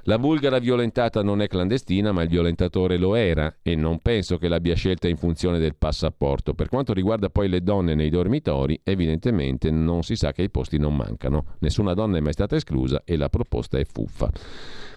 La 0.07 0.19
bulgara 0.19 0.59
violentata 0.59 1.23
non 1.23 1.41
è 1.41 1.47
clandestina, 1.47 2.11
ma 2.11 2.23
il 2.23 2.29
violentatore 2.29 2.97
lo 2.97 3.15
era 3.15 3.59
e 3.63 3.77
non 3.77 4.01
penso 4.01 4.37
che 4.37 4.49
l'abbia 4.49 4.75
scelta 4.75 5.07
in 5.07 5.17
funzione 5.17 5.61
del 5.61 5.77
passaporto. 5.77 6.55
Per 6.55 6.69
quanto 6.69 6.93
riguarda 6.93 7.31
poi 7.31 7.49
le 7.49 7.63
donne 7.63 7.95
nei 7.95 8.11
dormitori, 8.11 8.81
evidentemente 8.83 9.71
non 9.71 10.03
si 10.03 10.17
sa 10.17 10.33
che 10.33 10.43
i 10.43 10.51
posti 10.51 10.77
non 10.77 10.97
mancano. 10.97 11.55
Nessuna 11.61 11.95
donna 11.95 12.17
è 12.17 12.21
mai 12.21 12.33
stata 12.33 12.57
esclusa 12.57 13.03
e 13.05 13.17
la 13.17 13.29
proposta 13.29 13.79
è 13.79 13.85
fuffa. 13.85 14.29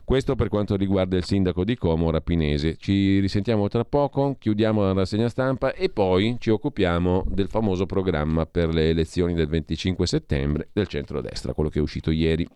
Questo 0.05 0.35
per 0.35 0.49
quanto 0.49 0.75
riguarda 0.75 1.17
il 1.17 1.23
sindaco 1.23 1.63
di 1.63 1.75
Como, 1.75 2.11
Rapinese. 2.11 2.77
Ci 2.77 3.17
risentiamo 3.19 3.67
tra 3.69 3.83
poco, 3.83 4.35
chiudiamo 4.37 4.83
la 4.83 4.93
rassegna 4.93 5.29
stampa 5.29 5.73
e 5.73 5.89
poi 5.89 6.35
ci 6.37 6.51
occupiamo 6.51 7.25
del 7.27 7.47
famoso 7.47 7.87
programma 7.87 8.45
per 8.45 8.71
le 8.71 8.89
elezioni 8.89 9.33
del 9.33 9.47
25 9.47 10.05
settembre 10.05 10.69
del 10.71 10.85
centrodestra, 10.85 11.53
quello 11.55 11.69
che 11.69 11.79
è 11.79 11.81
uscito 11.81 12.11
ieri. 12.11 12.47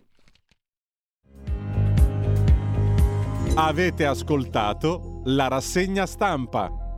Avete 3.54 4.06
ascoltato 4.06 5.22
la 5.24 5.48
rassegna 5.48 6.06
stampa. 6.06 6.89